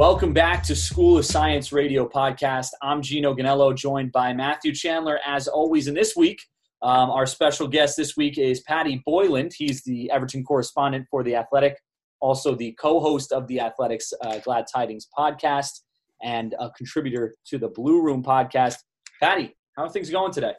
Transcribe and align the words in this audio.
Welcome 0.00 0.32
back 0.32 0.62
to 0.62 0.74
School 0.74 1.18
of 1.18 1.26
Science 1.26 1.72
Radio 1.72 2.08
podcast. 2.08 2.68
I'm 2.80 3.02
Gino 3.02 3.34
Ganello, 3.34 3.76
joined 3.76 4.12
by 4.12 4.32
Matthew 4.32 4.74
Chandler, 4.74 5.18
as 5.26 5.46
always. 5.46 5.88
And 5.88 5.94
this 5.94 6.16
week, 6.16 6.40
um, 6.80 7.10
our 7.10 7.26
special 7.26 7.68
guest 7.68 7.98
this 7.98 8.16
week 8.16 8.38
is 8.38 8.62
Paddy 8.62 9.02
Boyland. 9.04 9.52
He's 9.54 9.82
the 9.82 10.10
Everton 10.10 10.42
correspondent 10.42 11.06
for 11.10 11.22
The 11.22 11.36
Athletic, 11.36 11.76
also 12.18 12.54
the 12.54 12.74
co 12.80 12.98
host 12.98 13.30
of 13.30 13.46
The 13.46 13.60
Athletic's 13.60 14.14
uh, 14.22 14.38
Glad 14.38 14.64
Tidings 14.74 15.06
podcast, 15.14 15.80
and 16.22 16.54
a 16.58 16.70
contributor 16.70 17.34
to 17.48 17.58
the 17.58 17.68
Blue 17.68 18.00
Room 18.00 18.22
podcast. 18.22 18.76
Paddy, 19.20 19.54
how 19.76 19.82
are 19.82 19.90
things 19.90 20.08
going 20.08 20.32
today? 20.32 20.54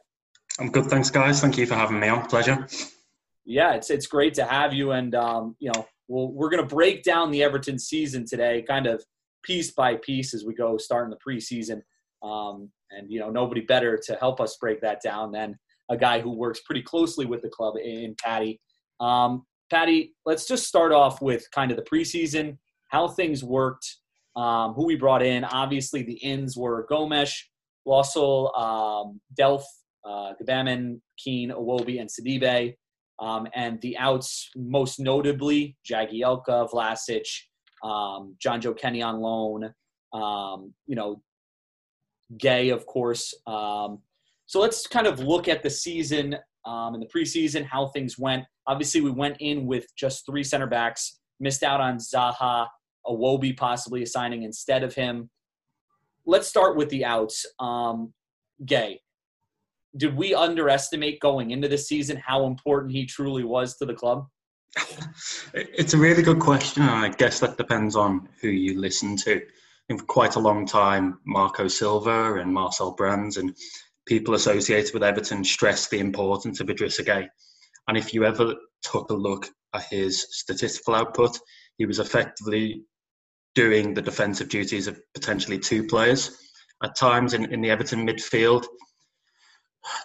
I'm 0.59 0.69
good, 0.69 0.85
thanks, 0.85 1.09
guys. 1.09 1.41
Thank 1.41 1.57
you 1.57 1.65
for 1.65 1.73
having 1.73 1.99
me 1.99 2.09
on. 2.09 2.27
Pleasure. 2.27 2.67
Yeah, 3.43 3.73
it's 3.73 3.89
it's 3.89 4.05
great 4.05 4.35
to 4.35 4.45
have 4.45 4.71
you, 4.71 4.91
and 4.91 5.15
um, 5.15 5.55
you 5.57 5.71
know, 5.73 5.87
we'll, 6.07 6.31
we're 6.31 6.51
going 6.51 6.61
to 6.61 6.75
break 6.75 7.01
down 7.01 7.31
the 7.31 7.41
Everton 7.41 7.79
season 7.79 8.23
today, 8.27 8.63
kind 8.67 8.85
of 8.85 9.03
piece 9.43 9.71
by 9.71 9.95
piece 9.95 10.33
as 10.33 10.45
we 10.45 10.53
go 10.53 10.77
starting 10.77 11.11
the 11.11 11.17
preseason. 11.17 11.81
Um, 12.23 12.69
and 12.91 13.11
you 13.11 13.19
know, 13.19 13.29
nobody 13.29 13.61
better 13.61 13.99
to 14.05 14.15
help 14.15 14.39
us 14.39 14.57
break 14.57 14.81
that 14.81 15.01
down 15.01 15.31
than 15.31 15.57
a 15.89 15.97
guy 15.97 16.19
who 16.19 16.31
works 16.31 16.61
pretty 16.61 16.81
closely 16.81 17.25
with 17.25 17.41
the 17.41 17.49
club 17.49 17.75
in 17.77 18.15
Paddy. 18.23 18.59
Um, 18.99 19.43
Paddy, 19.69 20.13
let's 20.25 20.47
just 20.47 20.67
start 20.67 20.91
off 20.91 21.21
with 21.21 21.49
kind 21.51 21.71
of 21.71 21.77
the 21.77 21.83
preseason, 21.83 22.57
how 22.89 23.07
things 23.07 23.43
worked, 23.43 23.97
um, 24.35 24.73
who 24.73 24.85
we 24.85 24.95
brought 24.95 25.23
in. 25.23 25.43
Obviously, 25.43 26.03
the 26.03 26.17
ins 26.17 26.57
were 26.57 26.85
Gomes, 26.89 27.49
Wassel, 27.87 28.57
um, 28.57 29.19
Delph, 29.39 29.63
uh, 30.05 30.33
Kean, 31.17 31.51
Iwobi, 31.51 31.99
and 31.99 32.09
Sidibe. 32.09 32.75
Um, 33.19 33.47
and 33.53 33.79
the 33.81 33.97
outs, 33.97 34.49
most 34.55 34.99
notably, 34.99 35.77
Jagielka, 35.89 36.69
Vlasic, 36.71 37.27
um, 37.83 38.35
Jonjoe 38.43 38.77
Kenny 38.77 39.01
on 39.01 39.19
loan, 39.19 39.73
um, 40.13 40.73
you 40.87 40.95
know, 40.95 41.21
Gueye, 42.37 42.73
of 42.73 42.85
course. 42.85 43.33
Um, 43.47 43.99
so 44.45 44.59
let's 44.59 44.87
kind 44.87 45.07
of 45.07 45.19
look 45.19 45.47
at 45.47 45.63
the 45.63 45.69
season 45.69 46.35
um, 46.65 46.93
in 46.93 46.99
the 46.99 47.07
preseason, 47.07 47.65
how 47.65 47.87
things 47.87 48.17
went. 48.17 48.43
Obviously, 48.67 49.01
we 49.01 49.11
went 49.11 49.37
in 49.39 49.65
with 49.65 49.85
just 49.97 50.25
three 50.25 50.43
center 50.43 50.67
backs, 50.67 51.19
missed 51.39 51.63
out 51.63 51.81
on 51.81 51.97
Zaha, 51.97 52.67
Iwobi 53.05 53.57
possibly 53.57 54.03
assigning 54.03 54.43
instead 54.43 54.83
of 54.83 54.93
him. 54.93 55.29
Let's 56.25 56.47
start 56.47 56.77
with 56.77 56.89
the 56.89 57.03
outs. 57.03 57.45
Um, 57.59 58.13
Gueye, 58.65 58.97
did 59.97 60.15
we 60.15 60.35
underestimate 60.35 61.19
going 61.19 61.51
into 61.51 61.67
the 61.67 61.77
season 61.77 62.17
how 62.17 62.45
important 62.45 62.93
he 62.93 63.05
truly 63.05 63.43
was 63.43 63.75
to 63.77 63.85
the 63.85 63.93
club? 63.93 64.27
It's 65.53 65.93
a 65.93 65.97
really 65.97 66.23
good 66.23 66.39
question, 66.39 66.83
and 66.83 66.91
I 66.91 67.09
guess 67.09 67.39
that 67.39 67.57
depends 67.57 67.95
on 67.95 68.29
who 68.41 68.47
you 68.47 68.79
listen 68.79 69.17
to. 69.17 69.41
for 69.89 70.05
quite 70.05 70.35
a 70.35 70.39
long 70.39 70.65
time, 70.65 71.19
Marco 71.25 71.67
Silva 71.67 72.35
and 72.35 72.53
Marcel 72.53 72.91
Brands 72.91 73.37
and 73.37 73.55
people 74.05 74.33
associated 74.33 74.93
with 74.93 75.03
Everton 75.03 75.43
stressed 75.43 75.89
the 75.89 75.99
importance 75.99 76.59
of 76.59 76.67
Idrissa 76.67 77.05
Gueye. 77.05 77.27
And 77.87 77.97
if 77.97 78.13
you 78.13 78.23
ever 78.25 78.55
took 78.81 79.09
a 79.09 79.15
look 79.15 79.49
at 79.73 79.83
his 79.89 80.27
statistical 80.31 80.95
output, 80.95 81.37
he 81.77 81.85
was 81.85 81.99
effectively 81.99 82.83
doing 83.55 83.93
the 83.93 84.01
defensive 84.01 84.49
duties 84.49 84.87
of 84.87 84.99
potentially 85.13 85.59
two 85.59 85.85
players. 85.87 86.37
At 86.83 86.95
times 86.95 87.33
in, 87.33 87.51
in 87.53 87.61
the 87.61 87.69
Everton 87.69 88.07
midfield, 88.07 88.65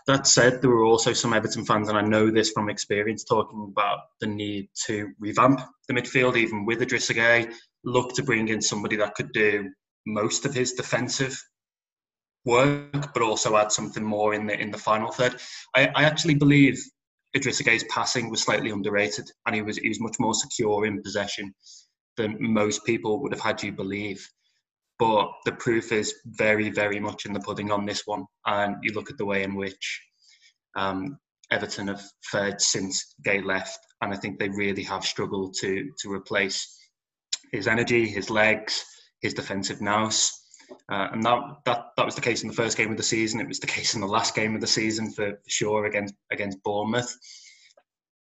that 0.07 0.27
said, 0.27 0.61
there 0.61 0.71
were 0.71 0.85
also 0.85 1.13
some 1.13 1.33
Everton 1.33 1.65
fans, 1.65 1.89
and 1.89 1.99
I 1.99 2.03
know 2.03 2.31
this 2.31 2.51
from 2.51 2.69
experience, 2.69 3.25
talking 3.25 3.73
about 3.73 4.01
the 4.21 4.27
need 4.27 4.69
to 4.87 5.09
revamp 5.19 5.61
the 5.89 5.95
midfield, 5.95 6.37
even 6.37 6.65
with 6.65 6.81
Idrissa 6.81 7.15
Gueye, 7.15 7.53
look 7.85 8.15
to 8.15 8.23
bring 8.23 8.49
in 8.49 8.63
somebody 8.63 8.97
that 8.97 9.15
could 9.15 9.33
do 9.33 9.71
most 10.07 10.47
of 10.47 10.55
his 10.55 10.73
defensive 10.73 11.41
work, 12.45 13.13
but 13.13 13.23
also 13.23 13.57
add 13.57 13.73
something 13.73 14.05
more 14.05 14.33
in 14.35 14.47
the 14.47 14.59
in 14.59 14.71
the 14.71 14.79
final 14.79 15.11
third. 15.11 15.37
I, 15.75 15.89
I 15.95 16.05
actually 16.05 16.37
believe 16.37 16.81
Idrissa 17.37 17.65
Gueye's 17.65 17.85
passing 17.91 18.31
was 18.31 18.43
slightly 18.43 18.71
underrated, 18.71 19.31
and 19.45 19.55
he 19.55 19.63
was 19.63 19.77
he 19.77 19.89
was 19.89 20.01
much 20.01 20.17
more 20.19 20.35
secure 20.35 20.87
in 20.87 21.03
possession 21.03 21.55
than 22.17 22.37
most 22.41 22.85
people 22.85 23.21
would 23.21 23.33
have 23.33 23.43
had 23.43 23.63
you 23.63 23.73
believe. 23.73 24.27
But 24.99 25.31
the 25.45 25.53
proof 25.53 25.93
is 25.93 26.15
very, 26.25 26.71
very 26.71 26.99
much 26.99 27.27
in 27.27 27.33
the 27.33 27.41
pudding 27.41 27.71
on 27.71 27.85
this 27.85 28.03
one. 28.07 28.25
And 28.47 28.77
you 28.83 28.93
look 28.93 29.11
at 29.11 29.19
the 29.19 29.27
way 29.27 29.43
in 29.43 29.55
which 29.55 30.03
um, 30.75 31.19
Everton 31.51 31.89
have 31.89 32.03
fared 32.25 32.61
since 32.61 33.15
Gueye 33.25 33.45
left, 33.45 33.79
and 34.01 34.13
I 34.13 34.17
think 34.17 34.39
they 34.39 34.49
really 34.49 34.83
have 34.85 35.05
struggled 35.05 35.55
to 35.61 35.91
to 36.01 36.13
replace 36.13 36.79
his 37.53 37.69
energy, 37.69 38.09
his 38.09 38.31
legs, 38.31 38.85
his 39.21 39.35
defensive 39.35 39.81
nous. 39.81 40.33
Uh, 40.91 41.09
and 41.13 41.23
that, 41.23 41.41
that 41.65 41.87
that 41.97 42.05
was 42.05 42.17
the 42.17 42.21
case 42.21 42.43
in 42.43 42.49
the 42.49 42.55
first 42.55 42.77
game 42.77 42.91
of 42.91 42.97
the 42.97 43.03
season. 43.03 43.41
It 43.41 43.49
was 43.49 43.61
the 43.61 43.67
case 43.67 43.95
in 43.95 44.01
the 44.01 44.07
last 44.07 44.35
game 44.35 44.55
of 44.55 44.61
the 44.61 44.67
season 44.67 45.13
for, 45.13 45.31
for 45.31 45.51
sure 45.51 45.85
against 45.87 46.15
against 46.33 46.63
Bournemouth. 46.63 47.17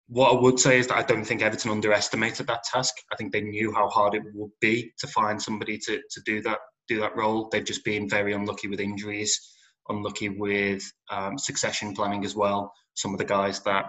What 0.08 0.32
I 0.32 0.40
would 0.40 0.60
say 0.60 0.78
is 0.78 0.88
that 0.88 0.98
I 0.98 1.02
don't 1.02 1.24
think 1.24 1.42
Everton 1.42 1.70
underestimated 1.70 2.46
that 2.46 2.64
task. 2.64 2.94
I 3.10 3.16
think 3.16 3.32
they 3.32 3.40
knew 3.40 3.72
how 3.72 3.88
hard 3.88 4.14
it 4.14 4.22
would 4.34 4.50
be 4.60 4.92
to 4.98 5.06
find 5.06 5.40
somebody 5.40 5.78
to, 5.78 5.96
to 5.96 6.20
do 6.26 6.42
that 6.42 6.58
do 6.88 7.00
that 7.00 7.16
role. 7.16 7.48
They've 7.50 7.64
just 7.64 7.84
been 7.84 8.08
very 8.08 8.34
unlucky 8.34 8.68
with 8.68 8.80
injuries, 8.80 9.40
unlucky 9.88 10.28
with 10.28 10.82
um, 11.10 11.38
succession 11.38 11.94
planning 11.94 12.24
as 12.24 12.34
well. 12.34 12.70
Some 12.94 13.12
of 13.12 13.18
the 13.18 13.24
guys 13.24 13.60
that 13.60 13.86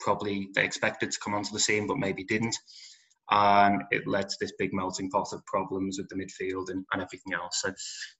probably 0.00 0.48
they 0.54 0.64
expected 0.64 1.10
to 1.10 1.18
come 1.24 1.34
onto 1.34 1.52
the 1.52 1.60
scene 1.60 1.86
but 1.86 1.96
maybe 1.96 2.24
didn't. 2.24 2.56
And 3.30 3.82
it 3.90 4.06
led 4.06 4.28
to 4.28 4.36
this 4.38 4.52
big 4.58 4.74
melting 4.74 5.10
pot 5.10 5.32
of 5.32 5.44
problems 5.46 5.98
with 5.98 6.08
the 6.10 6.16
midfield 6.16 6.68
and, 6.68 6.84
and 6.92 7.02
everything 7.02 7.32
else. 7.32 7.62
So, 7.62 7.72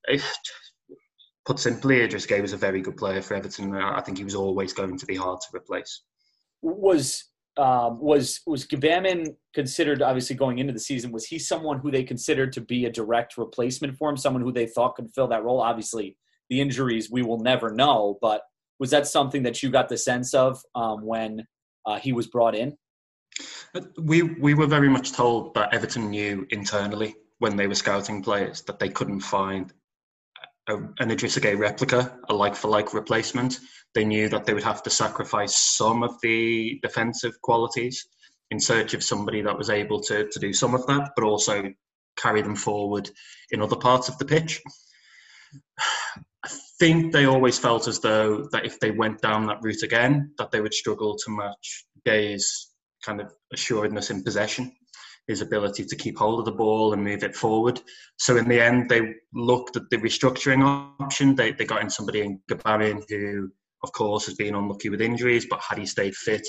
if, 0.08 0.36
put 1.44 1.60
simply, 1.60 2.00
Idris 2.00 2.26
Gueye 2.26 2.42
was 2.42 2.54
a 2.54 2.56
very 2.56 2.80
good 2.80 2.96
player 2.96 3.22
for 3.22 3.34
Everton. 3.34 3.72
I 3.76 4.00
think 4.00 4.18
he 4.18 4.24
was 4.24 4.34
always 4.34 4.72
going 4.72 4.98
to 4.98 5.06
be 5.06 5.14
hard 5.14 5.38
to 5.42 5.56
replace 5.56 6.00
was 6.62 7.24
um, 7.56 8.00
was 8.00 8.40
was 8.46 8.66
Gbamin 8.66 9.34
considered 9.54 10.02
obviously 10.02 10.36
going 10.36 10.58
into 10.58 10.72
the 10.72 10.80
season? 10.80 11.10
Was 11.12 11.24
he 11.24 11.38
someone 11.38 11.78
who 11.78 11.90
they 11.90 12.04
considered 12.04 12.52
to 12.52 12.60
be 12.60 12.84
a 12.84 12.92
direct 12.92 13.38
replacement 13.38 13.96
for 13.96 14.10
him? 14.10 14.16
Someone 14.16 14.42
who 14.42 14.52
they 14.52 14.66
thought 14.66 14.96
could 14.96 15.10
fill 15.14 15.28
that 15.28 15.44
role? 15.44 15.60
Obviously, 15.60 16.16
the 16.50 16.60
injuries 16.60 17.10
we 17.10 17.22
will 17.22 17.40
never 17.40 17.70
know, 17.70 18.18
but 18.20 18.42
was 18.78 18.90
that 18.90 19.06
something 19.06 19.42
that 19.44 19.62
you 19.62 19.70
got 19.70 19.88
the 19.88 19.96
sense 19.96 20.34
of 20.34 20.60
um, 20.74 21.04
when 21.04 21.46
uh, 21.86 21.98
he 21.98 22.12
was 22.12 22.26
brought 22.26 22.54
in? 22.54 22.76
Uh, 23.74 23.80
we 23.98 24.22
we 24.22 24.54
were 24.54 24.66
very 24.66 24.88
much 24.88 25.12
told 25.12 25.54
that 25.54 25.72
Everton 25.72 26.10
knew 26.10 26.46
internally 26.50 27.14
when 27.38 27.56
they 27.56 27.66
were 27.66 27.74
scouting 27.74 28.22
players 28.22 28.62
that 28.62 28.78
they 28.78 28.88
couldn't 28.88 29.20
find 29.20 29.72
a, 30.68 30.74
an 30.74 31.10
Idrissa 31.10 31.40
Gueye 31.40 31.58
replica, 31.58 32.18
a 32.28 32.34
like 32.34 32.54
for 32.54 32.68
like 32.68 32.92
replacement 32.92 33.60
they 33.96 34.04
knew 34.04 34.28
that 34.28 34.44
they 34.44 34.52
would 34.52 34.62
have 34.62 34.82
to 34.82 34.90
sacrifice 34.90 35.56
some 35.56 36.02
of 36.02 36.20
the 36.20 36.78
defensive 36.82 37.40
qualities 37.40 38.06
in 38.50 38.60
search 38.60 38.92
of 38.92 39.02
somebody 39.02 39.40
that 39.40 39.56
was 39.56 39.70
able 39.70 40.00
to, 40.00 40.28
to 40.28 40.38
do 40.38 40.52
some 40.52 40.74
of 40.74 40.86
that, 40.86 41.12
but 41.16 41.24
also 41.24 41.64
carry 42.18 42.42
them 42.42 42.54
forward 42.54 43.10
in 43.50 43.62
other 43.62 43.74
parts 43.74 44.08
of 44.08 44.18
the 44.18 44.24
pitch. 44.26 44.62
I 46.44 46.50
think 46.78 47.12
they 47.12 47.24
always 47.24 47.58
felt 47.58 47.88
as 47.88 47.98
though 47.98 48.46
that 48.52 48.66
if 48.66 48.78
they 48.80 48.90
went 48.90 49.22
down 49.22 49.46
that 49.46 49.62
route 49.62 49.82
again, 49.82 50.30
that 50.36 50.50
they 50.50 50.60
would 50.60 50.74
struggle 50.74 51.16
to 51.16 51.30
match 51.30 51.86
Gueye's 52.06 52.72
kind 53.02 53.22
of 53.22 53.32
assuredness 53.54 54.10
in 54.10 54.22
possession, 54.22 54.72
his 55.26 55.40
ability 55.40 55.86
to 55.86 55.96
keep 55.96 56.18
hold 56.18 56.38
of 56.38 56.44
the 56.44 56.52
ball 56.52 56.92
and 56.92 57.02
move 57.02 57.24
it 57.24 57.34
forward. 57.34 57.80
So 58.18 58.36
in 58.36 58.46
the 58.46 58.60
end, 58.60 58.90
they 58.90 59.14
looked 59.32 59.76
at 59.76 59.88
the 59.90 59.96
restructuring 59.96 60.62
option. 61.00 61.34
They, 61.34 61.52
they 61.52 61.64
got 61.64 61.80
in 61.80 61.88
somebody 61.88 62.20
in 62.20 62.40
Gbamin 62.50 63.04
who 63.08 63.50
of 63.86 63.92
course, 63.92 64.26
has 64.26 64.34
been 64.34 64.56
unlucky 64.56 64.88
with 64.88 65.00
injuries, 65.00 65.46
but 65.48 65.60
had 65.60 65.78
he 65.78 65.86
stayed 65.86 66.16
fit, 66.16 66.46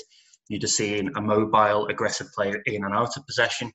you'd 0.48 0.62
have 0.62 0.70
seen 0.70 1.10
a 1.16 1.20
mobile, 1.20 1.86
aggressive 1.86 2.26
player 2.34 2.60
in 2.66 2.84
and 2.84 2.94
out 2.94 3.16
of 3.16 3.26
possession. 3.26 3.70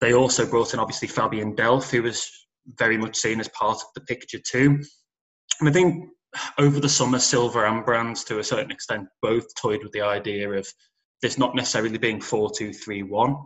They 0.00 0.14
also 0.14 0.46
brought 0.46 0.72
in, 0.72 0.80
obviously, 0.80 1.08
Fabian 1.08 1.54
Delph, 1.54 1.90
who 1.90 2.02
was 2.02 2.30
very 2.78 2.96
much 2.96 3.16
seen 3.16 3.38
as 3.38 3.48
part 3.48 3.76
of 3.76 3.88
the 3.94 4.00
picture 4.02 4.38
too. 4.38 4.80
And 5.60 5.68
I 5.68 5.72
think 5.72 6.08
over 6.58 6.80
the 6.80 6.88
summer, 6.88 7.18
Silva 7.18 7.66
and 7.66 7.84
Brands, 7.84 8.24
to 8.24 8.38
a 8.38 8.44
certain 8.44 8.70
extent, 8.70 9.08
both 9.20 9.44
toyed 9.56 9.82
with 9.82 9.92
the 9.92 10.02
idea 10.02 10.50
of 10.50 10.66
this 11.22 11.38
not 11.38 11.54
necessarily 11.54 11.98
being 11.98 12.20
4 12.20 12.50
2 12.56 12.72
3 12.72 13.02
1, 13.02 13.36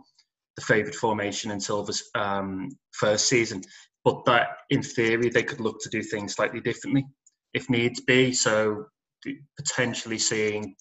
the 0.55 0.61
favoured 0.61 0.95
formation 0.95 1.51
in 1.51 1.59
Silva's 1.59 2.09
um, 2.15 2.69
first 2.93 3.27
season, 3.27 3.61
but 4.03 4.23
that 4.25 4.47
in 4.69 4.81
theory 4.81 5.29
they 5.29 5.43
could 5.43 5.59
look 5.59 5.79
to 5.81 5.89
do 5.89 6.01
things 6.01 6.33
slightly 6.33 6.59
differently 6.59 7.05
if 7.53 7.69
needs 7.69 8.01
be. 8.01 8.33
So 8.33 8.85
potentially 9.57 10.17
seeing 10.17 10.75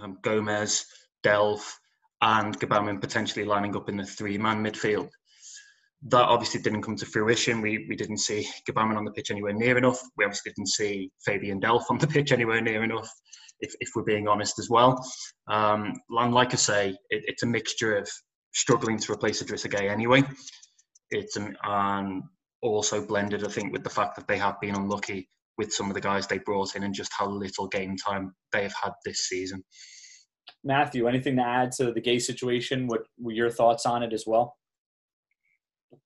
um, 0.00 0.18
Gomes, 0.22 0.84
Delph, 1.24 1.72
and 2.20 2.58
Gbamin 2.58 3.00
potentially 3.00 3.44
lining 3.44 3.76
up 3.76 3.88
in 3.88 3.96
the 3.96 4.04
three-man 4.04 4.62
midfield. 4.62 5.08
That 6.08 6.28
obviously 6.28 6.60
didn't 6.60 6.82
come 6.82 6.96
to 6.96 7.06
fruition. 7.06 7.60
We 7.60 7.86
we 7.88 7.96
didn't 7.96 8.18
see 8.18 8.48
Gbamin 8.68 8.96
on 8.96 9.04
the 9.04 9.12
pitch 9.12 9.30
anywhere 9.30 9.52
near 9.52 9.78
enough. 9.78 10.00
We 10.16 10.24
obviously 10.24 10.52
didn't 10.52 10.68
see 10.68 11.10
Fabian 11.24 11.60
Delph 11.60 11.90
on 11.90 11.98
the 11.98 12.08
pitch 12.08 12.32
anywhere 12.32 12.60
near 12.60 12.82
enough. 12.82 13.08
If, 13.60 13.72
if 13.78 13.90
we're 13.94 14.02
being 14.02 14.26
honest 14.26 14.58
as 14.58 14.68
well, 14.68 15.00
um, 15.48 15.92
and 16.10 16.34
like 16.34 16.52
I 16.52 16.56
say, 16.56 16.88
it, 17.10 17.22
it's 17.28 17.44
a 17.44 17.46
mixture 17.46 17.96
of 17.96 18.10
struggling 18.52 18.98
to 18.98 19.12
replace 19.12 19.40
Idrissa 19.40 19.70
Gueye 19.70 19.88
anyway. 19.88 20.24
It's 21.10 21.36
um, 21.64 22.28
also 22.60 23.06
blended, 23.06 23.44
I 23.44 23.48
think, 23.48 23.72
with 23.72 23.84
the 23.84 23.90
fact 23.90 24.16
that 24.16 24.26
they 24.26 24.38
have 24.38 24.60
been 24.60 24.74
unlucky 24.74 25.28
with 25.58 25.72
some 25.72 25.88
of 25.88 25.94
the 25.94 26.00
guys 26.00 26.26
they 26.26 26.38
brought 26.38 26.74
in 26.74 26.82
and 26.82 26.94
just 26.94 27.12
how 27.16 27.28
little 27.28 27.68
game 27.68 27.96
time 27.96 28.34
they've 28.52 28.74
had 28.82 28.92
this 29.04 29.28
season. 29.28 29.62
Matthew, 30.64 31.06
anything 31.08 31.36
to 31.36 31.42
add 31.42 31.72
to 31.72 31.92
the 31.92 32.00
Gueye 32.00 32.20
situation? 32.20 32.86
What 32.86 33.02
were 33.18 33.32
your 33.32 33.50
thoughts 33.50 33.86
on 33.86 34.02
it 34.02 34.12
as 34.12 34.24
well? 34.26 34.56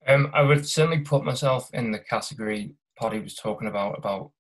Um, 0.07 0.31
I 0.35 0.43
would 0.43 0.67
certainly 0.67 1.01
put 1.01 1.25
myself 1.25 1.69
in 1.73 1.93
the 1.93 1.99
category 1.99 2.75
Paddy 2.99 3.21
was 3.21 3.35
talking 3.35 3.69
about 3.69 3.99
about 3.99 4.31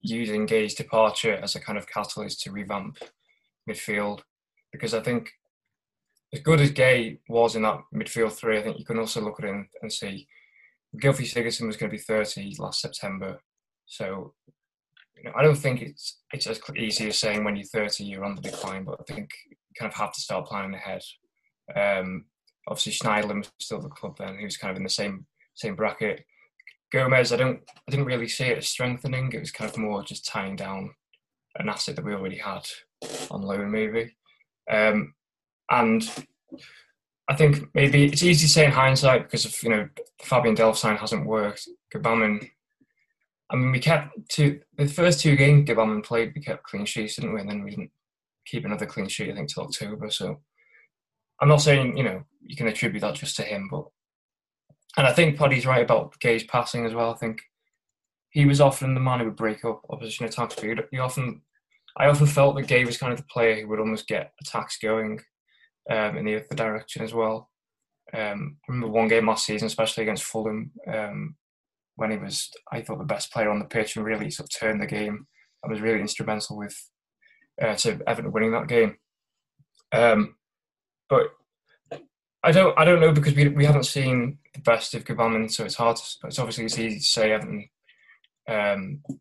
using 0.00 0.46
Gueye's 0.46 0.74
departure 0.74 1.34
as 1.34 1.54
a 1.54 1.60
kind 1.60 1.78
of 1.78 1.88
catalyst 1.88 2.40
to 2.42 2.52
revamp 2.52 2.98
midfield 3.68 4.20
because 4.72 4.94
I 4.94 5.00
think 5.00 5.30
as 6.32 6.40
good 6.40 6.60
as 6.60 6.72
Gueye 6.72 7.18
was 7.28 7.56
in 7.56 7.62
that 7.62 7.80
midfield 7.94 8.32
three, 8.32 8.58
I 8.58 8.62
think 8.62 8.78
you 8.78 8.84
can 8.84 8.98
also 8.98 9.20
look 9.20 9.38
at 9.40 9.48
it 9.48 9.66
and 9.82 9.92
see 9.92 10.26
Gylfi 10.96 11.30
Sigurdsson 11.30 11.66
was 11.66 11.76
going 11.76 11.90
to 11.90 11.96
be 11.96 12.02
30 12.02 12.56
last 12.58 12.80
September. 12.80 13.38
So 13.86 14.34
you 15.16 15.24
know, 15.24 15.32
I 15.36 15.42
don't 15.42 15.56
think 15.56 15.82
it's 15.82 16.20
it's 16.32 16.46
as 16.46 16.60
easy 16.76 17.08
as 17.08 17.18
saying 17.18 17.44
when 17.44 17.56
you're 17.56 17.66
30 17.66 18.04
you're 18.04 18.24
on 18.24 18.34
the 18.34 18.42
decline, 18.42 18.84
but 18.84 19.00
I 19.00 19.12
think 19.12 19.30
you 19.48 19.56
kind 19.78 19.90
of 19.90 19.98
have 19.98 20.12
to 20.12 20.20
start 20.20 20.46
planning 20.46 20.74
ahead. 20.74 21.02
Um, 21.76 22.24
obviously, 22.68 22.92
Schneiderlin 22.92 23.38
was 23.38 23.50
still 23.60 23.80
the 23.80 23.88
club 23.88 24.16
then; 24.18 24.38
he 24.38 24.44
was 24.44 24.56
kind 24.56 24.70
of 24.70 24.76
in 24.76 24.82
the 24.82 24.88
same 24.88 25.26
same 25.54 25.76
bracket. 25.76 26.24
Gomes, 26.92 27.32
I 27.32 27.36
don't 27.36 27.60
I 27.68 27.90
didn't 27.90 28.06
really 28.06 28.28
see 28.28 28.44
it 28.44 28.58
as 28.58 28.68
strengthening. 28.68 29.32
It 29.32 29.40
was 29.40 29.52
kind 29.52 29.70
of 29.70 29.78
more 29.78 30.02
just 30.02 30.26
tying 30.26 30.56
down 30.56 30.94
an 31.56 31.68
asset 31.68 31.96
that 31.96 32.04
we 32.04 32.12
already 32.12 32.38
had 32.38 32.66
on 33.30 33.42
loan, 33.42 33.70
maybe. 33.70 34.14
Um, 34.70 35.14
and 35.70 36.02
I 37.28 37.34
think 37.34 37.68
maybe 37.74 38.04
it's 38.04 38.22
easy 38.22 38.46
to 38.46 38.52
say 38.52 38.64
in 38.64 38.72
hindsight 38.72 39.24
because 39.24 39.44
of 39.44 39.62
you 39.62 39.70
know 39.70 39.88
Fabian 40.22 40.56
Delph 40.56 40.76
sign 40.76 40.96
hasn't 40.96 41.26
worked. 41.26 41.68
Gbamin, 41.94 42.50
I 43.52 43.56
mean, 43.56 43.70
we 43.70 43.78
kept 43.78 44.16
two 44.28 44.60
the 44.76 44.86
first 44.86 45.20
two 45.20 45.36
games 45.36 45.68
Gbamin 45.68 46.04
played. 46.04 46.32
We 46.34 46.40
kept 46.40 46.64
clean 46.64 46.86
sheets, 46.86 47.16
didn't 47.16 47.34
we? 47.34 47.40
And 47.40 47.50
then 47.50 47.62
we 47.62 47.70
didn't 47.70 47.90
keep 48.46 48.64
another 48.64 48.86
clean 48.86 49.08
sheet. 49.08 49.30
I 49.30 49.34
think 49.34 49.52
till 49.52 49.64
October. 49.64 50.10
So 50.10 50.40
I'm 51.40 51.48
not 51.48 51.60
saying 51.60 51.96
you 51.96 52.04
know 52.04 52.24
you 52.40 52.56
can 52.56 52.68
attribute 52.68 53.02
that 53.02 53.14
just 53.14 53.36
to 53.36 53.42
him, 53.42 53.68
but 53.70 53.84
and 54.96 55.06
I 55.06 55.12
think 55.12 55.38
Paddy's 55.38 55.66
right 55.66 55.82
about 55.82 56.18
Gueye's 56.20 56.44
passing 56.44 56.86
as 56.86 56.94
well. 56.94 57.10
I 57.10 57.16
think 57.16 57.40
he 58.30 58.46
was 58.46 58.60
often 58.60 58.94
the 58.94 59.00
man 59.00 59.20
who 59.20 59.26
would 59.26 59.36
break 59.36 59.64
up 59.64 59.82
opposition 59.90 60.26
attacks. 60.26 60.56
But 60.56 60.88
he 60.90 60.98
often, 60.98 61.42
I 61.96 62.06
often 62.06 62.26
felt 62.26 62.56
that 62.56 62.66
Gueye 62.66 62.86
was 62.86 62.98
kind 62.98 63.12
of 63.12 63.18
the 63.18 63.26
player 63.26 63.60
who 63.60 63.68
would 63.68 63.80
almost 63.80 64.08
get 64.08 64.32
attacks 64.40 64.78
going 64.78 65.20
um, 65.90 66.16
in 66.16 66.24
the 66.24 66.36
other 66.36 66.54
direction 66.54 67.02
as 67.02 67.12
well. 67.14 67.50
Um, 68.14 68.56
I 68.68 68.72
remember 68.72 68.88
one 68.88 69.08
game 69.08 69.26
last 69.26 69.46
season, 69.46 69.66
especially 69.66 70.02
against 70.02 70.24
Fulham, 70.24 70.72
um, 70.92 71.36
when 71.96 72.10
he 72.10 72.16
was, 72.16 72.50
I 72.70 72.80
thought, 72.80 72.98
the 72.98 73.04
best 73.04 73.32
player 73.32 73.50
on 73.50 73.58
the 73.58 73.64
pitch 73.64 73.96
and 73.96 74.04
really 74.04 74.30
sort 74.30 74.48
of 74.48 74.58
turned 74.58 74.80
the 74.80 74.86
game 74.86 75.26
and 75.62 75.70
was 75.70 75.80
really 75.80 76.00
instrumental 76.00 76.56
with 76.56 76.76
uh, 77.60 77.74
to 77.74 78.00
Everton 78.06 78.32
winning 78.32 78.52
that 78.52 78.68
game. 78.68 78.96
Um, 79.92 80.36
but 81.08 81.26
I 82.42 82.50
don't, 82.50 82.76
I 82.78 82.84
don't 82.84 83.00
know 83.00 83.12
because 83.12 83.34
we 83.34 83.48
we 83.48 83.64
haven't 83.64 83.84
seen 83.84 84.38
the 84.54 84.60
best 84.60 84.94
of 84.94 85.04
Gbamin, 85.04 85.50
so 85.50 85.64
it's 85.64 85.76
hard. 85.76 85.96
To, 85.96 86.02
it's 86.24 86.38
obviously 86.38 86.64
it's 86.64 86.78
easy 86.78 86.98
to 86.98 87.04
say 87.04 87.32
Everton, 87.32 87.68
um, 88.48 89.02
you 89.08 89.18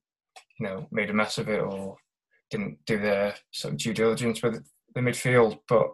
know, 0.65 0.88
made 0.91 1.09
a 1.09 1.13
mess 1.13 1.38
of 1.38 1.50
it 1.50 1.59
or 1.59 1.97
didn't 2.50 2.79
do 2.85 3.00
their 3.00 3.35
sort 3.51 3.74
of 3.74 3.79
due 3.79 3.94
diligence 3.94 4.41
with 4.41 4.63
the 4.95 5.01
midfield, 5.01 5.59
but 5.67 5.88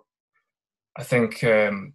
I 0.98 1.04
think 1.04 1.44
um, 1.44 1.94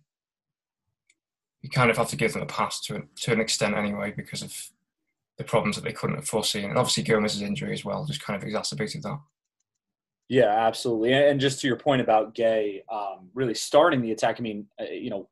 you 1.63 1.71
kind 1.71 1.91
of 1.91 1.97
have 1.97 2.09
to 2.09 2.17
give 2.17 2.33
them 2.33 2.43
a 2.43 2.47
pass 2.47 2.81
to 2.83 3.03
to 3.23 3.33
an 3.33 3.41
extent 3.41 3.75
anyway 3.75 4.13
because 4.17 4.43
of 4.43 4.55
the 5.43 5.49
problems 5.49 5.77
that 5.77 5.85
they 5.85 5.93
couldn't 5.93 6.17
have 6.17 6.27
foreseen, 6.27 6.71
and 6.71 6.79
obviously 6.79 7.03
Gomes's 7.03 7.43
injury 7.43 7.73
as 7.73 7.85
well 7.85 8.05
just 8.05 8.23
kind 8.23 8.41
of 8.41 8.47
exacerbated 8.47 9.03
that. 9.03 9.19
Yeah, 10.29 10.67
absolutely. 10.67 11.13
And 11.13 11.41
just 11.41 11.61
to 11.61 11.67
your 11.67 11.77
point 11.77 12.01
about 12.01 12.35
Gueye 12.35 12.81
um, 12.91 13.29
really 13.35 13.55
starting 13.55 14.01
the 14.01 14.13
attack, 14.13 14.37
I 14.39 14.43
mean, 14.43 14.67
uh, 14.81 14.85
you 14.85 15.11
know, 15.11 15.29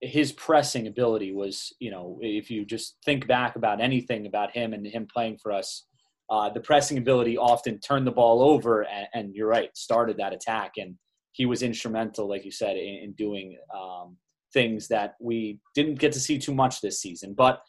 his 0.00 0.32
pressing 0.32 0.86
ability 0.86 1.32
was, 1.32 1.72
you 1.78 1.90
know, 1.90 2.18
if 2.22 2.50
you 2.50 2.64
just 2.64 2.96
think 3.04 3.26
back 3.26 3.56
about 3.56 3.80
anything 3.80 4.26
about 4.26 4.50
him 4.52 4.72
and 4.72 4.86
him 4.86 5.06
playing 5.12 5.38
for 5.42 5.52
us, 5.52 5.86
uh, 6.30 6.48
the 6.48 6.60
pressing 6.60 6.96
ability 6.96 7.36
often 7.36 7.78
turned 7.80 8.06
the 8.06 8.12
ball 8.12 8.42
over, 8.42 8.82
and, 8.82 9.06
and, 9.12 9.34
you're 9.34 9.48
right, 9.48 9.76
started 9.76 10.16
that 10.16 10.32
attack. 10.32 10.72
And 10.78 10.94
he 11.32 11.44
was 11.44 11.62
instrumental, 11.62 12.28
like 12.28 12.44
you 12.44 12.50
said, 12.50 12.76
in, 12.76 12.94
in 13.02 13.12
doing 13.12 13.58
um, 13.76 14.16
things 14.54 14.88
that 14.88 15.16
we 15.20 15.60
didn't 15.74 15.96
get 15.96 16.12
to 16.12 16.20
see 16.20 16.38
too 16.38 16.54
much 16.54 16.80
this 16.80 17.00
season. 17.00 17.34
But 17.34 17.60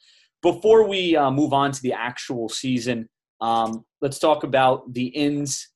before 0.45 0.87
we 0.87 1.15
uh, 1.15 1.31
move 1.31 1.53
on 1.53 1.71
to 1.71 1.81
the 1.81 1.91
actual 1.91 2.47
season, 2.47 3.09
um, 3.41 3.83
let's 3.99 4.19
talk 4.19 4.43
about 4.43 4.93
the 4.93 5.07
ins, 5.07 5.69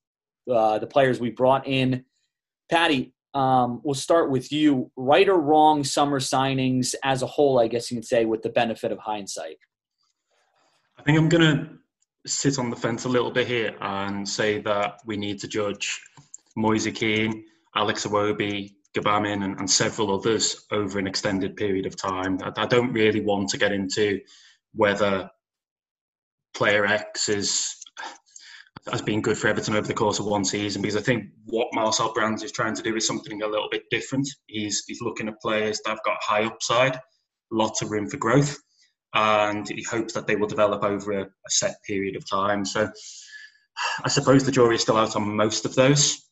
uh, 0.50 0.78
the 0.78 0.86
players 0.86 1.20
we 1.20 1.32
brought 1.32 1.68
in. 1.68 2.06
Paddy, 2.70 3.12
um, 3.34 3.82
we'll 3.84 3.96
start 3.96 4.30
with 4.30 4.52
you. 4.52 4.92
Right 4.96 5.28
or 5.28 5.40
wrong 5.40 5.84
summer 5.84 6.20
signings 6.20 6.94
as 7.04 7.24
a 7.24 7.26
whole, 7.26 7.60
I 7.60 7.68
guess 7.68 7.90
you 7.90 7.98
can 7.98 8.04
say, 8.04 8.26
with 8.26 8.44
the 8.44 8.50
benefit 8.50 8.92
of 8.92 9.00
hindsight? 9.00 9.58
I 11.00 11.02
think 11.02 11.18
I'm 11.18 11.30
going 11.30 11.58
to 11.58 11.70
sit 12.28 12.60
on 12.60 12.70
the 12.70 12.76
fence 12.76 13.06
a 13.06 13.10
little 13.10 13.32
bit 13.32 13.48
here 13.48 13.76
and 13.82 14.30
say 14.30 14.62
that 14.62 15.00
we 15.04 15.18
need 15.18 15.40
to 15.40 15.48
judge 15.48 16.00
Moise 16.56 16.88
Kean 16.94 17.44
Alex 17.76 18.06
Iwobi, 18.06 18.76
Gbamin, 18.96 19.44
and, 19.44 19.58
and, 19.60 19.70
several 19.70 20.14
others 20.14 20.66
over 20.72 21.00
an 21.00 21.08
extended 21.08 21.56
period 21.56 21.86
of 21.88 21.96
time. 21.96 22.38
I, 22.44 22.52
I, 22.64 22.66
don't 22.66 22.92
really 22.92 23.22
want 23.22 23.50
to 23.50 23.58
get 23.58 23.72
into 23.72 24.20
whether 24.74 25.30
player 26.56 26.86
X 26.86 27.30
is 27.30 27.76
has 28.90 29.02
been 29.02 29.22
good 29.22 29.38
for 29.38 29.48
Everton 29.50 29.76
over 29.76 29.88
the 29.88 29.94
course 29.94 30.20
of 30.20 30.26
one 30.26 30.44
season 30.44 30.82
because 30.82 30.96
I 30.96 31.02
think 31.02 31.26
what 31.46 31.68
Marcel 31.74 32.14
Brands 32.14 32.44
is 32.44 32.52
trying 32.52 32.76
to 32.76 32.82
do 32.82 32.96
is 32.96 33.06
something 33.06 33.42
a 33.42 33.48
little 33.48 33.68
bit 33.70 33.84
different. 33.92 34.28
He's 34.48 34.84
he's 34.88 35.02
looking 35.02 35.28
at 35.28 35.40
players 35.42 35.80
that 35.84 35.92
have 35.92 36.04
got 36.06 36.18
high 36.22 36.46
upside, 36.46 37.00
lots 37.52 37.82
of 37.82 37.92
room 37.92 38.10
for 38.10 38.18
growth, 38.18 38.58
and 39.14 39.68
he 39.68 39.84
hopes 39.84 40.14
that 40.14 40.28
they 40.28 40.36
will 40.36 40.48
develop 40.48 40.84
over 40.84 41.12
a, 41.12 41.24
a 41.24 41.50
set 41.50 41.76
period 41.86 42.16
of 42.16 42.30
time. 42.30 42.66
So 42.66 42.90
I 44.04 44.10
suppose 44.10 44.44
the 44.44 44.52
jury 44.52 44.76
is 44.76 44.82
still 44.82 44.98
out 44.98 45.16
on 45.16 45.36
most 45.36 45.66
of 45.66 45.76
those 45.76 46.30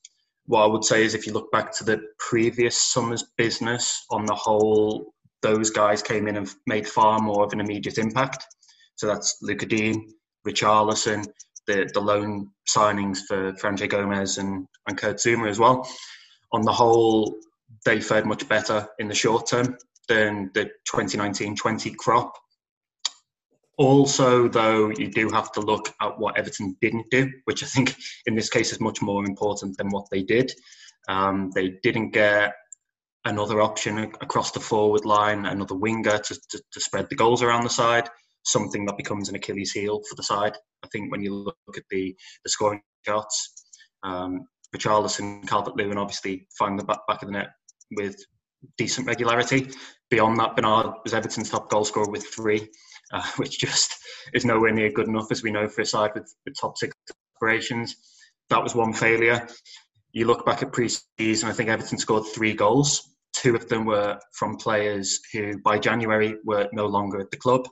what 0.47 0.63
I 0.63 0.67
would 0.67 0.83
say 0.83 1.03
is 1.03 1.13
if 1.13 1.27
you 1.27 1.33
look 1.33 1.51
back 1.51 1.71
to 1.73 1.83
the 1.83 2.01
previous 2.19 2.77
summer's 2.77 3.23
business, 3.37 4.05
on 4.11 4.25
the 4.25 4.33
whole, 4.33 5.13
those 5.41 5.69
guys 5.69 6.01
came 6.01 6.27
in 6.27 6.37
and 6.37 6.49
made 6.65 6.87
far 6.87 7.19
more 7.19 7.43
of 7.43 7.53
an 7.53 7.59
immediate 7.59 7.97
impact. 7.97 8.45
So 8.95 9.07
that's 9.07 9.37
Lucas 9.41 9.67
Digne, 9.67 10.07
Richarlison, 10.47 11.25
the, 11.67 11.89
the 11.93 11.99
loan 11.99 12.49
signings 12.67 13.19
for 13.27 13.53
Andre 13.63 13.87
Gomes 13.87 14.37
and, 14.37 14.65
and 14.87 14.97
Kurt 14.97 15.17
Zouma 15.17 15.49
as 15.49 15.59
well. 15.59 15.87
On 16.51 16.61
the 16.61 16.71
whole, 16.71 17.35
they 17.85 17.99
fared 17.99 18.25
much 18.25 18.47
better 18.47 18.87
in 18.99 19.07
the 19.07 19.15
short 19.15 19.47
term 19.47 19.77
than 20.07 20.49
the 20.53 20.69
2019-20 20.91 21.95
crop. 21.97 22.33
Also, 23.77 24.47
though, 24.47 24.89
you 24.97 25.11
do 25.11 25.29
have 25.29 25.51
to 25.51 25.59
look 25.59 25.93
at 26.01 26.17
what 26.17 26.37
Everton 26.37 26.75
didn't 26.81 27.05
do, 27.11 27.29
which 27.45 27.63
I 27.63 27.67
think 27.67 27.95
in 28.25 28.33
this 28.33 28.49
case 28.49 28.71
is 28.71 28.79
much 28.79 29.01
more 29.01 29.23
important 29.25 29.77
than 29.77 29.89
what 29.89 30.07
they 30.09 30.23
did. 30.23 30.51
Um, 31.07 31.51
they 31.53 31.77
didn't 31.83 32.11
get 32.11 32.53
another 33.27 33.61
option 33.61 33.97
across 34.21 34.51
the 34.51 34.59
forward 34.59 35.05
line, 35.05 35.45
another 35.45 35.75
winger 35.75 36.17
to, 36.17 36.39
to, 36.49 36.61
to, 36.71 36.79
spread 36.79 37.07
the 37.09 37.15
goals 37.15 37.41
around 37.41 37.63
the 37.63 37.69
side, 37.69 38.09
something 38.43 38.85
that 38.85 38.97
becomes 38.97 39.29
an 39.29 39.35
Achilles 39.35 39.71
heel 39.71 40.01
for 40.09 40.15
the 40.15 40.23
side. 40.23 40.53
I 40.83 40.87
think 40.91 41.11
when 41.11 41.21
you 41.21 41.33
look 41.33 41.57
at 41.75 41.83
the, 41.89 42.15
the 42.43 42.49
scoring 42.49 42.81
shots, 43.05 43.67
um, 44.03 44.47
Richarlison, 44.75 45.47
Calvert-Lewin 45.47 45.97
obviously 45.97 46.47
find 46.57 46.77
the 46.77 46.83
back, 46.83 46.99
back 47.07 47.21
of 47.21 47.27
the 47.27 47.33
net 47.33 47.49
with 47.91 48.15
decent 48.77 49.07
regularity. 49.07 49.69
Beyond 50.09 50.39
that, 50.39 50.55
Bernard 50.55 50.95
was 51.03 51.13
Everton's 51.13 51.49
top 51.49 51.69
goal 51.69 51.85
scorer 51.85 52.09
with 52.09 52.25
three 52.25 52.67
uh, 53.11 53.23
which 53.37 53.59
just 53.59 53.95
is 54.33 54.45
nowhere 54.45 54.71
near 54.71 54.91
good 54.91 55.07
enough, 55.07 55.31
as 55.31 55.43
we 55.43 55.51
know, 55.51 55.67
for 55.67 55.81
a 55.81 55.85
side 55.85 56.11
with, 56.13 56.33
with 56.45 56.55
top 56.59 56.77
six 56.77 56.95
aspirations. 57.35 57.95
That 58.49 58.63
was 58.63 58.75
one 58.75 58.93
failure. 58.93 59.47
You 60.11 60.25
look 60.25 60.45
back 60.45 60.63
at 60.63 60.73
pre-season, 60.73 61.49
I 61.49 61.53
think 61.53 61.69
Everton 61.69 61.97
scored 61.97 62.23
three 62.33 62.53
goals. 62.53 63.07
Two 63.37 63.55
of 63.55 63.69
them 63.69 63.85
were 63.85 64.17
from 64.33 64.57
players 64.57 65.19
who, 65.31 65.59
by 65.59 65.77
January, 65.77 66.35
were 66.43 66.67
no 66.73 66.87
longer 66.87 67.19
at 67.19 67.29
the 67.29 67.37
club. 67.37 67.67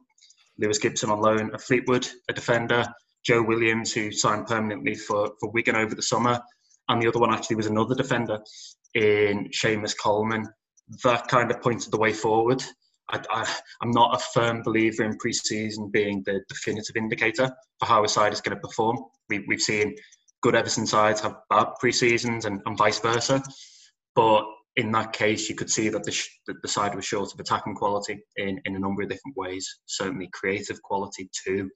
Lewis 0.60 0.78
Gibson 0.78 1.10
on 1.10 1.22
loan 1.22 1.52
at 1.54 1.62
Fleetwood, 1.62 2.08
a 2.30 2.34
defender. 2.34 2.86
Joe 3.26 3.42
Williams, 3.42 3.92
who 3.92 4.12
signed 4.12 4.46
permanently 4.46 4.94
for, 4.94 5.32
for 5.40 5.50
Wigan 5.50 5.76
over 5.76 5.96
the 5.96 6.04
summer. 6.04 6.40
And 6.88 7.02
the 7.02 7.08
other 7.08 7.20
one 7.20 7.34
actually 7.34 7.56
was 7.56 7.66
another 7.66 7.96
defender 7.96 8.38
in 8.94 9.50
Seamus 9.50 9.96
Coleman. 10.00 10.48
That 11.04 11.28
kind 11.28 11.50
of 11.50 11.62
pointed 11.62 11.92
the 11.92 11.98
way 11.98 12.14
forward. 12.14 12.64
I, 13.10 13.48
am 13.82 13.90
not 13.90 14.16
a 14.16 14.24
firm 14.34 14.62
believer 14.62 15.04
in 15.04 15.18
pre-season 15.18 15.90
being 15.92 16.22
the 16.26 16.42
definitive 16.48 16.96
indicator 16.96 17.50
for 17.80 17.86
how 17.86 18.04
a 18.04 18.08
side 18.08 18.34
is 18.34 18.42
going 18.42 18.56
to 18.56 18.62
perform. 18.62 18.98
We, 19.30 19.44
have 19.50 19.62
seen 19.62 19.96
good 20.42 20.56
Everton 20.56 20.86
sides 20.86 21.22
have 21.22 21.38
bad 21.50 21.70
pre-seasons 21.80 22.46
and, 22.46 22.62
and 22.68 22.78
vice 22.78 23.00
versa. 23.00 23.42
But 24.16 24.46
in 24.78 24.92
that 24.92 25.14
case, 25.14 25.50
you 25.50 25.56
could 25.56 25.70
see 25.70 25.90
that 25.90 26.04
the, 26.04 26.12
sh- 26.12 26.40
that 26.48 26.62
the 26.62 26.68
side 26.68 26.96
was 26.96 27.06
short 27.06 27.34
of 27.34 27.40
attacking 27.40 27.76
quality 27.76 28.20
in, 28.38 28.60
in 28.66 28.76
a 28.76 28.80
number 28.80 29.04
of 29.04 29.10
different 29.10 29.38
ways, 29.38 29.80
certainly 29.86 30.30
creative 30.34 30.82
quality 30.82 31.30
too. 31.46 31.70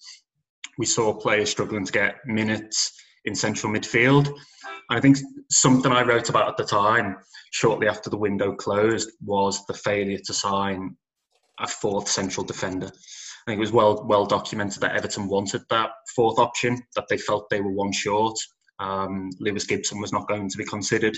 We 0.78 0.86
saw 0.86 1.14
players 1.14 1.50
struggling 1.50 1.86
to 1.86 1.92
get 1.92 2.18
minutes 2.26 2.94
in 3.26 3.36
central 3.36 3.72
midfield. 3.72 4.28
And 4.28 4.98
I 4.98 5.00
think 5.00 5.18
something 5.50 5.92
I 5.92 6.04
wrote 6.04 6.30
about 6.30 6.50
at 6.50 6.58
the 6.58 6.66
time, 6.66 7.18
shortly 7.52 7.88
after 7.88 8.10
the 8.10 8.18
window 8.18 8.54
closed, 8.54 9.12
was 9.26 9.66
the 9.68 9.74
failure 9.74 10.20
to 10.26 10.34
sign 10.34 10.96
a 11.60 11.68
fourth 11.68 12.08
central 12.08 12.46
defender. 12.46 12.88
I 12.88 13.52
think 13.52 13.58
it 13.58 13.62
was 13.62 13.72
well 13.72 14.06
well 14.08 14.26
documented 14.26 14.82
that 14.82 14.96
Everton 14.96 15.28
wanted 15.28 15.62
that 15.70 15.92
fourth 16.16 16.40
option, 16.40 16.78
that 16.96 17.08
they 17.10 17.18
felt 17.18 17.50
they 17.50 17.62
were 17.62 17.72
one 17.72 17.92
short. 17.92 18.38
Um, 18.80 19.30
Lewis 19.40 19.66
Gibson 19.66 20.00
was 20.00 20.14
not 20.14 20.28
going 20.28 20.50
to 20.50 20.58
be 20.58 20.66
considered 20.66 21.18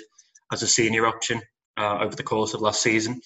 as 0.52 0.64
a 0.64 0.68
senior 0.68 1.06
option 1.06 1.42
uh, 1.78 2.00
over 2.02 2.16
the 2.16 2.24
course 2.24 2.54
of 2.54 2.62
last 2.62 2.82
season. 2.82 3.22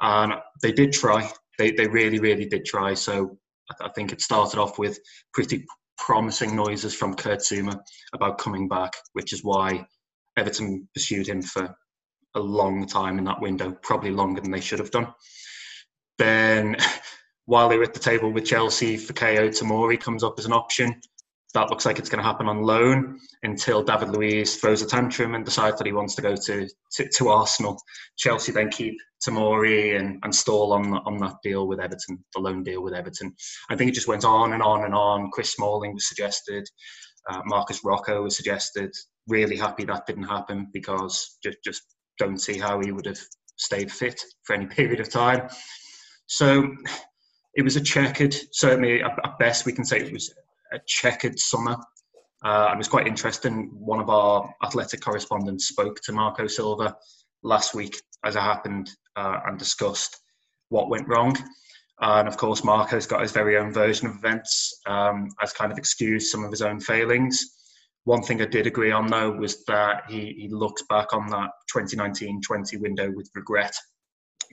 And 0.00 0.34
they 0.62 0.72
did 0.72 0.92
try. 0.92 1.30
They, 1.58 1.70
they 1.72 1.86
really, 1.86 2.18
really 2.18 2.46
did 2.46 2.64
try. 2.64 2.94
So 2.94 3.38
I, 3.80 3.88
think 3.90 4.12
it 4.12 4.20
started 4.20 4.58
off 4.58 4.78
with 4.78 4.98
pretty 5.32 5.64
promising 5.98 6.56
noises 6.56 6.94
from 6.94 7.14
Kurt 7.14 7.40
Zouma 7.40 7.78
about 8.14 8.38
coming 8.38 8.68
back, 8.68 8.94
which 9.12 9.32
is 9.32 9.44
why 9.44 9.86
Everton 10.36 10.88
pursued 10.94 11.28
him 11.28 11.42
for 11.42 11.74
a 12.34 12.40
long 12.40 12.86
time 12.86 13.18
in 13.18 13.24
that 13.24 13.40
window, 13.40 13.72
probably 13.82 14.10
longer 14.10 14.40
than 14.40 14.50
they 14.50 14.60
should 14.60 14.78
have 14.78 14.90
done. 14.90 15.12
Then, 16.18 16.76
while 17.46 17.68
they 17.68 17.76
were 17.76 17.84
at 17.84 17.94
the 17.94 18.00
table 18.00 18.30
with 18.30 18.46
Chelsea, 18.46 18.96
Fikayo 18.96 19.48
Tomori 19.48 20.00
comes 20.00 20.24
up 20.24 20.38
as 20.38 20.46
an 20.46 20.52
option 20.52 21.00
that 21.54 21.68
looks 21.68 21.84
like 21.84 21.98
it's 21.98 22.08
going 22.08 22.22
to 22.22 22.28
happen 22.28 22.48
on 22.48 22.62
loan 22.62 23.18
until 23.42 23.82
David 23.82 24.10
Luiz 24.10 24.56
throws 24.56 24.80
a 24.82 24.86
tantrum 24.86 25.34
and 25.34 25.44
decides 25.44 25.76
that 25.78 25.86
he 25.86 25.92
wants 25.92 26.14
to 26.14 26.22
go 26.22 26.34
to, 26.34 26.68
to, 26.92 27.08
to 27.08 27.28
Arsenal. 27.28 27.80
Chelsea 28.16 28.52
then 28.52 28.70
keep 28.70 28.96
Tomori 29.26 29.98
and, 29.98 30.18
and 30.22 30.34
stall 30.34 30.72
on, 30.72 30.94
on 30.94 31.18
that 31.18 31.34
deal 31.42 31.68
with 31.68 31.78
Everton, 31.78 32.24
the 32.34 32.40
loan 32.40 32.62
deal 32.62 32.82
with 32.82 32.94
Everton. 32.94 33.34
I 33.70 33.76
think 33.76 33.90
it 33.90 33.94
just 33.94 34.08
went 34.08 34.24
on 34.24 34.54
and 34.54 34.62
on 34.62 34.84
and 34.84 34.94
on. 34.94 35.30
Chris 35.30 35.52
Smalling 35.52 35.92
was 35.92 36.08
suggested, 36.08 36.64
uh, 37.30 37.40
Marcos 37.44 37.84
Rojo 37.84 38.22
was 38.22 38.36
suggested. 38.36 38.90
Really 39.28 39.56
happy 39.56 39.84
that 39.84 40.06
didn't 40.06 40.24
happen 40.24 40.68
because 40.72 41.38
just, 41.42 41.58
just 41.62 41.82
don't 42.18 42.38
see 42.38 42.58
how 42.58 42.80
he 42.80 42.92
would 42.92 43.06
have 43.06 43.20
stayed 43.56 43.92
fit 43.92 44.20
for 44.44 44.54
any 44.54 44.66
period 44.78 45.00
of 45.00 45.10
time. 45.10 45.48
So 46.26 46.66
it 47.54 47.62
was 47.62 47.76
a 47.76 47.80
checkered, 47.80 48.34
certainly 48.52 49.02
at 49.02 49.38
best 49.38 49.66
we 49.66 49.72
can 49.72 49.84
say 49.84 50.00
it 50.00 50.12
was 50.12 50.32
a 50.72 50.80
checkered 50.86 51.38
summer. 51.38 51.76
Uh, 52.44 52.70
it 52.72 52.78
was 52.78 52.88
quite 52.88 53.06
interesting. 53.06 53.70
One 53.72 54.00
of 54.00 54.10
our 54.10 54.52
athletic 54.64 55.00
correspondents 55.00 55.68
spoke 55.68 56.00
to 56.02 56.12
Marco 56.12 56.46
Silva 56.46 56.96
last 57.42 57.74
week, 57.74 58.00
as 58.24 58.36
it 58.36 58.40
happened, 58.40 58.90
uh, 59.16 59.40
and 59.46 59.58
discussed 59.58 60.18
what 60.68 60.88
went 60.88 61.08
wrong. 61.08 61.36
And 62.00 62.26
of 62.26 62.36
course, 62.36 62.64
Marco's 62.64 63.06
got 63.06 63.22
his 63.22 63.30
very 63.30 63.56
own 63.56 63.72
version 63.72 64.08
of 64.08 64.16
events 64.16 64.80
um, 64.86 65.28
as 65.40 65.52
kind 65.52 65.70
of 65.70 65.78
excused 65.78 66.30
some 66.30 66.44
of 66.44 66.50
his 66.50 66.62
own 66.62 66.80
failings. 66.80 67.44
One 68.04 68.22
thing 68.22 68.42
I 68.42 68.46
did 68.46 68.66
agree 68.66 68.90
on, 68.90 69.06
though, 69.06 69.30
was 69.30 69.64
that 69.66 70.04
he, 70.08 70.34
he 70.36 70.48
looks 70.48 70.82
back 70.88 71.12
on 71.12 71.28
that 71.28 71.50
2019 71.72 72.40
20 72.42 72.76
window 72.78 73.12
with 73.12 73.30
regret, 73.36 73.76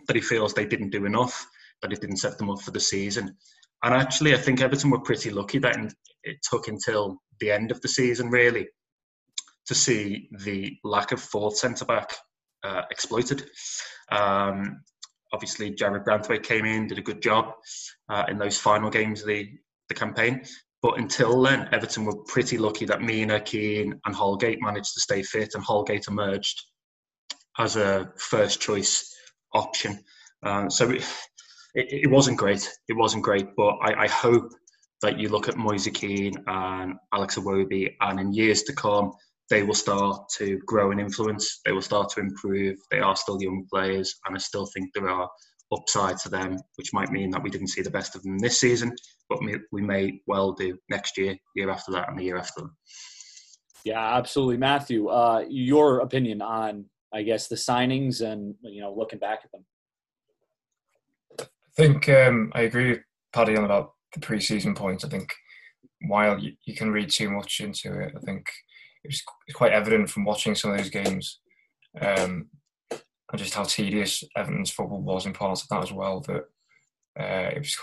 that 0.06 0.16
he 0.16 0.22
feels 0.22 0.54
they 0.54 0.66
didn't 0.66 0.92
do 0.92 1.06
enough, 1.06 1.44
that 1.82 1.92
it 1.92 2.02
didn't 2.02 2.18
set 2.18 2.38
them 2.38 2.52
up 2.52 2.62
for 2.62 2.70
the 2.70 2.80
season. 2.80 3.36
And 3.84 3.94
actually, 3.94 4.34
I 4.34 4.38
think 4.38 4.62
Everton 4.62 4.90
were 4.90 5.00
pretty 5.00 5.30
lucky 5.30 5.60
that 5.60 5.78
it 6.24 6.38
took 6.50 6.68
until 6.68 7.18
the 7.40 7.52
end 7.52 7.72
of 7.72 7.82
the 7.82 7.88
season, 7.88 8.30
really, 8.30 8.68
to 9.68 9.76
see 9.76 10.30
the 10.40 10.78
lack 10.84 11.12
of 11.12 11.22
fourth 11.22 11.58
centre 11.58 11.86
back 11.86 12.14
uh, 12.64 12.82
exploited. 12.92 13.50
Um, 14.12 14.82
obviously, 15.32 15.72
Jared 15.72 16.04
Branthwaite 16.04 16.44
came 16.44 16.66
in, 16.66 16.88
did 16.88 16.98
a 16.98 17.04
good 17.04 17.22
job 17.22 17.54
uh, 18.10 18.26
in 18.28 18.38
those 18.38 18.58
final 18.58 18.90
games 18.90 19.22
of 19.22 19.28
the, 19.28 19.50
the 19.88 19.96
campaign. 19.96 20.44
But 20.82 20.98
until 20.98 21.42
then, 21.42 21.70
Everton 21.72 22.06
were 22.06 22.24
pretty 22.28 22.58
lucky 22.58 22.86
that 22.86 23.02
Mina, 23.02 23.40
Keane, 23.42 24.00
and 24.06 24.16
Holgate 24.16 24.62
managed 24.62 24.94
to 24.94 25.02
stay 25.02 25.24
fit, 25.24 25.56
and 25.56 25.64
Holgate 25.64 26.08
emerged 26.08 26.62
as 27.58 27.76
a 27.76 28.12
first 28.18 28.62
choice 28.62 29.14
option. 29.54 30.00
Uh, 30.44 30.70
so 30.70 30.94
it, 31.76 32.04
it, 32.04 32.10
wasn't 32.10 32.38
great. 32.38 32.70
It 32.88 32.98
wasn't 32.98 33.24
great, 33.24 33.48
but 33.56 33.76
I, 33.82 34.04
I 34.04 34.08
hope 34.08 34.52
that 35.02 35.20
you 35.20 35.30
look 35.30 35.48
at 35.48 35.58
Moise 35.58 35.88
Kean 35.94 36.34
and 36.48 36.96
Alex 37.14 37.38
Iwobi, 37.38 37.96
and 38.02 38.20
in 38.20 38.34
years 38.34 38.64
to 38.64 38.74
come, 38.74 39.12
they 39.50 39.64
will 39.64 39.74
start 39.74 40.30
to 40.38 40.60
grow 40.66 40.92
in 40.92 41.00
influence. 41.00 41.62
They 41.66 41.72
will 41.72 41.82
start 41.82 42.10
to 42.10 42.20
improve. 42.20 42.78
They 42.92 43.00
are 43.00 43.16
still 43.16 43.42
young 43.42 43.66
players, 43.72 44.16
and 44.26 44.36
I 44.36 44.40
still 44.40 44.68
think 44.74 44.90
there 44.94 45.10
are 45.10 45.30
upside 45.72 46.18
to 46.20 46.30
them, 46.30 46.58
which 46.76 46.94
might 46.94 47.12
mean 47.12 47.30
that 47.32 47.44
we 47.44 47.50
didn't 47.50 47.68
see 47.68 47.82
the 47.82 47.92
best 47.92 48.16
of 48.16 48.24
them 48.24 48.40
this 48.40 48.60
season, 48.60 48.96
but 49.30 49.40
we 49.72 49.82
may 49.82 50.20
well 50.28 50.52
do 50.54 50.78
next 50.90 51.18
year, 51.18 51.36
year 51.56 51.70
after 51.70 51.92
that, 51.92 52.10
and 52.10 52.18
the 52.18 52.24
year 52.24 52.38
after 52.38 52.62
them. 52.62 52.76
Yeah, 53.84 54.18
absolutely, 54.18 54.58
Matthew. 54.58 55.08
Uh, 55.08 55.46
your 55.48 56.00
opinion 56.00 56.42
on, 56.42 56.86
I 57.14 57.24
guess, 57.24 57.48
the 57.48 57.56
signings 57.56 58.22
and 58.22 58.56
you 58.62 58.82
know 58.82 58.94
looking 58.94 59.20
back 59.20 59.42
at 59.44 59.52
them. 59.52 59.66
I 61.80 61.82
think 61.82 62.10
um, 62.10 62.52
I 62.54 62.64
agree 62.64 62.90
with 62.90 63.00
Paddy 63.32 63.56
on 63.56 63.64
about 63.64 63.94
the 64.14 64.20
preseason 64.20 64.76
points. 64.76 65.06
I 65.06 65.08
think 65.08 65.34
while 66.08 66.38
you, 66.38 66.52
you 66.66 66.76
can 66.76 66.92
read 66.92 67.10
too 67.10 67.30
much 67.30 67.62
into 67.62 67.98
it, 68.02 68.12
I 68.18 68.20
think 68.20 68.46
it 69.06 69.08
was 69.08 69.24
quite 69.54 69.72
evident 69.72 70.10
from 70.10 70.26
watching 70.26 70.56
some 70.56 70.72
of 70.72 70.78
those 70.78 70.90
games 70.90 71.40
um, 72.02 72.50
and 72.92 73.38
just 73.38 73.54
how 73.54 73.64
tedious 73.64 74.26
Everton's 74.38 74.72
football 74.72 75.02
was 75.02 75.26
in 75.26 75.32
parts 75.32 75.62
of 75.62 75.70
that 75.70 75.84
as 75.84 75.94
well. 75.94 76.20
That 76.20 76.44
uh, 77.18 77.52
it 77.56 77.60
was 77.60 77.78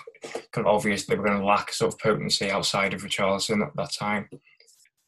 kind 0.52 0.66
of 0.66 0.74
obvious 0.74 1.06
they 1.06 1.16
were 1.16 1.24
going 1.24 1.40
to 1.40 1.46
lack 1.46 1.72
sort 1.72 1.94
of 1.94 1.98
potency 1.98 2.50
outside 2.50 2.92
of 2.92 3.02
Richarlison 3.02 3.66
at 3.66 3.74
that 3.76 3.94
time. 3.94 4.28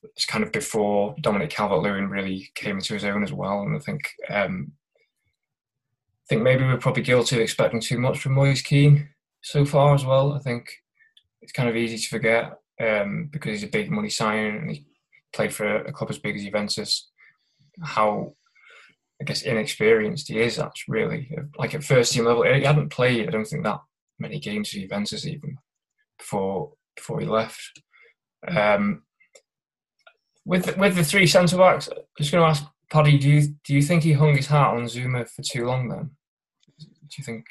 It's 0.03 0.25
kind 0.25 0.43
of 0.43 0.51
before 0.51 1.15
Dominic 1.21 1.51
Calvert-Lewin 1.51 2.09
really 2.09 2.49
came 2.55 2.77
into 2.77 2.95
his 2.95 3.05
own 3.05 3.23
as 3.23 3.35
well, 3.35 3.61
and 3.61 3.77
I 3.77 3.81
think 3.81 4.01
um, 4.31 4.73
think 6.29 6.43
maybe 6.43 6.65
we're 6.65 6.77
probably 6.77 7.03
guilty 7.03 7.37
of 7.37 7.43
expecting 7.43 7.81
too 7.81 7.99
much 7.99 8.21
from 8.21 8.35
Moise 8.35 8.63
Kean 8.63 9.09
so 9.43 9.65
far 9.65 9.95
as 9.95 10.05
well. 10.05 10.33
I 10.33 10.41
think 10.41 10.71
it's 11.41 11.53
kind 11.53 11.69
of 11.69 11.77
easy 11.77 11.97
to 11.97 12.09
forget 12.09 12.53
um, 12.81 13.29
because 13.33 13.53
he's 13.53 13.69
a 13.69 13.73
big 13.73 13.91
money 13.91 14.11
signing 14.11 14.57
and 14.57 14.71
he 14.71 14.87
played 15.33 15.53
for 15.53 15.77
a 15.77 15.93
club 15.93 16.11
as 16.11 16.19
big 16.19 16.37
as 16.37 16.45
Juventus. 16.45 17.11
How 17.83 18.35
I 19.21 19.25
guess 19.25 19.43
inexperienced 19.43 20.29
he 20.29 20.41
is. 20.41 20.57
That's 20.57 20.89
really 20.89 21.31
like 21.57 21.75
at 21.75 21.85
first 21.85 22.13
team 22.13 22.25
level. 22.25 22.45
He 22.45 22.63
hadn't 22.63 22.91
played. 22.91 23.27
I 23.27 23.31
don't 23.31 23.47
think 23.47 23.65
that 23.65 23.81
many 24.19 24.39
games 24.39 24.71
for 24.71 24.79
Juventus 24.79 25.27
even 25.27 25.59
before 26.19 26.73
before 26.97 27.21
he 27.21 27.27
left. 27.27 27.83
Um, 28.47 29.03
with 30.45 30.77
with 30.77 30.97
the 30.97 31.05
three 31.05 31.27
centre 31.27 31.57
backs, 31.57 31.89
I'm 31.89 32.03
just 32.19 32.33
going 32.33 32.43
to 32.43 32.49
ask 32.49 32.65
Paddy. 32.91 33.19
Do 33.19 33.29
you 33.29 33.49
do 33.65 33.75
you 33.75 33.83
think 33.83 34.03
he 34.03 34.13
hung 34.13 34.37
his 34.37 34.47
hat 34.47 34.75
on 34.75 34.85
Zouma 34.85 35.29
for 35.29 35.43
too 35.43 35.67
long? 35.67 35.89
Then 35.89 36.11
do 37.09 37.17
you 37.19 37.25
think? 37.25 37.47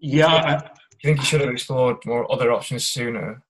Yeah, 0.00 0.60
you 1.04 1.08
think 1.08 1.20
he 1.20 1.26
should 1.26 1.40
have 1.40 1.50
explored 1.50 1.96
more 2.06 2.30
other 2.32 2.52
options 2.52 2.86
sooner? 2.86 3.42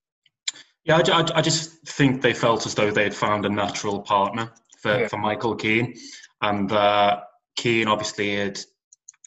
Yeah, 0.85 1.01
I, 1.07 1.27
I, 1.37 1.41
just 1.41 1.87
think 1.87 2.21
they 2.21 2.35
felt 2.35 2.67
as 2.67 2.75
though 2.75 2.91
they 2.91 3.05
had 3.05 3.15
found 3.15 3.47
a 3.47 3.49
natural 3.49 4.01
partner 4.01 4.53
for, 4.83 5.01
yeah. 5.01 5.09
for 5.09 5.17
Michael 5.17 5.55
Keane. 5.55 5.95
And 6.43 6.71
uh, 6.71 7.21
Keane 7.57 7.89
obviously 7.89 8.37
had 8.37 8.57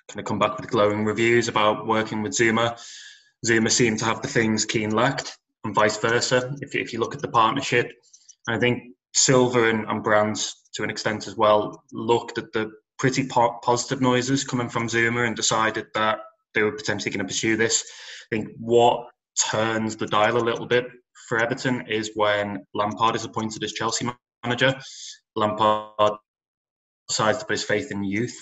kind 0.07 0.19
of 0.19 0.25
come 0.25 0.39
back 0.39 0.57
with 0.57 0.69
glowing 0.69 1.03
reviews 1.03 1.47
about 1.47 1.87
working 1.87 2.21
with 2.21 2.33
Zouma. 2.33 2.79
Zouma 3.45 3.71
seemed 3.71 3.99
to 3.99 4.05
have 4.05 4.21
the 4.21 4.27
things 4.27 4.65
Keane 4.65 4.91
lacked, 4.91 5.37
and 5.63 5.73
vice 5.73 5.97
versa, 5.97 6.53
if, 6.61 6.75
if 6.75 6.93
you 6.93 6.99
look 6.99 7.15
at 7.15 7.21
the 7.21 7.27
partnership. 7.27 7.91
And 8.47 8.55
I 8.55 8.59
think 8.59 8.83
Silva 9.13 9.69
and, 9.69 9.85
and 9.87 10.03
Brands, 10.03 10.69
to 10.75 10.83
an 10.83 10.89
extent 10.89 11.27
as 11.27 11.37
well, 11.37 11.83
looked 11.91 12.37
at 12.37 12.51
the 12.53 12.71
pretty 12.97 13.27
po- 13.27 13.59
positive 13.63 14.01
noises 14.01 14.43
coming 14.43 14.69
from 14.69 14.87
Zouma 14.87 15.27
and 15.27 15.35
decided 15.35 15.87
that 15.93 16.19
they 16.53 16.63
were 16.63 16.71
potentially 16.71 17.11
going 17.11 17.25
to 17.25 17.31
pursue 17.31 17.55
this. 17.55 17.83
I 18.31 18.35
think 18.35 18.49
what 18.59 19.07
turns 19.51 19.95
the 19.95 20.07
dial 20.07 20.37
a 20.37 20.39
little 20.39 20.65
bit 20.65 20.87
for 21.27 21.39
Everton 21.39 21.85
is 21.87 22.11
when 22.15 22.65
Lampard 22.73 23.15
is 23.15 23.25
appointed 23.25 23.63
as 23.63 23.73
Chelsea 23.73 24.09
manager. 24.43 24.75
Lampard 25.35 26.13
decides 27.07 27.39
to 27.39 27.45
put 27.45 27.53
his 27.53 27.63
faith 27.63 27.91
in 27.91 28.03
youth 28.03 28.35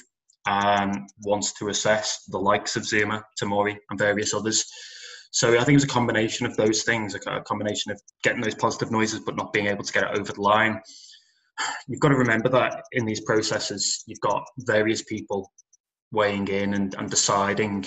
and 0.47 1.09
wants 1.25 1.53
to 1.53 1.69
assess 1.69 2.23
the 2.27 2.37
likes 2.37 2.75
of 2.75 2.83
Zouma, 2.83 3.23
Tomori, 3.41 3.77
and 3.89 3.99
various 3.99 4.33
others. 4.33 4.65
So 5.31 5.53
I 5.53 5.57
think 5.57 5.69
it 5.69 5.75
was 5.75 5.83
a 5.83 5.87
combination 5.87 6.45
of 6.45 6.55
those 6.55 6.83
things, 6.83 7.15
a 7.15 7.41
combination 7.41 7.91
of 7.91 8.01
getting 8.23 8.41
those 8.41 8.55
positive 8.55 8.91
noises 8.91 9.19
but 9.19 9.35
not 9.35 9.51
being 9.51 9.67
able 9.67 9.83
to 9.83 9.91
get 9.93 10.03
it 10.03 10.17
over 10.17 10.31
the 10.31 10.41
line. 10.41 10.79
You've 11.87 11.99
got 11.99 12.09
to 12.09 12.15
remember 12.15 12.49
that 12.49 12.83
in 12.91 13.05
these 13.05 13.21
processes, 13.21 14.03
you've 14.07 14.19
got 14.19 14.43
various 14.59 15.03
people 15.03 15.51
weighing 16.11 16.47
in 16.47 16.73
and, 16.73 16.95
and 16.95 17.09
deciding 17.09 17.85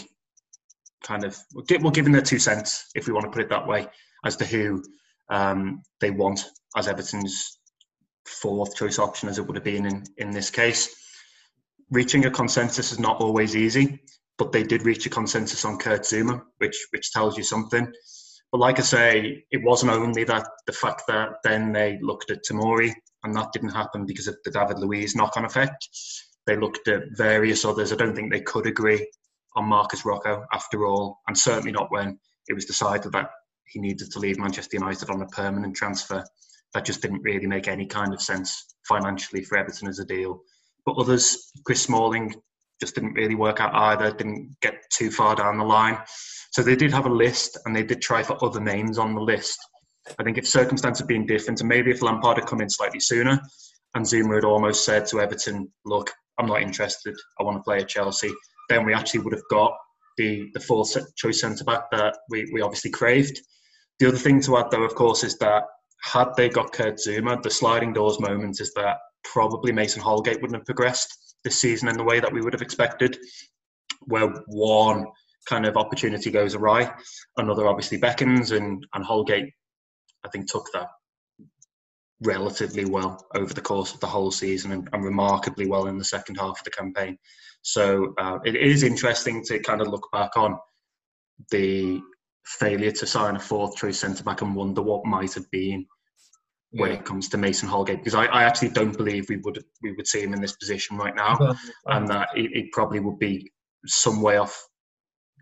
kind 1.02 1.24
of 1.24 1.36
well 1.54 1.90
giving 1.90 2.12
their 2.12 2.22
two 2.22 2.38
cents 2.38 2.90
if 2.94 3.06
we 3.06 3.12
want 3.12 3.24
to 3.24 3.30
put 3.30 3.42
it 3.42 3.48
that 3.48 3.66
way 3.66 3.86
as 4.24 4.36
to 4.36 4.44
who 4.44 4.82
um, 5.30 5.82
they 6.00 6.10
want 6.10 6.44
as 6.76 6.88
Everton's 6.88 7.58
fourth 8.26 8.74
choice 8.76 8.98
option 8.98 9.28
as 9.28 9.38
it 9.38 9.46
would 9.46 9.56
have 9.56 9.64
been 9.64 9.86
in, 9.86 10.04
in 10.18 10.30
this 10.30 10.50
case. 10.50 10.94
reaching 11.90 12.26
a 12.26 12.30
consensus 12.30 12.92
is 12.92 12.98
not 12.98 13.20
always 13.20 13.56
easy, 13.56 14.00
but 14.36 14.52
they 14.52 14.62
did 14.62 14.84
reach 14.84 15.06
a 15.06 15.10
consensus 15.10 15.64
on 15.64 15.78
Kurt 15.78 16.02
Zouma, 16.02 16.42
which 16.58 16.86
which 16.90 17.12
tells 17.12 17.36
you 17.36 17.44
something. 17.44 17.90
But 18.52 18.58
like 18.58 18.78
I 18.78 18.82
say, 18.82 19.44
it 19.50 19.62
wasn't 19.62 19.92
only 19.92 20.24
that 20.24 20.46
the 20.66 20.72
fact 20.72 21.02
that 21.08 21.36
then 21.44 21.72
they 21.72 21.98
looked 22.00 22.30
at 22.30 22.44
Tomori 22.44 22.94
and 23.24 23.34
that 23.34 23.52
didn't 23.52 23.70
happen 23.70 24.06
because 24.06 24.28
of 24.28 24.36
the 24.44 24.50
David 24.50 24.78
Luiz 24.78 25.14
knock-on 25.14 25.44
effect. 25.44 25.88
They 26.46 26.56
looked 26.56 26.88
at 26.88 27.02
various 27.16 27.64
others. 27.64 27.92
I 27.92 27.96
don't 27.96 28.14
think 28.14 28.32
they 28.32 28.40
could 28.40 28.66
agree 28.66 29.06
on 29.56 29.64
Marcos 29.66 30.04
Rojo 30.04 30.44
after 30.52 30.86
all, 30.86 31.18
and 31.26 31.36
certainly 31.36 31.72
not 31.72 31.90
when 31.90 32.18
it 32.48 32.54
was 32.54 32.64
decided 32.64 33.12
that 33.12 33.30
he 33.66 33.80
needed 33.80 34.10
to 34.10 34.18
leave 34.18 34.38
Manchester 34.38 34.76
United 34.76 35.10
on 35.10 35.22
a 35.22 35.26
permanent 35.26 35.76
transfer. 35.76 36.24
That 36.74 36.84
just 36.84 37.02
didn't 37.02 37.22
really 37.22 37.46
make 37.46 37.68
any 37.68 37.86
kind 37.86 38.14
of 38.14 38.22
sense 38.22 38.66
financially 38.86 39.44
for 39.44 39.58
Everton 39.58 39.88
as 39.88 39.98
a 39.98 40.04
deal. 40.04 40.40
But 40.86 40.96
others, 40.96 41.50
Chris 41.66 41.82
Smalling, 41.82 42.34
just 42.80 42.94
didn't 42.94 43.14
really 43.14 43.34
work 43.34 43.60
out 43.60 43.74
either, 43.74 44.10
didn't 44.12 44.56
get 44.62 44.74
too 44.92 45.10
far 45.10 45.34
down 45.34 45.58
the 45.58 45.64
line. 45.64 45.98
So 46.52 46.62
they 46.62 46.76
did 46.76 46.92
have 46.92 47.06
a 47.06 47.12
list 47.12 47.58
and 47.64 47.74
they 47.74 47.82
did 47.82 48.00
try 48.00 48.22
for 48.22 48.42
other 48.44 48.60
names 48.60 48.98
on 48.98 49.14
the 49.14 49.20
list. 49.20 49.58
I 50.18 50.24
think 50.24 50.38
if 50.38 50.46
circumstances 50.46 51.00
had 51.00 51.08
been 51.08 51.26
different, 51.26 51.60
and 51.60 51.68
maybe 51.68 51.90
if 51.90 52.02
Lampard 52.02 52.38
had 52.38 52.46
come 52.46 52.60
in 52.60 52.70
slightly 52.70 53.00
sooner 53.00 53.40
and 53.94 54.04
Zouma 54.04 54.36
had 54.36 54.44
almost 54.44 54.84
said 54.84 55.06
to 55.06 55.20
Everton, 55.20 55.70
look, 55.84 56.12
I'm 56.38 56.46
not 56.46 56.62
interested, 56.62 57.16
I 57.40 57.42
want 57.42 57.58
to 57.58 57.62
play 57.62 57.78
at 57.78 57.88
Chelsea, 57.88 58.30
then 58.68 58.84
we 58.84 58.94
actually 58.94 59.20
would 59.20 59.32
have 59.32 59.42
got 59.50 59.72
the, 60.16 60.50
the 60.54 60.60
full 60.60 60.86
choice 61.16 61.40
centre 61.40 61.64
back 61.64 61.90
that 61.92 62.16
we, 62.28 62.50
we 62.52 62.60
obviously 62.60 62.90
craved. 62.90 63.40
The 63.98 64.08
other 64.08 64.16
thing 64.16 64.40
to 64.42 64.58
add, 64.58 64.70
though, 64.70 64.84
of 64.84 64.94
course, 64.94 65.24
is 65.24 65.38
that 65.38 65.64
had 66.02 66.28
they 66.36 66.48
got 66.48 66.72
Kurt 66.72 66.96
Zouma, 66.96 67.42
the 67.42 67.50
sliding 67.50 67.92
doors 67.92 68.20
moment 68.20 68.60
is 68.60 68.72
that 68.74 68.98
probably 69.24 69.72
Mason 69.72 70.00
Holgate 70.00 70.40
wouldn't 70.40 70.58
have 70.58 70.66
progressed 70.66 71.36
this 71.44 71.60
season 71.60 71.88
in 71.88 71.96
the 71.96 72.04
way 72.04 72.20
that 72.20 72.32
we 72.32 72.40
would 72.40 72.52
have 72.52 72.62
expected, 72.62 73.18
where 74.02 74.28
one 74.46 75.06
kind 75.48 75.66
of 75.66 75.76
opportunity 75.76 76.30
goes 76.30 76.54
awry, 76.54 76.92
another 77.36 77.66
obviously 77.66 77.98
beckons, 77.98 78.52
and, 78.52 78.86
and 78.94 79.04
Holgate, 79.04 79.50
I 80.28 80.30
think, 80.30 80.50
took 80.50 80.68
that 80.72 80.88
relatively 82.22 82.84
well 82.84 83.24
over 83.34 83.54
the 83.54 83.60
course 83.60 83.94
of 83.94 84.00
the 84.00 84.06
whole 84.06 84.30
season 84.30 84.72
and, 84.72 84.88
and 84.92 85.04
remarkably 85.04 85.66
well 85.66 85.86
in 85.86 85.98
the 85.98 86.04
second 86.04 86.36
half 86.36 86.58
of 86.58 86.64
the 86.64 86.70
campaign. 86.70 87.16
So 87.62 88.14
uh, 88.18 88.38
it 88.44 88.56
is 88.56 88.82
interesting 88.82 89.44
to 89.44 89.58
kind 89.60 89.80
of 89.80 89.88
look 89.88 90.08
back 90.12 90.36
on 90.36 90.58
the 91.50 92.00
failure 92.44 92.90
to 92.90 93.06
sign 93.06 93.36
a 93.36 93.40
fourth 93.40 93.76
choice 93.76 93.98
centre 94.00 94.24
back 94.24 94.42
and 94.42 94.54
wonder 94.54 94.82
what 94.82 95.04
might 95.04 95.34
have 95.34 95.48
been 95.50 95.86
when 96.70 96.90
yeah. 96.90 96.96
it 96.96 97.04
comes 97.04 97.28
to 97.28 97.38
Mason 97.38 97.68
Holgate 97.68 97.98
because 97.98 98.14
I, 98.14 98.26
I, 98.26 98.42
actually 98.42 98.70
don't 98.70 98.96
believe 98.96 99.28
we 99.28 99.38
would 99.38 99.64
we 99.82 99.92
would 99.92 100.06
see 100.06 100.22
him 100.22 100.34
in 100.34 100.40
this 100.40 100.56
position 100.56 100.98
right 100.98 101.14
now, 101.16 101.56
and 101.86 102.06
that 102.08 102.28
it, 102.34 102.50
it, 102.52 102.72
probably 102.72 103.00
would 103.00 103.18
be 103.18 103.50
some 103.86 104.20
way 104.20 104.36
off 104.36 104.68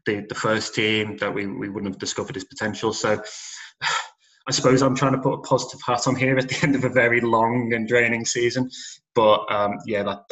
the, 0.04 0.24
the 0.28 0.34
first 0.36 0.74
team 0.74 1.16
that 1.16 1.32
we, 1.32 1.46
we 1.46 1.68
wouldn't 1.68 1.92
have 1.92 1.98
discovered 1.98 2.36
his 2.36 2.44
potential. 2.44 2.92
So 2.92 3.20
I 4.48 4.52
suppose 4.52 4.82
I'm 4.82 4.94
trying 4.94 5.12
to 5.12 5.20
put 5.20 5.34
a 5.34 5.42
positive 5.42 5.80
hat 5.84 6.06
on 6.06 6.14
here 6.14 6.38
at 6.38 6.48
the 6.48 6.58
end 6.62 6.74
of 6.74 6.84
a 6.84 6.88
very 6.88 7.20
long 7.20 7.72
and 7.72 7.88
draining 7.88 8.24
season, 8.24 8.70
but 9.14 9.50
um, 9.52 9.78
yeah, 9.86 10.02
that, 10.04 10.22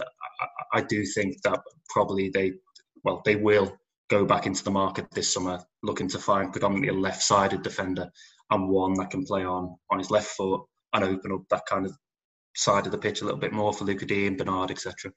I, 0.40 0.78
I 0.78 0.80
do 0.82 1.04
think 1.04 1.42
that 1.42 1.60
probably 1.88 2.30
they 2.30 2.52
well 3.04 3.22
they 3.24 3.36
will 3.36 3.76
go 4.10 4.24
back 4.24 4.46
into 4.46 4.62
the 4.64 4.70
market 4.70 5.06
this 5.12 5.32
summer 5.32 5.60
looking 5.82 6.08
to 6.08 6.18
find 6.18 6.52
predominantly 6.52 6.88
a 6.88 7.00
left-sided 7.00 7.62
defender 7.62 8.10
and 8.50 8.68
one 8.68 8.94
that 8.94 9.10
can 9.10 9.24
play 9.24 9.44
on 9.44 9.74
on 9.90 9.98
his 9.98 10.10
left 10.10 10.28
foot 10.28 10.62
and 10.92 11.04
open 11.04 11.32
up 11.32 11.42
that 11.50 11.66
kind 11.66 11.86
of 11.86 11.96
side 12.56 12.86
of 12.86 12.92
the 12.92 12.98
pitch 12.98 13.20
a 13.20 13.24
little 13.24 13.40
bit 13.40 13.52
more 13.52 13.72
for 13.72 13.84
Lucas 13.84 14.06
Digne 14.06 14.28
and 14.28 14.38
Bernard, 14.38 14.70
etc. 14.70 15.12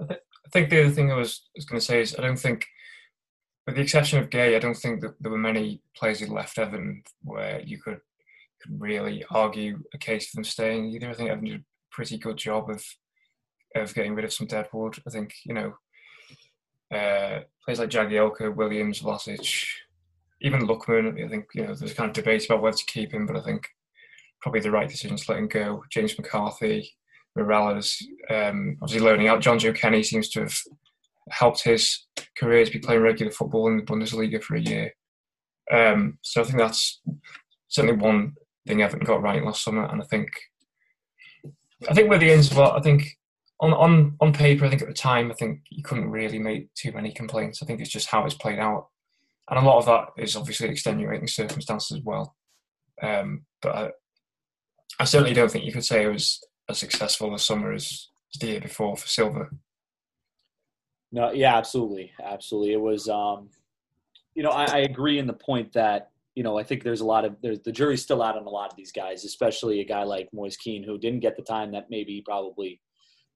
I, 0.00 0.16
think 0.52 0.70
the 0.70 0.84
other 0.84 0.90
thing 0.90 1.12
I 1.12 1.16
was, 1.16 1.42
was 1.54 1.64
going 1.64 1.78
to 1.78 1.84
say 1.84 2.00
is 2.00 2.16
I 2.18 2.22
don't 2.22 2.38
think, 2.38 2.66
with 3.66 3.76
the 3.76 3.82
exception 3.82 4.18
of 4.18 4.30
Gueye, 4.30 4.56
I 4.56 4.58
don't 4.58 4.76
think 4.76 5.00
that 5.02 5.14
there 5.20 5.30
were 5.30 5.38
many 5.38 5.82
players 5.96 6.20
who 6.20 6.34
left 6.34 6.58
Everton 6.58 7.02
where 7.22 7.60
you 7.60 7.78
could, 7.78 8.00
really 8.70 9.24
argue 9.30 9.82
a 9.92 9.98
case 9.98 10.28
for 10.28 10.36
them 10.36 10.44
staying 10.44 10.90
either. 10.90 11.10
I 11.10 11.14
think 11.14 11.30
Everton 11.30 11.50
did 11.50 11.60
a 11.60 11.64
pretty 11.90 12.18
good 12.18 12.36
job 12.36 12.70
of 12.70 12.84
of 13.76 13.94
getting 13.94 14.14
rid 14.14 14.24
of 14.24 14.32
some 14.32 14.46
dead 14.46 14.68
wood. 14.72 14.96
I 15.06 15.10
think 15.10 15.34
you 15.44 15.54
know 15.54 15.74
uh, 16.96 17.40
players 17.64 17.78
like 17.78 17.90
Jagielka, 17.90 18.54
Williams, 18.54 19.02
Vlasic, 19.02 19.66
even 20.40 20.66
Lookman. 20.66 21.24
I 21.24 21.28
think 21.28 21.46
you 21.54 21.66
know 21.66 21.74
there's 21.74 21.94
kind 21.94 22.08
of 22.08 22.14
debate 22.14 22.46
about 22.46 22.62
whether 22.62 22.76
to 22.76 22.84
keep 22.86 23.12
him, 23.12 23.26
but 23.26 23.36
I 23.36 23.42
think 23.42 23.66
probably 24.40 24.60
the 24.60 24.70
right 24.70 24.88
decision 24.88 25.16
to 25.16 25.24
let 25.28 25.38
him 25.38 25.48
go. 25.48 25.82
James 25.90 26.16
McCarthy, 26.18 26.92
Mirallas, 27.36 28.02
um, 28.30 28.76
obviously 28.82 29.04
loaning 29.04 29.28
out. 29.28 29.42
Jonjoe 29.42 29.74
Kenny 29.74 30.02
seems 30.02 30.28
to 30.30 30.40
have 30.40 30.58
helped 31.30 31.64
his 31.64 32.06
career 32.36 32.64
to 32.64 32.70
be 32.70 32.78
playing 32.78 33.00
regular 33.00 33.32
football 33.32 33.68
in 33.68 33.78
the 33.78 33.82
Bundesliga 33.82 34.42
for 34.42 34.56
a 34.56 34.60
year. 34.60 34.92
Um, 35.72 36.18
so 36.22 36.42
I 36.42 36.44
think 36.44 36.58
that's 36.58 37.00
certainly 37.68 37.96
one 37.96 38.34
thing 38.66 38.82
Everton 38.82 39.04
got 39.04 39.22
right 39.22 39.44
last 39.44 39.62
summer, 39.62 39.84
and 39.84 40.02
I 40.02 40.04
think 40.04 40.28
I 41.88 41.94
think 41.94 42.08
where 42.08 42.18
the 42.18 42.30
ends 42.30 42.54
well, 42.54 42.72
I 42.72 42.80
think 42.80 43.18
on 43.60 43.72
on 43.72 44.16
on 44.20 44.32
paper, 44.32 44.64
I 44.64 44.70
think 44.70 44.82
at 44.82 44.88
the 44.88 44.94
time, 44.94 45.30
I 45.30 45.34
think 45.34 45.60
you 45.70 45.82
couldn't 45.82 46.10
really 46.10 46.38
make 46.38 46.72
too 46.74 46.92
many 46.92 47.12
complaints. 47.12 47.62
I 47.62 47.66
think 47.66 47.80
it's 47.80 47.90
just 47.90 48.08
how 48.08 48.24
it's 48.24 48.34
played 48.34 48.58
out, 48.58 48.88
and 49.50 49.58
a 49.58 49.62
lot 49.62 49.78
of 49.78 49.86
that 49.86 50.22
is 50.22 50.36
obviously 50.36 50.68
extenuating 50.68 51.28
circumstances 51.28 51.98
as 51.98 52.04
well. 52.04 52.36
Um, 53.02 53.44
but 53.60 53.74
I, 53.74 53.90
I 55.00 55.04
certainly 55.04 55.34
don't 55.34 55.50
think 55.50 55.64
you 55.64 55.72
could 55.72 55.84
say 55.84 56.04
it 56.04 56.12
was 56.12 56.42
as 56.68 56.78
successful 56.78 57.34
a 57.34 57.38
summer 57.38 57.72
as 57.72 58.08
the 58.40 58.46
year 58.46 58.60
before 58.60 58.96
for 58.96 59.06
Silva. 59.06 59.48
No, 61.12 61.30
yeah, 61.30 61.56
absolutely, 61.56 62.12
absolutely. 62.22 62.72
It 62.72 62.80
was, 62.80 63.08
um, 63.08 63.50
you 64.34 64.42
know, 64.42 64.50
I, 64.50 64.64
I, 64.64 64.78
agree 64.78 65.20
in 65.20 65.28
the 65.28 65.32
point 65.32 65.72
that 65.74 66.10
you 66.34 66.42
know 66.42 66.58
I 66.58 66.62
think 66.62 66.82
there's 66.82 67.00
a 67.00 67.06
lot 67.06 67.24
of 67.24 67.36
there's 67.42 67.60
the 67.60 67.72
jury's 67.72 68.02
still 68.02 68.22
out 68.22 68.36
on 68.36 68.46
a 68.46 68.50
lot 68.50 68.70
of 68.70 68.76
these 68.76 68.92
guys, 68.92 69.24
especially 69.24 69.80
a 69.80 69.84
guy 69.84 70.02
like 70.02 70.28
Moise 70.32 70.56
Kean 70.56 70.82
who 70.82 70.98
didn't 70.98 71.20
get 71.20 71.36
the 71.36 71.42
time 71.42 71.72
that 71.72 71.86
maybe 71.90 72.22
probably 72.24 72.80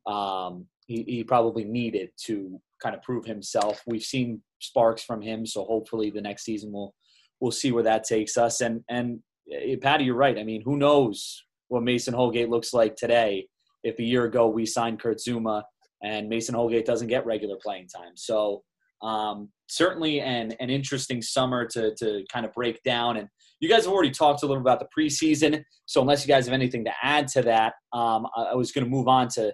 um, 0.07 0.67
he, 0.87 1.05
he 1.07 1.25
probably 1.25 1.65
needed 1.65 2.11
to 2.25 2.61
kind 2.83 2.95
of 2.95 3.03
prove 3.03 3.25
himself. 3.25 3.83
We've 3.87 4.03
seen 4.03 4.43
sparks 4.61 5.03
from 5.03 5.21
him, 5.21 5.47
so 5.47 5.65
hopefully 5.65 6.11
the 6.11 6.21
next 6.21 6.45
season 6.45 6.73
we'll 6.73 6.95
we'll 7.41 7.53
see 7.53 7.73
where 7.73 7.85
that 7.85 8.05
takes 8.05 8.37
us. 8.37 8.61
And 8.61 8.83
and 8.89 9.21
eh, 9.53 9.77
Paddy, 9.81 10.05
you're 10.05 10.15
right. 10.15 10.39
I 10.39 10.45
mean, 10.45 10.63
who 10.63 10.77
knows 10.77 11.43
what 11.69 11.83
Mason 11.83 12.15
Holgate 12.15 12.49
looks 12.49 12.73
like 12.73 12.97
today 12.97 13.47
if 13.85 13.99
a 13.99 14.05
year 14.05 14.25
ago 14.25 14.49
we 14.49 14.67
signed 14.67 15.01
Kurt 15.01 15.19
Zouma 15.19 15.63
and 16.03 16.29
Mason 16.29 16.55
Holgate 16.55 16.87
doesn't 16.87 17.09
get 17.09 17.27
regular 17.27 17.57
playing 17.63 17.89
time. 17.89 18.13
So 18.15 18.63
um, 19.03 19.51
certainly 19.69 20.21
an, 20.21 20.53
an 20.61 20.71
interesting 20.71 21.23
summer 21.23 21.67
to, 21.67 21.95
to 21.97 22.25
kind 22.33 22.45
of 22.45 22.53
break 22.53 22.83
down. 22.83 23.17
And 23.17 23.29
you 23.61 23.69
guys 23.69 23.85
have 23.85 23.93
already 23.93 24.11
talked 24.11 24.43
a 24.43 24.47
little 24.47 24.61
about 24.61 24.81
the 24.81 24.89
preseason. 24.97 25.63
So 25.87 26.01
unless 26.01 26.27
you 26.27 26.29
guys 26.29 26.47
have 26.47 26.55
anything 26.55 26.85
to 26.85 26.93
add 27.03 27.29
to 27.29 27.43
that, 27.43 27.75
um, 27.93 28.27
I, 28.37 28.43
I 28.43 28.55
was 28.55 28.73
going 28.73 28.85
to 28.85 28.91
move 28.91 29.09
on 29.09 29.29
to 29.35 29.53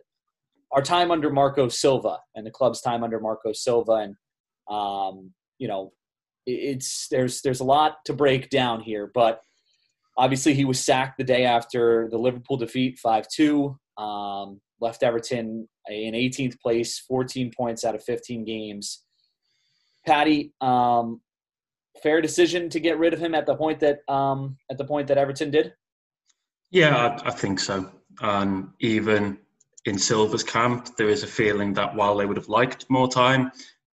our 0.72 0.82
time 0.82 1.10
under 1.10 1.30
Marco 1.30 1.68
Silva 1.68 2.18
and 2.34 2.46
the 2.46 2.50
club's 2.50 2.80
time 2.80 3.04
under 3.04 3.20
Marco 3.20 3.52
Silva. 3.52 3.92
And, 3.92 4.16
um, 4.68 5.32
you 5.58 5.68
know, 5.68 5.92
it's 6.46 7.08
there's 7.08 7.40
there's 7.40 7.60
a 7.60 7.64
lot 7.64 7.96
to 8.04 8.12
break 8.12 8.50
down 8.50 8.80
here, 8.80 9.10
but 9.14 9.40
Obviously, 10.16 10.54
he 10.54 10.64
was 10.64 10.84
sacked 10.84 11.18
the 11.18 11.24
day 11.24 11.44
after 11.44 12.08
the 12.10 12.18
Liverpool 12.18 12.56
defeat, 12.56 12.98
5 12.98 13.26
2. 13.28 13.78
Um, 13.98 14.60
left 14.80 15.02
Everton 15.02 15.68
in 15.88 16.14
18th 16.14 16.60
place, 16.60 16.98
14 17.00 17.50
points 17.56 17.84
out 17.84 17.94
of 17.94 18.04
15 18.04 18.44
games. 18.44 19.04
Paddy, 20.06 20.52
um, 20.60 21.20
fair 22.02 22.20
decision 22.20 22.68
to 22.70 22.80
get 22.80 22.98
rid 22.98 23.14
of 23.14 23.20
him 23.20 23.34
at 23.34 23.46
the 23.46 23.54
point 23.54 23.80
that 23.80 24.00
um, 24.08 24.56
at 24.70 24.78
the 24.78 24.84
point 24.84 25.08
that 25.08 25.18
Everton 25.18 25.50
did. 25.50 25.72
Yeah, 26.70 26.96
I, 26.96 27.28
I 27.28 27.30
think 27.30 27.60
so. 27.60 27.90
And 28.20 28.68
even 28.80 29.38
in 29.86 29.98
Silva's 29.98 30.44
camp, 30.44 30.96
there 30.96 31.08
is 31.08 31.22
a 31.22 31.26
feeling 31.26 31.72
that 31.74 31.94
while 31.94 32.16
they 32.16 32.26
would 32.26 32.36
have 32.36 32.48
liked 32.48 32.86
more 32.88 33.08
time, 33.08 33.50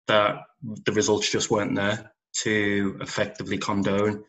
that 0.08 0.42
the 0.86 0.92
results 0.94 1.32
just 1.32 1.52
weren't 1.52 1.76
there 1.76 2.12
to 2.44 2.98
effectively 3.02 3.58
condone 3.58 4.24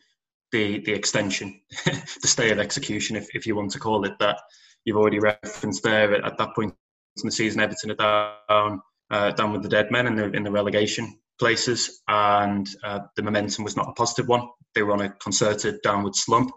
the 0.51 0.79
the 0.79 0.93
extension, 0.93 1.59
the 1.85 2.27
stay 2.27 2.51
of 2.51 2.59
execution, 2.59 3.15
if, 3.15 3.27
if 3.35 3.45
you 3.47 3.55
want 3.55 3.71
to 3.71 3.79
call 3.79 4.05
it 4.05 4.17
that. 4.19 4.39
You've 4.85 4.97
already 4.97 5.19
referenced 5.19 5.81
there 5.83 6.13
at, 6.13 6.25
at 6.25 6.37
that 6.37 6.53
point 6.55 6.75
in 7.17 7.27
the 7.27 7.31
season, 7.31 7.61
Everton 7.61 7.95
are 7.99 8.35
down 8.49 8.81
uh, 9.09 9.51
with 9.51 9.63
the 9.63 9.69
dead 9.69 9.91
men 9.91 10.07
in 10.07 10.15
the 10.15 10.31
in 10.31 10.43
the 10.43 10.51
relegation 10.51 11.17
places, 11.43 12.01
and 12.07 12.69
uh, 12.85 13.01
the 13.17 13.21
momentum 13.21 13.65
was 13.65 13.75
not 13.75 13.89
a 13.89 13.93
positive 13.93 14.29
one. 14.29 14.47
They 14.75 14.81
were 14.81 14.93
on 14.93 15.01
a 15.01 15.09
concerted 15.09 15.75
downward 15.83 16.15
slump. 16.15 16.49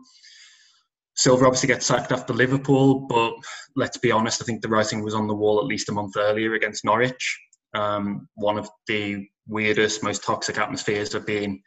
Silva 1.17 1.45
obviously 1.45 1.67
gets 1.67 1.87
sacked 1.87 2.13
after 2.13 2.33
Liverpool, 2.33 3.05
but 3.09 3.33
let's 3.75 3.99
be 3.99 4.13
honest, 4.13 4.41
I 4.41 4.45
think 4.45 4.63
the 4.63 4.69
writing 4.69 5.03
was 5.03 5.13
on 5.13 5.27
the 5.27 5.35
wall 5.35 5.59
at 5.59 5.67
least 5.67 5.89
a 5.89 5.93
month 5.93 6.17
earlier 6.17 6.55
against 6.55 6.85
Norwich. 6.85 7.41
Um, 7.75 8.29
one 8.37 8.59
of 8.59 8.71
the 8.87 9.27
weirdest, 9.49 10.05
most 10.05 10.23
toxic 10.23 10.57
atmospheres 10.57 11.17
I've 11.17 11.27
been 11.27 11.61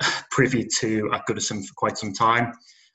privy 0.30 0.68
to 0.80 1.10
at 1.14 1.26
Goodison 1.26 1.64
for 1.64 1.72
quite 1.76 1.96
some 1.96 2.12
time. 2.12 2.52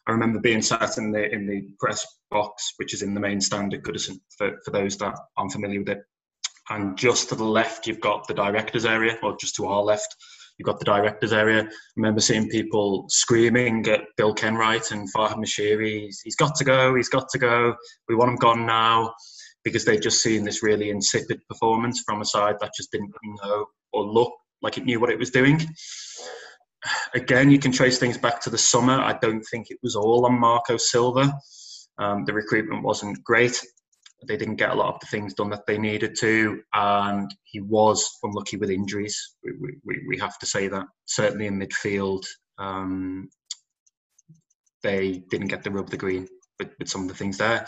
I 0.08 0.12
remember 0.12 0.40
being 0.40 0.62
sat 0.62 1.00
in 1.00 1.12
the 1.12 1.28
in 1.34 1.48
the 1.48 1.70
press 1.80 2.06
box, 2.30 2.74
which 2.78 2.94
is 2.94 3.02
in 3.02 3.16
the 3.16 3.20
main 3.20 3.42
stand 3.42 3.74
at 3.74 3.82
Goodison, 3.82 4.20
for, 4.38 4.52
for 4.64 4.70
those 4.70 4.96
that 4.98 5.18
aren't 5.38 5.54
familiar 5.54 5.80
with 5.80 5.90
it. 5.90 6.04
And 6.70 6.98
just 6.98 7.30
to 7.30 7.36
the 7.36 7.44
left 7.44 7.88
you've 7.88 8.02
got 8.02 8.28
the 8.28 8.34
directors 8.34 8.86
area, 8.86 9.18
or 9.24 9.36
just 9.38 9.56
to 9.56 9.66
our 9.66 9.82
left 9.82 10.16
you've 10.58 10.66
got 10.66 10.80
the 10.80 10.86
directors 10.86 11.34
area. 11.34 11.64
I 11.64 11.68
remember 11.98 12.22
seeing 12.22 12.48
people 12.50 13.06
screaming 13.10 13.86
at 13.88 14.02
Bill 14.16 14.34
Kenwright 14.34 14.92
and 14.92 15.08
Farhad 15.14 15.36
Moshiri, 15.36 16.08
he's 16.24 16.36
got 16.36 16.56
to 16.56 16.64
go, 16.64 16.96
he's 16.96 17.10
got 17.10 17.28
to 17.30 17.38
go, 17.38 17.76
we 18.08 18.16
want 18.16 18.32
him 18.32 18.38
gone 18.38 18.66
now, 18.66 19.14
because 19.64 19.84
they'd 19.84 20.02
just 20.02 20.22
seen 20.22 20.44
this 20.44 20.64
really 20.64 20.92
insipid 20.92 21.40
performance 21.50 22.04
from 22.06 22.22
a 22.22 22.26
side 22.26 22.56
that 22.62 22.72
just 22.76 22.92
didn't 22.92 23.12
know 23.44 23.66
or 23.92 24.06
look 24.06 24.32
like 24.62 24.78
it 24.78 24.86
knew 24.86 25.00
what 25.00 25.10
it 25.10 25.20
was 25.20 25.32
doing. 25.32 25.62
Again, 27.14 27.50
you 27.50 27.60
can 27.60 27.72
trace 27.72 27.98
things 27.98 28.18
back 28.18 28.40
to 28.42 28.50
the 28.50 28.58
summer. 28.58 28.94
I 28.94 29.18
don't 29.22 29.44
think 29.52 29.68
it 29.70 29.80
was 29.82 29.96
all 29.96 30.26
on 30.26 30.40
Marco 30.40 30.78
Silva. 30.78 31.34
Um, 31.98 32.26
the 32.26 32.34
recruitment 32.34 32.84
wasn't 32.84 33.24
great. 33.24 33.60
They 34.28 34.38
didn't 34.38 34.56
get 34.56 34.72
a 34.72 34.76
lot 34.76 34.94
of 34.94 35.00
the 35.00 35.08
things 35.08 35.34
done 35.34 35.50
that 35.52 35.66
they 35.66 35.78
needed 35.78 36.16
to, 36.20 36.62
and 36.74 37.34
he 37.44 37.62
was 37.62 38.10
unlucky 38.24 38.58
with 38.58 38.70
injuries. 38.70 39.36
We, 39.44 39.78
we, 39.84 40.04
we 40.08 40.18
have 40.18 40.38
to 40.40 40.46
say 40.46 40.68
that. 40.68 40.86
Certainly 41.06 41.48
in 41.48 41.60
midfield, 41.60 42.24
um, 42.58 43.30
they 44.84 45.24
didn't 45.30 45.48
get 45.48 45.64
the 45.64 45.72
rub 45.72 45.86
of 45.86 45.92
the 45.92 45.98
green 45.98 46.28
with, 46.60 46.70
with 46.80 46.90
some 46.90 47.04
of 47.04 47.08
the 47.08 47.16
things 47.16 47.38
there. 47.38 47.68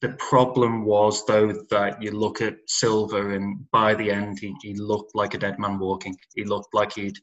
The 0.00 0.10
problem 0.10 0.84
was, 0.84 1.26
though, 1.26 1.52
that 1.70 2.00
you 2.00 2.12
look 2.12 2.40
at 2.40 2.56
Silva, 2.66 3.30
and 3.30 3.68
by 3.72 3.94
the 3.94 4.10
end, 4.10 4.38
he, 4.38 4.54
he 4.62 4.74
looked 4.74 5.14
like 5.14 5.34
a 5.34 5.38
dead 5.38 5.58
man 5.58 5.78
walking. 5.78 6.16
He 6.36 6.44
looked 6.44 6.72
like 6.72 6.92
he'd, 6.92 7.16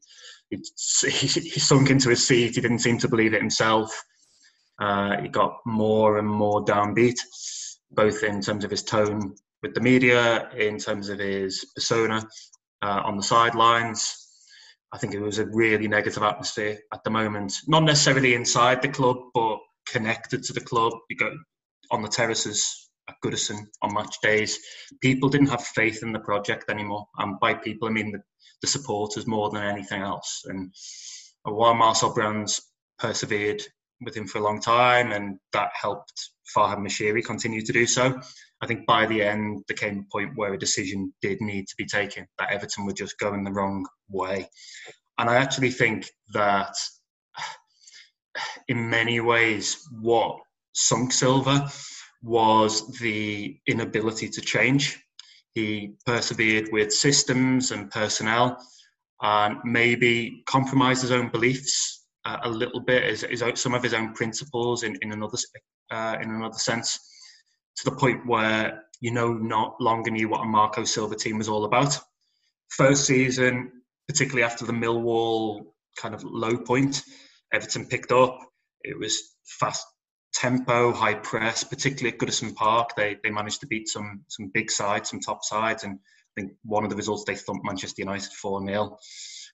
he'd 0.49 0.61
he 1.09 1.59
sunk 1.59 1.89
into 1.89 2.09
his 2.09 2.27
seat. 2.27 2.55
He 2.55 2.61
didn't 2.61 2.79
seem 2.79 2.97
to 2.99 3.07
believe 3.07 3.33
it 3.33 3.41
himself. 3.41 4.03
Uh, 4.79 5.21
he 5.21 5.27
got 5.27 5.57
more 5.65 6.17
and 6.17 6.27
more 6.27 6.63
downbeat, 6.65 7.17
both 7.91 8.23
in 8.23 8.41
terms 8.41 8.63
of 8.63 8.71
his 8.71 8.83
tone 8.83 9.35
with 9.61 9.73
the 9.73 9.81
media, 9.81 10.49
in 10.51 10.77
terms 10.77 11.09
of 11.09 11.19
his 11.19 11.65
persona 11.75 12.27
uh, 12.81 13.01
on 13.05 13.17
the 13.17 13.23
sidelines. 13.23 14.21
I 14.91 14.97
think 14.97 15.13
it 15.13 15.21
was 15.21 15.39
a 15.39 15.47
really 15.47 15.87
negative 15.87 16.23
atmosphere 16.23 16.77
at 16.93 17.03
the 17.03 17.09
moment. 17.09 17.53
Not 17.67 17.83
necessarily 17.83 18.33
inside 18.33 18.81
the 18.81 18.89
club, 18.89 19.17
but 19.33 19.57
connected 19.87 20.43
to 20.43 20.53
the 20.53 20.61
club. 20.61 20.93
You 21.09 21.17
go 21.17 21.31
on 21.91 22.01
the 22.01 22.07
terraces 22.07 22.89
at 23.09 23.15
Goodison 23.23 23.59
on 23.81 23.93
match 23.93 24.15
days. 24.21 24.57
People 25.01 25.29
didn't 25.29 25.49
have 25.49 25.63
faith 25.63 26.01
in 26.01 26.11
the 26.11 26.19
project 26.19 26.69
anymore, 26.69 27.07
and 27.17 27.39
by 27.39 27.53
people 27.53 27.87
I 27.87 27.91
mean 27.91 28.11
the, 28.11 28.21
the 28.61 28.67
supporters 28.67 29.27
more 29.27 29.49
than 29.49 29.63
anything 29.63 30.01
else. 30.01 30.43
And 30.45 30.73
while 31.43 31.73
Marcel 31.73 32.13
Brands 32.13 32.61
persevered 32.99 33.61
with 34.01 34.15
him 34.15 34.27
for 34.27 34.39
a 34.39 34.43
long 34.43 34.59
time, 34.59 35.11
and 35.11 35.39
that 35.53 35.69
helped 35.79 36.29
Farhad 36.55 36.77
Moshiri 36.77 37.23
continue 37.23 37.61
to 37.61 37.73
do 37.73 37.85
so. 37.85 38.19
I 38.61 38.67
think 38.67 38.85
by 38.85 39.05
the 39.05 39.21
end, 39.21 39.63
there 39.67 39.77
came 39.77 39.99
a 39.99 40.11
point 40.11 40.31
where 40.35 40.53
a 40.53 40.59
decision 40.59 41.13
did 41.21 41.41
need 41.41 41.67
to 41.67 41.75
be 41.77 41.85
taken 41.85 42.27
that 42.39 42.51
Everton 42.51 42.85
were 42.85 42.93
just 42.93 43.19
going 43.19 43.43
the 43.43 43.51
wrong 43.51 43.85
way. 44.09 44.49
And 45.17 45.29
I 45.29 45.35
actually 45.35 45.71
think 45.71 46.09
that 46.33 46.75
in 48.67 48.89
many 48.89 49.19
ways, 49.19 49.87
what 50.01 50.37
sunk 50.73 51.11
Silva 51.11 51.69
was 52.21 52.87
the 52.99 53.57
inability 53.67 54.29
to 54.29 54.41
change. 54.41 55.01
He 55.53 55.93
persevered 56.05 56.69
with 56.71 56.91
systems 56.91 57.71
and 57.71 57.91
personnel 57.91 58.57
and 59.21 59.57
maybe 59.63 60.43
compromised 60.45 61.01
his 61.01 61.11
own 61.11 61.29
beliefs 61.29 62.04
uh, 62.25 62.37
a 62.43 62.49
little 62.49 62.79
bit, 62.79 63.03
is, 63.03 63.21
his, 63.21 63.43
some 63.55 63.73
of 63.73 63.83
his 63.83 63.93
own 63.93 64.13
principles 64.13 64.83
in, 64.83 64.97
in 65.01 65.11
another 65.11 65.37
uh, 65.91 66.17
in 66.21 66.29
another 66.31 66.57
sense, 66.57 66.99
to 67.77 67.89
the 67.89 67.95
point 67.95 68.25
where 68.25 68.83
you 69.01 69.11
know 69.11 69.33
not 69.33 69.79
longer 69.79 70.11
knew 70.11 70.29
what 70.29 70.41
a 70.41 70.45
Marco 70.45 70.83
Silva 70.83 71.15
team 71.15 71.37
was 71.37 71.49
all 71.49 71.65
about. 71.65 71.97
First 72.69 73.05
season, 73.05 73.71
particularly 74.07 74.43
after 74.43 74.65
the 74.65 74.73
Millwall 74.73 75.65
kind 75.97 76.15
of 76.15 76.23
low 76.23 76.57
point, 76.57 77.03
Everton 77.53 77.85
picked 77.85 78.11
up. 78.11 78.39
It 78.81 78.97
was 78.97 79.35
fast 79.45 79.85
tempo, 80.33 80.91
high 80.91 81.15
press, 81.15 81.63
particularly 81.63 82.13
at 82.13 82.19
Goodison 82.19 82.55
Park. 82.55 82.91
They 82.95 83.17
they 83.23 83.29
managed 83.29 83.61
to 83.61 83.67
beat 83.67 83.87
some 83.87 84.23
some 84.27 84.51
big 84.53 84.71
sides, 84.71 85.09
some 85.09 85.19
top 85.19 85.43
sides, 85.43 85.83
and 85.83 85.99
I 86.37 86.41
think 86.41 86.53
one 86.63 86.83
of 86.83 86.89
the 86.89 86.95
results 86.95 87.23
they 87.25 87.35
thumped 87.35 87.65
Manchester 87.65 88.01
United 88.01 88.31
four 88.33 88.65
0 88.65 88.97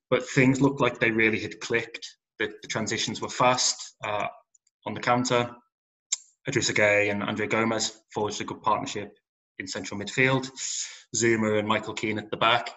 But 0.09 0.27
things 0.27 0.61
looked 0.61 0.81
like 0.81 0.99
they 0.99 1.11
really 1.11 1.39
had 1.39 1.59
clicked. 1.59 2.07
The, 2.41 2.51
the 2.63 2.67
transitions 2.67 3.21
were 3.21 3.29
fast 3.29 3.93
uh, 4.03 4.25
on 4.87 4.95
the 4.95 4.99
counter. 4.99 5.51
Idrissa 6.49 6.73
Gueye 6.73 7.11
and 7.11 7.21
Andre 7.21 7.45
Gomes 7.45 8.01
forged 8.11 8.41
a 8.41 8.43
good 8.43 8.63
partnership 8.63 9.15
in 9.59 9.67
central 9.67 9.99
midfield. 9.99 10.49
Zouma 11.15 11.59
and 11.59 11.67
Michael 11.67 11.93
Keane 11.93 12.17
at 12.17 12.31
the 12.31 12.37
back. 12.37 12.71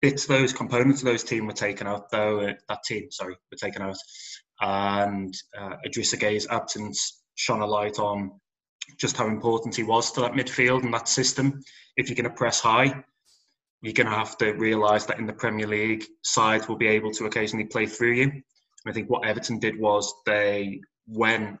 Bits 0.00 0.24
those 0.24 0.54
components 0.54 1.02
of 1.02 1.06
those 1.06 1.22
team 1.22 1.46
were 1.46 1.52
taken 1.52 1.86
out, 1.86 2.10
though. 2.10 2.40
Uh, 2.40 2.54
that 2.70 2.82
team, 2.84 3.10
sorry, 3.10 3.36
were 3.50 3.58
taken 3.58 3.82
out, 3.82 3.98
and 4.62 5.34
uh, 5.58 5.76
Gueye's 5.86 6.46
absence 6.46 7.24
shone 7.34 7.60
a 7.60 7.66
light 7.66 7.98
on 7.98 8.30
just 8.98 9.18
how 9.18 9.26
important 9.26 9.76
he 9.76 9.82
was 9.82 10.12
to 10.12 10.22
that 10.22 10.32
midfield 10.32 10.82
and 10.82 10.94
that 10.94 11.08
system. 11.08 11.60
If 11.98 12.08
you're 12.08 12.16
going 12.16 12.30
to 12.30 12.36
press 12.36 12.58
high, 12.60 13.04
you're 13.82 13.92
going 13.92 14.06
to 14.06 14.16
have 14.16 14.38
to 14.38 14.52
realise 14.52 15.04
that 15.04 15.18
in 15.18 15.26
the 15.26 15.32
Premier 15.34 15.66
League, 15.66 16.04
sides 16.22 16.68
will 16.68 16.76
be 16.76 16.86
able 16.86 17.10
to 17.12 17.26
occasionally 17.26 17.66
play 17.66 17.84
through 17.84 18.12
you. 18.12 18.42
I 18.86 18.92
think 18.92 19.08
what 19.08 19.26
Everton 19.26 19.58
did 19.58 19.78
was 19.78 20.12
they, 20.26 20.80
when 21.06 21.58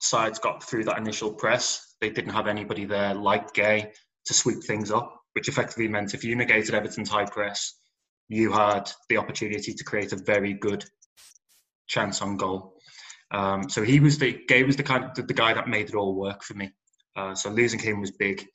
sides 0.00 0.38
got 0.38 0.62
through 0.62 0.84
that 0.84 0.98
initial 0.98 1.32
press, 1.32 1.94
they 2.00 2.10
didn't 2.10 2.32
have 2.32 2.46
anybody 2.46 2.84
there 2.84 3.14
like 3.14 3.52
Gueye 3.54 3.90
to 4.26 4.34
sweep 4.34 4.62
things 4.64 4.90
up, 4.90 5.14
which 5.34 5.48
effectively 5.48 5.88
meant 5.88 6.14
if 6.14 6.24
you 6.24 6.36
negated 6.36 6.74
Everton's 6.74 7.08
high 7.10 7.24
press, 7.24 7.74
you 8.28 8.52
had 8.52 8.90
the 9.08 9.16
opportunity 9.16 9.74
to 9.74 9.84
create 9.84 10.12
a 10.12 10.16
very 10.16 10.54
good 10.54 10.84
chance 11.88 12.22
on 12.22 12.36
goal. 12.36 12.76
Um, 13.32 13.68
so 13.68 13.82
he 13.82 14.00
was 14.00 14.18
the 14.18 14.38
Gueye 14.48 14.66
was 14.66 14.76
the 14.76 14.82
kind 14.82 15.04
of, 15.04 15.26
the 15.26 15.34
guy 15.34 15.52
that 15.54 15.68
made 15.68 15.88
it 15.88 15.94
all 15.94 16.14
work 16.14 16.42
for 16.42 16.54
me. 16.54 16.72
Uh, 17.16 17.34
so 17.34 17.50
losing 17.50 17.80
him 17.80 18.00
was 18.00 18.10
big. 18.12 18.46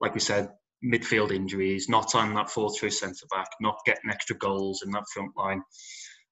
Like 0.00 0.14
we 0.14 0.20
said, 0.20 0.50
midfield 0.84 1.32
injuries, 1.32 1.88
not 1.88 2.14
on 2.14 2.34
that 2.34 2.50
fourth 2.50 2.76
choice 2.76 3.00
centre 3.00 3.26
back, 3.30 3.48
not 3.60 3.78
getting 3.86 4.10
extra 4.10 4.36
goals 4.36 4.82
in 4.84 4.90
that 4.92 5.04
front 5.12 5.30
line. 5.36 5.62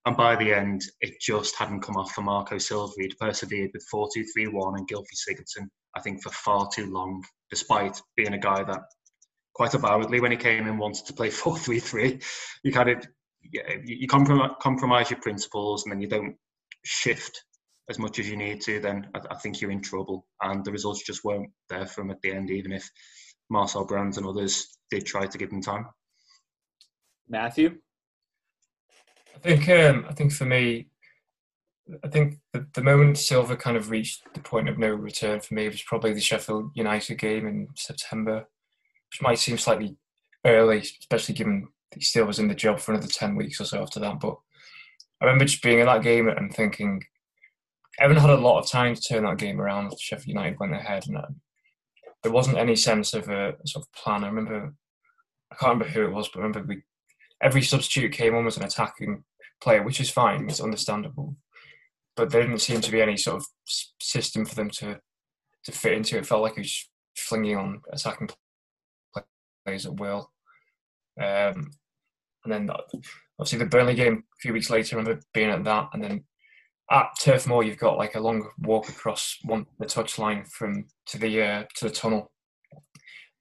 And 0.05 0.17
by 0.17 0.35
the 0.35 0.53
end, 0.53 0.81
it 0.99 1.21
just 1.21 1.55
hadn't 1.55 1.81
come 1.81 1.95
off 1.95 2.11
for 2.11 2.21
Marco 2.21 2.57
Silva. 2.57 2.93
He'd 2.97 3.17
persevered 3.19 3.69
with 3.73 3.85
4 3.91 4.09
2 4.13 4.23
3 4.33 4.47
1 4.47 4.77
and 4.77 4.87
Gylfi 4.87 5.15
Sigurdsson, 5.15 5.67
I 5.95 6.01
think, 6.01 6.23
for 6.23 6.31
far 6.31 6.67
too 6.73 6.91
long, 6.91 7.23
despite 7.51 8.01
being 8.15 8.33
a 8.33 8.39
guy 8.39 8.63
that 8.63 8.81
quite 9.53 9.73
avowedly, 9.73 10.19
when 10.19 10.31
he 10.31 10.37
came 10.37 10.67
in, 10.67 10.77
wanted 10.77 11.05
to 11.05 11.13
play 11.13 11.29
4 11.31 11.57
3 11.57 11.79
3. 11.79 12.19
You 12.63 12.71
kind 12.71 12.89
of 12.89 13.05
you, 13.41 13.61
you 13.85 14.07
compromise 14.07 15.09
your 15.09 15.19
principles 15.19 15.83
and 15.83 15.91
then 15.91 16.01
you 16.01 16.07
don't 16.07 16.35
shift 16.83 17.43
as 17.89 17.99
much 17.99 18.19
as 18.19 18.29
you 18.29 18.37
need 18.37 18.61
to, 18.61 18.79
then 18.79 19.07
I, 19.13 19.19
I, 19.31 19.35
think 19.35 19.59
you're 19.59 19.71
in 19.71 19.81
trouble. 19.81 20.25
And 20.41 20.63
the 20.63 20.71
results 20.71 21.03
just 21.03 21.23
weren't 21.23 21.49
there 21.69 21.85
for 21.85 22.01
him 22.01 22.11
at 22.11 22.21
the 22.21 22.31
end, 22.31 22.49
even 22.49 22.71
if 22.71 22.89
Marcel 23.49 23.85
Brands 23.85 24.17
and 24.17 24.25
others 24.25 24.77
did 24.89 25.05
try 25.05 25.25
to 25.25 25.37
give 25.37 25.51
him 25.51 25.61
time. 25.61 25.85
Matthew, 27.27 27.77
I 29.35 29.39
think 29.39 29.69
um, 29.69 30.05
I 30.09 30.13
think 30.13 30.31
for 30.31 30.45
me, 30.45 30.87
I 32.03 32.07
think 32.07 32.35
the, 32.53 32.67
the 32.73 32.83
moment 32.83 33.17
Silva 33.17 33.55
kind 33.55 33.75
of 33.75 33.89
reached 33.89 34.21
the 34.33 34.39
point 34.39 34.69
of 34.69 34.77
no 34.77 34.89
return 34.89 35.39
for 35.39 35.53
me 35.53 35.67
was 35.67 35.81
probably 35.81 36.13
the 36.13 36.21
Sheffield 36.21 36.71
United 36.75 37.15
game 37.15 37.47
in 37.47 37.67
September, 37.75 38.47
which 39.09 39.21
might 39.21 39.39
seem 39.39 39.57
slightly 39.57 39.97
early, 40.45 40.79
especially 40.79 41.35
given 41.35 41.67
he 41.93 42.01
still 42.01 42.25
was 42.25 42.39
in 42.39 42.47
the 42.47 42.55
job 42.55 42.79
for 42.79 42.93
another 42.93 43.07
ten 43.07 43.35
weeks 43.35 43.59
or 43.59 43.65
so 43.65 43.81
after 43.81 43.99
that. 43.99 44.19
But 44.19 44.37
I 45.19 45.25
remember 45.25 45.45
just 45.45 45.63
being 45.63 45.79
in 45.79 45.87
that 45.87 46.03
game 46.03 46.29
and 46.29 46.53
thinking, 46.53 47.03
Everton 47.99 48.21
had 48.21 48.31
a 48.31 48.37
lot 48.37 48.59
of 48.59 48.69
time 48.69 48.95
to 48.95 49.01
turn 49.01 49.23
that 49.23 49.37
game 49.37 49.59
around. 49.59 49.93
Sheffield 49.99 50.27
United 50.27 50.59
went 50.59 50.73
ahead, 50.73 51.07
and 51.07 51.17
uh, 51.17 51.27
there 52.23 52.31
wasn't 52.31 52.57
any 52.57 52.75
sense 52.75 53.13
of 53.13 53.27
a 53.29 53.55
sort 53.65 53.85
of 53.85 53.91
plan. 53.93 54.23
I 54.23 54.27
remember, 54.27 54.73
I 55.51 55.55
can't 55.55 55.73
remember 55.73 55.89
who 55.89 56.05
it 56.05 56.13
was, 56.13 56.29
but 56.29 56.39
I 56.39 56.43
remember 56.43 56.67
we 56.67 56.83
every 57.41 57.61
substitute 57.61 58.11
came 58.11 58.35
on 58.35 58.47
as 58.47 58.57
an 58.57 58.63
attacking 58.63 59.23
player, 59.61 59.83
which 59.83 59.99
is 59.99 60.09
fine. 60.09 60.49
It's 60.49 60.61
understandable, 60.61 61.35
but 62.15 62.29
there 62.29 62.41
didn't 62.41 62.59
seem 62.59 62.81
to 62.81 62.91
be 62.91 63.01
any 63.01 63.17
sort 63.17 63.37
of 63.37 63.45
system 64.01 64.45
for 64.45 64.55
them 64.55 64.69
to 64.71 64.99
to 65.65 65.71
fit 65.71 65.93
into. 65.93 66.17
It 66.17 66.25
felt 66.25 66.41
like 66.41 66.55
he 66.55 66.61
was 66.61 66.89
flinging 67.15 67.57
on 67.57 67.81
attacking 67.91 68.29
players 69.65 69.85
at 69.85 69.99
will. 69.99 70.31
Um, 71.21 71.71
and 72.43 72.51
then 72.51 72.69
obviously 73.39 73.59
the 73.59 73.65
Burnley 73.65 73.93
game 73.93 74.23
a 74.23 74.37
few 74.41 74.53
weeks 74.53 74.69
later, 74.69 74.95
I 74.95 74.99
remember 74.99 75.21
being 75.33 75.49
at 75.49 75.63
that, 75.63 75.89
and 75.93 76.03
then 76.03 76.23
at 76.91 77.07
Turf 77.19 77.47
Moor, 77.47 77.63
you've 77.63 77.77
got 77.77 77.97
like 77.97 78.15
a 78.15 78.19
long 78.19 78.49
walk 78.59 78.89
across 78.89 79.37
one 79.43 79.65
the 79.79 79.85
touchline 79.85 80.47
from 80.47 80.85
to 81.07 81.17
the 81.17 81.41
uh, 81.41 81.63
to 81.75 81.85
the 81.85 81.93
tunnel. 81.93 82.31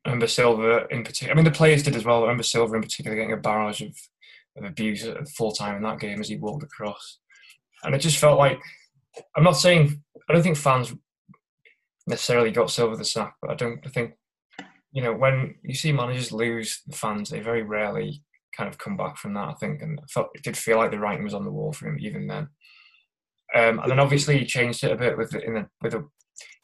Remember 0.06 0.26
Silva 0.26 0.86
in 0.90 1.04
particular. 1.04 1.32
I 1.32 1.36
mean, 1.36 1.44
the 1.44 1.50
players 1.50 1.82
did 1.82 1.96
as 1.96 2.04
well. 2.04 2.18
I 2.18 2.22
remember 2.22 2.42
Silva 2.42 2.74
in 2.74 2.82
particular 2.82 3.16
getting 3.16 3.32
a 3.32 3.36
barrage 3.36 3.82
of, 3.82 3.96
of 4.56 4.64
abuse 4.64 5.04
at 5.04 5.28
full 5.28 5.52
time 5.52 5.76
in 5.76 5.82
that 5.82 6.00
game 6.00 6.20
as 6.20 6.28
he 6.28 6.36
walked 6.36 6.62
across, 6.62 7.18
and 7.84 7.94
it 7.94 7.98
just 7.98 8.18
felt 8.18 8.38
like 8.38 8.60
I'm 9.36 9.44
not 9.44 9.58
saying 9.58 10.02
I 10.28 10.32
don't 10.32 10.42
think 10.42 10.56
fans 10.56 10.94
necessarily 12.06 12.50
got 12.50 12.70
Silva 12.70 12.96
the 12.96 13.04
sack, 13.04 13.34
but 13.42 13.50
I 13.50 13.54
don't 13.54 13.84
think 13.92 14.14
you 14.92 15.02
know, 15.02 15.14
when 15.14 15.54
you 15.62 15.74
see 15.74 15.92
managers 15.92 16.32
lose 16.32 16.82
the 16.86 16.96
fans, 16.96 17.30
they 17.30 17.40
very 17.40 17.62
rarely 17.62 18.22
kind 18.56 18.68
of 18.68 18.78
come 18.78 18.96
back 18.96 19.16
from 19.16 19.34
that. 19.34 19.48
I 19.48 19.54
think, 19.54 19.82
and 19.82 20.00
I 20.00 20.06
felt 20.08 20.28
it 20.34 20.42
did 20.42 20.56
feel 20.56 20.78
like 20.78 20.90
the 20.90 20.98
writing 20.98 21.24
was 21.24 21.34
on 21.34 21.44
the 21.44 21.52
wall 21.52 21.72
for 21.72 21.88
him 21.88 21.98
even 22.00 22.26
then. 22.26 22.48
Um, 23.54 23.80
and 23.80 23.90
then 23.90 24.00
obviously 24.00 24.38
he 24.38 24.46
changed 24.46 24.84
it 24.84 24.92
a 24.92 24.96
bit 24.96 25.16
with 25.16 25.30
the, 25.30 25.44
in 25.44 25.54
the 25.54 25.68
with 25.80 25.92
the 25.92 26.08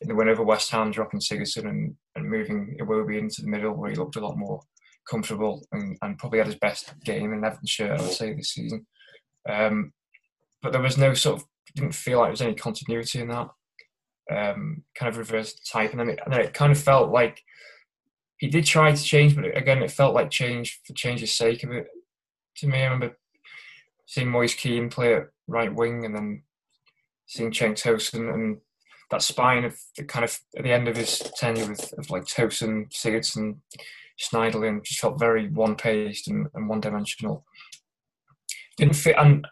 the 0.01 0.15
win 0.15 0.29
over 0.29 0.43
West 0.43 0.71
Ham, 0.71 0.91
dropping 0.91 1.21
Sigurdsson 1.21 1.69
and, 1.69 1.95
and 2.15 2.31
moving 2.31 2.77
Iwobi 2.81 3.19
into 3.19 3.43
the 3.43 3.49
middle, 3.49 3.75
where 3.75 3.91
he 3.91 3.97
looked 3.97 4.17
a 4.17 4.21
lot 4.21 4.37
more 4.37 4.61
comfortable 5.09 5.67
and, 5.73 5.97
and 6.03 6.19
probably 6.19 6.39
had 6.39 6.49
his 6.49 6.57
best 6.57 6.93
game 7.05 7.33
in 7.33 7.45
Everton 7.45 7.67
shirt, 7.67 7.99
I 7.99 8.03
would 8.03 8.13
say, 8.13 8.35
this 8.35 8.53
season. 8.53 8.87
Um, 9.49 9.93
but 10.63 10.73
there 10.73 10.83
was 10.83 10.99
no 10.99 11.15
sort 11.15 11.41
of 11.41 11.47
didn't 11.75 11.95
feel 11.95 12.19
like 12.19 12.27
there 12.27 12.33
was 12.33 12.43
any 12.43 12.55
continuity 12.55 13.21
in 13.21 13.29
that. 13.29 13.49
Um, 14.29 14.83
kind 14.97 15.09
of 15.09 15.19
reverse 15.19 15.55
type, 15.71 15.93
and 15.93 16.01
then, 16.01 16.11
it, 16.11 16.19
and 16.25 16.35
then 16.35 16.41
it 16.41 16.55
kind 16.55 16.73
of 16.73 16.79
felt 16.79 17.13
like 17.13 17.41
he 18.39 18.49
did 18.49 18.65
try 18.65 18.93
to 18.93 19.03
change, 19.03 19.37
but 19.37 19.57
again, 19.57 19.83
it 19.83 19.91
felt 19.91 20.15
like 20.15 20.31
change 20.31 20.81
for 20.85 20.95
change's 20.95 21.33
sake 21.33 21.63
of 21.63 21.71
it. 21.71 21.87
To 22.57 22.67
me, 22.67 22.81
I 22.81 22.85
remember 22.87 23.17
seeing 24.07 24.29
Moise 24.29 24.55
Kean 24.55 24.91
play 24.91 25.15
at 25.15 25.29
right 25.47 25.73
wing, 25.73 26.05
and 26.05 26.17
then 26.17 26.43
seeing 27.27 27.53
Cenk 27.53 27.81
Tosun 27.81 28.33
and 28.35 28.59
that 29.11 29.23
spine 29.23 29.65
of 29.65 29.77
the 29.97 30.05
kind 30.05 30.25
of 30.25 30.39
at 30.57 30.65
the 30.65 30.73
end 30.73 30.89
of 30.89 30.97
his 30.97 31.19
tenure 31.37 31.69
with 31.69 31.93
of 31.99 32.11
like 32.11 32.25
Tosun, 32.25 32.93
Sigurdsson, 32.93 33.59
Schneiderlin 34.21 34.85
just 34.85 35.01
felt 35.01 35.19
very 35.19 35.49
one 35.49 35.77
paced 35.77 36.29
and, 36.29 36.49
and 36.55 36.69
one 36.69 36.81
dimensional. 36.81 37.45
Didn't 38.77 38.95
fit, 38.97 39.17
and 39.19 39.47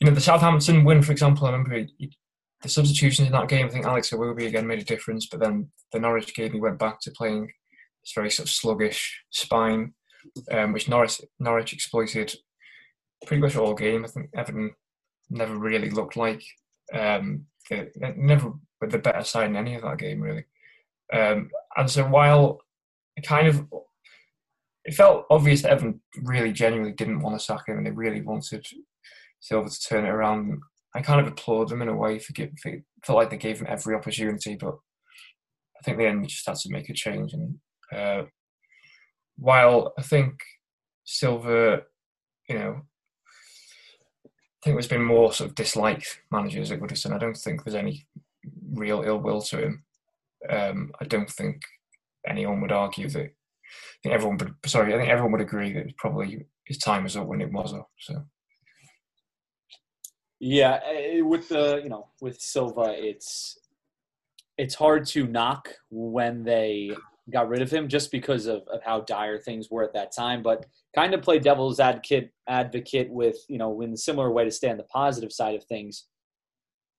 you 0.00 0.06
know 0.06 0.14
the 0.14 0.20
Southampton 0.20 0.84
win, 0.84 1.02
for 1.02 1.12
example. 1.12 1.46
I 1.46 1.52
remember 1.52 1.86
he, 1.98 2.12
the 2.62 2.68
substitutions 2.68 3.26
in 3.26 3.32
that 3.32 3.48
game. 3.48 3.66
I 3.66 3.70
think 3.70 3.86
Alex 3.86 4.10
Iwobi 4.10 4.46
again 4.46 4.66
made 4.66 4.80
a 4.80 4.84
difference, 4.84 5.26
but 5.26 5.40
then 5.40 5.70
the 5.92 6.00
Norwich 6.00 6.34
game 6.34 6.52
he 6.52 6.60
went 6.60 6.78
back 6.78 7.00
to 7.00 7.10
playing 7.12 7.46
this 8.02 8.12
very 8.14 8.30
sort 8.30 8.48
of 8.48 8.52
sluggish 8.52 9.22
spine, 9.30 9.94
um, 10.50 10.72
which 10.72 10.88
Norwich 10.88 11.20
Norwich 11.38 11.72
exploited 11.72 12.34
pretty 13.26 13.40
much 13.40 13.56
all 13.56 13.74
game. 13.74 14.04
I 14.04 14.08
think 14.08 14.30
Everton 14.36 14.74
never 15.30 15.56
really 15.56 15.90
looked 15.90 16.16
like 16.16 16.42
um, 16.92 17.46
they, 17.70 17.88
never 18.16 18.52
with 18.80 18.90
the 18.90 18.98
better 18.98 19.24
side 19.24 19.50
in 19.50 19.56
any 19.56 19.74
of 19.74 19.82
that 19.82 19.98
game 19.98 20.20
really. 20.20 20.44
Um, 21.12 21.50
and 21.76 21.90
so 21.90 22.04
while 22.06 22.60
it 23.16 23.26
kind 23.26 23.48
of 23.48 23.66
it 24.84 24.94
felt 24.94 25.26
obvious 25.30 25.62
that 25.62 25.72
Evan 25.72 26.00
really 26.22 26.52
genuinely 26.52 26.92
didn't 26.92 27.20
want 27.20 27.36
to 27.36 27.44
sack 27.44 27.62
him 27.66 27.78
and 27.78 27.86
they 27.86 27.90
really 27.90 28.22
wanted 28.22 28.64
Silva 29.40 29.68
to 29.68 29.80
turn 29.80 30.06
it 30.06 30.10
around. 30.10 30.60
I 30.94 31.02
kind 31.02 31.20
of 31.20 31.26
applaud 31.26 31.68
them 31.68 31.82
in 31.82 31.88
a 31.88 31.96
way 31.96 32.18
for, 32.18 32.32
give, 32.32 32.50
for 32.62 32.72
felt 33.04 33.16
like 33.16 33.30
they 33.30 33.36
gave 33.36 33.60
him 33.60 33.66
every 33.68 33.94
opportunity, 33.94 34.56
but 34.56 34.74
I 35.78 35.82
think 35.84 35.98
the 35.98 36.06
end 36.06 36.26
just 36.28 36.46
had 36.46 36.56
to 36.56 36.70
make 36.70 36.88
a 36.88 36.94
change. 36.94 37.32
And 37.34 37.58
uh, 37.94 38.22
while 39.36 39.92
I 39.98 40.02
think 40.02 40.34
Silva, 41.04 41.82
you 42.48 42.58
know, 42.58 42.82
think 44.66 44.74
there's 44.74 44.88
been 44.88 45.04
more 45.04 45.32
sort 45.32 45.50
of 45.50 45.54
disliked 45.54 46.22
managers 46.32 46.72
at 46.72 46.80
Goodison. 46.80 47.14
I 47.14 47.18
don't 47.18 47.36
think 47.36 47.62
there's 47.62 47.76
any 47.76 48.04
real 48.72 49.04
ill 49.06 49.20
will 49.20 49.40
to 49.42 49.58
him. 49.58 49.84
Um, 50.50 50.90
I 51.00 51.04
don't 51.04 51.30
think 51.30 51.62
anyone 52.26 52.60
would 52.60 52.72
argue 52.72 53.08
that. 53.10 53.26
I 53.26 53.98
think 54.02 54.14
everyone 54.14 54.38
would. 54.38 54.54
Sorry, 54.66 54.92
I 54.92 54.98
think 54.98 55.08
everyone 55.08 55.32
would 55.32 55.40
agree 55.40 55.72
that 55.72 55.96
probably 55.98 56.46
his 56.64 56.78
time 56.78 57.04
was 57.04 57.16
up 57.16 57.28
when 57.28 57.40
it 57.40 57.52
was 57.52 57.74
up. 57.74 57.88
So. 58.00 58.24
Yeah, 60.40 60.80
eh, 60.84 61.20
with 61.20 61.48
the 61.48 61.80
you 61.84 61.88
know 61.88 62.08
with 62.20 62.40
Silva, 62.40 62.92
it's 62.96 63.58
it's 64.58 64.74
hard 64.74 65.06
to 65.06 65.28
knock 65.28 65.68
when 65.90 66.42
they 66.42 66.90
got 67.32 67.48
rid 67.48 67.62
of 67.62 67.70
him 67.70 67.88
just 67.88 68.10
because 68.12 68.46
of, 68.46 68.62
of 68.68 68.82
how 68.84 69.00
dire 69.00 69.38
things 69.38 69.68
were 69.70 69.82
at 69.82 69.92
that 69.94 70.14
time. 70.14 70.42
But 70.42 70.66
kind 70.94 71.14
of 71.14 71.22
play 71.22 71.38
devil's 71.38 71.80
advocate 71.80 72.30
advocate 72.48 73.10
with 73.10 73.36
you 73.48 73.58
know 73.58 73.80
in 73.80 73.92
a 73.92 73.96
similar 73.96 74.30
way 74.30 74.44
to 74.44 74.50
stay 74.50 74.70
on 74.70 74.76
the 74.76 74.84
positive 74.84 75.32
side 75.32 75.54
of 75.54 75.64
things. 75.64 76.06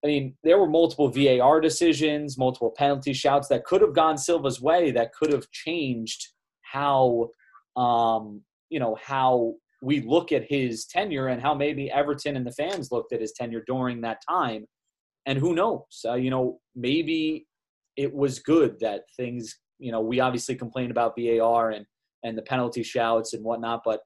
I 0.04 0.08
mean, 0.08 0.36
there 0.44 0.60
were 0.60 0.70
multiple 0.70 1.10
VAR 1.10 1.60
decisions, 1.60 2.38
multiple 2.38 2.74
penalty 2.76 3.14
shouts 3.14 3.48
that 3.48 3.66
could 3.66 3.82
have 3.82 3.96
gone 3.96 4.18
Silva's 4.18 4.62
way, 4.62 4.92
that 4.92 5.14
could 5.14 5.34
have 5.34 5.50
changed 5.52 6.28
how, 6.62 7.30
um, 7.76 8.42
you 8.70 8.80
know, 8.80 8.96
how 9.04 9.56
we 9.82 10.02
look 10.02 10.32
at 10.32 10.46
his 10.50 10.86
tenure 10.86 11.28
and 11.28 11.42
how 11.42 11.54
maybe 11.54 11.92
Everton 11.92 12.36
and 12.36 12.46
the 12.46 12.52
fans 12.52 12.92
looked 12.92 13.12
at 13.12 13.22
his 13.22 13.32
tenure 13.32 13.64
during 13.66 14.02
that 14.02 14.22
time. 14.28 14.66
And 15.26 15.38
who 15.38 15.56
knows? 15.56 16.06
Uh, 16.06 16.14
you 16.14 16.30
know, 16.30 16.60
maybe 16.76 17.48
it 17.96 18.14
was 18.14 18.40
good 18.40 18.80
that 18.80 19.04
things. 19.16 19.58
You 19.80 19.92
know, 19.92 20.02
we 20.02 20.20
obviously 20.20 20.56
complained 20.56 20.92
about 20.92 21.14
VAR 21.18 21.72
and 21.72 21.86
and 22.24 22.38
the 22.38 22.42
penalty 22.42 22.84
shouts 22.84 23.34
and 23.34 23.44
whatnot, 23.44 23.82
but 23.86 24.02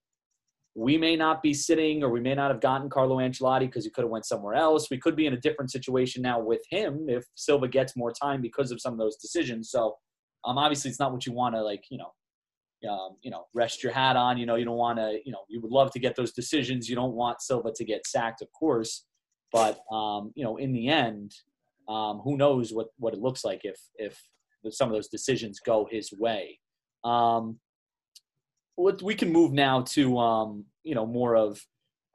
we 0.75 0.97
may 0.97 1.15
not 1.15 1.41
be 1.41 1.53
sitting 1.53 2.03
or 2.03 2.09
we 2.09 2.21
may 2.21 2.33
not 2.33 2.51
have 2.51 2.61
gotten 2.61 2.89
Carlo 2.89 3.17
Ancelotti 3.17 3.61
because 3.61 3.83
he 3.83 3.91
could 3.91 4.03
have 4.03 4.11
went 4.11 4.25
somewhere 4.25 4.55
else. 4.55 4.89
We 4.89 4.99
could 4.99 5.15
be 5.15 5.25
in 5.25 5.33
a 5.33 5.39
different 5.39 5.71
situation 5.71 6.21
now 6.21 6.39
with 6.39 6.61
him 6.69 7.07
if 7.09 7.25
Silva 7.35 7.67
gets 7.67 7.97
more 7.97 8.11
time 8.11 8.41
because 8.41 8.71
of 8.71 8.79
some 8.79 8.93
of 8.93 8.99
those 8.99 9.17
decisions. 9.17 9.69
So 9.69 9.97
um, 10.45 10.57
obviously 10.57 10.89
it's 10.89 10.99
not 10.99 11.11
what 11.11 11.25
you 11.25 11.33
want 11.33 11.55
to 11.55 11.61
like, 11.61 11.83
you 11.89 11.97
know, 11.97 12.89
um, 12.89 13.17
you 13.21 13.29
know, 13.29 13.45
rest 13.53 13.83
your 13.83 13.91
hat 13.91 14.15
on. 14.15 14.37
You 14.37 14.45
know, 14.45 14.55
you 14.55 14.65
don't 14.65 14.77
want 14.77 14.97
to, 14.97 15.19
you 15.25 15.31
know, 15.31 15.43
you 15.49 15.61
would 15.61 15.71
love 15.71 15.91
to 15.91 15.99
get 15.99 16.15
those 16.15 16.31
decisions. 16.31 16.89
You 16.89 16.95
don't 16.95 17.13
want 17.13 17.41
Silva 17.41 17.71
to 17.75 17.85
get 17.85 18.07
sacked, 18.07 18.41
of 18.41 18.47
course, 18.57 19.05
but 19.51 19.79
um, 19.91 20.31
you 20.35 20.43
know, 20.43 20.57
in 20.57 20.71
the 20.71 20.87
end, 20.87 21.33
um, 21.89 22.21
who 22.23 22.37
knows 22.37 22.71
what 22.71 22.87
what 22.97 23.13
it 23.13 23.19
looks 23.19 23.43
like 23.43 23.61
if 23.63 23.77
if 23.95 24.19
some 24.69 24.89
of 24.89 24.93
those 24.95 25.07
decisions 25.07 25.59
go 25.59 25.87
his 25.89 26.11
way. 26.11 26.59
Um, 27.03 27.59
we 28.77 29.15
can 29.15 29.31
move 29.31 29.51
now 29.51 29.81
to 29.81 30.17
um, 30.17 30.65
you 30.83 30.95
know 30.95 31.05
more 31.05 31.35
of 31.35 31.59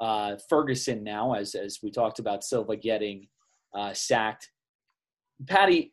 uh, 0.00 0.36
Ferguson 0.48 1.02
now, 1.02 1.34
as 1.34 1.54
as 1.54 1.78
we 1.82 1.90
talked 1.90 2.18
about 2.18 2.44
Silva 2.44 2.76
getting 2.76 3.28
uh, 3.74 3.92
sacked. 3.92 4.50
Paddy, 5.46 5.92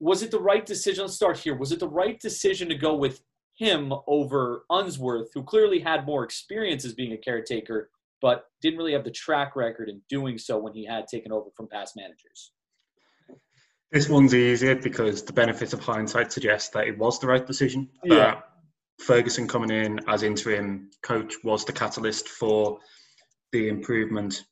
was 0.00 0.22
it 0.22 0.30
the 0.30 0.40
right 0.40 0.64
decision? 0.64 1.04
Let's 1.04 1.14
start 1.14 1.38
here. 1.38 1.56
Was 1.56 1.72
it 1.72 1.80
the 1.80 1.88
right 1.88 2.18
decision 2.20 2.68
to 2.68 2.74
go 2.74 2.94
with 2.94 3.20
him 3.56 3.92
over 4.06 4.64
Unsworth, 4.70 5.30
who 5.34 5.42
clearly 5.42 5.80
had 5.80 6.06
more 6.06 6.24
experience 6.24 6.84
as 6.84 6.94
being 6.94 7.12
a 7.12 7.18
caretaker, 7.18 7.90
but 8.20 8.44
didn't 8.62 8.78
really 8.78 8.92
have 8.92 9.04
the 9.04 9.10
track 9.10 9.56
record 9.56 9.88
in 9.88 10.00
doing 10.08 10.38
so 10.38 10.58
when 10.58 10.74
he 10.74 10.84
had 10.84 11.06
taken 11.08 11.32
over 11.32 11.50
from 11.56 11.68
past 11.68 11.96
managers? 11.96 12.52
This 13.90 14.08
one's 14.08 14.34
easier 14.34 14.76
because 14.76 15.22
the 15.22 15.32
benefit 15.32 15.72
of 15.72 15.80
hindsight 15.80 16.32
suggests 16.32 16.68
that 16.70 16.86
it 16.86 16.98
was 16.98 17.18
the 17.18 17.26
right 17.26 17.46
decision. 17.46 17.88
Yeah. 18.04 18.40
Ferguson 19.00 19.48
coming 19.48 19.70
in 19.70 20.00
as 20.08 20.22
interim 20.22 20.90
coach 21.02 21.34
was 21.42 21.64
the 21.64 21.72
catalyst 21.72 22.28
for 22.28 22.78
the 23.52 23.68
improvement 23.68 24.44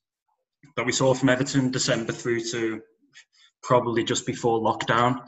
that 0.77 0.87
we 0.87 0.93
saw 0.93 1.13
from 1.15 1.29
Everton 1.29 1.71
December 1.71 2.13
through 2.13 2.41
to 2.41 2.81
probably 3.63 4.05
just 4.05 4.27
before 4.27 4.61
lockdown. 4.61 5.21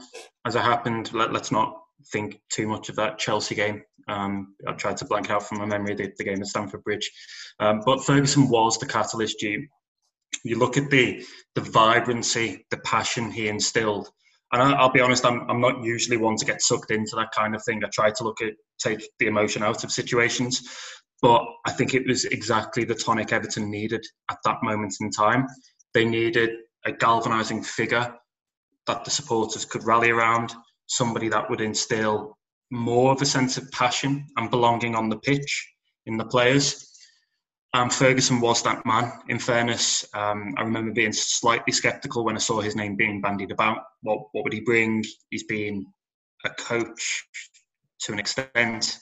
As 0.47 0.55
it 0.55 0.63
happened, 0.63 1.13
let, 1.13 1.35
us 1.35 1.51
not 1.51 1.75
think 2.13 2.41
too 2.51 2.67
much 2.67 2.89
of 2.89 2.97
that 2.97 3.19
Chelsea 3.19 3.55
game. 3.55 3.83
Um, 4.07 4.55
I've 4.67 4.79
tried 4.79 4.97
to 4.99 5.05
blank 5.05 5.31
out 5.31 5.47
from 5.47 5.59
my 5.59 5.67
memory 5.67 5.95
the, 5.95 6.13
the 6.17 6.25
game 6.25 6.41
at 6.41 6.47
Stamford 6.47 6.85
Bridge. 6.85 7.11
Um, 7.61 7.83
but 7.85 8.05
Ferguson 8.05 8.49
was 8.49 8.79
the 8.79 8.87
catalyst. 8.87 9.43
You, 9.43 9.67
you 10.45 10.59
look 10.59 10.77
at 10.77 10.91
the, 10.91 11.25
the 11.55 11.61
vibrancy, 11.61 12.67
the 12.71 12.79
passion 12.79 13.31
he 13.31 13.49
instilled 13.49 14.11
and 14.53 14.63
I, 14.63 14.83
will 14.83 14.91
be 14.91 15.01
honest, 15.01 15.27
I'm, 15.27 15.49
I'm 15.51 15.61
not 15.61 15.85
usually 15.85 16.17
one 16.17 16.37
to 16.37 16.45
get 16.45 16.63
sucked 16.63 16.91
into 16.91 17.17
that 17.17 17.33
kind 17.37 17.55
of 17.55 17.63
thing. 17.65 17.83
I 17.85 17.89
try 17.93 18.11
to 18.11 18.25
look 18.25 18.41
at 18.41 18.55
take 18.79 19.09
the 19.19 19.27
emotion 19.27 19.63
out 19.63 19.85
of 19.85 19.91
situations, 19.91 20.63
but 21.21 21.45
I 21.67 21.73
think 21.73 21.95
it 21.95 22.07
was 22.07 22.25
exactly 22.25 22.85
the 22.85 22.95
tonic 22.95 23.33
Everton 23.33 23.71
needed 23.71 24.05
at 24.31 24.39
that 24.45 24.63
moment 24.63 24.95
in 25.01 25.11
time. 25.11 25.47
They 25.93 26.05
needed 26.05 26.51
a 26.87 26.93
galvanising 26.93 27.63
figure 27.63 28.15
that 28.87 29.05
the 29.05 29.11
supporters 29.11 29.65
could 29.65 29.85
rally 29.85 30.11
around, 30.11 30.55
somebody 30.87 31.29
that 31.29 31.51
would 31.51 31.61
instill 31.61 32.39
more 32.71 33.13
of 33.13 33.21
a 33.21 33.27
sense 33.27 33.59
of 33.59 33.71
passion 33.73 34.25
and 34.37 34.51
belonging 34.51 34.95
on 34.95 35.09
the 35.11 35.19
pitch 35.19 35.75
in 36.07 36.17
the 36.17 36.25
players. 36.25 36.88
Ferguson 37.91 38.41
was 38.41 38.63
that 38.63 38.85
man. 38.87 39.13
In 39.29 39.39
fairness, 39.39 40.05
um, 40.15 40.55
I 40.57 40.63
remember 40.63 40.93
being 40.93 41.13
slightly 41.13 41.73
sceptical 41.73 42.25
when 42.25 42.37
I 42.37 42.39
saw 42.39 42.61
his 42.61 42.75
name 42.75 42.97
being 42.97 43.21
bandied 43.21 43.51
about. 43.51 43.79
What 44.03 44.21
what 44.33 44.45
would 44.45 44.53
he 44.53 44.61
bring? 44.61 45.05
He's 45.31 45.45
been 45.45 45.87
a 46.45 46.51
coach 46.51 47.27
to 48.01 48.13
an 48.13 48.19
extent, 48.19 48.99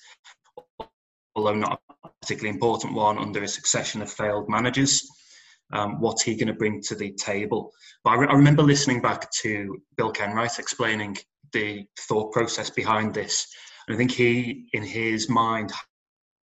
although 1.35 1.55
not 1.55 1.81
a 2.05 2.09
particularly 2.21 2.55
important 2.55 2.95
one 2.95 3.19
under 3.19 3.43
a 3.43 3.49
succession 3.49 4.03
of 4.03 4.11
failed 4.11 4.49
managers. 4.49 5.07
Um, 5.73 6.01
what's 6.01 6.23
he 6.23 6.37
going 6.37 6.47
to 6.49 6.55
bring 6.55 6.81
to 6.83 6.95
the 6.95 7.13
table? 7.13 7.73
But 8.05 8.11
I, 8.11 8.15
re- 8.17 8.29
I 8.29 8.35
remember 8.35 8.63
listening 8.63 9.03
back 9.03 9.31
to 9.43 9.77
Bill 9.97 10.13
Kenwright 10.13 10.59
explaining 10.59 11.17
the 11.53 11.85
thought 12.09 12.33
process 12.33 12.71
behind 12.71 13.15
this. 13.15 13.47
And 13.87 13.95
I 13.95 13.99
think 13.99 14.13
he, 14.13 14.69
in 14.73 14.83
his 14.83 15.29
mind, 15.29 15.73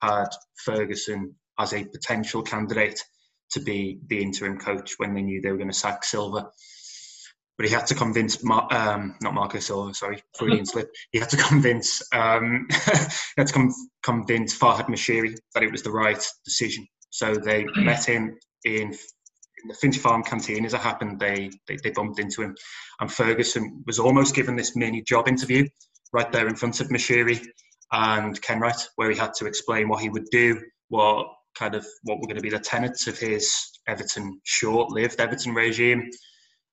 had 0.02 0.28
Ferguson 0.58 1.36
as 1.60 1.74
a 1.74 1.86
potential 1.86 2.42
candidate 2.42 3.00
to 3.52 3.60
be 3.60 4.00
the 4.08 4.22
interim 4.22 4.58
coach 4.58 4.94
when 4.98 5.14
they 5.14 5.22
knew 5.22 5.42
they 5.42 5.52
were 5.52 5.58
going 5.58 5.70
to 5.70 5.74
sack 5.78 6.04
Silva. 6.04 6.50
but 7.58 7.68
he 7.68 7.72
had 7.72 7.86
to 7.88 7.96
convince 7.96 8.44
Mar- 8.44 8.68
um, 8.72 9.16
not 9.22 9.34
Marco 9.34 9.60
Silva, 9.60 9.94
sorry, 9.94 10.24
Freudian 10.38 10.66
slip. 10.72 10.90
He 11.12 11.20
had 11.20 11.30
to 11.30 11.38
convince 11.38 12.02
um, 12.14 12.68
he 12.72 13.38
had 13.38 13.48
to 13.48 13.54
com- 13.54 13.74
convince 14.02 14.58
Farhad 14.58 14.88
Moshiri 14.88 15.36
that 15.54 15.64
it 15.64 15.72
was 15.72 15.84
the 15.84 15.92
right 15.92 16.24
decision. 16.46 16.88
So 17.10 17.36
they 17.36 17.66
met 17.76 18.06
him 18.06 18.36
in, 18.66 18.82
in 18.92 19.68
the 19.68 19.76
Finch 19.76 19.98
Farm 20.00 20.24
canteen. 20.24 20.66
As 20.66 20.74
it 20.74 20.82
happened, 20.82 21.20
they, 21.20 21.52
they 21.68 21.78
they 21.84 21.92
bumped 21.92 22.20
into 22.20 22.42
him, 22.42 22.56
and 23.00 23.12
Ferguson 23.12 23.84
was 23.86 24.00
almost 24.00 24.34
given 24.36 24.56
this 24.56 24.76
mini 24.76 25.04
job 25.04 25.28
interview 25.28 25.68
right 26.12 26.32
there 26.32 26.48
in 26.48 26.56
front 26.56 26.80
of 26.82 26.90
Moshiri 26.90 27.44
and 27.92 28.42
Kenwright, 28.42 28.88
where 28.96 29.12
he 29.12 29.18
had 29.18 29.34
to 29.36 29.46
explain 29.46 29.88
what 29.90 30.02
he 30.02 30.10
would 30.10 30.26
do, 30.32 30.60
what 30.90 31.28
kind 31.58 31.76
of 31.76 31.86
what 32.04 32.20
were 32.20 32.28
going 32.28 32.38
to 32.38 32.42
be 32.42 32.50
the 32.50 32.60
tenets 32.60 33.08
of 33.08 33.18
his 33.18 33.56
Everton 33.88 34.40
short-lived 34.44 35.20
Everton 35.20 35.54
regime 35.54 36.10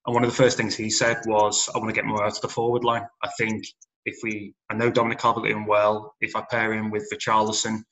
and 0.07 0.15
one 0.15 0.25
of 0.25 0.31
the 0.31 0.37
first 0.37 0.57
things 0.57 0.75
he 0.75 0.91
said 0.91 1.19
was, 1.27 1.69
I 1.75 1.79
want 1.79 1.91
to 1.91 1.95
get 1.95 2.07
more 2.07 2.25
out 2.25 2.33
of 2.33 2.41
the 2.41 2.49
forward 2.49 2.85
line. 2.85 3.07
I 3.23 3.29
think 3.39 3.65
if 4.07 4.17
we, 4.23 4.55
I 4.71 4.75
know 4.75 4.91
Dominic 4.91 5.19
Calvert-Lewin 5.19 5.67
well, 5.67 6.15
if 6.21 6.35
I 6.35 6.43
pair 6.51 6.73
him 6.73 6.91
with 6.91 7.09
Richarlison, 7.13 7.83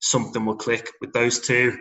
something 0.00 0.44
will 0.44 0.56
click 0.56 0.90
with 1.00 1.12
those 1.12 1.40
two. 1.40 1.76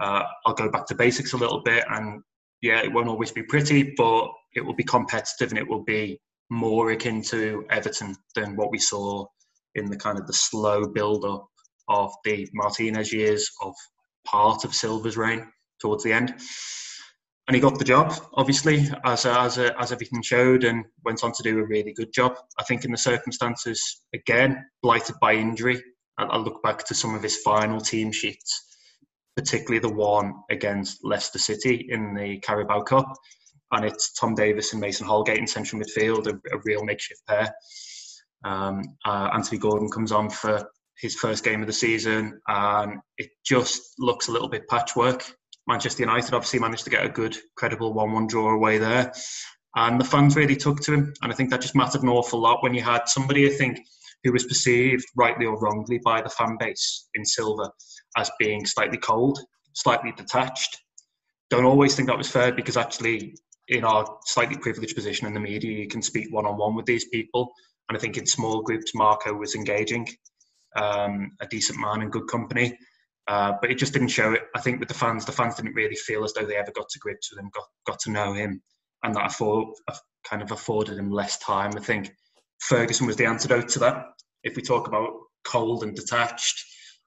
Uh, 0.00 0.22
I'll 0.44 0.54
go 0.54 0.70
back 0.70 0.86
to 0.86 0.94
basics 0.94 1.32
a 1.32 1.36
little 1.36 1.62
bit. 1.62 1.84
And 1.90 2.22
yeah, 2.62 2.82
it 2.82 2.92
won't 2.92 3.08
always 3.08 3.32
be 3.32 3.42
pretty, 3.42 3.94
but 3.96 4.28
it 4.54 4.60
will 4.60 4.74
be 4.74 4.84
competitive 4.84 5.50
and 5.50 5.58
it 5.58 5.68
will 5.68 5.84
be 5.84 6.20
more 6.48 6.92
akin 6.92 7.20
to 7.22 7.66
Everton 7.70 8.14
than 8.36 8.54
what 8.54 8.70
we 8.70 8.78
saw 8.78 9.26
in 9.74 9.90
the 9.90 9.96
kind 9.96 10.18
of 10.18 10.26
the 10.28 10.32
slow 10.32 10.86
build 10.86 11.24
up 11.24 11.48
of 11.88 12.12
the 12.24 12.48
Martinez 12.54 13.12
years 13.12 13.50
of 13.60 13.74
part 14.26 14.64
of 14.64 14.74
Silva's 14.74 15.16
reign 15.16 15.46
towards 15.80 16.04
the 16.04 16.12
end 16.12 16.34
and 17.48 17.54
he 17.54 17.60
got 17.60 17.78
the 17.78 17.84
job, 17.84 18.12
obviously, 18.34 18.88
as 19.04 19.24
as 19.24 19.58
as 19.58 19.92
everything 19.92 20.22
showed, 20.22 20.64
and 20.64 20.84
went 21.04 21.22
on 21.22 21.32
to 21.32 21.42
do 21.42 21.60
a 21.60 21.66
really 21.66 21.92
good 21.92 22.12
job. 22.12 22.34
I 22.58 22.64
think 22.64 22.84
in 22.84 22.90
the 22.90 22.98
circumstances, 22.98 24.02
again, 24.14 24.64
blighted 24.82 25.16
by 25.20 25.34
injury. 25.34 25.82
I, 26.18 26.38
look 26.38 26.62
back 26.62 26.84
to 26.86 26.94
some 26.94 27.14
of 27.14 27.22
his 27.22 27.36
final 27.42 27.78
team 27.78 28.10
sheets, 28.10 28.78
particularly 29.36 29.80
the 29.80 29.92
one 29.92 30.32
against 30.50 31.04
Leicester 31.04 31.38
City 31.38 31.86
in 31.90 32.14
the 32.14 32.38
Carabao 32.38 32.82
Cup, 32.82 33.12
and 33.72 33.84
it's 33.84 34.14
Tom 34.14 34.34
Davies 34.34 34.72
and 34.72 34.80
Mason 34.80 35.06
Holgate 35.06 35.38
in 35.38 35.46
central 35.46 35.80
midfield, 35.80 36.26
a, 36.26 36.34
a 36.54 36.60
real 36.64 36.84
makeshift 36.84 37.20
pair. 37.28 37.54
Um, 38.44 38.82
uh, 39.04 39.28
Anthony 39.34 39.58
Gordon 39.58 39.90
comes 39.90 40.10
on 40.10 40.30
for 40.30 40.66
his 41.00 41.14
first 41.14 41.44
game 41.44 41.60
of 41.60 41.66
the 41.66 41.72
season, 41.72 42.40
and 42.48 43.00
it 43.18 43.30
just 43.44 43.82
looks 43.98 44.28
a 44.28 44.32
little 44.32 44.48
bit 44.48 44.68
patchwork 44.68 45.24
Manchester 45.66 46.02
United 46.02 46.32
obviously 46.32 46.60
managed 46.60 46.84
to 46.84 46.90
get 46.90 47.04
a 47.04 47.08
good, 47.08 47.36
credible 47.56 47.92
1 47.92 48.12
1 48.12 48.26
draw 48.28 48.54
away 48.54 48.78
there. 48.78 49.12
And 49.74 50.00
the 50.00 50.04
fans 50.04 50.36
really 50.36 50.56
took 50.56 50.80
to 50.82 50.94
him. 50.94 51.12
And 51.22 51.32
I 51.32 51.34
think 51.34 51.50
that 51.50 51.60
just 51.60 51.74
mattered 51.74 52.02
an 52.02 52.08
awful 52.08 52.40
lot 52.40 52.62
when 52.62 52.72
you 52.72 52.82
had 52.82 53.08
somebody, 53.08 53.46
I 53.46 53.52
think, 53.52 53.78
who 54.24 54.32
was 54.32 54.44
perceived, 54.44 55.04
rightly 55.16 55.44
or 55.44 55.58
wrongly, 55.58 56.00
by 56.04 56.22
the 56.22 56.30
fan 56.30 56.56
base 56.58 57.08
in 57.14 57.24
Silva 57.24 57.70
as 58.16 58.30
being 58.38 58.64
slightly 58.64 58.96
cold, 58.96 59.38
slightly 59.74 60.12
detached. 60.16 60.78
Don't 61.50 61.64
always 61.64 61.94
think 61.94 62.08
that 62.08 62.18
was 62.18 62.30
fair 62.30 62.52
because 62.52 62.76
actually, 62.76 63.34
in 63.68 63.84
our 63.84 64.06
slightly 64.24 64.56
privileged 64.56 64.94
position 64.94 65.26
in 65.26 65.34
the 65.34 65.40
media, 65.40 65.78
you 65.78 65.88
can 65.88 66.00
speak 66.00 66.28
one 66.30 66.46
on 66.46 66.56
one 66.56 66.74
with 66.74 66.86
these 66.86 67.08
people. 67.08 67.52
And 67.88 67.98
I 67.98 68.00
think 68.00 68.16
in 68.16 68.26
small 68.26 68.62
groups, 68.62 68.94
Marco 68.94 69.34
was 69.34 69.54
engaging, 69.54 70.08
um, 70.76 71.32
a 71.40 71.46
decent 71.46 71.80
man 71.80 72.02
and 72.02 72.12
good 72.12 72.28
company. 72.28 72.78
Uh, 73.28 73.54
but 73.60 73.70
it 73.70 73.78
just 73.78 73.92
didn't 73.92 74.08
show 74.08 74.32
it. 74.32 74.42
I 74.54 74.60
think 74.60 74.78
with 74.78 74.88
the 74.88 74.94
fans, 74.94 75.24
the 75.24 75.32
fans 75.32 75.56
didn't 75.56 75.74
really 75.74 75.96
feel 75.96 76.22
as 76.22 76.32
though 76.32 76.46
they 76.46 76.56
ever 76.56 76.70
got 76.70 76.88
to 76.88 76.98
grips 77.00 77.32
with 77.32 77.40
him, 77.40 77.50
got 77.52 77.64
got 77.84 77.98
to 78.00 78.10
know 78.12 78.32
him, 78.34 78.62
and 79.02 79.14
that 79.16 79.26
afford, 79.26 79.74
kind 80.24 80.42
of 80.42 80.52
afforded 80.52 80.96
him 80.96 81.10
less 81.10 81.38
time. 81.38 81.72
I 81.76 81.80
think 81.80 82.12
Ferguson 82.60 83.06
was 83.06 83.16
the 83.16 83.26
antidote 83.26 83.68
to 83.70 83.78
that. 83.80 84.04
If 84.44 84.54
we 84.54 84.62
talk 84.62 84.86
about 84.86 85.10
cold 85.44 85.82
and 85.82 85.94
detached, 85.96 86.64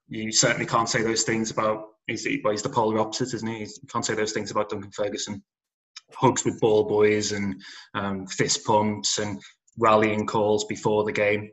you 0.09 0.31
certainly 0.31 0.65
can't 0.65 0.89
say 0.89 1.01
those 1.01 1.23
things 1.23 1.51
about. 1.51 1.83
He's 2.07 2.27
well, 2.43 2.51
he's 2.51 2.63
the 2.63 2.69
polar 2.69 2.99
opposite, 2.99 3.33
isn't 3.33 3.47
he? 3.47 3.59
You 3.59 3.87
can't 3.89 4.05
say 4.05 4.15
those 4.15 4.33
things 4.33 4.51
about 4.51 4.69
Duncan 4.69 4.91
Ferguson. 4.91 5.41
Hugs 6.15 6.43
with 6.43 6.59
ball 6.59 6.85
boys 6.85 7.31
and 7.31 7.61
um, 7.93 8.25
fist 8.25 8.65
pumps 8.65 9.19
and 9.19 9.39
rallying 9.77 10.25
calls 10.25 10.65
before 10.65 11.03
the 11.03 11.11
game, 11.11 11.49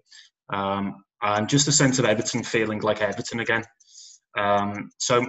um, 0.52 1.04
and 1.22 1.48
just 1.48 1.68
a 1.68 1.72
sense 1.72 1.98
of 1.98 2.04
Everton 2.04 2.42
feeling 2.42 2.80
like 2.80 3.00
Everton 3.00 3.40
again. 3.40 3.64
Um, 4.36 4.90
so 4.98 5.24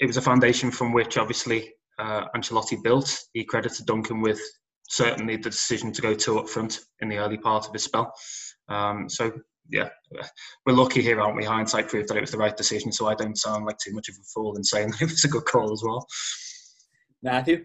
it 0.00 0.06
was 0.06 0.16
a 0.16 0.22
foundation 0.22 0.70
from 0.70 0.92
which 0.92 1.18
obviously 1.18 1.72
uh, 1.98 2.26
Ancelotti 2.36 2.82
built. 2.82 3.18
He 3.32 3.44
credited 3.44 3.86
Duncan 3.86 4.20
with 4.20 4.40
certainly 4.88 5.36
the 5.36 5.50
decision 5.50 5.92
to 5.92 6.02
go 6.02 6.14
two 6.14 6.38
up 6.38 6.48
front 6.48 6.80
in 7.00 7.08
the 7.08 7.18
early 7.18 7.38
part 7.38 7.66
of 7.66 7.72
his 7.72 7.84
spell. 7.84 8.12
Um, 8.68 9.08
so 9.08 9.32
yeah, 9.70 9.88
we're 10.66 10.74
lucky 10.74 11.02
here, 11.02 11.20
aren't 11.20 11.36
we? 11.36 11.44
Hindsight 11.44 11.88
proved 11.88 12.08
that 12.08 12.16
it 12.16 12.20
was 12.20 12.30
the 12.30 12.38
right 12.38 12.56
decision, 12.56 12.92
so 12.92 13.08
I 13.08 13.14
don't 13.14 13.38
sound 13.38 13.64
like 13.64 13.78
too 13.78 13.92
much 13.92 14.08
of 14.08 14.16
a 14.20 14.24
fool 14.34 14.56
in 14.56 14.64
saying 14.64 14.90
that 14.90 15.02
it 15.02 15.10
was 15.10 15.24
a 15.24 15.28
good 15.28 15.44
call 15.44 15.72
as 15.72 15.82
well. 15.84 16.06
Matthew, 17.22 17.64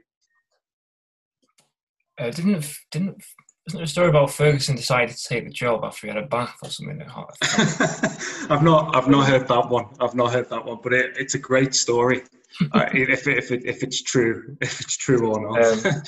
uh, 2.19 2.30
didn't 2.30 2.65
didn't 2.91 3.23
isn't 3.67 3.77
there 3.77 3.84
a 3.84 3.88
story 3.88 4.08
about 4.08 4.32
Ferguson 4.32 4.77
decided 4.77 5.15
to 5.15 5.27
take 5.27 5.43
the 5.43 5.51
job 5.51 5.84
after 5.84 6.08
he 6.08 6.13
had 6.13 6.23
a 6.23 6.27
bath 6.27 6.56
or 6.63 6.69
something? 6.69 7.01
I've 8.49 8.63
not, 8.63 8.95
I've 8.95 9.10
not 9.10 9.27
heard 9.27 9.45
that 9.49 9.69
one. 9.69 9.88
I've 9.99 10.15
not 10.15 10.32
heard 10.32 10.49
that 10.49 10.63
one, 10.63 10.80
but 10.82 10.93
it, 10.93 11.17
it's 11.17 11.36
a 11.36 11.39
great 11.39 11.75
story. 11.75 12.23
uh, 12.71 12.86
if 12.93 13.27
if 13.27 13.51
it, 13.51 13.65
if 13.65 13.84
it's 13.84 14.01
true, 14.01 14.56
if 14.62 14.80
it's 14.80 14.95
true 14.95 15.30
or 15.30 15.51
not. 15.51 15.86
Um, 15.86 16.01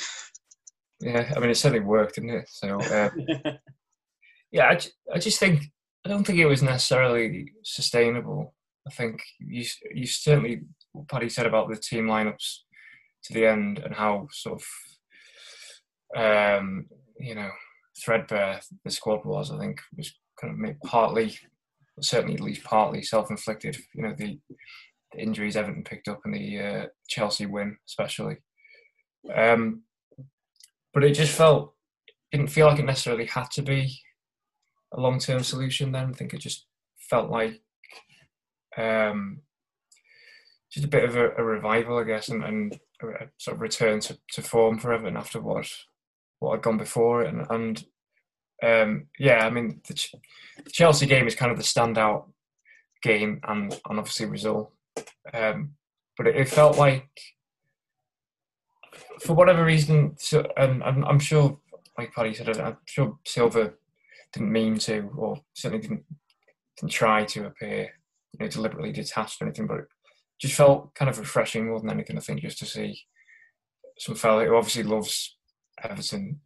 yeah, 1.02 1.34
I 1.36 1.40
mean, 1.40 1.50
it 1.50 1.56
certainly 1.56 1.86
worked, 1.86 2.16
didn't 2.16 2.30
it? 2.30 2.50
So, 2.50 2.80
uh, 2.80 3.10
yeah, 4.52 4.68
I, 4.68 4.80
I 5.14 5.20
just 5.20 5.38
think 5.38 5.64
I 6.06 6.10
don't 6.10 6.24
think 6.24 6.40
it 6.40 6.46
was 6.46 6.64
necessarily 6.64 7.52
sustainable. 7.64 8.56
I 8.88 8.92
think 8.92 9.22
you 9.38 9.66
you 9.94 10.08
certainly 10.08 10.62
what 10.94 11.10
Paddy 11.10 11.28
said 11.28 11.46
about 11.46 11.70
the 11.70 11.76
team 11.76 12.08
lineups 12.08 12.60
to 13.26 13.34
the 13.34 13.46
end 13.46 13.80
and 13.80 13.94
how 13.94 14.30
sort 14.32 14.62
of 16.16 16.56
um, 16.56 16.86
you 17.20 17.36
know 17.36 17.50
threadbare 18.04 18.62
the 18.84 18.92
squad 18.92 19.26
was. 19.26 19.52
I 19.52 19.60
think 19.60 19.80
was 19.96 20.14
kind 20.40 20.54
of 20.54 20.76
partly, 20.86 21.38
certainly 22.02 22.36
at 22.36 22.42
least 22.42 22.64
partly 22.64 23.02
self-inflicted. 23.02 23.78
You 23.94 24.04
know 24.04 24.14
the, 24.18 24.40
the 25.14 25.20
injuries 25.20 25.56
Everton 25.56 25.84
picked 25.84 26.08
up 26.08 26.22
in 26.26 26.32
the 26.32 26.60
uh, 26.60 26.86
Chelsea 27.08 27.46
win, 27.46 27.78
especially. 27.88 28.38
Um, 29.36 29.84
but 30.94 31.04
it 31.04 31.14
just 31.14 31.36
felt 31.36 31.74
didn't 32.32 32.48
feel 32.48 32.68
like 32.68 32.80
it 32.80 32.86
necessarily 32.86 33.26
had 33.26 33.50
to 33.52 33.62
be 33.62 34.00
a 34.94 35.00
long-term 35.00 35.44
solution. 35.44 35.92
Then 35.92 36.10
I 36.10 36.14
think 36.14 36.34
it 36.34 36.40
just 36.40 36.66
felt 37.10 37.30
like 37.30 37.62
um, 38.78 39.42
just 40.72 40.86
a 40.86 40.90
bit 40.90 41.04
of 41.04 41.16
a, 41.16 41.32
a 41.36 41.44
revival, 41.44 41.98
I 41.98 42.04
guess, 42.04 42.30
and, 42.30 42.44
and 42.44 42.80
a 43.02 43.28
sort 43.38 43.56
of 43.56 43.62
return 43.62 44.00
to, 44.02 44.18
to 44.34 44.42
form 44.42 44.80
for 44.80 44.94
Everton 44.94 45.18
after 45.18 45.42
what 45.42 45.70
what 46.40 46.54
had 46.54 46.62
gone 46.62 46.78
before 46.78 47.24
and, 47.24 47.46
and 47.50 47.84
um, 48.64 49.08
yeah, 49.18 49.46
I 49.46 49.50
mean 49.50 49.82
the, 49.88 49.94
Ch- 49.94 50.16
the, 50.64 50.70
Chelsea 50.72 51.06
game 51.06 51.28
is 51.28 51.36
kind 51.36 51.52
of 51.52 51.58
the 51.58 51.64
standout 51.64 52.26
game, 53.02 53.40
and, 53.48 53.72
and 53.90 54.00
obviously 54.00 54.26
result. 54.26 54.74
Um, 55.34 55.72
but 56.18 56.28
it, 56.28 56.36
it, 56.36 56.50
felt 56.50 56.78
like, 56.78 57.08
for 59.22 59.34
whatever 59.34 59.64
reason, 59.64 60.16
so, 60.18 60.46
and, 60.58 60.84
and 60.84 61.06
I'm 61.06 61.20
sure, 61.20 61.58
like 61.98 62.14
Paddy 62.14 62.34
said, 62.34 62.60
I'm 62.60 62.78
sure 62.86 63.18
Silva 63.26 63.74
didn't 64.34 64.52
mean 64.52 64.78
to, 64.80 65.10
or 65.16 65.42
certainly 65.54 65.82
didn't 65.82 66.04
didn't 66.78 66.92
try 66.92 67.26
to 67.26 67.46
appear, 67.46 67.90
you 68.34 68.40
know, 68.40 68.48
deliberately 68.48 68.92
detached 68.92 69.42
or 69.42 69.46
anything, 69.46 69.68
but 69.68 69.80
it 69.80 69.88
just 70.40 70.54
felt 70.54 70.94
kind 70.96 71.10
of 71.10 71.20
refreshing 71.20 71.68
more 71.68 71.80
than 71.80 71.90
anything. 71.90 72.18
I 72.18 72.22
think 72.22 72.42
just 72.42 72.60
to 72.60 72.66
see 72.66 73.02
some 73.98 74.16
fella 74.16 74.46
who 74.46 74.56
obviously 74.56 74.84
loves 74.84 75.38
Everton 75.84 76.40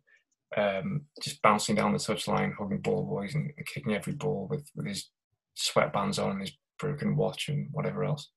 um, 0.55 1.01
just 1.21 1.41
bouncing 1.41 1.75
down 1.75 1.93
the 1.93 1.99
touchline, 1.99 2.53
hugging 2.53 2.81
ball 2.81 3.03
boys 3.03 3.35
and, 3.35 3.51
and 3.57 3.65
kicking 3.65 3.93
every 3.93 4.13
ball 4.13 4.47
with, 4.49 4.69
with 4.75 4.87
his 4.87 5.09
sweatbands 5.57 6.23
on 6.23 6.31
and 6.31 6.41
his 6.41 6.53
broken 6.79 7.15
watch 7.15 7.49
and 7.49 7.69
whatever 7.71 8.03
else. 8.03 8.29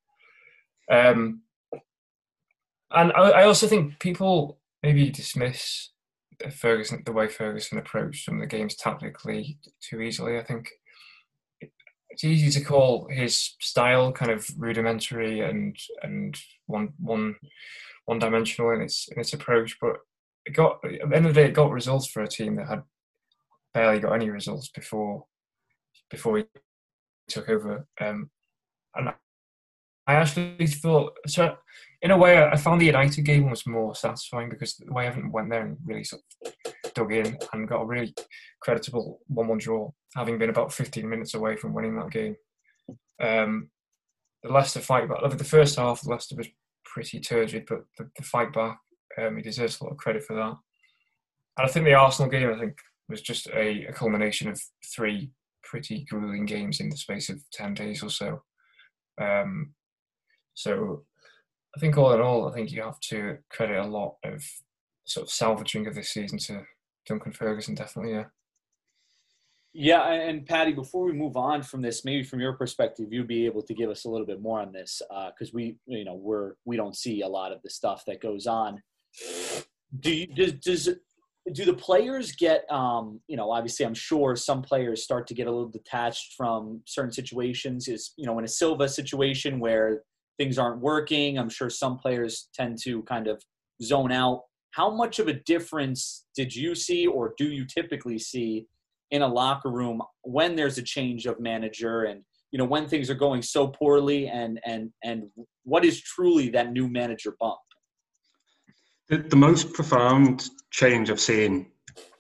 Um, 0.91 1.43
and 2.91 3.13
I, 3.13 3.31
I, 3.31 3.45
also 3.45 3.67
think 3.67 3.99
people 3.99 4.61
maybe 4.83 5.11
dismiss 5.11 5.91
Ferguson 6.53 7.03
the 7.05 7.13
way 7.13 7.27
Ferguson 7.27 7.79
approached 7.79 8.25
some 8.25 8.37
of 8.37 8.41
the 8.41 8.47
games 8.47 8.77
tactically 8.77 9.59
too 9.81 10.01
easily. 10.01 10.39
I 10.39 10.45
think 10.45 10.69
it's 12.11 12.23
easy 12.23 12.57
to 12.59 12.65
call 12.65 13.09
his 13.11 13.57
style 13.61 14.13
kind 14.13 14.31
of 14.31 14.49
rudimentary 14.57 15.41
and 15.41 15.77
and 16.03 16.39
one 16.67 16.91
one 16.99 17.35
one 18.05 18.21
dimensional 18.21 18.71
in 18.71 18.81
its 18.81 19.09
in 19.11 19.21
its 19.21 19.33
approach, 19.33 19.77
but 19.81 19.97
it 20.47 20.55
got 20.55 20.81
at 20.85 21.11
the 21.11 21.17
end 21.17 21.27
of 21.27 21.35
the 21.35 21.41
day, 21.41 21.49
it 21.49 21.55
got 21.55 21.71
results 21.71 22.07
for 22.07 22.23
a 22.23 22.29
team 22.29 22.57
that 22.57 22.69
had 22.69 22.83
barely 23.75 24.01
got 24.01 24.15
any 24.15 24.31
results 24.31 24.69
before 24.69 25.25
before 26.11 26.39
he 26.39 26.45
took 27.29 27.49
over. 27.49 27.87
Um, 28.01 28.31
and 28.95 29.11
I 30.07 30.15
actually 30.15 30.67
thought 30.67 31.15
so. 31.27 31.57
In 32.03 32.11
a 32.13 32.17
way, 32.17 32.39
I 32.39 32.57
found 32.57 32.81
the 32.81 32.87
United 32.87 33.23
game 33.23 33.51
was 33.51 33.67
more 33.67 33.95
satisfying 33.95 34.49
because 34.49 34.77
the 34.77 34.93
way 34.93 35.05
I 35.05 35.11
haven't 35.11 35.33
went 35.33 35.51
there 35.51 35.67
and 35.67 35.77
really 35.85 36.05
sort 36.05 36.23
of 36.45 36.53
dug 36.95 37.13
in 37.13 37.37
and 37.53 37.69
got 37.69 37.83
a 37.83 37.87
really 37.87 38.15
creditable 38.61 39.21
1 39.27 39.49
1 39.49 39.59
draw, 39.59 39.91
having 40.15 40.39
been 40.39 40.51
about 40.51 40.73
15 40.73 41.09
minutes 41.09 41.35
away 41.35 41.57
from 41.57 41.75
winning 41.75 41.97
that 41.97 42.11
game. 42.11 42.37
Um, 43.21 43.71
the 44.43 44.53
Leicester 44.53 44.81
fight 44.81 45.09
back, 45.09 45.19
the 45.37 45.45
first 45.45 45.77
half, 45.77 46.07
Leicester 46.07 46.37
was 46.37 46.49
pretty 46.85 47.19
turgid, 47.19 47.65
but 47.69 47.81
the, 47.99 48.09
the 48.17 48.23
fight 48.23 48.53
back, 48.53 48.79
um, 49.19 49.37
he 49.37 49.43
deserves 49.43 49.81
a 49.81 49.85
lot 49.85 49.93
of 49.93 49.99
credit 49.99 50.25
for 50.25 50.35
that. 50.35 50.57
And 51.59 51.67
I 51.67 51.69
think 51.69 51.87
the 51.87 51.95
Arsenal 51.95 52.31
game, 52.31 52.53
I 52.53 52.59
think, 52.59 52.79
was 53.09 53.23
just 53.23 53.47
a, 53.49 53.87
a 53.87 53.93
culmination 53.93 54.49
of 54.49 54.61
three 54.95 55.31
pretty 55.63 56.05
grueling 56.09 56.47
games 56.47 56.81
in 56.81 56.89
the 56.89 56.97
space 56.97 57.29
of 57.29 57.43
10 57.53 57.75
days 57.75 58.03
or 58.03 58.11
so. 58.11 58.43
Um, 59.21 59.73
so 60.55 61.05
I 61.77 61.81
think 61.81 61.97
all 61.97 62.13
in 62.13 62.21
all, 62.21 62.49
I 62.49 62.55
think 62.55 62.73
you 62.73 62.83
have 62.83 63.01
to 63.01 63.39
credit 63.51 63.79
a 63.79 63.87
lot 63.87 64.17
of 64.25 64.43
sort 65.05 65.27
of 65.27 65.33
salvaging 65.33 65.87
of 65.87 65.95
this 65.95 66.11
season 66.11 66.39
to 66.39 66.63
Duncan 67.07 67.33
Ferguson, 67.33 67.75
definitely, 67.75 68.13
yeah. 68.13 68.25
Yeah, 69.79 70.11
and 70.11 70.47
Paddy, 70.47 70.73
before 70.73 71.05
we 71.05 71.13
move 71.13 71.37
on 71.37 71.63
from 71.63 71.83
this, 71.83 72.03
maybe 72.03 72.25
from 72.25 72.41
your 72.41 72.55
perspective, 72.55 73.09
you'd 73.11 73.29
be 73.29 73.45
able 73.45 73.61
to 73.61 73.75
give 73.75 73.91
us 73.91 74.07
a 74.07 74.09
little 74.09 74.27
bit 74.27 74.41
more 74.41 74.59
on 74.59 74.73
this 74.73 75.03
because 75.07 75.49
uh, 75.49 75.53
we, 75.53 75.77
you 75.85 76.03
know, 76.03 76.15
we're 76.15 76.55
we 76.65 76.79
don't 76.79 76.97
see 76.97 77.21
a 77.21 77.29
lot 77.29 77.53
of 77.53 77.61
the 77.61 77.69
stuff 77.69 78.03
that 78.07 78.23
goes 78.23 78.47
on. 78.47 78.83
Do 80.01 80.13
you 80.13 80.27
does 80.27 80.53
does 80.55 80.89
do 81.53 81.65
the 81.65 81.75
players 81.75 82.33
get 82.33 82.71
um, 82.71 83.21
you 83.29 83.37
know 83.37 83.51
obviously 83.51 83.87
i'm 83.87 83.95
sure 83.95 84.35
some 84.35 84.63
players 84.63 85.05
start 85.05 85.27
to 85.29 85.35
get 85.35 85.47
a 85.47 85.51
little 85.51 85.69
detached 85.69 86.35
from 86.37 86.83
certain 86.85 87.13
situations. 87.13 87.89
Is 87.89 88.13
you 88.17 88.27
know 88.27 88.39
in 88.39 88.45
a 88.45 88.49
silva 88.49 88.89
situation 88.89 89.61
where 89.61 90.03
things 90.39 90.59
aren't 90.59 90.81
working 90.81 91.39
i'm 91.39 91.49
sure 91.49 91.71
some 91.71 91.97
players 91.99 92.49
tend 92.55 92.79
to 92.83 93.03
kind 93.05 93.27
of 93.29 93.43
zone 93.83 94.13
out. 94.13 94.43
How 94.73 94.91
much 94.91 95.19
of 95.19 95.29
a 95.29 95.33
difference 95.33 96.27
did 96.35 96.55
you 96.55 96.75
see 96.75 97.07
or 97.07 97.35
do 97.39 97.47
you 97.47 97.65
typically 97.65 98.19
see 98.19 98.67
in 99.11 99.23
a 99.23 99.29
locker 99.29 99.71
room 99.71 100.03
when 100.23 100.57
there's 100.57 100.79
a 100.79 100.83
change 100.83 101.27
of 101.27 101.41
manager 101.41 102.05
and 102.05 102.23
you 102.51 102.59
know 102.59 102.65
when 102.65 102.89
things 102.89 103.09
are 103.09 103.15
going 103.15 103.43
so 103.43 103.69
poorly 103.69 104.29
and 104.29 104.61
and 104.67 104.91
and 105.05 105.25
what 105.65 105.85
is 105.85 106.01
truly 106.01 106.49
that 106.51 106.73
new 106.73 106.89
manager 106.89 107.37
bump 107.39 107.59
the, 109.09 109.19
the 109.19 109.37
most 109.37 109.73
profound 109.73 110.49
change 110.71 111.11
I've 111.11 111.21
seen 111.21 111.71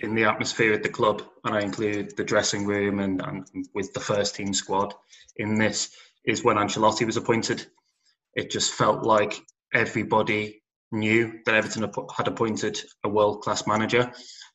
in 0.00 0.14
the 0.14 0.24
atmosphere 0.24 0.72
at 0.72 0.82
the 0.82 0.88
club, 0.88 1.22
and 1.44 1.54
I 1.54 1.60
include 1.60 2.16
the 2.16 2.24
dressing 2.24 2.66
room 2.66 3.00
and, 3.00 3.20
and 3.20 3.46
with 3.74 3.92
the 3.92 4.00
first 4.00 4.34
team 4.34 4.54
squad 4.54 4.94
in 5.36 5.58
this, 5.58 5.90
is 6.24 6.44
when 6.44 6.56
Ancelotti 6.56 7.04
was 7.04 7.16
appointed. 7.16 7.66
It 8.34 8.50
just 8.50 8.72
felt 8.72 9.04
like 9.04 9.40
everybody 9.74 10.62
knew 10.92 11.40
that 11.44 11.54
Everton 11.54 11.90
had 12.14 12.28
appointed 12.28 12.80
a 13.04 13.08
world 13.08 13.42
class 13.42 13.66
manager. 13.66 14.10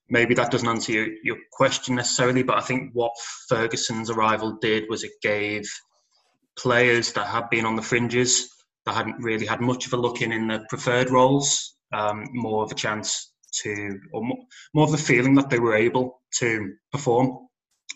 Maybe 0.10 0.34
that 0.36 0.52
doesn't 0.52 0.68
answer 0.68 0.92
your, 0.92 1.08
your 1.24 1.38
question 1.52 1.96
necessarily, 1.96 2.44
but 2.44 2.58
I 2.58 2.62
think 2.62 2.92
what 2.94 3.12
Ferguson's 3.48 4.10
arrival 4.10 4.58
did 4.62 4.86
was 4.90 5.04
it 5.04 5.12
gave 5.22 5.70
players 6.58 7.12
that 7.14 7.28
had 7.28 7.50
been 7.50 7.66
on 7.66 7.76
the 7.76 7.82
fringes, 7.82 8.50
that 8.86 8.96
hadn't 8.96 9.22
really 9.24 9.46
had 9.46 9.62
much 9.62 9.86
of 9.86 9.94
a 9.94 9.98
look 9.98 10.22
in 10.22 10.32
in 10.32 10.48
the 10.48 10.66
preferred 10.70 11.10
roles, 11.10 11.76
um, 11.94 12.26
more 12.32 12.64
of 12.64 12.72
a 12.72 12.76
chance 12.76 13.34
to, 13.64 14.00
or 14.14 14.24
more, 14.24 14.38
more 14.74 14.86
of 14.86 14.92
the 14.92 14.98
feeling 14.98 15.36
that 15.36 15.50
they 15.50 15.60
were 15.60 15.76
able 15.76 16.22
to 16.40 16.74
perform. 16.92 17.48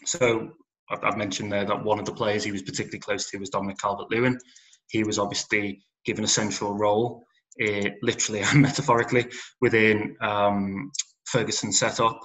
So 0.06 0.50
I've 0.90 1.18
mentioned 1.18 1.52
there 1.52 1.66
that 1.66 1.84
one 1.84 2.00
of 2.00 2.06
the 2.06 2.14
players 2.14 2.44
he 2.44 2.52
was 2.52 2.62
particularly 2.62 3.00
close 3.00 3.30
to 3.30 3.38
was 3.38 3.50
Dominic 3.50 3.78
Calvert-Lewin. 3.80 4.38
He 4.88 5.04
was 5.04 5.18
obviously 5.18 5.84
given 6.06 6.24
a 6.24 6.28
central 6.28 6.78
role, 6.78 7.24
uh, 7.62 7.90
literally 8.02 8.42
and 8.44 8.62
metaphorically, 8.62 9.28
within 9.62 10.16
um, 10.22 10.92
Ferguson's 11.26 11.80
setup. 11.80 12.20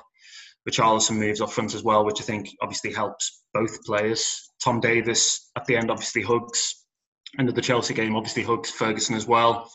Richarlison 0.69 1.17
moves 1.17 1.41
up 1.41 1.51
front 1.51 1.75
as 1.75 1.83
well, 1.83 2.05
which 2.05 2.21
I 2.21 2.25
think 2.25 2.51
obviously 2.61 2.93
helps 2.93 3.43
both 3.55 3.83
players. 3.85 4.51
Tom 4.63 4.79
Davies 4.81 5.49
at 5.57 5.65
the 5.65 5.77
end 5.77 5.91
obviously 5.91 6.23
hugs, 6.23 6.85
end 7.39 7.49
of 7.49 7.55
the 7.55 7.63
Chelsea 7.63 7.95
game 7.95 8.15
obviously 8.15 8.43
hugs 8.43 8.71
Ferguson 8.71 9.15
as 9.15 9.27
well. 9.27 9.71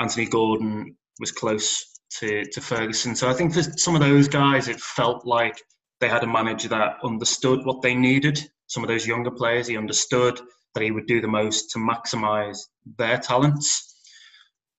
Anthony 0.00 0.26
Gordon 0.26 0.96
was 1.20 1.32
close 1.32 1.84
to, 2.18 2.44
to 2.44 2.60
Ferguson. 2.60 3.14
So 3.14 3.28
I 3.28 3.34
think 3.34 3.54
for 3.54 3.62
some 3.62 3.94
of 3.94 4.00
those 4.00 4.28
guys, 4.28 4.68
it 4.68 4.80
felt 4.80 5.26
like 5.26 5.60
they 6.00 6.08
had 6.08 6.24
a 6.24 6.28
manager 6.28 6.68
that 6.68 6.98
understood 7.02 7.64
what 7.64 7.82
they 7.82 7.94
needed. 7.94 8.38
Some 8.66 8.82
of 8.82 8.88
those 8.88 9.06
younger 9.06 9.30
players, 9.30 9.66
he 9.66 9.76
understood 9.76 10.40
that 10.74 10.82
he 10.82 10.90
would 10.90 11.06
do 11.06 11.20
the 11.20 11.28
most 11.28 11.70
to 11.70 11.78
maximise 11.78 12.58
their 12.98 13.18
talents. 13.18 13.94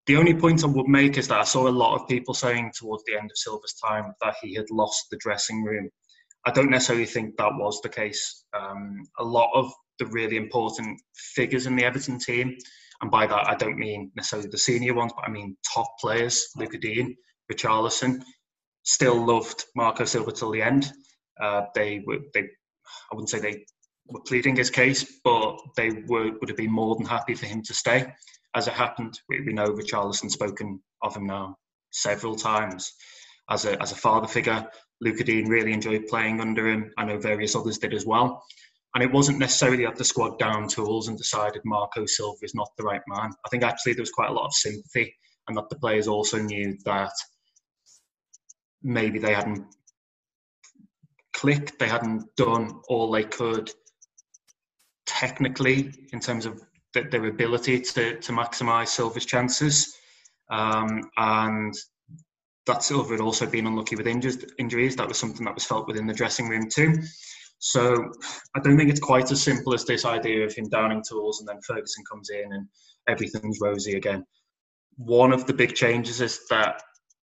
The 0.06 0.16
only 0.16 0.34
point 0.34 0.64
I 0.64 0.68
would 0.68 0.88
make 0.88 1.18
is 1.18 1.28
that 1.28 1.40
I 1.40 1.44
saw 1.44 1.68
a 1.68 1.70
lot 1.70 1.96
of 1.96 2.08
people 2.08 2.34
saying 2.34 2.72
towards 2.78 3.04
the 3.06 3.16
end 3.16 3.30
of 3.32 3.38
Silva's 3.38 3.74
time 3.74 4.14
that 4.22 4.36
he 4.42 4.54
had 4.54 4.70
lost 4.72 5.08
the 5.12 5.18
dressing 5.18 5.64
room. 5.64 5.90
I 6.46 6.52
don't 6.52 6.70
necessarily 6.70 7.06
think 7.06 7.36
that 7.38 7.52
was 7.56 7.82
the 7.82 7.90
case. 7.90 8.46
Um, 8.58 9.02
a 9.20 9.24
lot 9.24 9.50
of 9.54 9.72
the 10.00 10.06
really 10.06 10.38
important 10.38 11.02
figures 11.36 11.66
in 11.66 11.76
the 11.76 11.84
Everton 11.84 12.20
team 12.20 12.56
and 13.02 13.12
by 13.12 13.28
that, 13.28 13.48
I 13.48 13.56
don't 13.56 13.78
mean 13.78 14.12
necessarily 14.16 14.50
the 14.50 14.58
senior 14.58 14.94
ones, 14.94 15.14
but 15.16 15.28
I 15.28 15.32
mean 15.32 15.56
top 15.74 15.88
players, 16.00 16.48
Lucas 16.56 16.80
Digne, 16.80 17.16
Richarlison, 17.52 18.22
still 18.84 19.26
loved 19.26 19.66
Marco 19.76 20.06
Silva 20.06 20.32
till 20.32 20.52
the 20.52 20.62
end. 20.62 20.92
Uh, 21.42 21.64
they 21.76 22.02
were, 22.06 22.20
they, 22.34 22.42
I 22.42 23.14
wouldn't 23.14 23.30
say 23.30 23.40
they 23.40 23.66
were 24.08 24.22
pleading 24.22 24.56
his 24.56 24.70
case, 24.70 25.20
but 25.24 25.58
they 25.76 25.92
were, 26.08 26.32
would 26.40 26.50
have 26.50 26.58
been 26.58 26.72
more 26.72 26.96
than 26.96 27.06
happy 27.06 27.36
for 27.36 27.46
him 27.46 27.62
to 27.64 27.74
stay. 27.74 28.12
As 28.56 28.68
it 28.68 28.74
happened, 28.74 29.20
we, 29.30 29.42
we 29.42 29.54
know 29.54 29.68
Richarlison 29.68 30.32
spoken 30.32 30.82
of 31.04 31.16
him 31.16 31.28
now 31.28 31.58
several 31.92 32.36
times 32.36 32.94
as 33.50 33.66
a, 33.66 33.80
as 33.82 33.92
a 33.92 33.96
father 33.96 34.28
figure. 34.28 34.66
Lucas 35.02 35.24
Digne 35.24 35.48
really 35.48 35.74
enjoyed 35.74 36.08
playing 36.08 36.42
under 36.42 36.68
him. 36.68 36.92
I 36.98 37.06
know 37.06 37.20
various 37.20 37.56
others 37.56 37.78
did 37.78 37.94
as 37.94 38.06
well. 38.06 38.44
And 38.98 39.04
it 39.04 39.14
wasn't 39.14 39.38
necessarily 39.38 39.86
that 39.86 39.96
the 39.96 40.04
squad 40.04 40.40
down 40.40 40.68
tools 40.68 41.08
and 41.08 41.16
decided 41.16 41.62
Marco 41.64 42.08
Silva 42.08 42.40
is 42.42 42.56
not 42.56 42.72
the 42.80 42.84
right 42.84 43.04
man. 43.08 43.30
I 43.46 43.50
think 43.50 43.62
actually 43.62 43.94
there 43.94 44.02
was 44.02 44.10
quite 44.10 44.32
a 44.32 44.34
lot 44.34 44.48
of 44.48 44.54
sympathy, 44.54 45.16
and 45.48 45.56
that 45.56 45.70
the 45.70 45.76
players 45.76 46.08
also 46.08 46.40
knew 46.40 46.76
that 46.84 47.12
maybe 48.82 49.20
they 49.20 49.36
hadn't 49.36 49.68
clicked, 51.32 51.78
they 51.78 51.88
hadn't 51.88 52.24
done 52.38 52.82
all 52.90 53.12
they 53.12 53.24
could 53.24 53.70
technically 55.06 55.94
in 56.12 56.20
terms 56.20 56.48
of 56.48 56.60
their 56.96 57.26
ability 57.26 57.82
to, 57.82 58.20
to 58.20 58.32
maximise 58.32 58.88
Silva's 58.88 59.28
chances. 59.28 59.96
Um, 60.50 61.04
and 61.18 61.76
that 62.66 62.82
Silva 62.82 63.12
had 63.12 63.22
also 63.22 63.46
been 63.46 63.68
unlucky 63.68 63.96
with 63.96 64.08
injuries. 64.08 64.96
That 64.96 65.08
was 65.08 65.20
something 65.20 65.46
that 65.46 65.54
was 65.54 65.66
felt 65.66 65.88
within 65.88 66.08
the 66.08 66.16
dressing 66.16 66.50
room 66.50 66.68
too. 66.68 66.96
So 67.60 68.12
I 68.56 68.60
don't 68.60 68.78
think 68.78 68.90
it's 68.90 69.00
quite 69.00 69.32
as 69.32 69.42
simple 69.42 69.74
as 69.74 69.86
this 69.86 70.06
idea 70.06 70.46
of 70.46 70.54
him 70.54 70.70
downing 70.70 71.04
tools 71.08 71.40
and 71.40 71.48
then 71.48 71.60
Ferguson 71.66 72.04
comes 72.10 72.30
in 72.30 72.54
and 72.54 72.68
everything's 73.08 73.60
rosy 73.62 73.96
again. 73.96 74.26
One 74.98 75.34
of 75.34 75.48
the 75.48 75.54
big 75.54 75.76
changes 75.76 76.22
is 76.22 76.40
that 76.50 76.82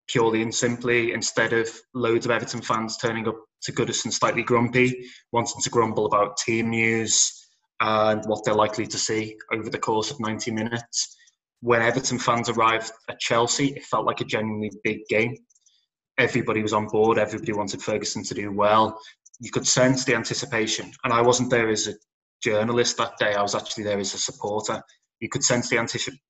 purely 0.08 0.42
and 0.42 0.54
simply, 0.54 1.12
instead 1.12 1.52
of 1.52 1.68
loads 1.94 2.26
of 2.26 2.32
Everton 2.32 2.62
fans 2.62 2.96
turning 2.98 3.28
up 3.28 3.36
to 3.62 3.72
Goodison 3.72 4.12
slightly 4.12 4.42
grumpy, 4.42 5.06
wanting 5.32 5.62
to 5.62 5.70
grumble 5.70 6.06
about 6.06 6.36
team 6.36 6.70
news 6.70 7.32
and 7.80 8.22
what 8.26 8.44
they're 8.44 8.54
likely 8.54 8.86
to 8.86 8.98
see 8.98 9.36
over 9.52 9.70
the 9.70 9.78
course 9.78 10.10
of 10.10 10.20
90 10.20 10.50
minutes, 10.50 11.16
when 11.60 11.80
Everton 11.80 12.18
fans 12.18 12.48
arrived 12.48 12.92
at 13.08 13.18
Chelsea, 13.20 13.68
it 13.68 13.84
felt 13.84 14.04
like 14.04 14.20
a 14.20 14.24
genuinely 14.24 14.70
big 14.82 14.98
game 15.08 15.36
everybody 16.18 16.62
was 16.62 16.72
on 16.72 16.86
board. 16.86 17.18
Everybody 17.18 17.52
wanted 17.52 17.82
Ferguson 17.82 18.22
to 18.24 18.34
do 18.34 18.52
well 18.52 19.00
you 19.40 19.50
could 19.50 19.66
sense 19.66 20.04
the 20.04 20.14
anticipation. 20.14 20.92
And 21.04 21.12
I 21.12 21.20
wasn't 21.22 21.50
there 21.50 21.68
as 21.68 21.88
a 21.88 21.94
journalist 22.42 22.96
that 22.98 23.16
day. 23.18 23.34
I 23.34 23.42
was 23.42 23.54
actually 23.54 23.84
there 23.84 23.98
as 23.98 24.14
a 24.14 24.18
supporter. 24.18 24.82
You 25.20 25.28
could 25.28 25.44
sense 25.44 25.68
the 25.68 25.78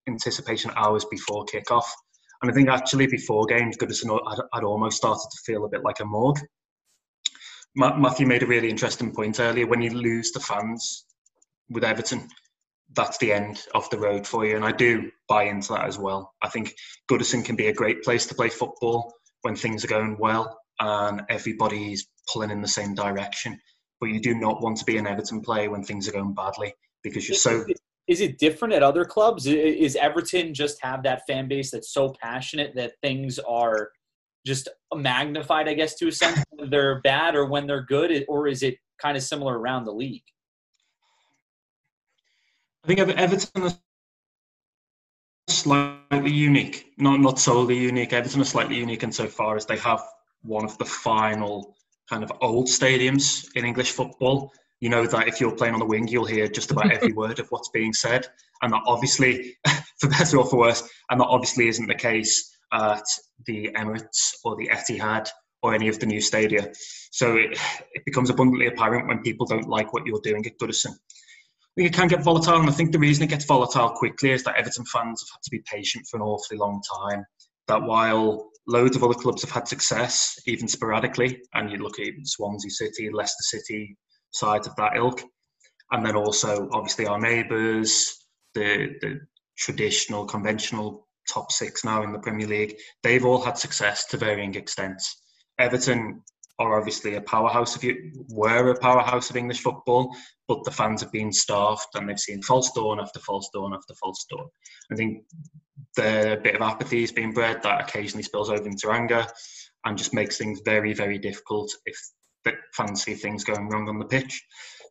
anticipation 0.09 0.70
hours 0.76 1.05
before 1.11 1.44
kickoff. 1.46 1.84
And 2.42 2.50
I 2.50 2.55
think 2.55 2.68
actually 2.68 3.07
before 3.07 3.46
games, 3.46 3.76
Goodison 3.76 4.18
had, 4.28 4.38
had 4.52 4.64
almost 4.64 4.96
started 4.96 5.28
to 5.30 5.42
feel 5.44 5.64
a 5.64 5.68
bit 5.68 5.82
like 5.84 6.00
a 6.00 6.05
morgue. 6.05 6.40
Matthew 7.76 8.26
made 8.26 8.42
a 8.42 8.46
really 8.46 8.70
interesting 8.70 9.12
point 9.12 9.40
earlier. 9.40 9.66
When 9.66 9.82
you 9.82 9.90
lose 9.90 10.30
the 10.30 10.40
fans 10.40 11.07
with 11.70 11.82
Everton, 11.82 12.28
that's 12.94 13.18
the 13.18 13.32
end 13.32 13.62
of 13.74 13.88
the 13.90 13.98
road 13.98 14.26
for 14.26 14.46
you. 14.46 14.55
And 14.55 14.64
I 14.64 14.70
do 14.70 15.11
buy 15.28 15.44
into 15.44 15.72
that 15.72 15.86
as 15.86 15.98
well. 15.98 16.32
I 16.42 16.48
think 16.48 16.72
Goodison 17.11 17.44
can 17.44 17.57
be 17.57 17.66
a 17.66 17.72
great 17.72 18.05
place 18.05 18.26
to 18.26 18.34
play 18.34 18.48
football 18.48 19.12
when 19.42 19.57
things 19.57 19.84
are 19.84 19.88
going 19.88 20.16
well 20.20 20.57
and 20.80 21.22
everybody's 21.28 22.06
pulling 22.32 22.50
in 22.50 22.60
the 22.60 22.68
same 22.68 22.94
direction. 22.94 23.58
But 24.00 24.10
you 24.10 24.20
do 24.20 24.34
not 24.34 24.62
want 24.62 24.76
to 24.78 24.84
be 24.84 24.96
an 24.96 25.06
Everton 25.06 25.40
player 25.40 25.70
when 25.70 25.84
things 25.84 26.08
are 26.08 26.12
going 26.12 26.34
badly 26.34 26.74
because 27.02 27.28
you're 27.28 27.36
so. 27.36 27.64
Is 28.06 28.20
it 28.20 28.38
different 28.38 28.74
at 28.74 28.82
other 28.82 29.04
clubs? 29.04 29.46
Is 29.46 29.96
Everton 29.96 30.52
just 30.52 30.82
have 30.82 31.02
that 31.04 31.22
fan 31.26 31.48
base 31.48 31.70
that's 31.70 31.92
so 31.92 32.14
passionate 32.20 32.74
that 32.74 32.92
things 33.02 33.38
are 33.38 33.90
just 34.46 34.68
magnified, 34.94 35.68
I 35.68 35.74
guess, 35.74 35.94
to 35.96 36.08
a 36.08 36.12
sense, 36.12 36.44
when 36.50 36.68
they're 36.68 37.00
bad 37.00 37.34
or 37.34 37.46
when 37.46 37.66
they're 37.66 37.84
good, 37.84 38.24
or 38.28 38.46
is 38.46 38.62
it 38.62 38.76
kind 39.00 39.16
of 39.16 39.22
similar 39.22 39.58
around 39.58 39.84
the 39.84 39.92
league? 39.92 40.24
I 42.84 42.88
think 42.88 43.00
Everton 43.00 43.62
is 43.64 43.78
slightly 45.48 46.30
unique, 46.30 46.92
not 46.98 47.20
not 47.20 47.38
solely 47.38 47.78
unique. 47.78 48.12
Everton 48.12 48.42
is 48.42 48.50
slightly 48.50 48.76
unique 48.76 49.02
insofar 49.02 49.56
as 49.56 49.64
they 49.64 49.78
have 49.78 50.02
one 50.45 50.64
of 50.64 50.76
the 50.78 50.84
final 50.84 51.74
kind 52.09 52.22
of 52.22 52.30
old 52.40 52.66
stadiums 52.66 53.49
in 53.57 53.64
English 53.64 53.92
football. 53.92 54.53
You 54.80 54.90
know 54.90 55.07
that 55.07 55.28
if 55.28 55.40
you're 55.40 55.57
playing 55.57 55.74
on 55.74 55.80
the 55.80 55.86
wing, 55.86 56.07
you'll 56.09 56.26
hear 56.26 56.47
just 56.47 56.70
about 56.70 56.92
every 56.92 57.12
word 57.22 57.38
of 57.38 57.49
what's 57.49 57.70
being 57.70 57.92
said, 57.92 58.26
and 58.62 58.72
that 58.72 58.82
obviously, 58.86 59.57
for 59.99 60.09
better 60.09 60.38
or 60.38 60.47
for 60.47 60.59
worse, 60.59 60.88
and 61.11 61.20
that 61.20 61.26
obviously 61.26 61.68
isn't 61.68 61.86
the 61.86 61.95
case 61.95 62.55
at 62.72 63.05
the 63.47 63.70
Emirates 63.76 64.34
or 64.45 64.57
the 64.57 64.68
Etihad 64.68 65.28
or 65.62 65.74
any 65.74 65.88
of 65.88 65.99
the 65.99 66.07
new 66.07 66.20
stadia. 66.20 66.70
So 67.11 67.36
it, 67.36 67.59
it 67.95 68.05
becomes 68.05 68.28
abundantly 68.28 68.66
apparent 68.66 69.09
when 69.09 69.22
people 69.22 69.47
don't 69.47 69.68
like 69.68 69.92
what 69.92 70.05
you're 70.05 70.20
doing 70.22 70.45
at 70.45 70.59
Goodison. 70.59 70.90
I 70.90 71.74
think 71.76 71.90
it 71.90 71.97
can 71.97 72.09
get 72.09 72.22
volatile, 72.22 72.61
and 72.61 72.68
I 72.68 72.72
think 72.72 72.92
the 72.92 72.99
reason 72.99 73.24
it 73.24 73.30
gets 73.30 73.47
volatile 73.47 73.90
quickly 73.90 74.30
is 74.30 74.45
that 74.45 74.57
Everton 74.57 74.84
fans 74.84 75.22
have 75.22 75.34
had 75.34 75.42
to 75.42 75.51
be 75.51 75.62
patient 75.64 76.07
for 76.09 76.18
an 76.18 76.22
awfully 76.22 76.59
long 76.59 76.82
time. 77.01 77.24
That 77.66 77.82
while 77.82 78.51
loads 78.66 78.96
of 78.96 79.04
other 79.04 79.14
clubs 79.14 79.42
have 79.42 79.50
had 79.50 79.68
success, 79.68 80.38
even 80.46 80.68
sporadically, 80.68 81.40
and 81.54 81.70
you 81.70 81.78
look 81.78 81.98
at 81.98 82.08
Swansea 82.24 82.70
City, 82.70 83.10
Leicester 83.12 83.42
City, 83.42 83.96
sides 84.30 84.66
of 84.66 84.76
that 84.76 84.96
ilk, 84.96 85.22
and 85.90 86.04
then 86.04 86.16
also 86.16 86.68
obviously 86.72 87.06
our 87.06 87.20
neighbours, 87.20 88.16
the 88.54 88.94
the 89.00 89.20
traditional, 89.56 90.26
conventional 90.26 91.06
top 91.28 91.52
six 91.52 91.84
now 91.84 92.02
in 92.02 92.12
the 92.12 92.18
Premier 92.18 92.46
League, 92.46 92.76
they've 93.02 93.24
all 93.24 93.40
had 93.40 93.56
success 93.56 94.06
to 94.06 94.16
varying 94.16 94.54
extents. 94.54 95.22
Everton 95.58 96.22
are 96.59 96.78
obviously 96.78 97.16
a 97.16 97.20
powerhouse 97.20 97.74
of 97.74 97.82
you 97.82 98.12
were 98.28 98.68
a 98.68 98.78
powerhouse 98.78 99.30
of 99.30 99.36
English 99.36 99.61
football, 99.61 100.14
but 100.46 100.62
the 100.64 100.70
fans 100.70 101.00
have 101.00 101.11
been 101.11 101.32
starved 101.32 101.86
and 101.94 102.09
they've 102.09 102.18
seen 102.18 102.42
false 102.42 102.70
dawn 102.72 103.00
after 103.00 103.18
false 103.20 103.48
dawn 103.52 103.74
after 103.74 103.94
false 103.94 104.24
dawn. 104.30 104.46
I 104.92 104.94
think 104.94 105.24
the 105.96 106.40
bit 106.42 106.55
of 106.55 106.62
apathy 106.62 107.02
is 107.02 107.12
being 107.12 107.32
bred 107.32 107.62
that 107.62 107.80
occasionally 107.80 108.22
spills 108.22 108.50
over 108.50 108.66
into 108.66 108.90
anger 108.90 109.26
and 109.84 109.98
just 109.98 110.14
makes 110.14 110.38
things 110.38 110.61
very, 110.64 110.94
very 110.94 111.18
difficult 111.18 111.72
if 111.86 111.96
the 112.44 112.52
fans 112.72 113.02
see 113.02 113.14
things 113.14 113.44
going 113.44 113.68
wrong 113.68 113.88
on 113.88 113.98
the 113.98 114.05
pitch. 114.05 114.42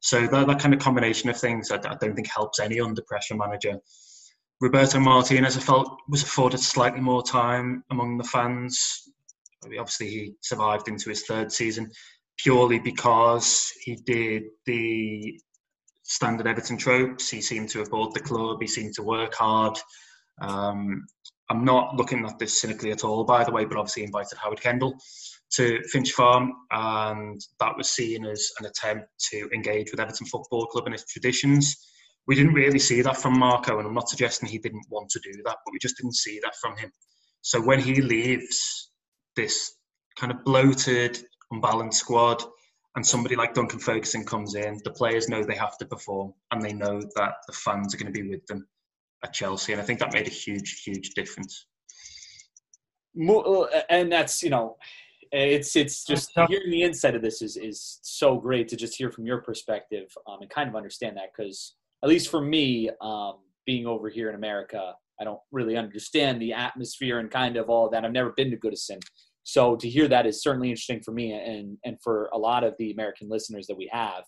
So 0.02 0.28
that, 0.28 0.48
that 0.48 0.60
kind 0.60 0.74
of 0.74 0.82
combination 0.82 1.30
of 1.30 1.38
things 1.38 1.72
I, 1.72 1.78
I 1.78 1.96
don't 2.00 2.16
think 2.16 2.28
helps 2.28 2.60
any 2.60 2.80
under 2.82 3.02
pressure 3.04 3.36
manager. 3.36 3.80
Roberto 4.60 5.00
Martinez 5.00 5.58
I 5.58 5.62
felt 5.62 5.98
was 6.08 6.24
afforded 6.24 6.60
slightly 6.60 7.02
more 7.02 7.24
time 7.24 7.84
among 7.90 8.18
the 8.18 8.24
fans 8.24 9.03
obviously 9.66 10.10
he 10.10 10.34
survived 10.42 10.88
into 10.88 11.10
his 11.10 11.24
third 11.24 11.52
season 11.52 11.90
purely 12.38 12.80
because 12.80 13.72
he 13.84 13.96
did 14.06 14.44
the 14.66 15.40
standard 16.04 16.48
Everton 16.48 16.78
tropes. 16.78 17.30
He 17.30 17.42
seemed 17.42 17.70
to 17.70 17.80
have 17.80 17.90
bought 17.90 18.14
the 18.14 18.20
club. 18.20 18.58
He 18.62 18.68
seemed 18.68 18.94
to 18.96 19.04
work 19.04 19.34
hard. 19.36 19.78
Um, 20.42 21.06
I'm 21.50 21.64
not 21.64 21.96
looking 21.96 22.26
at 22.26 22.40
this 22.40 22.60
cynically 22.60 22.92
at 22.92 23.04
all, 23.04 23.24
by 23.24 23.44
the 23.44 23.52
way, 23.52 23.66
but 23.66 23.78
obviously 23.78 24.04
invited 24.04 24.38
Howard 24.38 24.62
Kendall 24.62 24.98
to 25.52 25.80
Finch 25.92 26.12
Farm, 26.14 26.52
and 26.72 27.40
that 27.60 27.78
was 27.78 27.90
seen 27.90 28.26
as 28.26 28.50
an 28.60 28.66
attempt 28.66 29.08
to 29.32 29.48
engage 29.54 29.92
with 29.92 30.00
Everton 30.00 30.26
Football 30.26 30.66
Club 30.68 30.86
and 30.86 30.96
its 30.96 31.06
traditions. 31.06 31.76
We 32.26 32.36
didn't 32.36 32.54
really 32.54 32.80
see 32.80 33.02
that 33.02 33.18
from 33.18 33.38
Marco, 33.38 33.78
and 33.78 33.88
I'm 33.88 33.94
not 33.94 34.10
suggesting 34.10 34.50
he 34.50 34.58
didn't 34.58 34.86
want 34.90 35.10
to 35.12 35.20
do 35.20 35.32
that, 35.46 35.58
but 35.66 35.72
we 35.72 35.80
just 35.80 35.98
didn't 35.98 36.16
see 36.16 36.40
that 36.44 36.56
from 36.56 36.76
him. 36.78 36.92
So 37.42 37.62
when 37.62 37.80
he 37.80 38.02
leaves, 38.02 38.90
this 39.36 39.76
kind 40.18 40.32
of 40.32 40.44
bloated, 40.44 41.24
unbalanced 41.52 42.00
squad, 42.00 42.44
and 42.96 43.06
somebody 43.06 43.36
like 43.36 43.54
Duncan 43.54 43.80
Ferguson 43.80 44.24
comes 44.24 44.56
in, 44.56 44.80
the 44.84 44.92
players 44.92 45.28
know 45.28 45.44
they 45.44 45.56
have 45.56 45.78
to 45.80 45.86
perform, 45.86 46.34
and 46.52 46.62
they 46.62 46.74
know 46.74 47.02
that 47.16 47.34
the 47.48 47.54
fans 47.54 47.94
are 47.94 47.98
going 47.98 48.14
to 48.14 48.22
be 48.22 48.30
with 48.30 48.46
them 48.48 48.68
at 49.24 49.34
Chelsea, 49.34 49.72
and 49.72 49.82
I 49.82 49.86
think 49.86 50.00
that 50.00 50.14
made 50.14 50.28
a 50.28 50.32
huge, 50.32 50.84
huge 50.84 51.12
difference. 51.12 51.66
Uh, 53.20 53.66
and 53.90 54.12
that's 54.12 54.44
you 54.44 54.50
know, 54.50 54.78
it's 55.32 55.76
it's 55.76 56.06
just 56.06 56.32
hearing 56.48 56.70
the 56.70 56.84
inside 56.84 57.16
of 57.16 57.22
this 57.22 57.42
is 57.42 57.58
is 57.58 58.00
so 58.04 58.38
great 58.38 58.68
to 58.68 58.76
just 58.76 58.96
hear 58.96 59.12
from 59.12 59.26
your 59.26 59.42
perspective 59.42 60.14
um, 60.28 60.42
and 60.42 60.50
kind 60.50 60.70
of 60.70 60.76
understand 60.76 61.18
that 61.18 61.32
because 61.36 61.76
at 62.04 62.10
least 62.10 62.30
for 62.30 62.42
me, 62.42 62.90
um, 63.02 63.38
being 63.66 63.88
over 63.88 64.10
here 64.10 64.30
in 64.30 64.36
America, 64.36 64.94
I 65.20 65.24
don't 65.24 65.40
really 65.52 65.78
understand 65.78 66.42
the 66.42 66.54
atmosphere 66.54 67.20
and 67.20 67.30
kind 67.30 67.58
of 67.58 67.70
all 67.70 67.86
of 67.86 67.92
that. 67.92 68.04
I've 68.04 68.12
never 68.12 68.34
been 68.36 68.52
to 68.52 68.58
Goodison. 68.58 69.00
So 69.44 69.76
to 69.76 69.90
hear 69.90 70.08
that 70.08 70.26
is 70.26 70.42
certainly 70.42 70.70
interesting 70.70 71.02
for 71.02 71.12
me 71.12 71.34
and, 71.34 71.78
and 71.84 71.98
for 72.02 72.30
a 72.34 72.38
lot 72.38 72.64
of 72.64 72.76
the 72.80 72.92
American 72.92 73.30
listeners 73.30 73.68
that 73.68 73.78
we 73.78 73.90
have. 73.92 74.24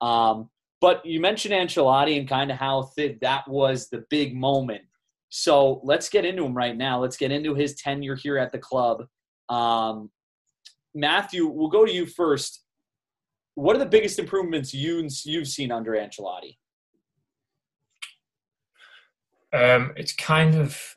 Um, 0.00 0.50
but 0.80 1.04
you 1.04 1.20
mentioned 1.20 1.54
Ancelotti 1.54 2.18
and 2.18 2.28
kind 2.28 2.50
of 2.50 2.56
how 2.56 2.90
th- 2.96 3.18
that 3.20 3.48
was 3.48 3.88
the 3.88 4.04
big 4.10 4.36
moment. 4.36 4.82
So 5.30 5.80
let's 5.84 6.08
get 6.08 6.24
into 6.24 6.44
him 6.44 6.56
right 6.56 6.76
now. 6.76 7.00
Let's 7.00 7.16
get 7.16 7.32
into 7.32 7.54
his 7.54 7.74
tenure 7.74 8.16
here 8.16 8.38
at 8.38 8.52
the 8.52 8.58
club. 8.58 9.04
Um, 9.48 10.10
Matthew, 10.94 11.46
we'll 11.46 11.68
go 11.68 11.84
to 11.84 11.92
you 11.92 12.06
first. 12.06 12.64
What 13.54 13.76
are 13.76 13.80
the 13.80 13.86
biggest 13.86 14.18
improvements 14.18 14.72
you, 14.72 15.08
you've 15.24 15.48
seen 15.48 15.72
under 15.72 15.92
Ancelotti? 15.92 16.56
Um, 19.52 19.92
it's 19.96 20.12
kind 20.12 20.54
of 20.54 20.94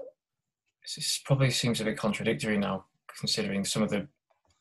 it 0.98 1.20
probably 1.26 1.52
seems 1.52 1.80
a 1.80 1.86
bit 1.86 1.98
contradictory 1.98 2.58
now, 2.58 2.86
considering 3.18 3.64
some 3.64 3.84
of 3.84 3.90
the 3.90 4.08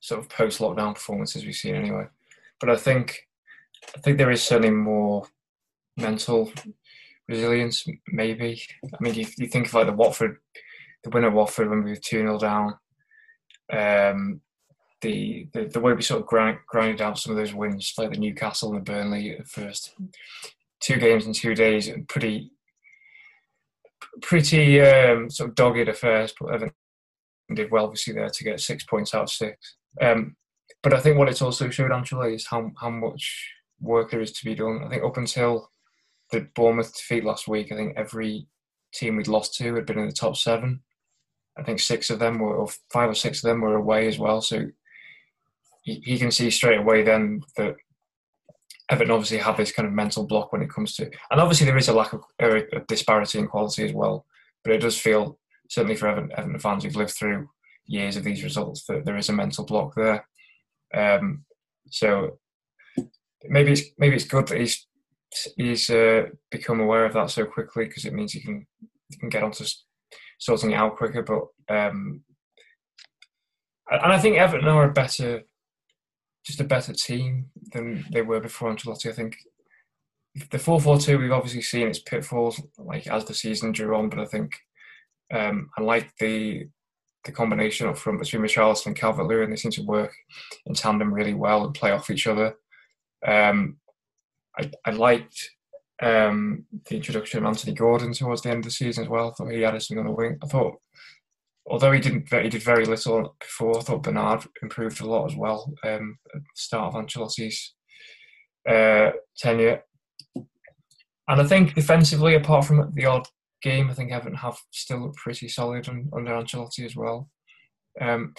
sort 0.01 0.21
of 0.21 0.29
post-lockdown 0.29 0.95
performances 0.95 1.45
we've 1.45 1.55
seen 1.55 1.75
anyway. 1.75 2.07
But 2.61 2.71
I 2.71 2.77
think 2.77 3.29
I 3.97 4.01
think 4.01 4.19
there 4.19 4.31
is 4.31 4.43
certainly 4.43 4.71
more 4.71 5.27
mental 5.97 6.53
resilience. 7.29 7.85
Maybe 8.09 8.63
I 8.85 8.97
mean 9.03 9.15
you, 9.15 9.27
you 9.39 9.47
think 9.49 9.67
of 9.67 9.75
like 9.75 9.87
the 9.87 9.93
Watford, 9.93 10.39
the 11.03 11.11
winner 11.11 11.29
of 11.29 11.35
Watford 11.35 11.71
when 11.71 11.83
we 11.83 11.91
were 11.91 11.97
two 11.97 12.19
0 12.19 12.39
down. 12.39 12.75
Um, 13.73 14.41
the, 15.01 15.49
the 15.53 15.65
the 15.65 15.81
way 15.81 15.95
we 15.95 16.03
sort 16.03 16.21
of 16.21 16.27
grind, 16.27 16.59
grinded 16.67 17.01
out 17.01 17.19
some 17.19 17.33
of 17.33 17.39
those 17.39 17.55
wins, 17.55 17.95
like 17.97 18.11
the 18.11 18.19
Newcastle 18.19 18.71
and 18.71 18.79
the 18.79 18.93
Burnley 18.93 19.31
at 19.31 19.49
first, 19.49 19.95
two 20.81 20.97
games 20.97 21.27
in 21.27 21.33
two 21.33 21.55
days, 21.55 21.91
pretty 22.09 22.51
pretty 24.23 24.81
um, 24.81 25.31
sort 25.31 25.51
of 25.51 25.55
dogged 25.55 25.89
at 25.89 25.97
first, 25.97 26.35
but 26.41 26.55
Everton 26.55 26.75
did 27.55 27.71
well 27.71 27.85
obviously 27.85 28.15
there 28.15 28.31
to 28.31 28.45
get 28.45 28.61
six 28.61 28.85
points 28.85 29.15
out 29.15 29.25
of 29.25 29.31
six. 29.31 29.77
Um, 30.01 30.37
but 30.83 30.95
I 30.95 31.01
think 31.01 31.19
what 31.19 31.29
it's 31.29 31.43
also 31.43 31.69
showed 31.69 31.91
Ancelotti 31.91 32.35
is 32.35 32.47
how 32.47 32.71
how 32.81 32.91
much 32.91 33.53
work 33.81 34.11
there 34.11 34.21
is 34.21 34.33
to 34.33 34.45
be 34.45 34.55
done. 34.55 34.83
I 34.85 34.89
think 34.89 35.03
up 35.03 35.17
until 35.17 35.71
the 36.31 36.49
Bournemouth 36.55 36.95
defeat 36.95 37.25
last 37.25 37.49
week, 37.49 37.73
I 37.73 37.77
think 37.77 37.97
every 37.97 38.47
team 38.95 39.17
we'd 39.17 39.29
lost 39.29 39.55
to 39.57 39.75
had 39.75 39.87
been 39.87 39.99
in 39.99 40.07
the 40.07 40.13
top 40.13 40.37
seven. 40.37 40.83
I 41.59 41.63
think 41.63 41.81
six 41.81 42.11
of 42.11 42.19
them 42.19 42.39
were, 42.39 42.57
or 42.57 42.69
five 42.93 43.11
or 43.11 43.15
six 43.15 43.43
of 43.43 43.49
them 43.49 43.61
were 43.61 43.77
away 43.77 44.07
as 44.07 44.19
well. 44.19 44.41
So 44.41 44.67
he, 45.83 46.01
he 46.05 46.19
can 46.19 46.31
see 46.31 46.51
straight 46.51 46.79
away 46.79 47.03
then 47.03 47.43
that 47.57 47.77
Everton 48.91 49.13
obviously 49.13 49.39
have 49.39 49.57
this 49.57 49.73
kind 49.73 49.87
of 49.87 49.95
mental 49.95 50.27
block 50.27 50.53
when 50.53 50.63
it 50.63 50.71
comes 50.71 50.95
to, 50.97 51.11
and 51.31 51.41
obviously 51.41 51.65
there 51.65 51.77
is 51.77 51.89
a 51.89 51.95
lack 51.95 52.13
of 52.13 52.23
a 52.41 52.63
disparity 52.89 53.39
in 53.39 53.47
quality 53.47 53.85
as 53.85 53.93
well. 53.93 54.27
But 54.65 54.75
it 54.75 54.81
does 54.81 54.99
feel 54.99 55.39
certainly 55.71 55.97
for 55.97 56.09
Everton, 56.09 56.33
Everton 56.37 56.59
fans 56.59 56.85
who've 56.85 56.97
lived 56.97 57.13
through 57.13 57.49
years 57.87 58.17
of 58.17 58.25
these 58.25 58.43
results 58.43 58.85
that 58.87 59.05
there 59.05 59.17
is 59.17 59.29
a 59.29 59.33
mental 59.33 59.65
block 59.65 59.95
there. 59.95 60.27
Um, 60.93 61.45
so 61.89 62.39
maybe 63.45 63.73
it's 63.73 63.83
maybe 63.97 64.17
it's 64.17 64.25
good 64.25 64.49
that 64.49 64.59
he's 64.59 64.87
he's 65.57 65.89
uh, 65.89 66.25
become 66.51 66.81
aware 66.81 67.05
of 67.05 67.15
that 67.15 67.31
so 67.31 67.45
quickly 67.45 67.85
because 67.85 68.05
it 68.05 68.13
means 68.13 68.33
he 68.33 68.41
can 68.41 68.67
he 69.09 69.17
can 69.17 69.29
get 69.29 69.45
onto 69.45 69.65
sorting 70.39 70.73
it 70.73 70.75
out 70.75 70.97
quicker. 70.97 71.23
But 71.23 71.75
um, 71.75 72.23
and 73.91 74.13
I 74.13 74.19
think 74.19 74.37
Everton 74.37 74.69
are 74.69 74.91
a 74.91 74.93
better 74.93 75.43
just 76.45 76.61
a 76.61 76.65
better 76.65 76.93
team 76.93 77.51
than 77.73 78.05
they 78.13 78.23
were 78.23 78.41
before 78.41 78.73
Ancelotti. 78.73 79.11
I 79.11 79.13
think 79.13 79.37
the 80.51 80.59
four 80.59 80.81
four 80.81 80.99
two 80.99 81.19
we've 81.19 81.33
obviously 81.33 81.63
seen 81.63 81.89
its 81.89 81.99
pitfalls 81.99 82.61
like 82.79 83.07
as 83.07 83.25
the 83.25 83.35
season 83.35 83.73
drew 83.73 83.95
on, 83.97 84.09
but 84.09 84.21
I 84.21 84.27
think 84.27 84.55
um, 85.33 85.71
I 85.77 85.83
like 85.83 86.15
the 86.19 86.69
the 87.25 87.33
combination 87.33 87.87
up 87.87 87.99
front 87.99 88.19
between 88.19 88.43
Richarlison 88.43 88.87
and 88.87 88.97
Calvert 88.97 89.27
Lewin. 89.27 89.51
They 89.51 89.57
seem 89.57 89.73
to 89.73 89.83
work 89.83 90.15
in 90.67 90.75
tandem 90.75 91.13
really 91.13 91.35
well 91.35 91.65
and 91.65 91.75
play 91.75 91.91
off 91.91 92.11
each 92.11 92.27
other. 92.27 92.55
Um, 93.27 93.77
I, 94.59 94.71
I 94.87 94.91
liked 94.93 95.51
um, 96.01 96.65
the 96.89 96.97
introduction 96.97 97.39
of 97.39 97.45
Anthony 97.45 97.75
Gordon 97.75 98.15
towards 98.15 98.43
the 98.43 98.49
end 98.49 98.61
of 98.61 98.65
the 98.65 98.71
season 98.71 99.05
as 99.05 99.11
well. 99.11 99.29
I 99.29 99.35
thought 99.35 99.53
he 99.53 99.65
added 99.65 99.83
something 99.83 99.99
on 99.99 100.07
the 100.07 100.17
wing. 100.17 100.39
I 100.43 100.47
thought 100.47 100.81
although 101.71 101.93
he 101.93 102.01
didn't 102.01 102.33
he 102.33 102.49
did 102.49 102.63
very 102.63 102.85
little 102.85 103.37
before, 103.39 103.79
I 103.79 103.83
thought 103.83 104.03
Bernard 104.03 104.45
improved 104.61 105.01
a 105.01 105.07
lot 105.07 105.31
as 105.31 105.37
well 105.37 105.73
um, 105.85 106.19
at 106.35 106.41
the 106.41 106.47
start 106.55 106.95
of 106.95 107.01
Ancelotti's 107.01 107.75
uh, 108.69 109.13
tenure. 109.39 109.83
And 110.37 111.41
I 111.41 111.45
think 111.45 111.75
defensively, 111.75 112.35
apart 112.35 112.65
from 112.65 112.93
the 112.95 113.07
odd 113.07 113.29
game, 113.63 113.89
I 113.89 113.95
think 113.95 114.11
Everton 114.11 114.35
have 114.35 114.59
still 114.73 115.01
looked 115.01 115.19
pretty 115.19 115.49
solid 115.49 115.89
on, 115.89 116.11
under 116.13 116.33
Ancelotti 116.33 116.85
as 116.85 116.97
well. 116.97 117.31
Um, 118.01 118.35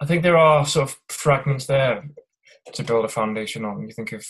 I 0.00 0.06
think 0.06 0.22
there 0.22 0.36
are 0.36 0.64
sort 0.64 0.88
of 0.88 0.96
fragments 1.08 1.66
there 1.66 2.08
to 2.72 2.84
build 2.84 3.04
a 3.04 3.08
foundation 3.08 3.64
on. 3.64 3.82
You 3.82 3.92
think 3.92 4.12
of, 4.12 4.24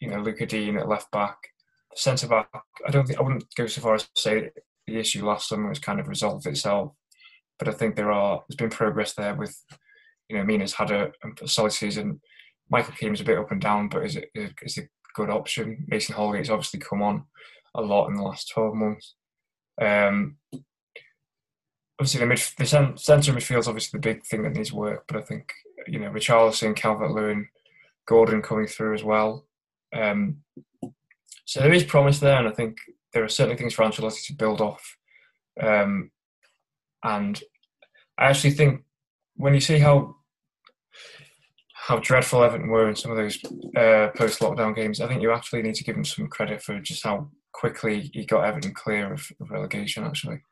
you 0.00 0.10
know, 0.10 0.20
Lucas 0.20 0.48
Digne 0.48 0.76
at 0.76 0.88
left 0.88 1.10
back, 1.12 1.38
centre 1.94 2.28
back. 2.28 2.48
I 2.86 2.90
don't 2.90 3.06
think 3.06 3.18
I 3.18 3.22
wouldn't 3.22 3.46
go 3.56 3.66
so 3.66 3.80
far 3.80 3.94
as 3.94 4.02
to 4.02 4.08
say 4.16 4.50
the 4.86 4.98
issue 4.98 5.24
last 5.24 5.48
summer 5.48 5.68
has 5.68 5.78
kind 5.78 5.98
of 5.98 6.08
resolved 6.08 6.46
itself 6.46 6.92
but 7.58 7.68
I 7.68 7.72
think 7.72 7.96
there 7.96 8.12
are 8.12 8.42
there's 8.48 8.56
been 8.56 8.70
progress 8.70 9.14
there 9.14 9.34
with 9.34 9.56
you 10.28 10.36
know, 10.36 10.44
Mina's 10.44 10.74
had 10.74 10.90
a, 10.90 11.12
a 11.42 11.48
solid 11.48 11.72
season. 11.72 12.20
Michael 12.68 12.94
Keane's 12.94 13.20
a 13.20 13.24
bit 13.24 13.38
up 13.38 13.50
and 13.52 13.60
down, 13.60 13.88
but 13.88 14.04
is 14.04 14.16
it 14.16 14.30
is 14.34 14.78
a 14.78 14.88
good 15.14 15.30
option. 15.30 15.84
Mason 15.86 16.14
Holgate's 16.14 16.50
obviously 16.50 16.80
come 16.80 17.02
on 17.02 17.24
a 17.74 17.80
lot 17.80 18.08
in 18.08 18.14
the 18.14 18.22
last 18.22 18.50
twelve 18.52 18.74
months. 18.74 19.14
Um, 19.80 20.36
obviously, 22.00 22.20
the, 22.20 22.26
mid, 22.26 22.42
the 22.58 22.66
centre 22.96 23.32
midfield 23.32 23.60
is 23.60 23.68
obviously 23.68 23.98
the 23.98 24.08
big 24.08 24.24
thing 24.26 24.42
that 24.42 24.54
needs 24.54 24.72
work, 24.72 25.04
but 25.06 25.16
I 25.16 25.22
think 25.22 25.52
you 25.86 26.00
know 26.00 26.10
Richarlison, 26.10 26.74
Calvert 26.74 27.12
Lewin, 27.12 27.48
Gordon 28.08 28.42
coming 28.42 28.66
through 28.66 28.94
as 28.94 29.04
well. 29.04 29.46
Um, 29.94 30.38
so 31.44 31.60
there 31.60 31.72
is 31.72 31.84
promise 31.84 32.18
there, 32.18 32.36
and 32.36 32.48
I 32.48 32.52
think 32.52 32.78
there 33.12 33.22
are 33.22 33.28
certainly 33.28 33.56
things 33.56 33.74
for 33.74 33.84
Ancelotti 33.84 34.26
to 34.26 34.34
build 34.34 34.60
off. 34.60 34.96
Um, 35.62 36.10
and 37.06 37.40
I 38.18 38.26
actually 38.26 38.50
think 38.50 38.82
when 39.36 39.54
you 39.54 39.60
see 39.60 39.78
how 39.78 40.16
how 41.72 41.98
dreadful 42.00 42.42
Everton 42.42 42.68
were 42.68 42.88
in 42.88 42.96
some 42.96 43.12
of 43.12 43.16
those 43.16 43.38
uh, 43.76 44.08
post 44.16 44.40
lockdown 44.40 44.74
games, 44.74 45.00
I 45.00 45.06
think 45.06 45.22
you 45.22 45.30
actually 45.30 45.62
need 45.62 45.76
to 45.76 45.84
give 45.84 45.96
him 45.96 46.04
some 46.04 46.26
credit 46.26 46.60
for 46.60 46.80
just 46.80 47.04
how 47.04 47.30
quickly 47.52 48.10
he 48.12 48.24
got 48.24 48.44
Everton 48.44 48.74
clear 48.74 49.12
of, 49.12 49.30
of 49.40 49.50
relegation. 49.50 50.02
Actually, 50.04 50.42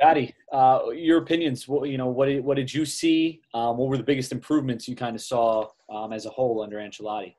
Paddy, 0.00 0.32
uh, 0.52 0.90
your 0.94 1.18
opinions. 1.18 1.66
What 1.66 1.88
you 1.88 1.98
know, 1.98 2.06
what 2.06 2.26
did, 2.26 2.44
what 2.44 2.56
did 2.56 2.72
you 2.72 2.84
see? 2.84 3.40
Um, 3.52 3.78
what 3.78 3.88
were 3.88 3.96
the 3.96 4.04
biggest 4.04 4.30
improvements 4.30 4.86
you 4.86 4.94
kind 4.94 5.16
of 5.16 5.22
saw 5.22 5.66
um, 5.92 6.12
as 6.12 6.24
a 6.26 6.30
whole 6.30 6.62
under 6.62 6.76
Ancelotti? 6.76 7.34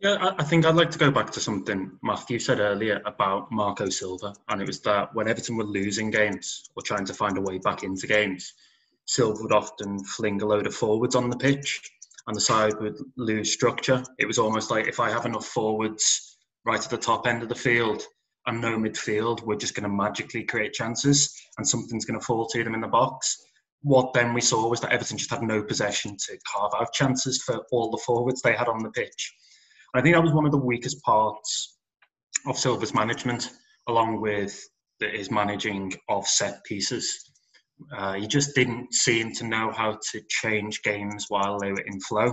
Yeah, 0.00 0.32
I 0.38 0.44
think 0.44 0.64
I'd 0.64 0.76
like 0.76 0.90
to 0.92 0.98
go 0.98 1.10
back 1.10 1.30
to 1.32 1.40
something 1.40 1.90
Matthew 2.02 2.38
said 2.38 2.58
earlier 2.58 3.02
about 3.04 3.52
Marco 3.52 3.90
Silva, 3.90 4.32
and 4.48 4.62
it 4.62 4.66
was 4.66 4.80
that 4.80 5.14
when 5.14 5.28
Everton 5.28 5.58
were 5.58 5.64
losing 5.64 6.10
games 6.10 6.70
or 6.74 6.82
trying 6.82 7.04
to 7.04 7.12
find 7.12 7.36
a 7.36 7.42
way 7.42 7.58
back 7.58 7.82
into 7.82 8.06
games, 8.06 8.54
Silva 9.04 9.42
would 9.42 9.52
often 9.52 10.02
fling 10.02 10.40
a 10.40 10.46
load 10.46 10.66
of 10.66 10.74
forwards 10.74 11.14
on 11.14 11.28
the 11.28 11.36
pitch, 11.36 11.82
and 12.26 12.34
the 12.34 12.40
side 12.40 12.80
would 12.80 12.96
lose 13.18 13.52
structure. 13.52 14.02
It 14.18 14.24
was 14.24 14.38
almost 14.38 14.70
like 14.70 14.88
if 14.88 15.00
I 15.00 15.10
have 15.10 15.26
enough 15.26 15.44
forwards 15.44 16.38
right 16.64 16.82
at 16.82 16.90
the 16.90 16.96
top 16.96 17.26
end 17.26 17.42
of 17.42 17.50
the 17.50 17.54
field 17.54 18.02
and 18.46 18.58
no 18.58 18.78
midfield, 18.78 19.42
we're 19.42 19.56
just 19.56 19.74
going 19.74 19.82
to 19.82 19.94
magically 19.94 20.44
create 20.44 20.72
chances, 20.72 21.38
and 21.58 21.68
something's 21.68 22.06
going 22.06 22.18
to 22.18 22.24
fall 22.24 22.46
to 22.46 22.64
them 22.64 22.72
in 22.74 22.80
the 22.80 22.88
box. 22.88 23.36
What 23.82 24.14
then 24.14 24.32
we 24.32 24.40
saw 24.40 24.66
was 24.66 24.80
that 24.80 24.92
Everton 24.92 25.18
just 25.18 25.30
had 25.30 25.42
no 25.42 25.62
possession 25.62 26.16
to 26.26 26.38
carve 26.50 26.72
out 26.80 26.94
chances 26.94 27.42
for 27.42 27.66
all 27.70 27.90
the 27.90 28.02
forwards 28.06 28.40
they 28.40 28.56
had 28.56 28.68
on 28.68 28.82
the 28.82 28.90
pitch 28.92 29.34
I 29.94 30.00
think 30.00 30.14
that 30.14 30.22
was 30.22 30.32
one 30.32 30.46
of 30.46 30.52
the 30.52 30.58
weakest 30.58 31.02
parts 31.02 31.76
of 32.46 32.56
Silva's 32.56 32.94
management, 32.94 33.50
along 33.88 34.20
with 34.20 34.62
the, 35.00 35.08
his 35.08 35.30
managing 35.30 35.92
of 36.08 36.26
set 36.26 36.62
pieces. 36.64 37.32
Uh, 37.96 38.14
he 38.14 38.26
just 38.26 38.54
didn't 38.54 38.94
seem 38.94 39.32
to 39.32 39.46
know 39.46 39.72
how 39.72 39.98
to 40.12 40.20
change 40.28 40.82
games 40.82 41.26
while 41.28 41.58
they 41.58 41.72
were 41.72 41.80
in 41.80 42.00
flow. 42.00 42.32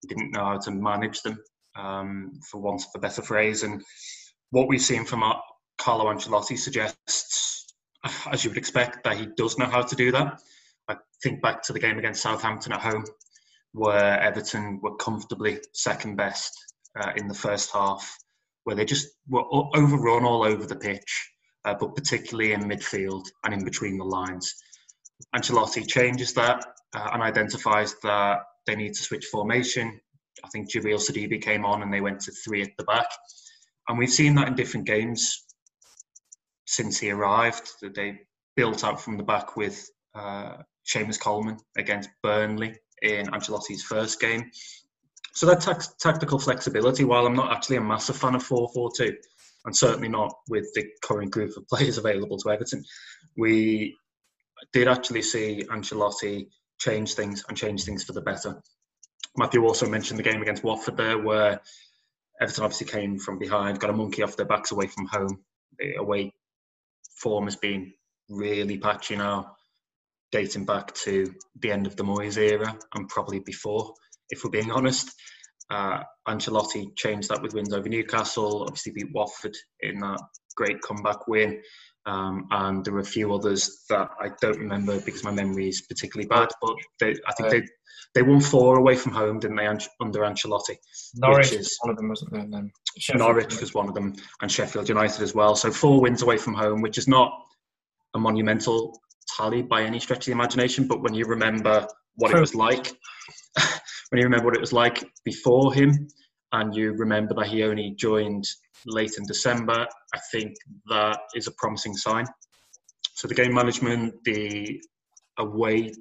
He 0.00 0.08
didn't 0.08 0.30
know 0.30 0.44
how 0.44 0.58
to 0.58 0.70
manage 0.70 1.20
them, 1.22 1.38
um, 1.76 2.32
for 2.50 2.60
want 2.60 2.82
of 2.82 2.88
a 2.94 3.00
better 3.00 3.20
phrase. 3.20 3.64
And 3.64 3.82
what 4.50 4.68
we've 4.68 4.80
seen 4.80 5.04
from 5.04 5.24
Carlo 5.76 6.06
Ancelotti 6.06 6.56
suggests, 6.56 7.66
as 8.32 8.44
you 8.44 8.50
would 8.50 8.58
expect, 8.58 9.04
that 9.04 9.16
he 9.18 9.28
does 9.36 9.58
know 9.58 9.66
how 9.66 9.82
to 9.82 9.96
do 9.96 10.10
that. 10.12 10.40
I 10.88 10.96
think 11.22 11.42
back 11.42 11.62
to 11.64 11.74
the 11.74 11.80
game 11.80 11.98
against 11.98 12.22
Southampton 12.22 12.72
at 12.72 12.80
home, 12.80 13.04
where 13.72 14.18
Everton 14.20 14.80
were 14.82 14.96
comfortably 14.96 15.58
second 15.74 16.16
best 16.16 16.67
uh, 17.00 17.12
in 17.16 17.28
the 17.28 17.34
first 17.34 17.72
half, 17.72 18.18
where 18.64 18.76
they 18.76 18.84
just 18.84 19.08
were 19.28 19.44
overrun 19.74 20.24
all 20.24 20.44
over 20.44 20.66
the 20.66 20.76
pitch, 20.76 21.30
uh, 21.64 21.74
but 21.78 21.94
particularly 21.94 22.52
in 22.52 22.62
midfield 22.62 23.24
and 23.44 23.54
in 23.54 23.64
between 23.64 23.98
the 23.98 24.04
lines. 24.04 24.54
Ancelotti 25.34 25.86
changes 25.86 26.32
that 26.34 26.64
uh, 26.94 27.10
and 27.12 27.22
identifies 27.22 27.94
that 28.02 28.40
they 28.66 28.76
need 28.76 28.94
to 28.94 29.02
switch 29.02 29.26
formation. 29.26 30.00
I 30.44 30.48
think 30.48 30.70
Djibril 30.70 30.98
Sidibe 30.98 31.42
came 31.42 31.64
on 31.64 31.82
and 31.82 31.92
they 31.92 32.00
went 32.00 32.20
to 32.20 32.32
three 32.32 32.62
at 32.62 32.70
the 32.78 32.84
back. 32.84 33.08
And 33.88 33.98
we've 33.98 34.10
seen 34.10 34.34
that 34.36 34.48
in 34.48 34.54
different 34.54 34.86
games 34.86 35.44
since 36.66 36.98
he 36.98 37.10
arrived, 37.10 37.68
that 37.80 37.94
they 37.94 38.20
built 38.54 38.84
up 38.84 39.00
from 39.00 39.16
the 39.16 39.22
back 39.22 39.56
with 39.56 39.88
uh, 40.14 40.58
Seamus 40.86 41.18
Coleman 41.18 41.56
against 41.76 42.10
Burnley 42.22 42.76
in 43.02 43.26
Ancelotti's 43.28 43.82
first 43.82 44.20
game. 44.20 44.50
So 45.38 45.46
that 45.46 45.60
tax, 45.60 45.94
tactical 46.00 46.40
flexibility, 46.40 47.04
while 47.04 47.24
I'm 47.24 47.36
not 47.36 47.52
actually 47.52 47.76
a 47.76 47.80
massive 47.80 48.16
fan 48.16 48.34
of 48.34 48.42
4-4-2, 48.42 49.14
and 49.66 49.76
certainly 49.76 50.08
not 50.08 50.34
with 50.48 50.66
the 50.74 50.84
current 51.00 51.30
group 51.30 51.56
of 51.56 51.68
players 51.68 51.96
available 51.96 52.38
to 52.38 52.50
Everton, 52.50 52.84
we 53.36 53.96
did 54.72 54.88
actually 54.88 55.22
see 55.22 55.62
Ancelotti 55.70 56.48
change 56.80 57.14
things 57.14 57.44
and 57.48 57.56
change 57.56 57.84
things 57.84 58.02
for 58.02 58.14
the 58.14 58.20
better. 58.20 58.60
Matthew 59.36 59.64
also 59.64 59.88
mentioned 59.88 60.18
the 60.18 60.24
game 60.24 60.42
against 60.42 60.64
Watford 60.64 60.96
there, 60.96 61.18
where 61.18 61.60
Everton 62.40 62.64
obviously 62.64 62.88
came 62.88 63.16
from 63.16 63.38
behind, 63.38 63.78
got 63.78 63.90
a 63.90 63.92
monkey 63.92 64.24
off 64.24 64.36
their 64.36 64.44
backs 64.44 64.72
away 64.72 64.88
from 64.88 65.06
home. 65.06 65.44
The 65.78 66.00
away 66.00 66.32
form 67.16 67.44
has 67.44 67.54
been 67.54 67.92
really 68.28 68.76
patchy 68.76 69.14
now, 69.14 69.54
dating 70.32 70.64
back 70.64 70.92
to 70.94 71.32
the 71.60 71.70
end 71.70 71.86
of 71.86 71.94
the 71.94 72.02
Moyes 72.02 72.38
era 72.38 72.76
and 72.94 73.08
probably 73.08 73.38
before 73.38 73.94
if 74.30 74.44
we're 74.44 74.50
being 74.50 74.70
honest. 74.70 75.10
Uh, 75.70 76.02
Ancelotti 76.26 76.96
changed 76.96 77.28
that 77.28 77.42
with 77.42 77.54
wins 77.54 77.74
over 77.74 77.88
Newcastle, 77.88 78.62
obviously 78.62 78.92
beat 78.92 79.12
Watford 79.12 79.54
in 79.80 80.00
that 80.00 80.20
great 80.56 80.80
comeback 80.80 81.28
win. 81.28 81.60
Um, 82.06 82.46
and 82.50 82.82
there 82.84 82.94
were 82.94 83.00
a 83.00 83.04
few 83.04 83.34
others 83.34 83.84
that 83.90 84.08
I 84.18 84.30
don't 84.40 84.58
remember 84.58 84.98
because 85.00 85.24
my 85.24 85.30
memory 85.30 85.68
is 85.68 85.82
particularly 85.82 86.26
bad. 86.26 86.48
But 86.62 86.74
they, 87.00 87.14
I 87.26 87.32
think 87.34 87.50
they 87.50 87.62
they 88.14 88.22
won 88.22 88.40
four 88.40 88.78
away 88.78 88.96
from 88.96 89.12
home, 89.12 89.38
didn't 89.38 89.56
they, 89.56 89.66
under 89.66 90.20
Ancelotti? 90.20 90.76
Norwich 91.16 91.52
is, 91.52 91.76
one 91.82 91.90
of 91.90 91.96
them, 91.98 92.08
wasn't 92.08 92.32
there? 92.32 92.46
Then 92.48 92.70
Norwich 93.14 93.60
was 93.60 93.74
one 93.74 93.88
of 93.88 93.94
them, 93.94 94.14
and 94.40 94.50
Sheffield 94.50 94.88
United 94.88 95.22
as 95.22 95.34
well. 95.34 95.54
So 95.54 95.70
four 95.70 96.00
wins 96.00 96.22
away 96.22 96.38
from 96.38 96.54
home, 96.54 96.80
which 96.80 96.96
is 96.96 97.08
not 97.08 97.30
a 98.14 98.18
monumental 98.18 98.98
tally 99.36 99.60
by 99.62 99.82
any 99.82 100.00
stretch 100.00 100.20
of 100.20 100.24
the 100.26 100.32
imagination. 100.32 100.88
But 100.88 101.02
when 101.02 101.12
you 101.12 101.26
remember 101.26 101.86
what 102.16 102.34
it 102.34 102.40
was 102.40 102.54
like 102.54 102.96
when 104.10 104.18
you 104.18 104.24
remember 104.24 104.46
what 104.46 104.56
it 104.56 104.60
was 104.60 104.72
like 104.72 105.04
before 105.24 105.72
him, 105.72 106.08
and 106.52 106.74
you 106.74 106.92
remember 106.92 107.34
that 107.34 107.48
he 107.48 107.62
only 107.62 107.94
joined 107.98 108.46
late 108.86 109.16
in 109.18 109.26
December, 109.26 109.86
I 110.14 110.18
think 110.32 110.54
that 110.88 111.18
is 111.34 111.46
a 111.46 111.52
promising 111.52 111.94
sign. 111.94 112.26
So 113.14 113.28
the 113.28 113.34
game 113.34 113.52
management, 113.52 114.14
the 114.24 114.80
away 115.38 115.92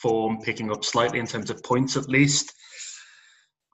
form 0.00 0.38
picking 0.42 0.70
up 0.70 0.84
slightly 0.84 1.18
in 1.18 1.26
terms 1.26 1.50
of 1.50 1.62
points 1.62 1.96
at 1.96 2.08
least. 2.08 2.52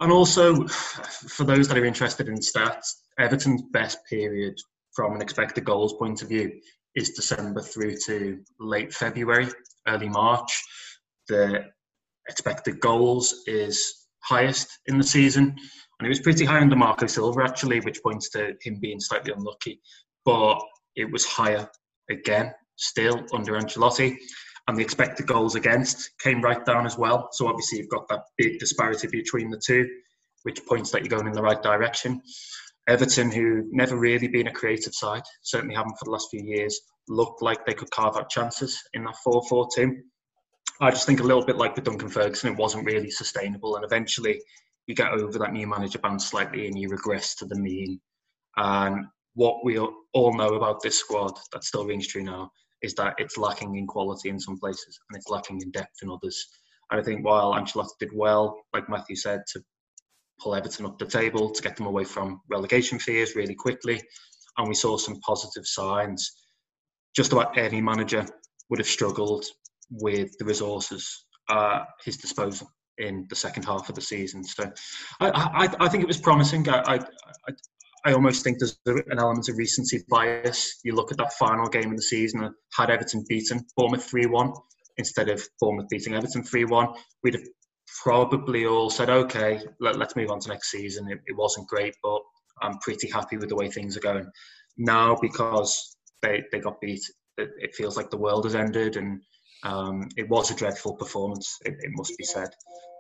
And 0.01 0.13
also, 0.13 0.67
for 0.67 1.45
those 1.45 1.69
that 1.69 1.77
are 1.77 1.85
interested 1.85 2.29
in 2.29 2.37
stats, 2.37 2.87
Everton's 3.19 3.63
best 3.73 3.99
period 4.09 4.55
from 4.95 5.15
an 5.15 5.23
expected 5.23 5.65
goals 5.65 5.95
point 5.95 6.23
of 6.23 6.29
view 6.29 6.53
is 6.95 7.11
December 7.11 7.61
through 7.61 7.97
to 8.07 8.39
late 8.61 8.95
February, 8.95 9.49
early 9.87 10.09
March. 10.09 10.65
The 11.29 11.65
expected 12.29 12.81
goals 12.81 13.43
is 13.47 14.07
highest 14.23 14.79
in 14.87 14.99
the 14.99 15.05
season. 15.05 15.57
And 15.99 16.07
it 16.07 16.09
was 16.09 16.21
pretty 16.21 16.45
high 16.45 16.61
under 16.61 16.77
Marco 16.77 17.07
Silva, 17.07 17.43
actually, 17.43 17.81
which 17.81 18.03
points 18.03 18.31
to 18.31 18.55
him 18.63 18.79
being 18.81 19.01
slightly 19.01 19.33
unlucky. 19.33 19.81
But 20.25 20.61
it 20.95 21.11
was 21.11 21.25
higher 21.25 21.69
again, 22.11 22.53
still 22.77 23.25
under 23.33 23.53
Ancelotti. 23.55 24.17
And 24.69 24.77
the 24.77 24.83
expected 24.83 25.27
goals 25.27 25.55
against 25.55 26.11
came 26.21 26.43
right 26.43 26.65
down 26.65 26.87
as 26.87 26.99
well. 26.99 27.29
So 27.33 27.49
obviously, 27.49 27.79
you've 27.79 27.89
got 27.89 28.09
that 28.09 28.25
big 28.37 28.59
disparity 28.59 29.09
between 29.09 29.51
the 29.51 29.61
two, 29.65 29.89
which 30.43 30.65
points 30.67 30.91
that 30.91 31.03
you're 31.03 31.17
going 31.17 31.27
in 31.27 31.33
the 31.33 31.43
right 31.43 31.63
direction. 31.63 32.21
Everton, 32.87 33.31
who 33.31 33.65
never 33.71 33.97
really 33.97 34.29
been 34.29 34.47
a 34.47 34.53
creative 34.53 34.95
side, 34.95 35.23
certainly 35.43 35.75
haven't 35.75 35.97
for 35.99 36.05
the 36.05 36.11
last 36.11 36.29
few 36.31 36.43
years, 36.43 36.81
looked 37.09 37.43
like 37.43 37.65
they 37.65 37.75
could 37.75 37.91
carve 37.91 38.17
out 38.17 38.31
chances 38.31 38.79
in 38.95 39.05
that 39.05 39.17
4 39.25 39.43
4 39.49 39.69
2. 39.75 39.97
I 40.81 40.91
just 40.91 41.07
think 41.07 41.21
a 41.21 41.25
little 41.25 41.45
bit 41.45 41.57
like 41.57 41.75
with 41.75 41.85
Duncan 41.85 42.09
Ferguson, 42.09 42.53
it 42.53 42.59
wasn't 42.59 42.87
really 42.87 43.11
sustainable, 43.11 43.77
and 43.77 43.85
eventually 43.85 44.41
you 44.87 44.95
get 44.95 45.13
over 45.13 45.39
that 45.39 45.53
new 45.53 45.67
manager 45.67 45.99
bounce 45.99 46.27
slightly 46.27 46.67
and 46.67 46.79
you 46.79 46.89
regress 46.89 47.35
to 47.37 47.45
the 47.45 47.59
mean. 47.59 48.01
And 48.57 49.07
what 49.35 49.65
we 49.65 49.79
all 49.79 50.37
know 50.37 50.55
about 50.55 50.83
this 50.83 50.99
squad 50.99 51.39
that 51.53 51.65
still 51.65 51.87
rings 51.87 52.07
true 52.07 52.23
now 52.23 52.51
is 52.83 52.95
that 52.95 53.15
it's 53.19 53.37
lacking 53.37 53.77
in 53.77 53.87
quality 53.87 54.31
in 54.31 54.41
some 54.41 54.59
places 54.59 54.99
and 55.09 55.19
it's 55.19 55.29
lacking 55.29 55.61
in 55.61 55.71
depth 55.73 55.97
in 56.03 56.11
others. 56.11 56.49
And 56.91 57.01
I 57.01 57.05
think 57.05 57.25
while 57.25 57.53
Ancelotti 57.53 57.99
did 58.01 58.11
well, 58.15 58.57
like 58.73 58.89
Matthew 58.89 59.17
said, 59.17 59.43
to 59.53 59.63
pull 60.41 60.55
Everton 60.55 60.87
up 60.87 60.99
the 60.99 61.07
table, 61.07 61.51
to 61.51 61.63
get 61.63 61.77
them 61.77 61.87
away 61.87 62.05
from 62.05 62.41
relegation 62.49 62.99
fears 62.99 63.37
really 63.37 63.55
quickly, 63.55 64.01
and 64.57 64.69
we 64.69 64.75
saw 64.75 64.97
some 64.97 65.21
positive 65.21 65.67
signs. 65.67 66.33
Just 67.15 67.33
about 67.33 67.59
any 67.59 67.81
manager 67.81 68.25
would 68.71 68.79
have 68.79 68.89
struggled 68.89 69.45
with 69.91 70.37
the 70.39 70.45
resources 70.45 71.25
at 71.51 71.85
his 72.05 72.17
disposal 72.17 72.69
in 72.99 73.27
the 73.31 73.37
second 73.37 73.65
half 73.65 73.89
of 73.89 73.95
the 73.95 74.01
season. 74.01 74.45
So 74.45 74.71
I, 75.21 75.31
I, 75.31 75.85
I 75.85 75.89
think 75.89 76.03
it 76.03 76.09
was 76.09 76.21
promising. 76.21 76.69
I, 76.69 76.83
I, 76.87 77.53
I, 78.05 78.13
almost 78.13 78.43
think 78.43 78.59
there's 78.59 78.79
an 78.87 79.19
element 79.19 79.49
of 79.49 79.57
recency 79.57 80.05
bias. 80.11 80.81
You 80.85 80.95
look 80.95 81.13
at 81.13 81.19
that 81.19 81.33
final 81.35 81.69
game 81.69 81.91
of 81.91 81.97
the 81.97 82.03
season, 82.03 82.53
had 82.77 82.91
Everton 82.91 83.25
beaten 83.29 83.65
Bournemouth 83.77 84.05
3 84.05 84.27
1 84.27 84.53
instead 84.99 85.29
of 85.29 85.43
Bournemouth 85.61 85.89
beating 85.89 86.15
Everton 86.15 86.43
3 86.43 86.65
1, 86.65 86.89
we'd 87.23 87.35
have 87.35 87.45
probably 88.03 88.67
all 88.67 88.91
said, 88.91 89.09
okay, 89.09 89.61
let, 89.81 90.01
us 90.01 90.17
move 90.17 90.31
on 90.31 90.41
to 90.41 90.49
next 90.49 90.71
season. 90.71 91.11
It, 91.11 91.21
it, 91.27 91.37
wasn't 91.37 91.69
great, 91.69 91.95
but 92.03 92.21
I'm 92.61 92.79
pretty 92.79 93.09
happy 93.09 93.37
with 93.37 93.49
the 93.49 93.57
way 93.57 93.71
things 93.71 93.97
are 93.97 94.01
going. 94.01 94.29
Now, 94.77 95.17
because 95.21 95.97
they, 96.23 96.43
they 96.53 96.61
got 96.61 96.81
beat, 96.81 97.03
it, 97.39 97.51
it 97.59 97.75
feels 97.75 97.97
like 97.97 98.11
the 98.11 98.19
world 98.19 98.45
has 98.45 98.55
ended 98.55 98.97
and 98.97 99.21
um, 99.65 100.09
it 100.17 100.29
was 100.29 100.51
a 100.51 100.57
dreadful 100.57 100.95
performance, 100.95 101.59
it, 101.65 101.75
it 101.81 101.91
must 101.93 102.17
be 102.17 102.25
said. 102.25 102.49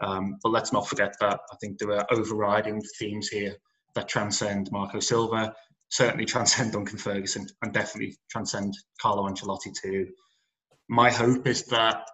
Um, 0.02 0.38
but 0.42 0.50
let's 0.50 0.72
not 0.72 0.88
forget 0.88 1.14
that 1.20 1.40
I 1.52 1.56
think 1.60 1.78
there 1.78 1.92
are 1.92 2.06
overriding 2.10 2.82
themes 2.98 3.28
here 3.28 3.56
that 3.94 4.08
transcend 4.08 4.70
Marco 4.70 5.00
Silva, 5.00 5.54
certainly 5.88 6.24
transcend 6.24 6.72
Duncan 6.72 6.98
Ferguson, 6.98 7.46
and 7.62 7.72
definitely 7.72 8.16
transcend 8.30 8.74
Carlo 9.00 9.28
Ancelotti 9.28 9.72
too. 9.82 10.08
My 10.88 11.10
hope 11.10 11.46
is 11.46 11.64
that 11.66 12.08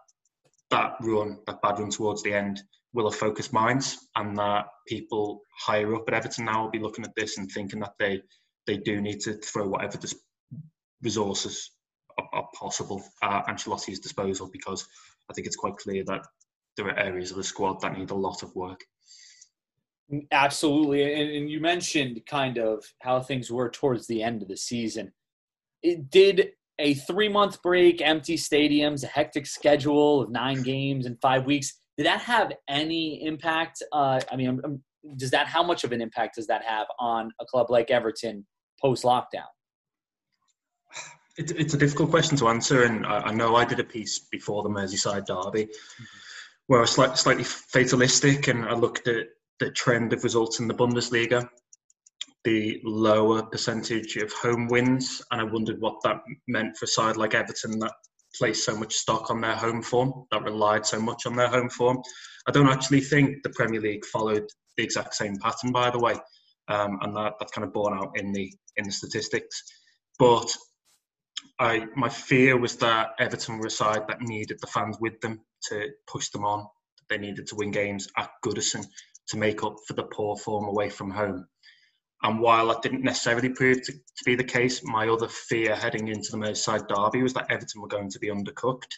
that 0.71 0.95
run, 1.01 1.39
that 1.47 1.63
bad 1.63 1.79
run 1.79 1.91
towards 1.91 2.23
the 2.23 2.35
end, 2.35 2.63
will 2.93 3.11
have 3.11 3.19
focused 3.19 3.53
minds, 3.53 3.99
and 4.17 4.37
that 4.39 4.67
people 4.87 5.43
higher 5.59 5.95
up 5.95 6.05
at 6.09 6.15
Everton 6.15 6.45
now 6.45 6.65
will 6.65 6.71
be 6.71 6.79
looking 6.79 7.05
at 7.05 7.15
this 7.17 7.39
and 7.39 7.51
thinking 7.51 7.81
that 7.81 7.95
they 7.99 8.23
they 8.67 8.79
do 8.79 9.01
need 9.01 9.21
to 9.21 9.35
throw 9.35 9.69
whatever 9.69 9.99
resources 11.03 11.71
are, 12.19 12.49
possible 12.55 13.03
at 13.23 13.47
Ancelotti's 13.47 14.01
disposal 14.01 14.49
because 14.53 14.87
I 15.31 15.35
think 15.35 15.47
it's 15.47 15.57
quite 15.57 15.77
clear 15.77 16.05
that 16.07 16.27
there 16.77 16.87
are 16.87 16.99
areas 16.99 17.31
of 17.31 17.37
the 17.37 17.45
squad 17.45 17.81
that 17.81 17.97
need 17.97 18.11
a 18.11 18.15
lot 18.15 18.43
of 18.43 18.55
work. 18.55 18.81
Absolutely. 20.33 21.15
And, 21.15 21.31
and, 21.31 21.51
you 21.51 21.61
mentioned 21.61 22.21
kind 22.29 22.59
of 22.59 22.85
how 23.01 23.21
things 23.21 23.51
were 23.51 23.71
towards 23.71 24.07
the 24.07 24.23
end 24.23 24.43
of 24.43 24.49
the 24.49 24.57
season. 24.57 25.13
It 25.83 26.11
did 26.11 26.51
a 26.79 26.95
three 26.95 27.29
month 27.29 27.63
break, 27.63 28.03
empty 28.03 28.37
stadiums, 28.37 29.03
a 29.03 29.07
hectic 29.07 29.47
schedule 29.47 30.23
of 30.23 30.31
nine 30.31 30.63
games 30.63 31.07
in 31.07 31.17
five 31.23 31.47
weeks. 31.47 31.73
Did 31.97 32.07
that 32.07 32.21
have 32.21 32.53
any 32.69 33.25
impact? 33.25 33.83
Uh, 33.93 34.21
I 34.31 34.37
mean, 34.37 34.61
um, 34.65 34.83
does 35.17 35.31
that, 35.31 35.47
how 35.47 35.63
much 35.63 35.85
of 35.85 35.93
an 35.93 36.03
impact 36.03 36.37
does 36.37 36.47
that 36.49 36.65
have 36.65 36.87
on 36.99 37.31
a 37.41 37.45
club 37.47 37.71
like 37.71 37.91
Everton 37.91 38.47
post 38.81 39.05
lockdown? 39.05 39.49
It, 41.37 41.51
it's 41.53 41.75
a 41.75 41.79
difficult 41.79 42.11
question 42.11 42.37
to 42.39 42.49
answer. 42.49 42.85
And 42.85 43.07
I, 43.07 43.21
I, 43.21 43.33
know 43.33 43.57
I 43.57 43.65
did 43.65 43.81
a 43.81 43.85
piece 43.85 44.19
before 44.19 44.63
the 44.63 44.69
Merseyside 44.69 45.27
derby 45.27 45.65
mm-hmm. 45.65 46.05
where 46.67 46.81
I 46.81 46.83
was 46.83 46.93
slightly, 46.93 47.17
slightly 47.17 47.45
fatalistic 47.45 48.49
and 48.49 48.65
I 48.65 48.75
looked 48.75 49.09
at 49.09 49.27
the 49.61 49.71
trend 49.71 50.13
of 50.13 50.25
results 50.25 50.61
in 50.61 50.69
the 50.69 50.75
Bundesliga, 50.75 51.49
the 52.45 52.81
lower 52.85 53.43
percentage 53.43 54.17
of 54.17 54.33
home 54.33 54.69
wins, 54.69 55.23
and 55.31 55.41
I 55.41 55.45
wondered 55.45 55.81
what 55.81 56.03
that 56.03 56.21
meant 56.49 56.77
for 56.77 56.85
a 56.85 56.89
side 56.89 57.17
like 57.17 57.35
Everton 57.35 57.79
that 57.79 57.93
placed 58.37 58.65
so 58.65 58.77
much 58.77 58.95
stock 58.95 59.31
on 59.31 59.41
their 59.41 59.55
home 59.55 59.83
form, 59.83 60.27
that 60.31 60.43
relied 60.43 60.85
so 60.85 61.01
much 61.01 61.25
on 61.27 61.37
their 61.37 61.49
home 61.49 61.71
form. 61.71 62.03
I 62.47 62.51
don't 62.51 62.69
actually 62.69 63.01
think 63.01 63.43
the 63.43 63.51
Premier 63.51 63.81
League 63.81 64.05
followed 64.07 64.47
the 64.77 64.85
exact 64.85 65.15
same 65.15 65.37
pattern, 65.39 65.73
by 65.73 65.91
the 65.91 66.01
way, 66.01 66.15
um, 66.69 66.99
and 67.03 67.17
that, 67.17 67.35
that's 67.39 67.53
kind 67.53 67.65
of 67.65 67.73
borne 67.73 67.97
out 67.97 68.13
in 68.17 68.33
the 68.33 68.53
in 68.77 68.85
the 68.85 68.93
statistics. 68.93 69.63
But 70.19 70.55
I, 71.59 71.87
my 71.97 72.09
fear 72.09 72.59
was 72.59 72.77
that 72.77 73.11
Everton 73.19 73.59
were 73.59 73.67
a 73.67 73.71
side 73.71 74.09
that 74.09 74.21
needed 74.21 74.59
the 74.61 74.67
fans 74.67 74.97
with 75.01 75.21
them 75.21 75.41
to 75.69 75.91
push 76.07 76.29
them 76.31 76.45
on. 76.45 76.67
They 77.09 77.19
needed 77.19 77.47
to 77.49 77.57
win 77.57 77.71
games 77.71 78.09
at 78.17 78.31
Goodison 78.45 78.85
to 79.29 79.37
make 79.37 79.63
up 79.63 79.77
for 79.87 79.95
the 79.95 80.05
poor 80.05 80.37
form 80.37 80.65
away 80.67 80.91
from 80.91 81.11
home. 81.11 81.47
And 82.23 82.41
while 82.41 82.69
that 82.69 82.83
didn't 82.83 83.03
necessarily 83.03 83.51
prove 83.51 83.83
to, 83.83 83.93
to 83.93 84.25
be 84.25 84.35
the 84.35 84.45
case, 84.45 84.83
my 84.83 85.09
other 85.09 85.29
fear 85.29 85.77
heading 85.77 86.09
into 86.09 86.31
the 86.31 86.39
Merseyside 86.39 86.89
derby 86.89 87.23
was 87.23 87.35
that 87.35 87.51
Everton 87.51 87.83
were 87.83 87.89
going 87.89 88.11
to 88.11 88.19
be 88.19 88.29
undercooked. 88.29 88.93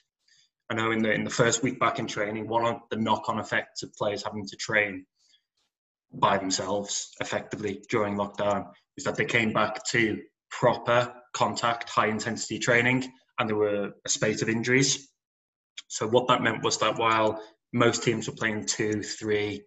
I 0.71 0.75
know 0.75 0.93
in 0.93 1.03
the 1.03 1.13
in 1.13 1.25
the 1.25 1.31
first 1.31 1.63
week 1.63 1.79
back 1.79 1.99
in 1.99 2.07
training, 2.07 2.49
one 2.49 2.65
of 2.65 2.81
the 2.91 2.97
knock-on 2.97 3.39
effects 3.39 3.83
of 3.83 3.95
players 3.95 4.23
having 4.23 4.47
to 4.47 4.57
train 4.57 5.07
by 6.13 6.39
themselves 6.39 7.11
effectively 7.21 7.83
during 7.91 8.17
lockdown 8.17 8.71
is 8.97 9.05
that 9.05 9.17
they 9.17 9.25
came 9.25 9.53
back 9.53 9.85
to 9.91 10.21
proper 10.51 11.13
contact, 11.37 11.91
high 11.91 12.09
intensity 12.09 12.59
training, 12.59 13.13
and 13.39 13.49
there 13.49 13.57
were 13.57 13.93
a 14.05 14.09
spate 14.09 14.43
of 14.43 14.49
injuries. 14.49 15.09
So 15.89 16.09
what 16.09 16.27
that 16.29 16.43
meant 16.43 16.65
was 16.65 16.79
that 16.79 16.99
while 16.99 17.41
most 17.73 18.03
teams 18.03 18.27
were 18.27 18.37
playing 18.37 18.65
two, 18.65 19.03
three, 19.03 19.63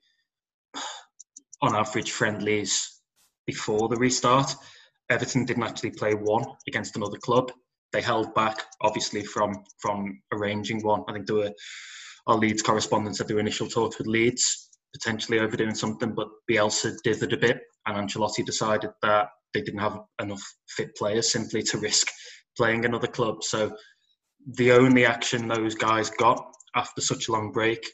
on 1.62 1.76
average 1.76 2.12
friendlies 2.12 3.00
before 3.46 3.88
the 3.88 3.98
restart. 3.98 4.56
Everton 5.10 5.46
didn't 5.46 5.64
actually 5.64 5.92
play 5.92 6.14
one 6.14 6.46
against 6.68 6.96
another 6.96 7.18
club. 7.18 7.52
They 7.92 8.02
held 8.02 8.34
back, 8.36 8.64
obviously, 8.82 9.24
from 9.24 9.64
from 9.82 10.22
arranging 10.32 10.84
one. 10.84 11.04
I 11.08 11.14
think 11.14 11.26
there 11.26 11.36
were 11.36 11.52
our 12.28 12.38
Leeds 12.38 12.62
correspondents 12.62 13.18
had 13.18 13.28
their 13.28 13.40
initial 13.40 13.68
talks 13.68 13.98
with 13.98 14.08
Leeds, 14.08 14.70
potentially 14.94 15.40
overdoing 15.40 15.74
something, 15.74 16.14
but 16.14 16.28
Bielsa 16.50 16.96
dithered 17.06 17.34
a 17.34 17.38
bit, 17.38 17.60
and 17.88 17.98
Ancelotti 17.98 18.46
decided 18.46 18.92
that 19.02 19.30
they 19.54 19.62
didn't 19.62 19.80
have 19.80 20.00
enough 20.22 20.41
fit 20.68 20.95
players 20.95 21.32
simply 21.32 21.62
to 21.64 21.78
risk 21.78 22.08
playing 22.58 22.86
another 22.86 23.08
club. 23.08 23.43
So 23.43 23.72
the 24.56 24.72
only 24.72 25.06
action 25.06 25.47
those 25.47 25.76
guys 25.76 26.10
got 26.10 26.43
after 26.76 27.02
such 27.02 27.28
a 27.28 27.32
long 27.32 27.52
break 27.52 27.86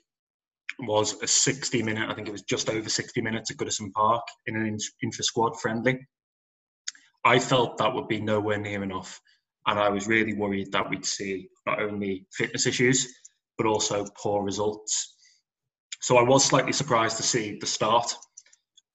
was 0.80 1.22
a 1.22 1.28
60 1.28 1.84
minute, 1.84 2.10
I 2.10 2.14
think 2.14 2.28
it 2.28 2.32
was 2.32 2.44
just 2.44 2.70
over 2.70 2.90
60 2.90 3.22
minutes 3.22 3.52
at 3.52 3.58
Goodison 3.58 3.92
Park 3.94 4.24
in 4.48 4.56
an 4.56 4.78
intra 5.02 5.24
squad 5.24 5.60
friendly. 5.60 6.00
I 7.24 7.40
felt 7.40 7.78
that 7.78 7.94
would 7.94 8.08
be 8.08 8.20
nowhere 8.20 8.60
near 8.60 8.84
enough. 8.84 9.20
And 9.68 9.80
I 9.80 9.90
was 9.90 10.08
really 10.08 10.34
worried 10.34 10.72
that 10.74 10.90
we'd 10.90 11.06
see 11.06 11.50
not 11.66 11.82
only 11.82 12.28
fitness 12.34 12.68
issues, 12.68 13.08
but 13.58 13.66
also 13.66 14.06
poor 14.22 14.44
results. 14.44 15.16
So 16.02 16.18
I 16.18 16.24
was 16.24 16.46
slightly 16.46 16.74
surprised 16.74 17.18
to 17.18 17.24
see 17.24 17.58
the 17.60 17.66
start 17.66 18.14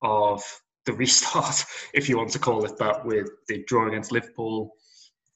of 0.03 0.43
the 0.87 0.93
restart, 0.93 1.65
if 1.95 2.09
you 2.09 2.17
want 2.17 2.31
to 2.31 2.39
call 2.39 2.65
it 2.65 2.79
that, 2.79 3.05
with 3.05 3.29
the 3.49 3.65
draw 3.67 3.89
against 3.89 4.13
Liverpool, 4.13 4.73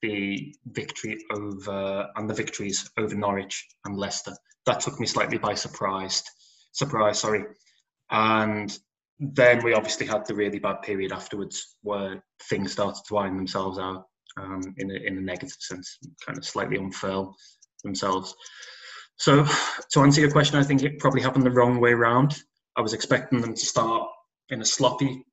the 0.03 0.55
victory 0.67 1.19
over, 1.33 2.09
and 2.17 2.29
the 2.29 2.35
victories 2.35 2.91
over 2.99 3.15
Norwich 3.15 3.67
and 3.85 3.97
Leicester 3.97 4.35
that 4.67 4.81
took 4.81 4.99
me 4.99 5.07
slightly 5.07 5.39
by 5.39 5.55
surprise. 5.55 6.23
Surprise, 6.73 7.21
sorry. 7.21 7.45
And 8.11 8.77
then 9.19 9.63
we 9.63 9.75
obviously 9.75 10.07
had 10.07 10.27
the 10.27 10.35
really 10.35 10.59
bad 10.59 10.83
period 10.83 11.13
afterwards 11.13 11.77
where 11.83 12.23
things 12.49 12.73
started 12.73 13.03
to 13.07 13.15
wind 13.15 13.39
themselves 13.39 13.79
out 13.79 14.07
um, 14.37 14.63
in, 14.79 14.91
a, 14.91 14.95
in 14.95 15.19
a 15.19 15.21
negative 15.21 15.57
sense, 15.61 15.99
kind 16.25 16.39
of 16.39 16.45
slightly 16.45 16.77
unfurl 16.77 17.35
themselves. 17.83 18.35
So, 19.17 19.47
to 19.93 20.01
answer 20.01 20.21
your 20.21 20.33
question, 20.33 20.59
I 20.59 20.65
think 20.65 20.83
it 20.83 20.99
probably 20.99 21.23
happened 21.23 21.45
the 21.45 21.51
wrong 21.51 21.79
way 21.79 21.95
round. 21.95 22.37
I 22.77 22.81
was 22.81 22.95
expecting 22.95 23.41
them 23.41 23.55
to 23.55 23.67
start 23.67 24.09
in 24.49 24.61
a 24.61 24.65
sloppy 24.65 25.25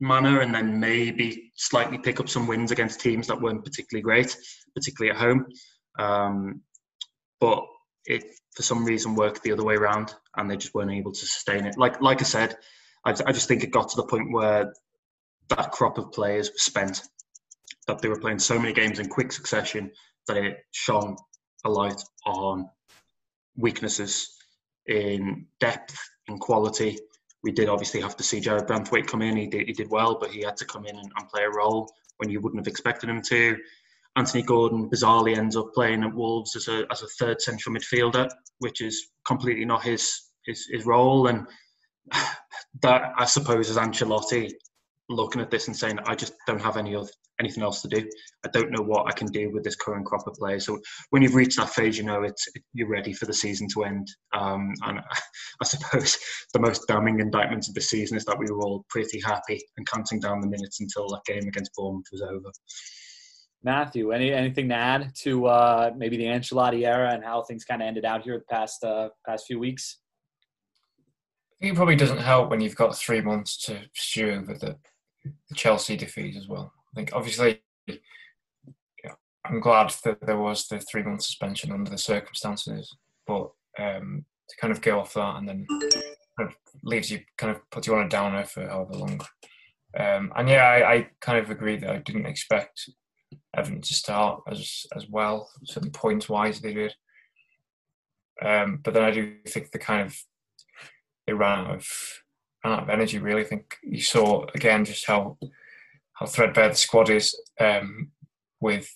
manner 0.00 0.40
and 0.40 0.54
then 0.54 0.80
maybe 0.80 1.52
slightly 1.56 1.98
pick 1.98 2.20
up 2.20 2.28
some 2.28 2.46
wins 2.46 2.70
against 2.70 3.00
teams 3.00 3.26
that 3.26 3.40
weren't 3.40 3.64
particularly 3.64 4.02
great, 4.02 4.36
particularly 4.74 5.10
at 5.14 5.20
home. 5.20 5.46
Um, 5.98 6.62
but 7.40 7.64
it 8.06 8.24
for 8.54 8.62
some 8.62 8.84
reason 8.84 9.14
worked 9.14 9.42
the 9.42 9.52
other 9.52 9.64
way 9.64 9.74
around, 9.74 10.14
and 10.36 10.50
they 10.50 10.56
just 10.56 10.74
weren't 10.74 10.90
able 10.90 11.12
to 11.12 11.26
sustain 11.26 11.66
it. 11.66 11.76
Like 11.76 12.00
like 12.00 12.20
I 12.20 12.24
said, 12.24 12.56
I, 13.04 13.10
I 13.10 13.32
just 13.32 13.48
think 13.48 13.62
it 13.62 13.70
got 13.70 13.90
to 13.90 13.96
the 13.96 14.06
point 14.06 14.32
where 14.32 14.72
that 15.48 15.72
crop 15.72 15.98
of 15.98 16.12
players 16.12 16.50
was 16.50 16.62
spent. 16.62 17.02
That 17.86 18.00
they 18.00 18.08
were 18.08 18.20
playing 18.20 18.38
so 18.38 18.58
many 18.58 18.74
games 18.74 18.98
in 18.98 19.08
quick 19.08 19.32
succession 19.32 19.92
that 20.26 20.36
it 20.36 20.58
shone 20.72 21.16
a 21.64 21.70
light 21.70 22.00
on 22.26 22.68
weaknesses 23.56 24.36
in 24.86 25.46
depth, 25.58 25.98
in 26.28 26.38
quality. 26.38 26.98
We 27.42 27.52
did 27.52 27.68
obviously 27.68 28.00
have 28.00 28.16
to 28.16 28.24
see 28.24 28.40
Jarrad 28.40 28.66
Branthwaite 28.66 29.06
come 29.06 29.22
in. 29.22 29.36
He 29.36 29.46
did, 29.46 29.66
he 29.66 29.72
did 29.72 29.90
well, 29.90 30.18
but 30.18 30.30
he 30.30 30.42
had 30.42 30.56
to 30.56 30.64
come 30.64 30.86
in 30.86 30.96
and, 30.96 31.10
and 31.16 31.28
play 31.28 31.44
a 31.44 31.50
role 31.50 31.92
when 32.16 32.30
you 32.30 32.40
wouldn't 32.40 32.60
have 32.60 32.70
expected 32.70 33.08
him 33.08 33.22
to. 33.22 33.56
Anthony 34.16 34.42
Gordon 34.42 34.90
bizarrely 34.90 35.36
ends 35.36 35.56
up 35.56 35.72
playing 35.74 36.02
at 36.02 36.14
Wolves 36.14 36.56
as 36.56 36.66
a 36.66 36.84
as 36.90 37.02
a 37.02 37.06
third 37.18 37.40
central 37.40 37.74
midfielder, 37.74 38.28
which 38.58 38.80
is 38.80 39.10
completely 39.24 39.64
not 39.64 39.84
his 39.84 40.30
his, 40.44 40.66
his 40.72 40.84
role. 40.84 41.28
And 41.28 41.46
that 42.82 43.12
I 43.16 43.24
suppose 43.24 43.70
is 43.70 43.76
Ancelotti 43.76 44.50
looking 45.08 45.40
at 45.40 45.50
this 45.50 45.68
and 45.68 45.76
saying, 45.76 45.98
I 46.06 46.14
just 46.14 46.34
don't 46.46 46.60
have 46.60 46.76
any 46.76 46.94
other, 46.94 47.08
anything 47.40 47.62
else 47.62 47.82
to 47.82 47.88
do. 47.88 48.08
I 48.44 48.48
don't 48.52 48.70
know 48.70 48.82
what 48.82 49.06
I 49.06 49.12
can 49.12 49.28
do 49.28 49.50
with 49.52 49.64
this 49.64 49.76
current 49.76 50.06
crop 50.06 50.26
of 50.26 50.34
players. 50.34 50.66
So 50.66 50.78
when 51.10 51.22
you've 51.22 51.34
reached 51.34 51.56
that 51.58 51.70
phase, 51.70 51.96
you 51.96 52.04
know 52.04 52.22
it's 52.22 52.46
you're 52.74 52.88
ready 52.88 53.12
for 53.12 53.26
the 53.26 53.32
season 53.32 53.68
to 53.74 53.84
end. 53.84 54.06
Um, 54.34 54.72
and 54.84 55.00
I 55.60 55.64
suppose 55.64 56.18
the 56.52 56.60
most 56.60 56.86
damning 56.88 57.20
indictment 57.20 57.68
of 57.68 57.74
the 57.74 57.80
season 57.80 58.16
is 58.16 58.24
that 58.26 58.38
we 58.38 58.50
were 58.50 58.60
all 58.60 58.84
pretty 58.88 59.20
happy 59.24 59.60
and 59.76 59.86
counting 59.86 60.20
down 60.20 60.40
the 60.40 60.48
minutes 60.48 60.80
until 60.80 61.08
that 61.08 61.24
game 61.26 61.46
against 61.48 61.72
Bournemouth 61.76 62.06
was 62.12 62.22
over. 62.22 62.50
Matthew, 63.62 64.12
any 64.12 64.32
anything 64.32 64.68
to 64.68 64.74
add 64.74 65.12
to 65.22 65.46
uh, 65.46 65.90
maybe 65.96 66.16
the 66.16 66.26
Ancelotti 66.26 66.86
era 66.86 67.12
and 67.12 67.24
how 67.24 67.42
things 67.42 67.64
kind 67.64 67.82
of 67.82 67.88
ended 67.88 68.04
out 68.04 68.22
here 68.22 68.38
the 68.38 68.44
past 68.44 68.84
uh, 68.84 69.08
past 69.26 69.46
few 69.46 69.58
weeks? 69.58 69.98
I 71.60 71.64
think 71.64 71.72
it 71.72 71.76
probably 71.76 71.96
doesn't 71.96 72.18
help 72.18 72.50
when 72.50 72.60
you've 72.60 72.76
got 72.76 72.96
three 72.96 73.20
months 73.20 73.56
to 73.64 73.80
stew 73.92 74.30
over 74.30 74.54
the, 74.54 74.76
the 75.48 75.54
Chelsea 75.54 75.96
defeat 75.96 76.36
as 76.36 76.48
well. 76.48 76.72
I 76.92 76.96
think 76.96 77.10
obviously 77.12 77.62
I'm 79.48 79.60
glad 79.60 79.92
that 80.04 80.20
there 80.20 80.38
was 80.38 80.66
the 80.68 80.78
three 80.78 81.02
month 81.02 81.22
suspension 81.22 81.72
under 81.72 81.90
the 81.90 81.98
circumstances, 81.98 82.94
but 83.26 83.50
um, 83.78 84.24
to 84.48 84.56
kind 84.60 84.72
of 84.72 84.82
go 84.82 85.00
off 85.00 85.14
that 85.14 85.36
and 85.36 85.48
then 85.48 85.66
kind 85.68 86.50
of 86.50 86.54
leaves 86.82 87.10
you 87.10 87.20
kind 87.36 87.54
of 87.54 87.70
puts 87.70 87.86
you 87.86 87.94
on 87.94 88.06
a 88.06 88.08
downer 88.08 88.44
for 88.44 88.66
however 88.66 88.94
long. 88.94 89.20
Um, 89.98 90.32
and 90.36 90.48
yeah, 90.48 90.64
I, 90.64 90.92
I, 90.92 91.10
kind 91.20 91.38
of 91.38 91.50
agree 91.50 91.76
that 91.76 91.90
I 91.90 91.98
didn't 91.98 92.26
expect 92.26 92.90
Everton 93.56 93.80
to 93.80 93.94
start 93.94 94.42
as 94.46 94.86
as 94.94 95.08
well, 95.08 95.50
certainly 95.64 95.90
points 95.90 96.28
wise 96.28 96.60
they 96.60 96.74
did. 96.74 96.94
Um, 98.42 98.80
but 98.84 98.92
then 98.92 99.02
I 99.02 99.10
do 99.10 99.34
think 99.48 99.70
the 99.70 99.78
kind 99.78 100.06
of 100.06 100.16
they 101.26 101.32
ran 101.32 101.66
out 101.66 101.74
of 101.76 101.86
ran 102.64 102.74
out 102.74 102.82
of 102.84 102.90
energy. 102.90 103.18
Really, 103.18 103.42
I 103.42 103.46
think 103.46 103.76
you 103.82 104.00
saw 104.00 104.46
again 104.54 104.84
just 104.84 105.06
how 105.06 105.38
how 106.14 106.26
threadbare 106.26 106.70
the 106.70 106.74
squad 106.74 107.10
is. 107.10 107.38
Um, 107.60 108.10
with 108.60 108.92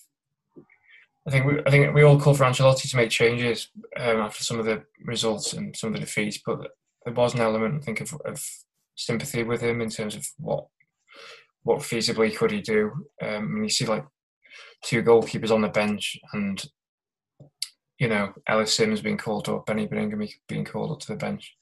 I 1.26 1.30
think 1.30 1.46
we, 1.46 1.60
I 1.64 1.70
think 1.70 1.94
we 1.94 2.02
all 2.02 2.18
call 2.18 2.34
for 2.34 2.44
Ancelotti 2.44 2.90
to 2.90 2.96
make 2.96 3.10
changes 3.10 3.68
um, 3.98 4.18
after 4.18 4.42
some 4.42 4.58
of 4.58 4.66
the 4.66 4.82
results 5.04 5.52
and 5.52 5.76
some 5.76 5.88
of 5.88 5.94
the 5.94 6.00
defeats, 6.00 6.40
but 6.44 6.68
there 7.04 7.14
was 7.14 7.34
an 7.34 7.40
element 7.40 7.80
I 7.80 7.84
think 7.84 8.00
of, 8.00 8.12
of 8.24 8.44
sympathy 8.96 9.42
with 9.44 9.60
him 9.60 9.80
in 9.80 9.90
terms 9.90 10.16
of 10.16 10.26
what 10.38 10.66
what 11.62 11.78
feasibly 11.78 12.34
could 12.34 12.50
he 12.50 12.60
do. 12.60 12.90
Um, 13.22 13.54
and 13.54 13.64
you 13.64 13.68
see 13.68 13.86
like 13.86 14.04
two 14.82 15.02
goalkeepers 15.02 15.52
on 15.52 15.62
the 15.62 15.68
bench, 15.68 16.18
and 16.32 16.62
you 17.98 18.08
know 18.08 18.32
Ellis 18.48 18.74
Simms 18.74 19.00
being 19.00 19.18
called 19.18 19.48
up, 19.48 19.66
Beni 19.66 19.86
Baningime 19.86 20.28
being 20.48 20.64
called 20.64 20.90
up 20.90 21.00
to 21.00 21.08
the 21.08 21.16
bench. 21.16 21.56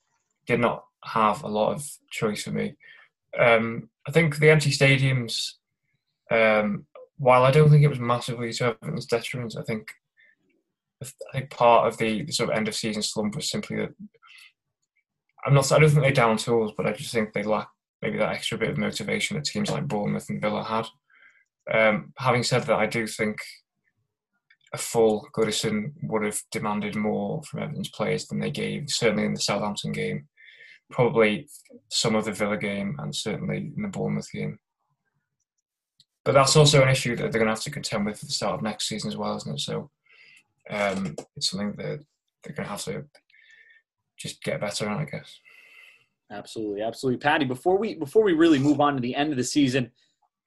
Did 0.51 0.59
not 0.59 0.84
have 1.05 1.44
a 1.44 1.48
lot 1.48 1.74
of 1.74 1.88
choice 2.11 2.42
for 2.42 2.51
me. 2.51 2.74
Um, 3.38 3.88
I 4.09 4.11
think 4.11 4.38
the 4.38 4.51
empty 4.51 4.70
stadiums 4.70 5.53
um, 6.28 6.86
while 7.18 7.44
I 7.44 7.53
don't 7.53 7.70
think 7.70 7.84
it 7.84 7.88
was 7.88 8.01
massively 8.01 8.53
to 8.55 8.64
Everton's 8.64 9.07
detriment, 9.07 9.55
I 9.57 9.62
think 9.62 9.92
I 11.03 11.07
think 11.32 11.51
part 11.51 11.86
of 11.86 11.98
the, 11.98 12.24
the, 12.24 12.32
sort 12.32 12.51
of 12.51 12.57
end 12.57 12.66
of 12.66 12.74
season 12.74 13.01
slump 13.03 13.36
was 13.36 13.48
simply 13.48 13.76
that 13.76 13.90
I'm 15.46 15.55
not. 15.55 15.70
I 15.70 15.78
don't 15.78 15.88
think 15.88 16.03
they're 16.03 16.12
down 16.12 16.36
tools, 16.36 16.72
but 16.76 16.86
I 16.86 16.92
just 16.92 17.14
think 17.14 17.32
they 17.32 17.44
lack 17.44 17.68
maybe 18.03 18.18
that 18.18 18.32
extra 18.32 18.59
bit 18.59 18.70
of 18.70 18.76
motivation 18.76 19.36
that 19.36 19.44
teams 19.44 19.70
like 19.70 19.86
Bournemouth 19.86 20.28
and 20.30 20.40
Villa 20.40 20.64
had. 20.64 20.88
Um, 21.72 22.12
having 22.18 22.42
said 22.42 22.64
that, 22.64 22.76
I 22.76 22.86
do 22.86 23.07
think 23.07 23.38
a 24.74 24.78
full 24.78 25.28
Goodison 25.32 25.92
would 26.03 26.24
have 26.24 26.40
demanded 26.51 26.96
more 26.96 27.40
from 27.44 27.62
Everton's 27.62 27.90
players 27.90 28.26
than 28.26 28.40
they 28.40 28.51
gave. 28.51 28.88
Certainly 28.88 29.26
in 29.26 29.34
the 29.34 29.40
Southampton 29.40 29.92
game, 29.92 30.26
probably 30.91 31.49
some 31.88 32.14
of 32.14 32.24
the 32.24 32.32
Villa 32.32 32.57
game, 32.57 32.97
and 32.99 33.14
certainly 33.14 33.72
in 33.76 33.82
the 33.82 33.88
Bournemouth 33.88 34.30
game. 34.32 34.59
But 36.24 36.32
that's 36.32 36.57
also 36.57 36.82
an 36.82 36.88
issue 36.88 37.16
that 37.16 37.32
they're 37.32 37.41
going 37.41 37.47
to 37.47 37.53
have 37.53 37.62
to 37.62 37.70
contend 37.70 38.05
with 38.05 38.22
at 38.22 38.28
the 38.28 38.32
start 38.32 38.55
of 38.55 38.62
next 38.62 38.88
season 38.88 39.09
as 39.09 39.16
well, 39.16 39.36
isn't 39.36 39.55
it? 39.55 39.61
So 39.61 39.91
um, 40.68 41.16
it's 41.36 41.51
something 41.51 41.72
that 41.76 42.05
they're 42.45 42.55
going 42.55 42.66
to 42.66 42.70
have 42.70 42.84
to 42.84 43.05
just 44.18 44.43
get 44.43 44.61
better 44.61 44.88
at, 44.88 44.99
I 44.99 45.05
guess. 45.05 45.41
Absolutely, 46.30 46.82
absolutely, 46.82 47.18
Paddy. 47.18 47.45
Before 47.45 47.76
we 47.76 47.95
before 47.95 48.22
we 48.22 48.34
really 48.34 48.59
move 48.59 48.80
on 48.80 48.95
to 48.95 49.01
the 49.01 49.16
end 49.16 49.32
of 49.32 49.36
the 49.36 49.45
season, 49.45 49.91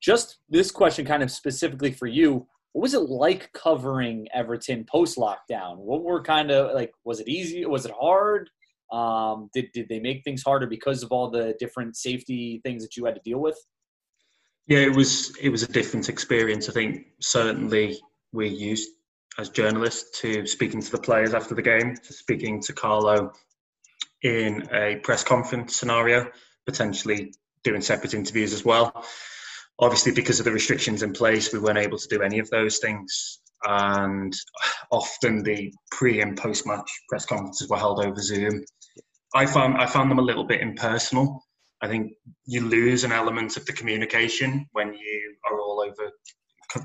just 0.02 0.38
this 0.50 0.72
question, 0.72 1.06
kind 1.06 1.24
of 1.24 1.32
specifically 1.32 1.92
for 1.92 2.08
you. 2.08 2.48
What 2.72 2.84
was 2.84 2.94
it 2.94 3.10
like 3.10 3.52
covering 3.54 4.28
Everton 4.34 4.86
post 4.90 5.18
lockdown? 5.18 5.78
What 5.78 6.04
were 6.04 6.24
kind 6.24 6.52
of 6.52 6.74
like? 6.74 6.94
Was 7.04 7.20
it 7.20 7.28
easy? 7.28 7.66
Was 7.66 7.86
it 7.86 7.92
hard? 8.00 8.50
Um, 8.92 9.50
did 9.54 9.68
did 9.74 9.90
they 9.90 10.00
make 10.00 10.24
things 10.24 10.44
harder 10.44 10.68
because 10.68 11.04
of 11.04 11.12
all 11.12 11.30
the 11.30 11.56
different 11.60 11.96
safety 11.96 12.62
things 12.64 12.84
that 12.84 12.96
you 12.96 13.06
had 13.06 13.16
to 13.16 13.22
deal 13.24 13.40
with? 13.40 13.58
Yeah, 14.68 14.80
it 14.80 14.96
was 14.96 15.36
it 15.38 15.50
was 15.50 15.64
a 15.64 15.68
different 15.68 16.10
experience. 16.10 16.70
I 16.70 16.74
think 16.74 17.08
certainly 17.20 18.00
we're 18.32 18.48
used 18.48 18.90
as 19.40 19.50
journalists 19.50 20.20
to 20.22 20.46
speaking 20.46 20.82
to 20.82 20.92
the 20.92 20.98
players 20.98 21.34
after 21.34 21.56
the 21.56 21.62
game, 21.62 21.96
to 21.96 22.14
speaking 22.14 22.62
to 22.62 22.74
Carlo 22.74 23.32
in 24.22 24.68
a 24.72 24.98
press 24.98 25.24
conference 25.24 25.76
scenario, 25.76 26.28
potentially 26.66 27.34
doing 27.64 27.82
separate 27.82 28.14
interviews 28.14 28.54
as 28.54 28.64
well. 28.64 29.06
Obviously, 29.80 30.12
because 30.12 30.40
of 30.40 30.46
the 30.46 30.52
restrictions 30.52 31.04
in 31.04 31.14
place, 31.14 31.52
we 31.52 31.60
weren't 31.60 31.80
able 31.80 31.98
to 31.98 32.08
do 32.08 32.22
any 32.22 32.40
of 32.40 32.50
those 32.50 32.78
things. 32.78 33.40
And 33.66 34.34
often 34.92 35.44
the 35.44 35.74
pre 35.92 36.22
and 36.22 36.38
post 36.38 36.68
match 36.68 36.90
press 37.10 37.26
conferences 37.26 37.70
were 37.70 37.78
held 37.78 38.04
over 38.04 38.22
Zoom. 38.22 38.64
I 39.36 39.46
found 39.46 39.78
I 39.78 39.86
found 39.86 40.12
them 40.12 40.20
a 40.20 40.24
little 40.24 40.44
bit 40.44 40.62
impersonal. 40.62 41.44
I 41.82 41.88
think 41.88 42.14
you 42.46 42.62
lose 42.62 43.04
an 43.04 43.12
element 43.12 43.58
of 43.58 43.66
the 43.66 43.74
communication 43.74 44.66
when 44.72 44.94
you 44.94 45.36
are 45.50 45.60
all 45.60 45.82
over 45.82 46.12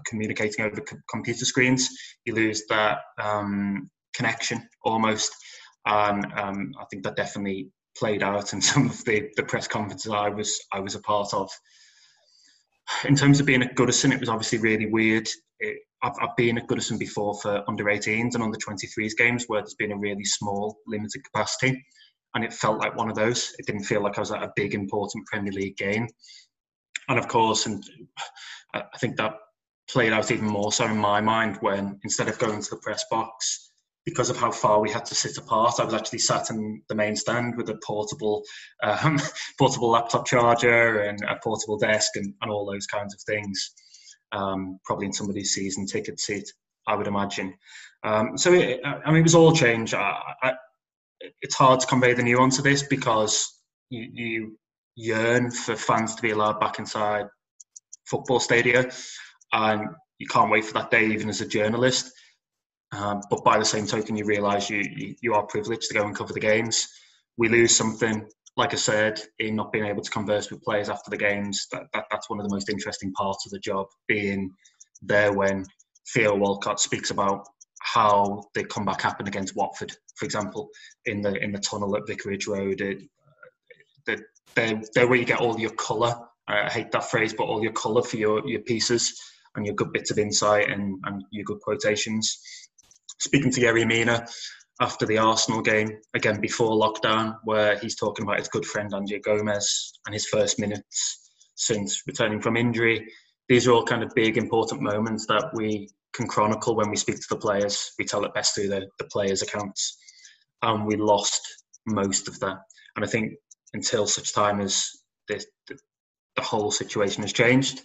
communicating 0.06 0.64
over 0.64 0.82
computer 1.10 1.44
screens. 1.44 1.88
You 2.24 2.34
lose 2.34 2.64
that 2.68 2.98
um, 3.22 3.90
connection 4.14 4.68
almost, 4.84 5.32
and 5.86 6.26
um, 6.36 6.72
I 6.80 6.84
think 6.90 7.04
that 7.04 7.16
definitely 7.16 7.70
played 7.96 8.22
out 8.22 8.52
in 8.52 8.60
some 8.62 8.86
of 8.86 9.04
the, 9.04 9.28
the 9.36 9.42
press 9.42 9.68
conferences 9.68 10.12
I 10.12 10.28
was 10.28 10.58
I 10.72 10.80
was 10.80 10.94
a 10.94 11.00
part 11.00 11.32
of. 11.34 11.50
In 13.04 13.14
terms 13.14 13.38
of 13.38 13.46
being 13.46 13.62
at 13.62 13.76
Goodison, 13.76 14.12
it 14.12 14.20
was 14.20 14.30
obviously 14.30 14.58
really 14.58 14.86
weird. 14.86 15.28
It, 15.60 15.78
I've, 16.02 16.12
I've 16.20 16.36
been 16.36 16.58
at 16.58 16.66
Goodison 16.66 16.98
before 16.98 17.34
for 17.40 17.64
under 17.68 17.84
18s 17.84 18.34
and 18.34 18.42
under 18.42 18.58
23s 18.58 19.16
games 19.16 19.44
where 19.46 19.60
there's 19.60 19.74
been 19.74 19.92
a 19.92 19.98
really 19.98 20.24
small, 20.24 20.78
limited 20.86 21.22
capacity 21.24 21.84
and 22.34 22.44
it 22.44 22.52
felt 22.52 22.78
like 22.78 22.96
one 22.96 23.08
of 23.08 23.16
those. 23.16 23.54
It 23.58 23.66
didn't 23.66 23.84
feel 23.84 24.02
like 24.02 24.16
I 24.16 24.20
was 24.20 24.32
at 24.32 24.42
a 24.42 24.52
big, 24.54 24.74
important 24.74 25.26
Premier 25.26 25.52
League 25.52 25.76
game. 25.76 26.06
And 27.08 27.18
of 27.18 27.26
course, 27.26 27.66
and 27.66 27.82
I 28.74 28.98
think 28.98 29.16
that 29.16 29.34
played 29.90 30.12
out 30.12 30.30
even 30.30 30.46
more 30.46 30.70
so 30.70 30.84
in 30.84 30.98
my 30.98 31.20
mind 31.20 31.56
when 31.60 31.98
instead 32.04 32.28
of 32.28 32.38
going 32.38 32.62
to 32.62 32.70
the 32.70 32.76
press 32.76 33.04
box, 33.10 33.70
because 34.04 34.30
of 34.30 34.36
how 34.36 34.50
far 34.50 34.80
we 34.80 34.90
had 34.90 35.04
to 35.06 35.14
sit 35.14 35.36
apart, 35.36 35.74
I 35.78 35.84
was 35.84 35.94
actually 35.94 36.20
sat 36.20 36.50
in 36.50 36.82
the 36.88 36.94
main 36.94 37.16
stand 37.16 37.56
with 37.56 37.68
a 37.70 37.78
portable, 37.84 38.42
um, 38.82 39.18
portable 39.58 39.90
laptop 39.90 40.26
charger 40.26 41.00
and 41.00 41.18
a 41.28 41.36
portable 41.42 41.78
desk 41.78 42.12
and, 42.16 42.32
and 42.40 42.50
all 42.50 42.70
those 42.70 42.86
kinds 42.86 43.14
of 43.14 43.20
things. 43.22 43.72
Um, 44.32 44.78
probably 44.84 45.06
in 45.06 45.12
somebody's 45.12 45.54
season 45.54 45.86
ticket 45.86 46.20
seat, 46.20 46.52
I 46.86 46.94
would 46.94 47.06
imagine. 47.06 47.54
Um, 48.04 48.36
so 48.36 48.52
it, 48.52 48.80
I 48.84 49.10
mean, 49.10 49.20
it 49.20 49.22
was 49.22 49.34
all 49.34 49.52
change. 49.52 49.94
I, 49.94 50.18
I, 50.42 50.52
it's 51.40 51.54
hard 51.54 51.80
to 51.80 51.86
convey 51.86 52.14
the 52.14 52.22
nuance 52.22 52.58
of 52.58 52.64
this 52.64 52.82
because 52.82 53.50
you, 53.90 54.08
you 54.12 54.58
yearn 54.96 55.50
for 55.50 55.76
fans 55.76 56.14
to 56.14 56.22
be 56.22 56.30
allowed 56.30 56.60
back 56.60 56.78
inside 56.78 57.26
football 58.06 58.40
stadia, 58.40 58.90
and 59.52 59.88
you 60.18 60.26
can't 60.26 60.50
wait 60.50 60.64
for 60.64 60.74
that 60.74 60.90
day, 60.90 61.06
even 61.06 61.28
as 61.28 61.40
a 61.40 61.46
journalist. 61.46 62.10
Um, 62.92 63.20
but 63.30 63.44
by 63.44 63.58
the 63.58 63.64
same 63.64 63.86
token, 63.86 64.16
you 64.16 64.24
realise 64.24 64.70
you, 64.70 64.82
you, 64.96 65.14
you 65.20 65.34
are 65.34 65.46
privileged 65.46 65.88
to 65.88 65.94
go 65.94 66.06
and 66.06 66.16
cover 66.16 66.32
the 66.32 66.40
games. 66.40 66.88
We 67.36 67.48
lose 67.48 67.76
something, 67.76 68.28
like 68.58 68.74
I 68.74 68.76
said, 68.76 69.20
in 69.38 69.54
not 69.54 69.72
being 69.72 69.86
able 69.86 70.02
to 70.02 70.10
converse 70.10 70.50
with 70.50 70.62
players 70.62 70.88
after 70.88 71.10
the 71.10 71.16
games. 71.16 71.68
That, 71.70 71.84
that 71.94 72.06
that's 72.10 72.28
one 72.28 72.40
of 72.40 72.46
the 72.46 72.52
most 72.52 72.68
interesting 72.68 73.12
parts 73.12 73.46
of 73.46 73.52
the 73.52 73.60
job, 73.60 73.86
being 74.08 74.50
there 75.00 75.32
when 75.32 75.64
Theo 76.12 76.34
Walcott 76.34 76.80
speaks 76.80 77.12
about 77.12 77.46
how 77.80 78.42
the 78.54 78.64
comeback 78.64 79.00
happened 79.00 79.28
against 79.28 79.54
Watford, 79.54 79.92
for 80.16 80.24
example, 80.24 80.70
in 81.06 81.22
the 81.22 81.34
in 81.36 81.52
the 81.52 81.60
tunnel 81.60 81.96
at 81.96 82.06
Vicarage 82.08 82.48
Road. 82.48 82.80
It, 82.80 83.04
the, 84.06 84.18
they're, 84.56 84.82
they're 84.92 85.06
where 85.06 85.18
you 85.18 85.24
get 85.24 85.40
all 85.40 85.58
your 85.58 85.70
colour. 85.70 86.18
I 86.48 86.68
hate 86.68 86.90
that 86.92 87.08
phrase, 87.08 87.32
but 87.32 87.44
all 87.44 87.62
your 87.62 87.72
colour 87.72 88.02
for 88.02 88.16
your, 88.16 88.44
your 88.48 88.62
pieces 88.62 89.20
and 89.54 89.66
your 89.66 89.74
good 89.74 89.92
bits 89.92 90.10
of 90.10 90.18
insight 90.18 90.68
and, 90.70 90.98
and 91.04 91.22
your 91.30 91.44
good 91.44 91.60
quotations. 91.60 92.40
Speaking 93.20 93.52
to 93.52 93.60
Yerry 93.60 93.86
Mina 93.86 94.26
after 94.80 95.06
the 95.06 95.18
Arsenal 95.18 95.60
game, 95.60 95.98
again 96.14 96.40
before 96.40 96.70
lockdown, 96.70 97.36
where 97.44 97.78
he's 97.78 97.96
talking 97.96 98.24
about 98.24 98.38
his 98.38 98.48
good 98.48 98.64
friend 98.64 98.94
Andre 98.94 99.18
Gomes 99.18 99.92
and 100.06 100.14
his 100.14 100.26
first 100.26 100.58
minutes 100.58 101.30
since 101.56 102.02
returning 102.06 102.40
from 102.40 102.56
injury. 102.56 103.06
These 103.48 103.66
are 103.66 103.72
all 103.72 103.84
kind 103.84 104.02
of 104.02 104.14
big, 104.14 104.36
important 104.36 104.82
moments 104.82 105.26
that 105.26 105.50
we 105.54 105.88
can 106.14 106.28
chronicle 106.28 106.76
when 106.76 106.90
we 106.90 106.96
speak 106.96 107.16
to 107.16 107.26
the 107.30 107.36
players. 107.36 107.92
We 107.98 108.04
tell 108.04 108.24
it 108.24 108.34
best 108.34 108.54
through 108.54 108.68
the, 108.68 108.86
the 108.98 109.04
players' 109.06 109.42
accounts. 109.42 109.96
And 110.62 110.86
we 110.86 110.96
lost 110.96 111.40
most 111.86 112.28
of 112.28 112.38
that. 112.40 112.58
And 112.96 113.04
I 113.04 113.08
think 113.08 113.32
until 113.74 114.06
such 114.06 114.32
time 114.32 114.60
as 114.60 114.88
the, 115.28 115.44
the, 115.66 115.78
the 116.36 116.42
whole 116.42 116.70
situation 116.70 117.22
has 117.22 117.32
changed 117.32 117.82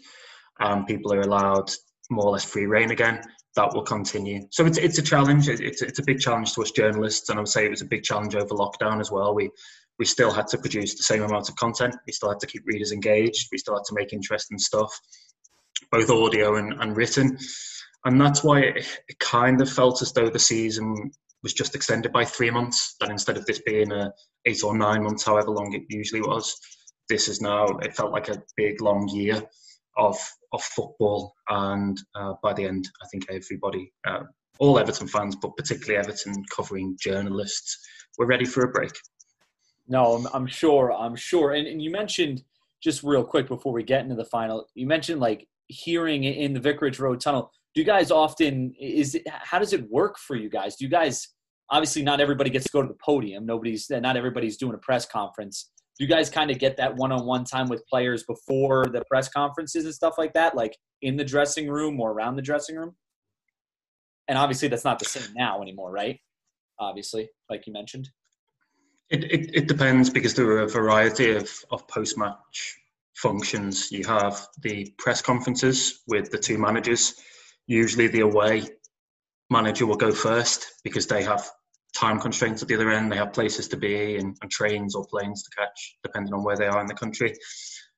and 0.59 0.87
people 0.87 1.13
are 1.13 1.21
allowed 1.21 1.71
more 2.09 2.25
or 2.25 2.31
less 2.31 2.45
free 2.45 2.65
reign 2.65 2.91
again, 2.91 3.21
that 3.55 3.73
will 3.73 3.83
continue. 3.83 4.47
So 4.51 4.65
it's, 4.65 4.77
it's 4.77 4.97
a 4.97 5.03
challenge. 5.03 5.47
It's, 5.47 5.81
it's 5.81 5.99
a 5.99 6.03
big 6.03 6.19
challenge 6.19 6.53
to 6.53 6.61
us 6.61 6.71
journalists. 6.71 7.29
And 7.29 7.37
I 7.37 7.41
would 7.41 7.49
say 7.49 7.65
it 7.65 7.71
was 7.71 7.81
a 7.81 7.85
big 7.85 8.03
challenge 8.03 8.35
over 8.35 8.55
lockdown 8.55 8.99
as 8.99 9.11
well. 9.11 9.35
We, 9.35 9.49
we 9.99 10.05
still 10.05 10.31
had 10.31 10.47
to 10.47 10.57
produce 10.57 10.95
the 10.95 11.03
same 11.03 11.21
amount 11.21 11.49
of 11.49 11.55
content. 11.55 11.95
We 12.07 12.13
still 12.13 12.29
had 12.29 12.39
to 12.39 12.47
keep 12.47 12.63
readers 12.65 12.91
engaged. 12.91 13.49
We 13.51 13.59
still 13.59 13.75
had 13.75 13.83
to 13.85 13.95
make 13.95 14.11
interesting 14.11 14.57
stuff, 14.57 14.91
both 15.91 16.09
audio 16.09 16.55
and, 16.55 16.73
and 16.81 16.97
written 16.97 17.37
and 18.05 18.19
that's 18.19 18.43
why 18.43 18.59
it, 18.59 18.87
it, 19.07 19.19
kind 19.19 19.61
of 19.61 19.71
felt 19.71 20.01
as 20.01 20.11
though 20.11 20.29
the 20.29 20.39
season 20.39 21.11
was 21.41 21.53
just 21.53 21.75
extended 21.75 22.11
by 22.11 22.25
three 22.25 22.51
months. 22.51 22.95
That 22.99 23.09
instead 23.09 23.37
of 23.37 23.45
this 23.45 23.61
being 23.65 23.91
a 23.91 24.11
eight 24.45 24.63
or 24.63 24.77
nine 24.77 25.03
months, 25.03 25.23
however 25.23 25.51
long 25.51 25.73
it 25.73 25.83
usually 25.89 26.21
was, 26.21 26.55
this 27.09 27.27
is 27.27 27.41
now 27.41 27.65
it 27.81 27.95
felt 27.95 28.11
like 28.11 28.29
a 28.29 28.41
big 28.57 28.81
long 28.81 29.07
year 29.07 29.43
of 29.97 30.17
of 30.51 30.61
football. 30.63 31.33
And 31.49 31.99
uh, 32.15 32.33
by 32.41 32.53
the 32.53 32.65
end, 32.65 32.87
I 33.03 33.07
think 33.11 33.25
everybody, 33.29 33.91
uh, 34.07 34.23
all 34.59 34.77
Everton 34.77 35.07
fans, 35.07 35.35
but 35.35 35.57
particularly 35.57 35.97
Everton 35.97 36.43
covering 36.55 36.95
journalists, 36.99 37.77
were 38.17 38.27
ready 38.27 38.45
for 38.45 38.63
a 38.63 38.71
break. 38.71 38.91
No, 39.87 40.13
I'm, 40.13 40.27
I'm 40.33 40.47
sure. 40.47 40.93
I'm 40.93 41.15
sure. 41.15 41.53
And, 41.53 41.67
and 41.67 41.81
you 41.81 41.91
mentioned 41.91 42.43
just 42.81 43.03
real 43.03 43.23
quick 43.23 43.47
before 43.47 43.73
we 43.73 43.83
get 43.83 44.01
into 44.01 44.15
the 44.15 44.25
final, 44.25 44.67
you 44.75 44.85
mentioned 44.85 45.19
like 45.19 45.47
hearing 45.67 46.23
in 46.23 46.53
the 46.53 46.59
Vicarage 46.59 46.99
Road 46.99 47.19
Tunnel. 47.19 47.51
Do 47.73 47.81
you 47.81 47.87
guys 47.87 48.11
often 48.11 48.73
is 48.79 49.15
it, 49.15 49.23
how 49.27 49.57
does 49.57 49.73
it 49.73 49.89
work 49.89 50.19
for 50.19 50.35
you 50.35 50.49
guys? 50.49 50.75
Do 50.75 50.85
you 50.85 50.91
guys 50.91 51.29
obviously 51.69 52.03
not 52.03 52.21
everybody 52.21 52.49
gets 52.49 52.65
to 52.65 52.71
go 52.71 52.81
to 52.81 52.87
the 52.87 52.97
podium. 53.03 53.45
Nobody's 53.45 53.89
not 53.89 54.15
everybody's 54.15 54.57
doing 54.57 54.75
a 54.75 54.77
press 54.77 55.05
conference. 55.05 55.71
Do 55.97 56.05
you 56.05 56.09
guys 56.09 56.29
kind 56.29 56.49
of 56.49 56.57
get 56.57 56.77
that 56.77 56.95
one-on-one 56.95 57.45
time 57.45 57.69
with 57.69 57.85
players 57.87 58.23
before 58.23 58.85
the 58.87 59.03
press 59.09 59.29
conferences 59.29 59.85
and 59.85 59.93
stuff 59.93 60.15
like 60.17 60.33
that, 60.33 60.55
like 60.55 60.75
in 61.01 61.17
the 61.17 61.23
dressing 61.23 61.69
room 61.69 61.99
or 61.99 62.11
around 62.11 62.35
the 62.35 62.41
dressing 62.41 62.75
room? 62.75 62.95
And 64.27 64.37
obviously, 64.37 64.69
that's 64.69 64.85
not 64.85 64.99
the 64.99 65.05
same 65.05 65.33
now 65.35 65.61
anymore, 65.61 65.91
right? 65.91 66.19
Obviously, 66.79 67.29
like 67.49 67.67
you 67.67 67.73
mentioned. 67.73 68.09
It, 69.09 69.25
it, 69.25 69.49
it 69.53 69.67
depends 69.67 70.09
because 70.09 70.33
there 70.33 70.47
are 70.47 70.61
a 70.61 70.67
variety 70.67 71.35
of, 71.35 71.51
of 71.69 71.87
post 71.87 72.17
match 72.17 72.77
functions. 73.15 73.91
You 73.91 74.03
have 74.05 74.47
the 74.61 74.91
press 74.97 75.21
conferences 75.21 76.01
with 76.07 76.31
the 76.31 76.37
two 76.37 76.57
managers. 76.57 77.13
Usually, 77.67 78.07
the 78.07 78.21
away 78.21 78.63
manager 79.49 79.85
will 79.85 79.97
go 79.97 80.11
first 80.11 80.65
because 80.83 81.05
they 81.05 81.21
have 81.23 81.47
time 81.95 82.19
constraints 82.19 82.61
at 82.61 82.67
the 82.67 82.75
other 82.75 82.89
end. 82.89 83.11
They 83.11 83.17
have 83.17 83.33
places 83.33 83.67
to 83.69 83.77
be 83.77 84.17
and, 84.17 84.35
and, 84.41 84.51
trains 84.51 84.95
or 84.95 85.05
planes 85.05 85.43
to 85.43 85.49
catch, 85.55 85.97
depending 86.03 86.33
on 86.33 86.43
where 86.43 86.57
they 86.57 86.67
are 86.67 86.81
in 86.81 86.87
the 86.87 86.93
country. 86.93 87.33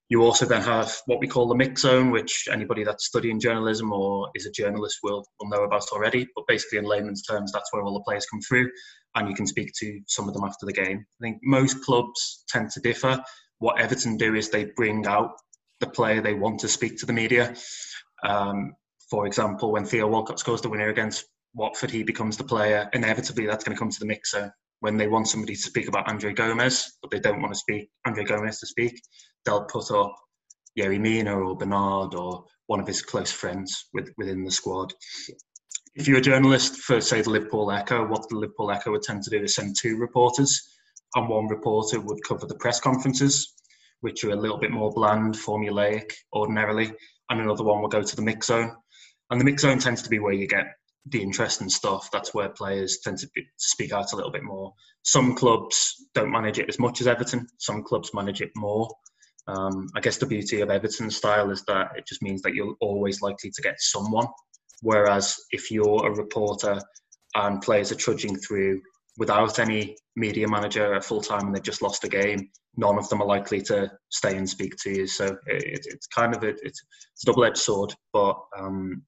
You 0.10 0.22
also 0.22 0.46
then 0.46 0.62
have 0.62 0.96
what 1.08 1.20
we 1.20 1.28
call 1.28 1.48
the 1.48 1.56
mix 1.56 1.82
zone, 1.82 2.12
which 2.12 2.48
anybody 2.52 2.84
that's 2.84 3.08
studying 3.08 3.40
journalism 3.40 3.92
or 3.92 4.30
is 4.36 4.46
a 4.46 4.52
journalist 4.52 5.00
will, 5.02 5.26
will 5.40 5.50
know 5.50 5.64
about 5.64 5.88
already. 5.92 6.28
But 6.36 6.46
basically, 6.48 6.78
in 6.78 6.86
layman's 6.86 7.24
terms, 7.24 7.52
that's 7.52 7.74
where 7.74 7.82
all 7.82 7.94
the 7.94 8.04
players 8.04 8.28
come 8.28 8.42
through, 8.42 8.70
and 9.16 9.28
you 9.28 9.34
can 9.34 9.48
speak 9.48 9.72
to 9.80 10.00
some 10.08 10.28
of 10.28 10.36
them 10.36 10.44
after 10.44 10.66
the 10.66 10.74
game. 10.74 11.06
I 11.22 11.24
think 11.24 11.40
most 11.42 11.84
clubs 11.84 12.44
tend 12.48 12.70
to 12.72 12.82
differ. 12.82 13.24
What 13.58 13.80
Everton 13.80 14.18
do 14.18 14.36
is 14.36 14.50
they 14.50 14.66
bring 14.76 15.08
out 15.08 15.32
the 15.80 15.88
player 15.88 16.22
they 16.22 16.34
want 16.34 16.60
to 16.60 16.68
speak 16.68 17.00
to 17.00 17.06
the 17.06 17.14
media. 17.14 17.56
Um, 18.24 18.76
for 19.10 19.26
example, 19.26 19.72
when 19.72 19.86
Theo 19.86 20.08
Walcott 20.08 20.40
scores 20.40 20.62
the 20.62 20.70
winner 20.70 20.90
against 20.90 21.26
Watford, 21.56 21.90
he 21.90 22.04
becomes 22.04 22.38
the 22.38 22.44
player. 22.44 22.90
Inevitably, 22.94 23.48
that's 23.48 23.64
going 23.64 23.76
to 23.76 23.80
come 23.80 23.90
to 23.90 24.00
the 24.00 24.06
mixer 24.06 24.54
when 24.82 24.98
they 24.98 25.08
want 25.08 25.28
somebody 25.28 25.56
to 25.56 25.62
speak 25.62 25.88
about 25.88 26.10
Andre 26.10 26.34
Gomes, 26.34 26.98
but 27.02 27.10
they 27.10 27.20
don't 27.20 27.42
want 27.42 27.54
to 27.54 27.60
speak 27.60 27.90
Andre 28.06 28.26
Gomes 28.26 28.60
to 28.60 28.68
speak. 28.68 29.02
They'll 29.46 29.64
put 29.66 29.90
up 29.90 30.14
Yerry 30.78 31.00
Mina 31.00 31.34
or 31.34 31.56
Bernard 31.56 32.14
or 32.14 32.44
one 32.68 32.80
of 32.80 32.88
his 32.88 33.02
close 33.02 33.32
friends 33.32 33.88
with, 33.94 34.10
within 34.18 34.44
the 34.44 34.52
squad. 34.52 34.94
If 35.96 36.08
you're 36.08 36.18
a 36.18 36.22
journalist 36.22 36.76
for, 36.78 37.00
say, 37.00 37.22
the 37.22 37.30
Liverpool 37.30 37.72
Echo, 37.72 38.06
what 38.06 38.28
the 38.28 38.36
Liverpool 38.36 38.72
Echo 38.72 38.92
would 38.92 39.04
tend 39.04 39.24
to 39.24 39.30
do 39.30 39.42
is 39.42 39.56
send 39.56 39.78
two 39.80 39.98
reporters, 39.98 40.62
and 41.16 41.30
one 41.30 41.48
reporter 41.48 42.02
would 42.02 42.20
cover 42.28 42.46
the 42.46 42.56
press 42.56 42.82
conferences, 42.82 43.54
which 44.02 44.26
are 44.26 44.32
a 44.32 44.36
little 44.36 44.58
bit 44.58 44.72
more 44.72 44.92
bland, 44.92 45.36
formulaic 45.36 46.12
ordinarily, 46.34 46.92
and 47.30 47.40
another 47.40 47.64
one 47.64 47.82
will 47.82 47.88
go 47.88 48.04
to 48.04 48.16
the 48.16 48.22
mix 48.22 48.48
zone. 48.48 48.76
And 49.30 49.40
the 49.40 49.46
mix 49.46 49.62
zone 49.62 49.80
tends 49.80 50.02
to 50.02 50.10
be 50.10 50.20
where 50.20 50.34
you 50.34 50.48
get 50.48 50.66
the 51.08 51.22
interesting 51.22 51.70
stuff. 51.70 52.10
That's 52.12 52.34
where 52.34 52.50
players 52.50 53.00
tend 53.04 53.20
to, 53.20 53.30
be, 53.36 53.46
speak 53.58 53.94
out 53.94 54.14
a 54.14 54.16
little 54.16 54.32
bit 54.32 54.44
more. 54.44 54.74
Some 55.04 55.36
clubs 55.36 55.94
don't 56.14 56.32
manage 56.32 56.60
it 56.60 56.70
as 56.70 56.80
much 56.80 57.02
as 57.02 57.08
Everton. 57.08 57.48
Some 57.60 57.84
clubs 57.84 58.14
manage 58.14 58.42
it 58.42 58.52
more. 58.56 58.90
Um, 59.48 59.88
I 59.96 60.00
guess 60.00 60.18
the 60.18 60.26
beauty 60.26 60.62
of 60.62 60.70
Everton's 60.70 61.16
style 61.16 61.52
is 61.52 61.64
that 61.68 61.92
it 61.96 62.08
just 62.08 62.24
means 62.24 62.42
that 62.42 62.56
you're 62.56 62.76
always 62.82 63.22
likely 63.22 63.52
to 63.52 63.62
get 63.62 63.76
someone. 63.80 64.28
Whereas 64.82 65.36
if 65.52 65.70
you're 65.70 66.08
a 66.08 66.16
reporter 66.16 66.80
and 67.36 67.62
players 67.62 67.92
are 67.92 67.96
trudging 67.96 68.36
through 68.38 68.82
without 69.18 69.60
any 69.60 69.96
media 70.16 70.48
manager 70.48 71.00
full 71.02 71.22
time 71.22 71.48
and 71.48 71.56
they've 71.56 71.64
just 71.64 71.82
lost 71.82 72.04
a 72.04 72.10
game, 72.10 72.50
none 72.76 72.98
of 72.98 73.08
them 73.10 73.22
are 73.22 73.28
likely 73.28 73.62
to 73.62 73.92
stay 74.10 74.36
and 74.36 74.50
speak 74.50 74.74
to 74.84 74.90
you. 74.90 75.08
So 75.08 75.26
it, 75.46 75.86
it's 75.86 76.08
kind 76.08 76.36
of 76.36 76.44
a, 76.44 76.50
it's 76.50 76.82
a 77.24 77.26
double 77.28 77.46
edged 77.46 77.58
sword, 77.58 77.94
but 78.12 78.38
um, 78.58 79.04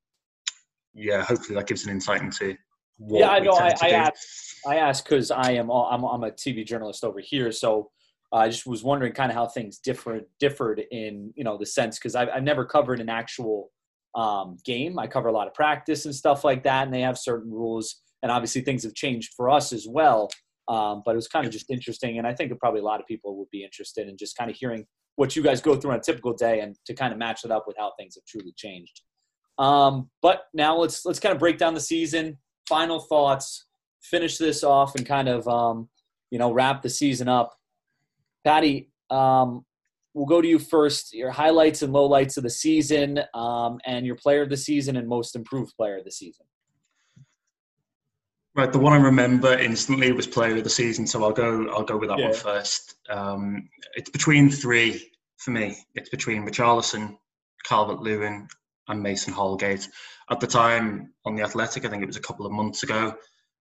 yeah, 0.97 1.23
hopefully 1.23 1.55
that 1.55 1.67
gives 1.67 1.85
an 1.85 1.91
insight 1.91 2.21
into 2.21 2.57
what 2.97 3.19
yeah, 3.19 3.29
I 3.29 3.39
know. 3.39 3.51
I, 3.51 3.73
I 3.81 3.89
asked, 3.89 4.59
I 4.65 4.75
asked 4.77 5.05
because 5.05 5.29
I 5.29 5.51
am 5.51 5.69
I'm, 5.69 6.03
I'm 6.03 6.23
a 6.23 6.31
TV 6.31 6.65
journalist 6.65 7.03
over 7.03 7.19
here, 7.19 7.51
so 7.51 7.91
I 8.33 8.49
just 8.49 8.65
was 8.65 8.83
wondering 8.83 9.13
kind 9.13 9.31
of 9.31 9.35
how 9.35 9.47
things 9.47 9.77
different 9.77 10.25
differed 10.39 10.83
in 10.91 11.31
you 11.35 11.43
know 11.43 11.57
the 11.57 11.65
sense 11.65 11.97
because 11.99 12.15
I've, 12.15 12.29
I've 12.29 12.43
never 12.43 12.65
covered 12.65 12.99
an 12.99 13.09
actual 13.09 13.71
um, 14.15 14.57
game. 14.65 14.97
I 14.97 15.07
cover 15.07 15.27
a 15.27 15.31
lot 15.31 15.47
of 15.47 15.53
practice 15.53 16.05
and 16.05 16.15
stuff 16.15 16.43
like 16.43 16.63
that, 16.63 16.85
and 16.85 16.93
they 16.93 17.01
have 17.01 17.17
certain 17.17 17.51
rules, 17.51 18.01
and 18.23 18.31
obviously 18.31 18.61
things 18.61 18.83
have 18.83 18.95
changed 18.95 19.33
for 19.37 19.49
us 19.49 19.71
as 19.71 19.85
well. 19.87 20.29
Um, 20.67 21.01
but 21.05 21.11
it 21.11 21.15
was 21.15 21.29
kind 21.29 21.45
of 21.45 21.51
just 21.51 21.69
interesting, 21.69 22.17
and 22.17 22.25
I 22.25 22.33
think 22.33 22.51
probably 22.59 22.81
a 22.81 22.83
lot 22.83 22.99
of 22.99 23.05
people 23.05 23.37
would 23.37 23.49
be 23.51 23.63
interested 23.63 24.09
in 24.09 24.17
just 24.17 24.35
kind 24.35 24.49
of 24.49 24.57
hearing 24.57 24.85
what 25.15 25.35
you 25.35 25.43
guys 25.43 25.61
go 25.61 25.75
through 25.75 25.91
on 25.91 25.97
a 25.97 26.01
typical 26.01 26.33
day 26.33 26.59
and 26.61 26.75
to 26.85 26.93
kind 26.93 27.13
of 27.13 27.19
match 27.19 27.43
it 27.43 27.51
up 27.51 27.65
with 27.67 27.75
how 27.77 27.91
things 27.97 28.15
have 28.15 28.25
truly 28.25 28.53
changed. 28.55 29.01
Um, 29.57 30.09
but 30.21 30.43
now 30.53 30.77
let's 30.77 31.05
let's 31.05 31.19
kind 31.19 31.33
of 31.33 31.39
break 31.39 31.57
down 31.57 31.73
the 31.73 31.79
season. 31.79 32.37
Final 32.67 32.99
thoughts. 32.99 33.65
Finish 34.01 34.37
this 34.37 34.63
off 34.63 34.95
and 34.95 35.05
kind 35.05 35.27
of 35.27 35.47
um, 35.47 35.89
you 36.31 36.39
know 36.39 36.51
wrap 36.51 36.81
the 36.81 36.89
season 36.89 37.27
up. 37.27 37.55
Paddy, 38.43 38.89
um, 39.09 39.65
we'll 40.13 40.25
go 40.25 40.41
to 40.41 40.47
you 40.47 40.59
first. 40.59 41.13
Your 41.13 41.31
highlights 41.31 41.81
and 41.81 41.93
lowlights 41.93 42.37
of 42.37 42.43
the 42.43 42.49
season, 42.49 43.19
um, 43.33 43.79
and 43.85 44.05
your 44.05 44.15
player 44.15 44.43
of 44.43 44.49
the 44.49 44.57
season 44.57 44.95
and 44.95 45.07
most 45.07 45.35
improved 45.35 45.75
player 45.75 45.97
of 45.97 46.05
the 46.05 46.11
season. 46.11 46.45
Right, 48.55 48.71
the 48.71 48.79
one 48.79 48.93
I 48.93 48.97
remember 48.97 49.57
instantly 49.59 50.11
was 50.11 50.25
player 50.25 50.57
of 50.57 50.63
the 50.63 50.69
season, 50.69 51.05
so 51.05 51.23
I'll 51.23 51.31
go. 51.31 51.67
I'll 51.69 51.83
go 51.83 51.97
with 51.97 52.09
that 52.09 52.19
yeah. 52.19 52.25
one 52.25 52.33
first. 52.33 52.95
Um, 53.09 53.69
it's 53.95 54.09
between 54.09 54.49
three 54.49 55.11
for 55.37 55.51
me. 55.51 55.77
It's 55.93 56.09
between 56.09 56.43
Richarlison, 56.43 57.17
Calvert 57.65 57.99
Lewin, 57.99 58.47
and 58.87 59.01
Mason 59.01 59.33
Holgate. 59.33 59.87
At 60.29 60.39
the 60.39 60.47
time 60.47 61.13
on 61.25 61.35
the 61.35 61.43
Athletic, 61.43 61.85
I 61.85 61.89
think 61.89 62.03
it 62.03 62.07
was 62.07 62.17
a 62.17 62.21
couple 62.21 62.45
of 62.45 62.51
months 62.51 62.83
ago, 62.83 63.15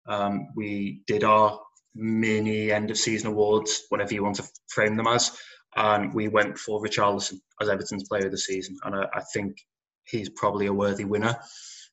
um, 0.09 0.49
we 0.55 1.03
did 1.07 1.25
our 1.25 1.61
mini 1.95 2.71
end 2.71 2.91
of 2.91 2.99
season 2.99 3.29
awards, 3.29 3.83
whatever 3.89 4.15
you 4.15 4.23
want 4.23 4.37
to 4.37 4.49
frame 4.69 4.97
them 4.97 5.07
as, 5.07 5.37
and 5.77 6.15
we 6.15 6.29
went 6.29 6.59
for 6.59 6.83
Richarlison 6.83 7.39
as 7.61 7.69
Everton's 7.69 8.09
player 8.09 8.27
of 8.27 8.33
the 8.33 8.39
season. 8.39 8.77
And 8.85 8.95
I, 8.95 9.07
I 9.15 9.23
think 9.33 9.57
he's 10.05 10.29
probably 10.31 10.67
a 10.67 10.73
worthy 10.73 11.05
winner. 11.05 11.37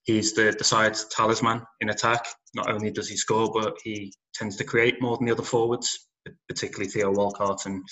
He's 0.03 0.33
the, 0.33 0.53
the 0.57 0.63
side's 0.63 1.05
talisman 1.05 1.61
in 1.81 1.89
attack. 1.89 2.27
Not 2.53 2.69
only 2.69 2.91
does 2.91 3.09
he 3.09 3.15
score, 3.15 3.51
but 3.53 3.77
he 3.83 4.13
tends 4.33 4.57
to 4.57 4.63
create 4.63 5.01
more 5.01 5.17
than 5.17 5.25
the 5.25 5.31
other 5.31 5.43
forwards, 5.43 6.07
particularly 6.47 6.89
Theo 6.89 7.11
Walcott 7.11 7.65
and, 7.65 7.83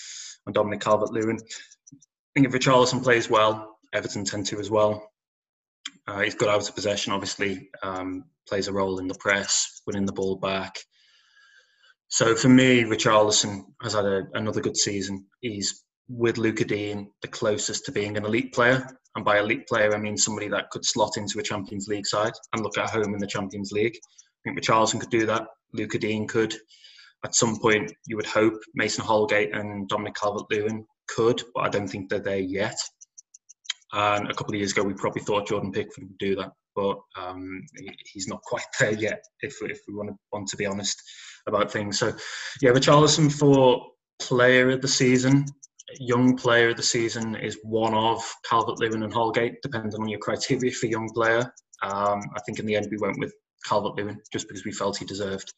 and 0.46 0.54
Dominic 0.54 0.80
Calvert 0.80 1.12
Lewin. 1.12 1.38
I 1.38 1.96
think 2.34 2.46
if 2.46 2.52
Richarlison 2.52 3.02
plays 3.02 3.28
well, 3.30 3.78
Everton 3.92 4.24
tend 4.24 4.46
to 4.46 4.60
as 4.60 4.70
well. 4.70 5.11
Uh, 6.06 6.20
he's 6.20 6.34
got 6.34 6.48
out 6.48 6.68
of 6.68 6.74
possession, 6.74 7.12
obviously, 7.12 7.70
um, 7.82 8.24
plays 8.48 8.68
a 8.68 8.72
role 8.72 8.98
in 8.98 9.06
the 9.06 9.14
press, 9.20 9.82
winning 9.86 10.06
the 10.06 10.12
ball 10.12 10.36
back. 10.36 10.76
So 12.08 12.34
for 12.34 12.48
me, 12.48 12.82
Richarlison 12.82 13.62
has 13.82 13.94
had 13.94 14.04
a, 14.04 14.22
another 14.34 14.60
good 14.60 14.76
season. 14.76 15.24
He's 15.40 15.84
with 16.08 16.36
Lucas 16.38 16.66
Digne 16.66 17.08
the 17.22 17.28
closest 17.28 17.86
to 17.86 17.92
being 17.92 18.16
an 18.16 18.26
elite 18.26 18.52
player. 18.52 18.86
And 19.14 19.24
by 19.24 19.38
elite 19.38 19.66
player, 19.66 19.94
I 19.94 19.98
mean 19.98 20.16
somebody 20.16 20.48
that 20.48 20.70
could 20.70 20.84
slot 20.84 21.16
into 21.16 21.38
a 21.38 21.42
Champions 21.42 21.86
League 21.88 22.06
side 22.06 22.32
and 22.52 22.62
look 22.62 22.76
at 22.78 22.90
home 22.90 23.14
in 23.14 23.18
the 23.18 23.26
Champions 23.26 23.72
League. 23.72 23.94
I 23.94 24.40
think 24.44 24.58
Richarlison 24.58 25.00
could 25.00 25.10
do 25.10 25.26
that. 25.26 25.46
Lucas 25.72 26.00
Digne 26.00 26.26
could. 26.26 26.54
At 27.24 27.34
some 27.34 27.58
point, 27.60 27.92
you 28.06 28.16
would 28.16 28.26
hope 28.26 28.60
Mason 28.74 29.04
Holgate 29.04 29.54
and 29.54 29.88
Dominic 29.88 30.16
Calvert-Lewin 30.16 30.84
could, 31.08 31.42
but 31.54 31.60
I 31.64 31.68
don't 31.68 31.86
think 31.86 32.08
they're 32.08 32.18
there 32.18 32.38
yet. 32.38 32.76
And 33.92 34.30
a 34.30 34.34
couple 34.34 34.54
of 34.54 34.58
years 34.58 34.72
ago, 34.72 34.82
we 34.82 34.94
probably 34.94 35.22
thought 35.22 35.48
Jordan 35.48 35.72
Pickford 35.72 36.04
would 36.04 36.18
do 36.18 36.34
that, 36.36 36.52
but 36.74 36.96
um, 37.16 37.62
he's 38.12 38.28
not 38.28 38.40
quite 38.42 38.64
there 38.80 38.92
yet. 38.92 39.22
If 39.40 39.56
if 39.62 39.80
we 39.86 39.94
want 39.94 40.10
to 40.10 40.16
want 40.32 40.48
to 40.48 40.56
be 40.56 40.66
honest 40.66 41.00
about 41.46 41.70
things, 41.70 41.98
so 41.98 42.12
yeah, 42.60 42.70
Richarlison 42.70 43.30
for 43.32 43.84
player 44.20 44.70
of 44.70 44.80
the 44.80 44.88
season, 44.88 45.44
young 45.98 46.36
player 46.36 46.70
of 46.70 46.76
the 46.76 46.82
season 46.82 47.34
is 47.36 47.58
one 47.62 47.94
of 47.94 48.22
Calvert 48.48 48.80
Lewin 48.80 49.02
and 49.02 49.12
Holgate, 49.12 49.56
depending 49.62 50.00
on 50.00 50.08
your 50.08 50.20
criteria 50.20 50.72
for 50.72 50.86
young 50.86 51.08
player. 51.10 51.52
Um, 51.82 52.20
I 52.36 52.40
think 52.46 52.58
in 52.58 52.66
the 52.66 52.76
end 52.76 52.88
we 52.90 52.98
went 52.98 53.18
with 53.18 53.32
Calvert 53.66 53.96
Lewin 53.96 54.20
just 54.32 54.48
because 54.48 54.64
we 54.64 54.72
felt 54.72 54.96
he 54.96 55.04
deserved 55.04 55.52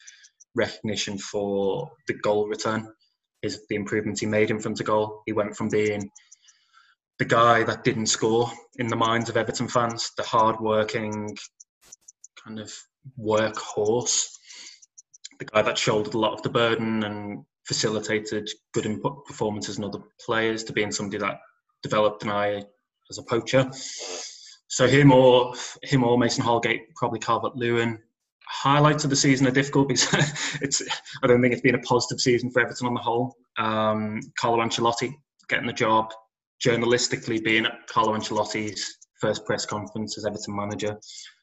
recognition 0.54 1.18
for 1.18 1.90
the 2.06 2.14
goal 2.14 2.48
return, 2.48 2.88
is 3.42 3.66
the 3.68 3.76
improvements 3.76 4.20
he 4.20 4.26
made 4.26 4.50
in 4.50 4.58
front 4.58 4.80
of 4.80 4.86
goal. 4.86 5.22
He 5.26 5.32
went 5.32 5.56
from 5.56 5.68
being 5.68 6.08
the 7.18 7.24
guy 7.24 7.62
that 7.64 7.84
didn't 7.84 8.06
score 8.06 8.50
in 8.76 8.88
the 8.88 8.96
minds 8.96 9.28
of 9.28 9.36
Everton 9.36 9.68
fans, 9.68 10.10
the 10.16 10.22
hard-working 10.22 11.36
kind 12.44 12.58
of 12.58 12.72
workhorse, 13.18 14.28
the 15.38 15.44
guy 15.44 15.62
that 15.62 15.78
shouldered 15.78 16.14
a 16.14 16.18
lot 16.18 16.32
of 16.32 16.42
the 16.42 16.50
burden 16.50 17.04
and 17.04 17.44
facilitated 17.66 18.48
good 18.72 18.86
input 18.86 19.24
performances 19.26 19.78
in 19.78 19.84
other 19.84 20.00
players, 20.24 20.64
to 20.64 20.72
being 20.72 20.92
somebody 20.92 21.18
that 21.18 21.38
developed 21.82 22.22
an 22.24 22.30
eye 22.30 22.62
as 23.10 23.18
a 23.18 23.22
poacher. 23.22 23.70
So 24.68 24.86
him 24.86 25.12
or 25.12 25.54
him 25.82 26.04
or 26.04 26.18
Mason 26.18 26.42
Holgate, 26.42 26.94
probably 26.96 27.20
Calvert 27.20 27.56
Lewin. 27.56 27.98
Highlights 28.46 29.04
of 29.04 29.10
the 29.10 29.16
season 29.16 29.46
are 29.46 29.52
difficult 29.52 29.88
because 29.88 30.58
it's. 30.62 30.82
I 31.22 31.26
don't 31.26 31.40
think 31.40 31.52
it's 31.52 31.62
been 31.62 31.74
a 31.74 31.80
positive 31.80 32.20
season 32.20 32.50
for 32.50 32.60
Everton 32.60 32.86
on 32.86 32.94
the 32.94 33.00
whole. 33.00 33.36
Um, 33.56 34.20
Carlo 34.38 34.62
Ancelotti 34.62 35.14
getting 35.48 35.66
the 35.66 35.72
job, 35.72 36.12
journalistically 36.62 37.42
being 37.42 37.66
at 37.66 37.86
Carlo 37.88 38.16
Ancelotti's 38.16 38.96
first 39.20 39.44
press 39.46 39.64
conference 39.64 40.18
as 40.18 40.26
Everton 40.26 40.56
manager, 40.56 40.98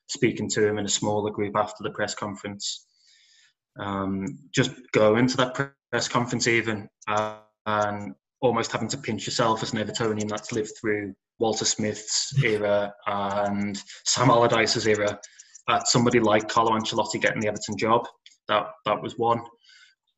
speaking 0.07 0.49
to 0.49 0.68
him 0.68 0.78
in 0.78 0.86
a 0.86 0.89
smaller 0.89 1.32
group 1.32 1.55
after 1.55 1.84
the 1.84 1.91
press 1.91 2.14
conference. 2.14 2.88
Um, 3.80 4.26
just 4.53 4.72
going 4.91 5.28
to 5.28 5.38
that 5.38 5.72
press 5.91 6.07
conference 6.07 6.47
even 6.47 6.89
uh, 7.07 7.38
and 7.66 8.14
almost 8.41 8.72
having 8.72 8.89
to 8.89 8.97
pinch 8.97 9.26
yourself 9.26 9.64
as 9.64 9.74
an 9.74 9.80
Evertonian 9.80 10.28
that's 10.28 10.51
lived 10.51 10.72
through 10.80 11.14
Walter 11.39 11.66
Smith's 11.66 12.34
era 12.43 12.93
and 13.07 13.82
Sam 14.05 14.30
Allardyce's 14.30 14.88
era. 14.88 15.20
At 15.70 15.88
somebody 15.88 16.20
like 16.20 16.49
Carlo 16.49 16.72
Ancelotti 16.72 17.22
getting 17.22 17.39
the 17.39 17.47
Everton 17.47 17.78
job, 17.78 18.07
that 18.47 18.66
that 18.86 19.01
was 19.01 19.18
one. 19.18 19.41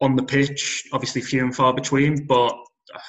On 0.01 0.15
the 0.15 0.23
pitch, 0.23 0.83
obviously 0.93 1.21
few 1.21 1.43
and 1.43 1.55
far 1.55 1.73
between, 1.73 2.25
but 2.25 2.55
I 2.95 2.99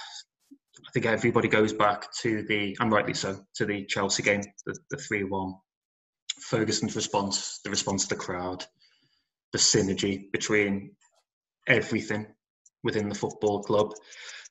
think 0.95 1.07
everybody 1.07 1.49
goes 1.49 1.73
back 1.73 2.13
to 2.23 2.43
the, 2.45 2.77
and 2.81 2.91
rightly 2.91 3.15
so, 3.15 3.37
to 3.57 3.67
the 3.67 3.85
Chelsea 3.87 4.23
game, 4.23 4.43
the, 4.65 4.79
the 4.91 4.97
3 4.97 5.25
1. 5.25 5.55
Ferguson's 6.41 6.95
response, 6.95 7.61
the 7.65 7.71
response 7.71 8.07
to 8.07 8.15
the 8.15 8.21
crowd, 8.21 8.65
the 9.53 9.59
synergy 9.59 10.31
between 10.33 10.93
everything 11.67 12.27
within 12.85 13.09
the 13.09 13.15
football 13.15 13.63
club. 13.63 13.93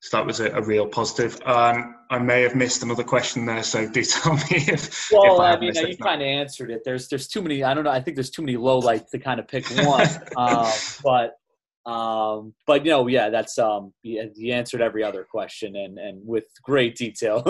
So 0.01 0.17
that 0.17 0.25
was 0.25 0.41
a, 0.41 0.49
a 0.49 0.61
real 0.61 0.85
positive. 0.85 1.39
Um, 1.45 1.95
I 2.09 2.19
may 2.19 2.41
have 2.41 2.55
missed 2.55 2.83
another 2.83 3.03
question 3.05 3.45
there, 3.45 3.63
so 3.63 3.87
do 3.87 4.03
tell 4.03 4.33
me 4.33 4.43
if. 4.49 5.11
Well, 5.13 5.35
if 5.35 5.39
I, 5.39 5.53
I, 5.53 5.59
mean, 5.59 5.73
you 5.73 5.97
kind 5.97 6.21
of 6.21 6.27
answered 6.27 6.71
it. 6.71 6.81
There's 6.83 7.07
there's 7.07 7.27
too 7.27 7.41
many. 7.41 7.63
I 7.63 7.73
don't 7.73 7.85
know. 7.85 7.91
I 7.91 8.01
think 8.01 8.15
there's 8.15 8.29
too 8.29 8.41
many 8.41 8.57
low 8.57 8.79
lights 8.79 9.11
to 9.11 9.19
kind 9.19 9.39
of 9.39 9.47
pick 9.47 9.65
one. 9.69 10.07
um, 10.37 10.69
but 11.03 11.37
um, 11.85 12.53
but 12.65 12.85
you 12.85 12.91
know, 12.91 13.07
yeah, 13.07 13.29
that's 13.29 13.57
um, 13.59 13.93
you, 14.03 14.31
you 14.35 14.53
answered 14.53 14.81
every 14.81 15.03
other 15.03 15.25
question 15.29 15.75
and 15.75 15.97
and 15.97 16.25
with 16.25 16.45
great 16.63 16.95
detail. 16.95 17.43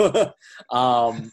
um, 0.70 1.30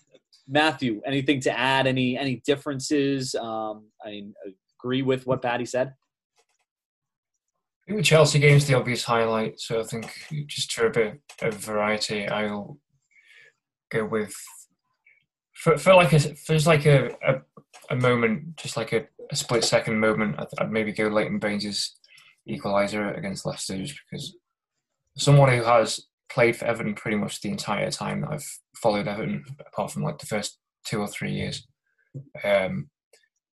Matthew, 0.47 1.01
anything 1.05 1.39
to 1.41 1.57
add? 1.57 1.87
Any 1.87 2.17
any 2.17 2.41
differences? 2.45 3.33
Um, 3.35 3.85
I 4.05 4.09
mean, 4.09 4.33
agree 4.79 5.01
with 5.01 5.25
what 5.25 5.41
Paddy 5.41 5.65
said. 5.65 5.93
The 7.87 8.01
Chelsea 8.03 8.39
game's 8.39 8.67
the 8.67 8.75
obvious 8.75 9.03
highlight. 9.03 9.59
So 9.59 9.79
I 9.79 9.83
think 9.83 10.11
just 10.47 10.71
for 10.71 10.85
a 10.85 10.91
bit 10.91 11.19
of 11.41 11.55
variety, 11.55 12.27
I'll 12.27 12.77
go 13.89 14.05
with 14.05 14.33
for, 15.55 15.77
for 15.77 15.93
like 15.93 16.13
a 16.13 16.19
there's 16.47 16.67
like 16.67 16.85
a, 16.85 17.11
a, 17.25 17.41
a 17.89 17.95
moment, 17.95 18.57
just 18.57 18.77
like 18.77 18.93
a, 18.93 19.07
a 19.31 19.35
split 19.35 19.63
second 19.63 19.99
moment. 19.99 20.35
I'd, 20.39 20.47
I'd 20.59 20.71
maybe 20.71 20.91
go 20.91 21.07
Leighton 21.07 21.39
Baines' 21.39 21.95
equaliser 22.49 23.17
against 23.17 23.45
Leicester, 23.45 23.77
just 23.77 23.99
because 24.09 24.35
someone 25.17 25.49
who 25.49 25.63
has 25.63 25.99
played 26.29 26.55
for 26.55 26.65
Everton 26.65 26.95
pretty 26.95 27.17
much 27.17 27.41
the 27.41 27.49
entire 27.49 27.91
time 27.91 28.21
that 28.21 28.31
I've 28.31 28.59
followed 28.75 29.07
Everton, 29.07 29.43
apart 29.59 29.91
from 29.91 30.03
like 30.03 30.17
the 30.19 30.25
first 30.25 30.57
two 30.85 30.99
or 30.99 31.07
three 31.07 31.33
years. 31.33 31.67
Um, 32.43 32.89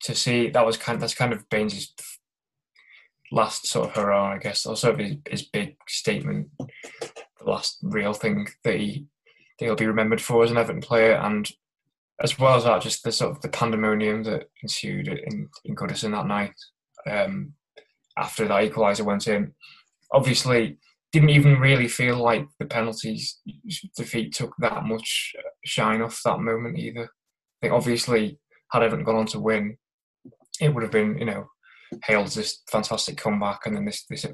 to 0.04 0.16
see 0.16 0.50
that 0.50 0.66
was 0.66 0.78
kind 0.78 0.96
of, 0.96 1.02
that's 1.02 1.16
kind 1.16 1.34
of 1.34 1.50
Baines' 1.50 1.94
last 3.32 3.68
sort 3.68 3.90
of 3.90 3.96
hurrah, 3.96 4.34
I 4.34 4.38
guess. 4.38 4.66
or 4.66 4.72
Also 4.72 4.96
his, 4.96 5.16
his 5.28 5.42
big 5.44 5.76
statement, 5.88 6.50
the 6.60 6.68
last 7.46 7.80
real 7.82 8.14
thing 8.14 8.48
that 8.64 8.80
he 8.80 9.06
that 9.60 9.66
he'll 9.66 9.76
be 9.76 9.88
remembered 9.88 10.22
for 10.22 10.44
as 10.44 10.52
an 10.52 10.58
Everton 10.58 10.82
player, 10.82 11.14
and 11.16 11.50
as 12.22 12.38
well 12.38 12.56
as 12.56 12.64
that, 12.64 12.82
just 12.82 13.04
the 13.04 13.12
sort 13.12 13.32
of 13.32 13.42
the 13.42 13.50
pandemonium 13.50 14.24
that 14.24 14.50
ensued 14.62 15.08
in 15.08 15.50
in 15.66 15.76
Goodison 15.76 16.12
that 16.12 16.28
night 16.28 16.54
um, 17.10 17.54
after 18.18 18.48
that 18.48 18.72
equaliser 18.72 19.06
went 19.06 19.28
in. 19.28 19.54
Obviously, 20.12 20.78
didn't 21.12 21.30
even 21.30 21.60
really 21.60 21.88
feel 21.88 22.18
like 22.18 22.46
the 22.60 22.66
penalties 22.66 23.40
defeat 23.96 24.34
took 24.34 24.54
that 24.60 24.84
much 24.86 25.34
shine 25.66 26.02
off 26.02 26.22
that 26.26 26.40
moment 26.40 26.78
either. 26.78 27.04
I 27.04 27.58
think 27.62 27.74
obviously 27.74 28.40
had 28.72 28.84
Everton 28.84 29.06
gone 29.06 29.16
on 29.16 29.26
to 29.28 29.40
win, 29.40 29.78
it 30.60 30.74
would 30.74 30.84
have 30.84 30.92
been 30.92 31.18
you 31.18 31.26
know 31.26 31.48
hailed 32.06 32.28
this 32.30 32.62
fantastic 32.70 33.18
comeback 33.18 33.66
and 33.66 33.76
then 33.76 33.86
this 33.86 34.06
this 34.10 34.26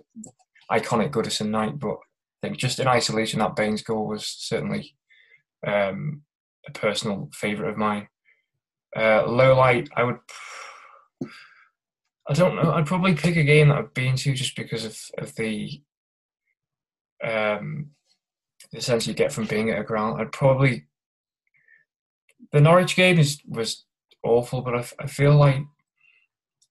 iconic 0.72 1.12
Goodison 1.12 1.50
night. 1.50 1.80
But 1.80 1.96
I 1.96 2.48
think 2.48 2.58
just 2.58 2.80
in 2.80 2.88
isolation, 2.88 3.40
that 3.40 3.56
Baines 3.56 3.84
goal 3.84 4.08
was 4.08 4.26
certainly 4.28 4.96
um, 5.66 6.24
a 6.68 6.72
personal 6.72 7.30
favourite 7.34 7.72
of 7.72 7.78
mine. 7.78 8.08
Uh, 8.96 9.26
low 9.28 9.56
light, 9.56 9.90
I 9.96 10.04
would. 10.04 10.18
I 12.28 12.34
don't 12.34 12.56
know. 12.56 12.72
I'd 12.72 12.86
probably 12.86 13.16
pick 13.16 13.36
a 13.36 13.44
game 13.44 13.70
that 13.70 13.78
I've 13.78 13.94
been 13.94 14.16
to 14.18 14.34
just 14.34 14.56
because 14.56 14.86
of 14.86 14.98
of 15.18 15.36
the 15.36 15.82
um, 17.24 17.92
the 18.72 18.82
sense 18.82 19.08
you 19.08 19.14
get 19.14 19.32
from 19.32 19.46
being 19.46 19.70
at 19.70 19.80
a 19.80 19.84
ground. 19.84 20.22
I'd 20.22 20.32
probably 20.32 20.86
the 22.52 22.62
Norwich 22.62 22.96
game 22.96 23.20
is 23.20 23.42
was 23.48 23.84
awful, 24.24 24.62
but 24.62 24.76
I, 24.76 24.86
I 25.00 25.08
feel 25.08 25.36
like 25.36 25.62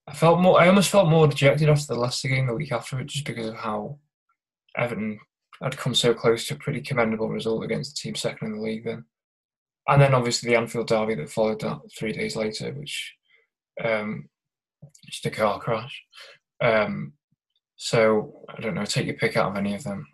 I 0.06 0.14
felt 0.14 0.40
more. 0.40 0.60
I 0.60 0.68
almost 0.68 0.90
felt 0.90 1.08
more 1.08 1.26
dejected 1.26 1.68
after 1.68 1.94
the 1.94 2.00
Leicester 2.00 2.28
game 2.28 2.46
the 2.46 2.54
week 2.54 2.72
after 2.72 2.98
it, 3.00 3.06
just 3.06 3.26
because 3.26 3.46
of 3.46 3.56
how 3.56 3.98
Everton 4.76 5.18
had 5.62 5.76
come 5.76 5.94
so 5.94 6.12
close 6.14 6.46
to 6.46 6.54
a 6.54 6.58
pretty 6.58 6.80
commendable 6.80 7.28
result 7.28 7.64
against 7.64 7.94
the 7.94 8.00
team 8.00 8.14
second 8.14 8.48
in 8.48 8.56
the 8.56 8.62
league 8.62 8.84
then. 8.84 9.04
And 9.86 10.00
then 10.00 10.14
obviously 10.14 10.48
the 10.48 10.56
Anfield 10.56 10.88
derby 10.88 11.14
that 11.16 11.30
followed 11.30 11.60
that 11.60 11.80
three 11.96 12.12
days 12.12 12.36
later, 12.36 12.72
which 12.72 13.14
um, 13.82 14.28
just 15.06 15.26
a 15.26 15.30
car 15.30 15.58
crash. 15.58 16.02
Um, 16.60 17.12
so 17.76 18.44
I 18.48 18.60
don't 18.60 18.74
know. 18.74 18.84
Take 18.84 19.06
your 19.06 19.16
pick 19.16 19.36
out 19.36 19.50
of 19.50 19.56
any 19.56 19.74
of 19.74 19.82
them. 19.82 20.06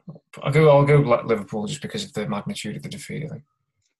I'll 0.42 0.52
go. 0.52 0.70
I'll 0.70 0.86
go 0.86 0.96
Liverpool 0.96 1.66
just 1.66 1.82
because 1.82 2.04
of 2.04 2.12
the 2.12 2.28
magnitude 2.28 2.76
of 2.76 2.82
the 2.82 2.88
defeat. 2.88 3.26
I 3.26 3.28
think. 3.28 3.42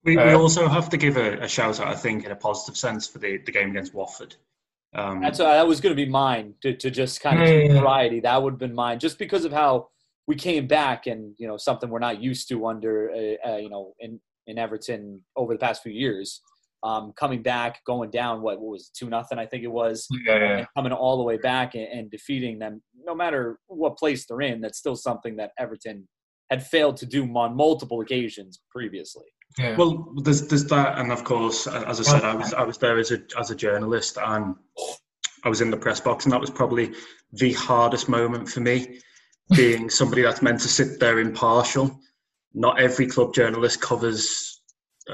We, 0.04 0.16
we 0.16 0.22
uh, 0.22 0.38
also 0.38 0.68
have 0.68 0.88
to 0.90 0.96
give 0.96 1.16
a, 1.16 1.38
a, 1.40 1.48
shout 1.48 1.80
out, 1.80 1.88
I 1.88 1.94
think, 1.94 2.24
in 2.24 2.30
a 2.30 2.36
positive 2.36 2.78
sense 2.78 3.06
for 3.06 3.18
the, 3.18 3.38
the 3.44 3.52
game 3.52 3.70
against 3.70 3.94
Watford. 3.94 4.36
Um, 4.94 5.20
That's 5.20 5.38
that 5.38 5.66
was 5.66 5.80
going 5.80 5.94
to 5.94 6.02
be 6.02 6.10
mine 6.10 6.54
to, 6.62 6.72
to 6.74 6.90
just 6.90 7.20
kind 7.20 7.42
of 7.42 7.48
yeah, 7.48 7.80
variety. 7.80 8.20
That 8.20 8.42
would 8.42 8.54
have 8.54 8.58
been 8.58 8.74
mine 8.74 8.98
just 8.98 9.18
because 9.18 9.44
of 9.44 9.52
how 9.52 9.88
we 10.26 10.34
came 10.34 10.66
back 10.66 11.06
and 11.06 11.34
you 11.36 11.46
know 11.46 11.56
something 11.56 11.90
we're 11.90 11.98
not 11.98 12.22
used 12.22 12.48
to 12.48 12.66
under 12.66 13.10
uh, 13.10 13.50
uh, 13.50 13.56
you 13.56 13.68
know 13.68 13.94
in 14.00 14.18
in 14.46 14.56
Everton 14.56 15.20
over 15.36 15.52
the 15.52 15.58
past 15.58 15.82
few 15.82 15.92
years. 15.92 16.40
Um, 16.84 17.12
coming 17.18 17.42
back, 17.42 17.80
going 17.84 18.10
down, 18.10 18.40
what, 18.40 18.60
what 18.60 18.70
was 18.70 18.90
two 18.96 19.08
nothing? 19.10 19.38
I 19.38 19.46
think 19.46 19.64
it 19.64 19.72
was. 19.72 20.06
Yeah, 20.24 20.38
yeah. 20.38 20.64
coming 20.76 20.92
all 20.92 21.16
the 21.16 21.24
way 21.24 21.36
back 21.36 21.74
and, 21.74 21.88
and, 21.88 22.10
defeating 22.10 22.60
them, 22.60 22.80
no 23.04 23.16
matter 23.16 23.58
what 23.66 23.98
place 23.98 24.26
they're 24.26 24.42
in. 24.42 24.60
That's 24.60 24.78
still 24.78 24.94
something 24.94 25.34
that 25.36 25.50
Everton 25.58 26.06
had 26.50 26.64
failed 26.64 26.96
to 26.98 27.06
do 27.06 27.24
on 27.36 27.56
multiple 27.56 28.00
occasions 28.00 28.60
previously. 28.70 29.26
Yeah. 29.58 29.76
Well, 29.76 30.12
there's 30.22 30.46
there's 30.46 30.66
that, 30.66 30.98
and 30.98 31.10
of 31.10 31.24
course, 31.24 31.66
as 31.66 32.00
I 32.00 32.02
said, 32.02 32.22
I 32.22 32.34
was 32.34 32.54
I 32.54 32.62
was 32.62 32.78
there 32.78 32.98
as 32.98 33.10
a 33.10 33.18
as 33.38 33.50
a 33.50 33.56
journalist, 33.56 34.18
and 34.22 34.54
I 35.44 35.48
was 35.48 35.60
in 35.60 35.70
the 35.70 35.76
press 35.76 36.00
box, 36.00 36.24
and 36.24 36.32
that 36.32 36.40
was 36.40 36.50
probably 36.50 36.92
the 37.32 37.52
hardest 37.54 38.08
moment 38.08 38.48
for 38.48 38.60
me, 38.60 39.00
being 39.56 39.88
somebody 39.90 40.22
that's 40.22 40.42
meant 40.42 40.60
to 40.60 40.68
sit 40.68 41.00
there 41.00 41.18
impartial. 41.18 41.98
Not 42.54 42.80
every 42.80 43.06
club 43.06 43.34
journalist 43.34 43.80
covers 43.80 44.57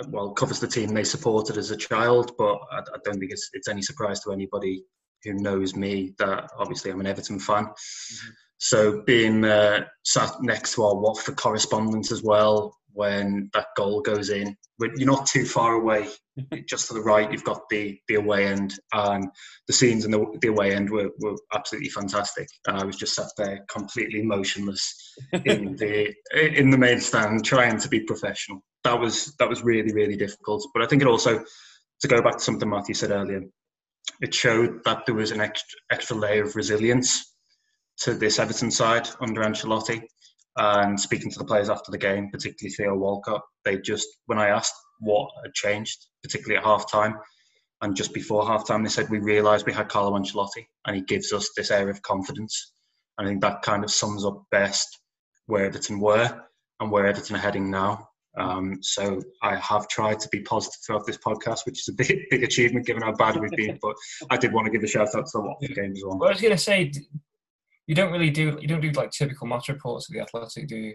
well 0.09 0.33
covers 0.33 0.61
the 0.61 0.67
team 0.67 0.95
they 0.95 1.05
supported 1.05 1.57
as 1.57 1.71
a 1.71 1.77
child, 1.77 2.33
but 2.39 2.59
I, 2.71 2.79
I 2.79 2.99
don't 3.05 3.19
think 3.19 3.33
it's 3.33 3.51
it's 3.53 3.69
any 3.69 3.83
surprise 3.83 4.21
to 4.21 4.33
anybody 4.33 4.85
who 5.23 5.35
knows 5.35 5.75
me 5.75 6.15
that 6.19 6.51
obviously 6.59 6.91
I'm 6.91 7.01
an 7.01 7.07
Everton 7.07 7.39
fan. 7.39 7.65
Mm-hmm. 7.65 8.31
So 8.59 9.03
being 9.03 9.45
uh, 9.45 9.85
sat 10.05 10.31
next 10.43 10.75
to 10.75 10.85
our 10.85 10.97
Watford 10.97 11.37
correspondent 11.37 12.11
as 12.11 12.23
well, 12.23 12.75
when 12.95 13.51
that 13.53 13.67
goal 13.77 14.01
goes 14.01 14.31
in. 14.31 14.57
You're 14.81 15.11
not 15.11 15.27
too 15.27 15.45
far 15.45 15.75
away. 15.75 16.09
Just 16.69 16.89
to 16.89 16.95
the 16.95 17.03
right, 17.03 17.31
you've 17.31 17.45
got 17.45 17.69
the, 17.69 17.99
the 18.09 18.15
away 18.15 18.47
end, 18.47 18.75
and 18.93 19.29
the 19.67 19.73
scenes 19.73 20.05
in 20.05 20.11
the, 20.11 20.25
the 20.41 20.49
away 20.49 20.75
end 20.75 20.91
were, 20.91 21.11
were 21.21 21.37
absolutely 21.53 21.91
fantastic. 21.91 22.49
And 22.67 22.79
I 22.79 22.85
was 22.85 22.97
just 22.97 23.15
sat 23.15 23.29
there 23.37 23.65
completely 23.69 24.23
motionless 24.23 25.15
in 25.45 25.77
the 25.79 26.13
in 26.35 26.71
the 26.71 26.79
main 26.79 26.99
stand, 26.99 27.45
trying 27.45 27.79
to 27.79 27.89
be 27.89 28.01
professional. 28.01 28.65
That 28.85 29.01
was 29.01 29.35
that 29.39 29.49
was 29.49 29.63
really 29.63 29.93
really 29.93 30.17
difficult. 30.17 30.67
But 30.75 30.83
I 30.83 30.87
think 30.87 31.03
it 31.03 31.09
also 31.09 31.45
to 32.01 32.09
go 32.09 32.23
back 32.23 32.35
to 32.35 32.45
something 32.45 32.69
Matthew 32.69 32.95
said 32.95 33.11
earlier, 33.11 33.43
it 34.21 34.35
showed 34.35 34.85
that 34.85 35.07
there 35.07 35.15
was 35.15 35.31
an 35.31 35.41
extra 35.41 35.79
extra 35.91 36.17
layer 36.17 36.45
of 36.45 36.57
resilience 36.57 37.35
to 38.01 38.15
this 38.15 38.39
Everton 38.39 38.71
side 38.71 39.09
under 39.21 39.43
Ancelotti 39.43 40.03
and 40.57 40.99
speaking 40.99 41.31
to 41.31 41.39
the 41.39 41.45
players 41.45 41.69
after 41.69 41.91
the 41.91 41.99
game, 41.99 42.31
particularly 42.31 42.73
Theo 42.75 42.95
Walcott, 42.95 43.43
they 43.65 43.79
just, 43.79 44.07
when 44.27 44.39
I 44.39 44.49
asked 44.49 44.75
what 45.01 45.31
had 45.43 45.53
changed, 45.53 46.07
particularly 46.23 46.59
at 46.59 46.65
half 46.65 46.91
time, 46.91 47.17
and 47.83 47.97
just 47.97 48.15
before 48.15 48.47
half 48.47 48.67
time, 48.67 48.83
they 48.83 48.89
said, 48.89 49.11
We 49.11 49.19
realised 49.19 49.67
we 49.67 49.73
had 49.73 49.89
Carlo 49.89 50.17
Ancelotti 50.17 50.67
and 50.87 50.97
he 50.97 51.03
gives 51.03 51.33
us 51.33 51.51
this 51.57 51.71
air 51.71 51.91
of 51.91 52.03
confidence. 52.03 52.73
And 53.19 53.27
I 53.27 53.31
think 53.31 53.43
that 53.43 53.63
kind 53.63 53.85
of 53.85 53.91
sums 53.91 54.25
up 54.25 54.45
best 54.51 54.87
where 55.47 55.67
Everton 55.67 56.01
were 56.01 56.43
and 56.81 56.91
where 56.91 57.07
Everton 57.07 57.37
are 57.37 57.41
heading 57.41 57.71
now. 57.71 58.09
Um, 58.37 58.83
so 58.83 59.21
I 59.43 59.57
have 59.57 59.89
tried 59.89 60.19
to 60.21 60.29
be 60.31 60.41
positive 60.41 60.81
throughout 60.85 61.07
this 61.07 61.19
podcast, 61.19 61.61
which 61.67 61.81
is 61.81 61.89
a 61.89 61.93
big, 61.97 62.23
big 62.31 62.43
achievement 62.43 62.87
given 62.87 63.03
how 63.03 63.13
bad 63.13 63.41
we've 63.41 63.51
been. 63.51 63.79
But 63.81 63.97
I 64.31 64.37
did 64.37 64.53
want 64.53 64.67
to 64.67 64.73
give 64.73 64.83
a 64.83 64.87
shout 64.87 65.15
out 65.15 65.27
to 65.27 65.31
the 65.35 65.41
Watford 65.41 65.75
game 65.75 65.93
as 65.93 66.03
well. 66.05 66.19
well 66.19 66.29
I 66.29 66.33
was 66.33 66.41
going 66.41 66.53
to 66.53 66.59
say, 66.59 66.93
you 67.87 67.95
don't 67.95 68.13
really 68.13 68.31
do 68.31 68.59
you 68.61 68.69
don't 68.69 68.81
do 68.81 68.91
like 68.93 69.11
typical 69.11 69.47
match 69.47 69.69
reports 69.69 70.09
of 70.09 70.15
the 70.15 70.21
Athletic, 70.21 70.69
do 70.69 70.77
you? 70.77 70.95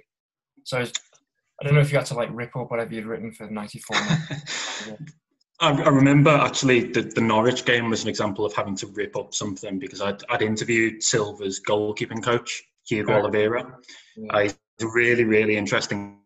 So 0.64 0.80
I 0.80 1.64
don't 1.64 1.76
know 1.76 1.82
if 1.82 1.92
you 1.92 1.98
had 1.98 2.08
to 2.08 2.16
like 2.16 2.30
rip 2.32 2.56
up 2.56 2.72
whatever 2.72 2.94
you'd 2.94 3.06
written 3.06 3.32
for 3.32 3.50
'94. 3.50 3.96
I, 5.62 5.72
I 5.72 5.90
remember 5.90 6.32
actually 6.32 6.92
the, 6.92 7.02
the 7.02 7.22
Norwich 7.22 7.66
game 7.66 7.90
was 7.90 8.04
an 8.04 8.10
example 8.10 8.46
of 8.46 8.54
having 8.54 8.76
to 8.78 8.88
rip 8.88 9.16
up 9.18 9.34
something 9.34 9.78
because 9.78 10.02
I'd, 10.02 10.24
I'd 10.30 10.42
interviewed 10.42 11.04
Silva's 11.04 11.62
goalkeeping 11.68 12.24
coach, 12.24 12.64
Hugo. 12.88 13.14
Oliveira. 13.14 13.78
Yeah. 14.16 14.34
Uh, 14.34 14.40
he's 14.40 14.58
a 14.82 14.88
really, 14.88 15.26
really 15.26 15.58
interesting 15.58 16.20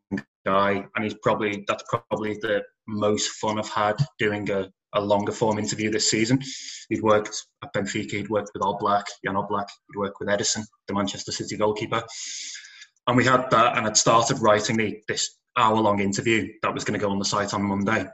guy, 0.46 0.86
and 0.96 1.04
he's 1.04 1.16
probably 1.16 1.64
that's 1.68 1.84
probably 1.90 2.36
the 2.42 2.64
most 2.88 3.30
fun 3.32 3.60
I've 3.60 3.70
had 3.70 3.96
doing 4.20 4.50
a, 4.50 4.70
a 4.94 5.02
longer 5.02 5.32
form 5.32 5.60
interview 5.60 5.90
this 5.90 6.10
season. 6.10 6.40
He'd 6.90 7.02
worked 7.02 7.46
at 7.64 7.74
Benfica, 7.74 8.12
he'd 8.12 8.30
worked 8.30 8.52
with 8.54 8.64
Oblak, 8.64 9.06
Jan 9.26 9.36
Oblak, 9.36 9.68
he'd 9.70 10.00
worked 10.00 10.18
with 10.20 10.30
Ederson, 10.30 10.64
the 10.88 10.94
Manchester 10.94 11.32
City 11.32 11.58
goalkeeper. 11.58 12.04
And 13.08 13.18
we 13.18 13.26
had 13.26 13.50
that, 13.52 13.78
and 13.78 13.86
I'd 13.86 13.98
started 13.98 14.40
writing 14.40 14.78
the, 14.78 15.02
this 15.08 15.38
hour 15.58 15.76
long 15.76 16.00
interview 16.00 16.48
that 16.62 16.74
was 16.74 16.84
going 16.84 17.00
to 17.00 17.06
go 17.06 17.12
on 17.12 17.20
the 17.20 17.26
site 17.26 17.54
on 17.54 17.64
Monday. 17.64 18.06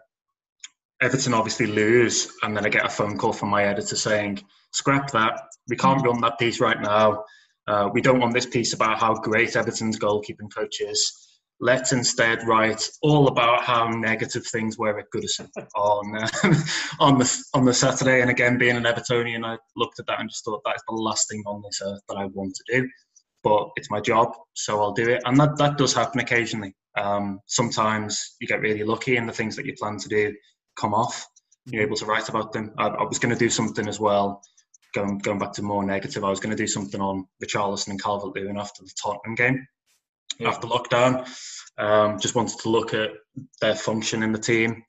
Everton 1.01 1.33
obviously 1.33 1.67
lose, 1.67 2.31
and 2.43 2.55
then 2.55 2.65
I 2.65 2.69
get 2.69 2.85
a 2.85 2.89
phone 2.89 3.17
call 3.17 3.31
from 3.31 3.49
my 3.49 3.63
editor 3.63 3.95
saying, 3.95 4.43
"Scrap 4.71 5.11
that. 5.11 5.39
We 5.69 5.77
can't 5.77 6.03
run 6.03 6.19
that 6.21 6.39
piece 6.39 6.59
right 6.59 6.79
now. 6.81 7.23
Uh, 7.67 7.89
we 7.93 8.01
don't 8.01 8.19
want 8.19 8.33
this 8.33 8.47
piece 8.47 8.73
about 8.73 8.99
how 8.99 9.13
great 9.13 9.55
Everton's 9.55 9.99
goalkeeping 9.99 10.53
coach 10.53 10.81
is. 10.81 11.28
Let's 11.61 11.91
instead 11.91 12.47
write 12.47 12.89
all 13.01 13.27
about 13.27 13.63
how 13.63 13.89
negative 13.89 14.45
things 14.47 14.77
were 14.77 14.97
at 14.97 15.05
Goodison 15.13 15.49
on 15.75 16.17
uh, 16.17 16.27
on 16.99 17.17
the 17.17 17.43
on 17.53 17.65
the 17.65 17.73
Saturday. 17.73 18.21
And 18.21 18.29
again, 18.29 18.57
being 18.57 18.77
an 18.77 18.83
Evertonian, 18.83 19.45
I 19.45 19.57
looked 19.75 19.99
at 19.99 20.07
that 20.07 20.21
and 20.21 20.29
just 20.29 20.45
thought 20.45 20.61
that 20.65 20.77
is 20.77 20.83
the 20.87 20.95
last 20.95 21.29
thing 21.29 21.43
on 21.45 21.61
this 21.61 21.81
earth 21.83 22.01
that 22.07 22.15
I 22.15 22.25
want 22.25 22.55
to 22.55 22.81
do. 22.81 22.89
But 23.43 23.69
it's 23.75 23.91
my 23.91 23.99
job, 23.99 24.33
so 24.53 24.81
I'll 24.81 24.93
do 24.93 25.09
it. 25.09 25.21
And 25.25 25.37
that 25.39 25.57
that 25.57 25.77
does 25.77 25.93
happen 25.93 26.21
occasionally. 26.21 26.75
Um, 26.97 27.39
sometimes 27.45 28.35
you 28.39 28.47
get 28.47 28.61
really 28.61 28.83
lucky, 28.83 29.17
and 29.17 29.27
the 29.27 29.33
things 29.33 29.55
that 29.55 29.65
you 29.65 29.73
plan 29.77 29.97
to 29.97 30.09
do 30.09 30.33
come 30.77 30.93
off. 30.93 31.27
You're 31.65 31.83
able 31.83 31.97
to 31.97 32.05
write 32.05 32.29
about 32.29 32.53
them. 32.53 32.73
I, 32.77 32.87
I 32.87 33.03
was 33.03 33.19
going 33.19 33.33
to 33.33 33.39
do 33.39 33.49
something 33.49 33.87
as 33.87 33.99
well. 33.99 34.41
Going 34.95 35.19
going 35.19 35.39
back 35.39 35.53
to 35.53 35.61
more 35.61 35.85
negative, 35.85 36.23
I 36.23 36.29
was 36.29 36.39
going 36.39 36.55
to 36.55 36.63
do 36.63 36.67
something 36.67 37.01
on 37.01 37.27
Richarlison 37.43 37.89
and 37.89 38.01
Calvert 38.01 38.35
Lewin 38.35 38.57
after 38.57 38.83
the 38.83 38.91
Tottenham 39.01 39.35
game, 39.35 39.67
after 40.45 40.67
lockdown. 40.67 41.27
Um, 41.77 42.19
just 42.19 42.35
wanted 42.35 42.59
to 42.59 42.69
look 42.69 42.93
at 42.93 43.11
their 43.61 43.75
function 43.75 44.23
in 44.23 44.31
the 44.31 44.39
team 44.39 44.83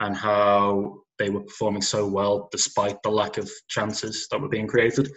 and 0.00 0.16
how 0.16 1.02
they 1.18 1.30
were 1.30 1.42
performing 1.42 1.82
so 1.82 2.06
well 2.06 2.48
despite 2.50 3.00
the 3.02 3.10
lack 3.10 3.38
of 3.38 3.48
chances 3.68 4.26
that 4.30 4.40
were 4.40 4.48
being 4.48 4.66
created 4.66 5.08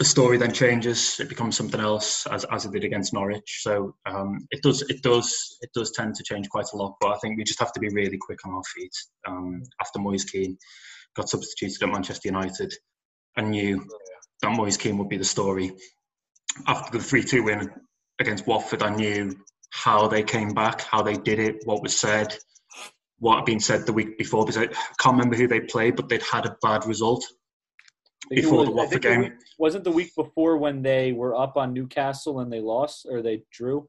the 0.00 0.04
story 0.06 0.38
then 0.38 0.50
changes. 0.50 1.20
It 1.20 1.28
becomes 1.28 1.58
something 1.58 1.78
else, 1.78 2.26
as, 2.28 2.46
as 2.46 2.64
it 2.64 2.72
did 2.72 2.84
against 2.84 3.12
Norwich. 3.12 3.60
So 3.60 3.94
um, 4.06 4.46
it 4.50 4.62
does 4.62 4.80
it 4.88 5.02
does 5.02 5.58
it 5.60 5.68
does 5.74 5.92
tend 5.92 6.14
to 6.14 6.24
change 6.24 6.48
quite 6.48 6.64
a 6.72 6.76
lot. 6.78 6.94
But 7.02 7.12
I 7.12 7.18
think 7.18 7.36
we 7.36 7.44
just 7.44 7.60
have 7.60 7.72
to 7.74 7.80
be 7.80 7.90
really 7.90 8.16
quick 8.18 8.38
on 8.46 8.54
our 8.54 8.62
feet. 8.74 8.94
Um, 9.28 9.62
after 9.78 9.98
Moise 9.98 10.24
Kean 10.24 10.56
got 11.16 11.28
substituted 11.28 11.82
at 11.82 11.92
Manchester 11.92 12.28
United, 12.28 12.72
I 13.36 13.42
knew 13.42 13.84
that 14.40 14.56
Moise 14.56 14.78
Kean 14.78 14.96
would 14.96 15.10
be 15.10 15.18
the 15.18 15.24
story. 15.24 15.70
After 16.66 16.96
the 16.96 17.04
three 17.04 17.22
two 17.22 17.42
win 17.42 17.70
against 18.20 18.46
Watford, 18.46 18.82
I 18.82 18.94
knew 18.94 19.36
how 19.70 20.08
they 20.08 20.22
came 20.22 20.50
back, 20.50 20.82
how 20.82 21.02
they 21.02 21.14
did 21.14 21.38
it, 21.38 21.62
what 21.64 21.82
was 21.82 21.96
said, 21.96 22.36
what 23.18 23.36
had 23.36 23.44
been 23.44 23.60
said 23.60 23.86
the 23.86 23.92
week 23.92 24.18
before. 24.18 24.44
Because 24.44 24.58
I 24.58 24.66
can't 25.00 25.16
remember 25.16 25.36
who 25.36 25.48
they 25.48 25.60
played, 25.60 25.96
but 25.96 26.08
they'd 26.08 26.22
had 26.22 26.46
a 26.46 26.56
bad 26.62 26.86
result 26.86 27.24
before 28.30 28.58
was, 28.58 28.68
the 28.68 28.74
Watford 28.74 29.02
game. 29.02 29.32
wasn't 29.58 29.84
the 29.84 29.90
week 29.90 30.12
before 30.16 30.56
when 30.56 30.82
they 30.82 31.12
were 31.12 31.34
up 31.34 31.56
on 31.56 31.72
Newcastle 31.72 32.40
and 32.40 32.52
they 32.52 32.60
lost 32.60 33.06
or 33.08 33.22
they 33.22 33.42
drew? 33.52 33.88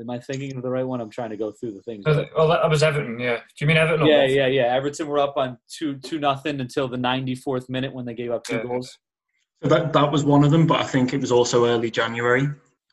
Am 0.00 0.10
I 0.10 0.20
thinking 0.20 0.56
of 0.56 0.62
the 0.62 0.70
right 0.70 0.86
one? 0.86 1.00
I'm 1.00 1.10
trying 1.10 1.30
to 1.30 1.36
go 1.36 1.50
through 1.50 1.72
the 1.72 1.82
things. 1.82 2.06
Uh, 2.06 2.24
well, 2.36 2.48
that 2.48 2.70
was 2.70 2.84
Everton. 2.84 3.18
Yeah. 3.18 3.36
Do 3.36 3.42
you 3.60 3.66
mean 3.66 3.76
Everton? 3.76 4.06
yeah, 4.06 4.24
yeah, 4.24 4.46
yeah. 4.46 4.74
Everton 4.74 5.08
were 5.08 5.18
up 5.18 5.36
on 5.36 5.58
two 5.68 5.96
two 5.96 6.20
nothing 6.20 6.60
until 6.60 6.86
the 6.86 6.96
94th 6.96 7.68
minute 7.68 7.92
when 7.92 8.04
they 8.04 8.14
gave 8.14 8.30
up 8.30 8.44
two 8.44 8.56
yeah. 8.56 8.62
goals. 8.62 8.96
So 9.62 9.68
that 9.68 9.92
that 9.92 10.12
was 10.12 10.22
one 10.24 10.44
of 10.44 10.52
them, 10.52 10.68
but 10.68 10.80
I 10.80 10.84
think 10.84 11.12
it 11.12 11.20
was 11.20 11.32
also 11.32 11.66
early 11.66 11.90
January, 11.90 12.48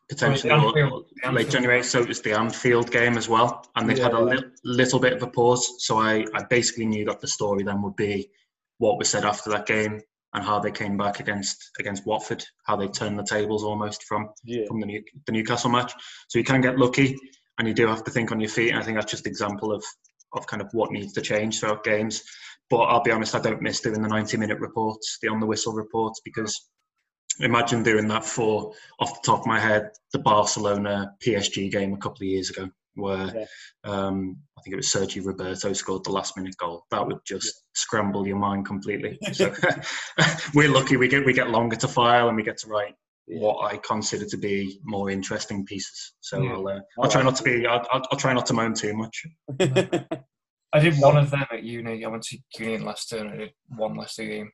potentially 0.10 0.52
oh, 0.52 1.04
late 1.32 1.50
January. 1.50 1.84
So 1.84 2.02
it 2.02 2.08
was 2.08 2.22
the 2.22 2.34
Anfield 2.34 2.92
game 2.92 3.18
as 3.18 3.28
well, 3.28 3.66
and 3.76 3.90
they 3.90 3.96
yeah. 3.96 4.04
had 4.04 4.14
a 4.14 4.20
li- 4.20 4.44
little 4.64 5.00
bit 5.00 5.14
of 5.14 5.24
a 5.24 5.28
pause. 5.28 5.84
So 5.86 5.98
I 5.98 6.26
I 6.34 6.44
basically 6.50 6.86
knew 6.86 7.06
that 7.06 7.22
the 7.22 7.28
story 7.28 7.64
then 7.64 7.82
would 7.82 7.96
be 7.96 8.30
what 8.78 8.98
was 8.98 9.10
said 9.10 9.26
after 9.26 9.50
that 9.52 9.66
game 9.66 10.02
and 10.34 10.44
how 10.44 10.60
they 10.60 10.72
came 10.72 10.98
back 10.98 11.20
against 11.20 11.72
against 11.80 12.06
Watford, 12.06 12.44
how 12.66 12.76
they 12.76 12.88
turned 12.88 13.18
the 13.18 13.24
tables 13.24 13.64
almost 13.64 14.04
from 14.04 14.30
yeah. 14.44 14.66
from 14.68 14.80
the, 14.80 14.86
New, 14.86 15.04
the 15.26 15.32
Newcastle 15.32 15.72
match. 15.72 15.94
So 16.28 16.38
you 16.38 16.46
can 16.46 16.62
get 16.62 16.78
lucky, 16.78 17.16
and 17.58 17.68
you 17.68 17.74
do 17.74 17.88
have 17.88 18.04
to 18.04 18.12
think 18.12 18.32
on 18.32 18.40
your 18.40 18.50
feet. 18.50 18.70
And 18.70 18.80
I 18.80 18.84
think 18.84 18.98
that's 18.98 19.12
just 19.12 19.26
an 19.26 19.32
example 19.32 19.72
of 19.72 19.84
of 20.34 20.46
kind 20.48 20.62
of 20.62 20.68
what 20.74 20.92
needs 20.92 21.14
to 21.14 21.22
change 21.22 21.60
throughout 21.60 21.84
games. 21.84 22.22
But 22.70 22.84
I'll 22.84 23.04
be 23.04 23.12
honest, 23.12 23.36
I 23.36 23.40
don't 23.40 23.62
miss 23.62 23.82
doing 23.82 24.02
the 24.02 24.08
90 24.10 24.38
minute 24.38 24.60
reports, 24.60 25.20
the 25.22 25.30
on 25.30 25.40
the 25.40 25.46
whistle 25.46 25.74
reports, 25.74 26.20
because 26.26 26.70
imagine 27.40 27.84
doing 27.84 28.08
that 28.08 28.26
for 28.26 28.74
off 29.00 29.22
the 29.22 29.26
top 29.26 29.42
of 29.42 29.46
my 29.46 29.60
head 29.60 29.92
the 30.12 30.20
Barcelona 30.20 31.14
PSG 31.26 31.72
game 31.72 31.94
a 31.94 31.98
couple 31.98 32.20
of 32.20 32.30
years 32.30 32.50
ago 32.50 32.70
where 32.96 33.34
yeah. 33.36 33.46
um, 33.84 34.38
I 34.58 34.62
think 34.62 34.74
it 34.74 34.78
was 34.78 34.92
Sergi 34.92 35.20
Roberto 35.20 35.74
scored 35.74 36.04
the 36.04 36.12
last 36.12 36.36
minute 36.38 36.56
goal. 36.58 36.86
That 36.92 37.06
would 37.06 37.20
just 37.26 37.46
yeah. 37.48 37.62
scramble 37.74 38.26
your 38.26 38.38
mind 38.38 38.66
completely. 38.66 39.20
So 39.34 39.54
we're 40.54 40.70
lucky 40.70 40.98
we 40.98 41.08
get 41.08 41.26
we 41.26 41.34
get 41.34 41.50
longer 41.50 41.76
to 41.78 41.88
file 41.88 42.28
and 42.28 42.38
we 42.38 42.44
get 42.44 42.58
to 42.60 42.68
write 42.68 42.96
yeah. 43.28 43.40
what 43.40 43.66
I 43.66 43.78
consider 43.78 44.26
to 44.26 44.38
be 44.38 44.80
more 44.84 45.10
interesting 45.10 45.66
pieces. 45.66 46.14
So 46.22 46.46
I'll 46.48 46.68
uh, 46.68 46.80
I'll 47.02 47.10
try 47.10 47.22
not 47.22 47.36
to 47.38 47.44
be 47.44 47.66
I'll, 47.68 47.86
I'll, 47.92 48.04
I'll, 48.12 48.18
try 48.18 48.34
not 48.34 48.46
to 48.48 48.54
moan 48.54 48.74
too 48.74 48.96
much. 48.96 49.26
I 50.74 50.80
did 50.80 50.96
one 51.00 51.18
of 51.18 51.32
them 51.32 51.46
at 51.52 51.64
uni. 51.64 52.04
I 52.04 52.08
went 52.08 52.24
to 52.24 52.38
uni 52.58 52.76
in 52.76 52.86
Leicester 52.86 53.18
and 53.18 53.30
I 53.30 53.38
did 53.38 53.52
one 53.68 53.96
Leicester 53.96 54.26
game, 54.26 54.52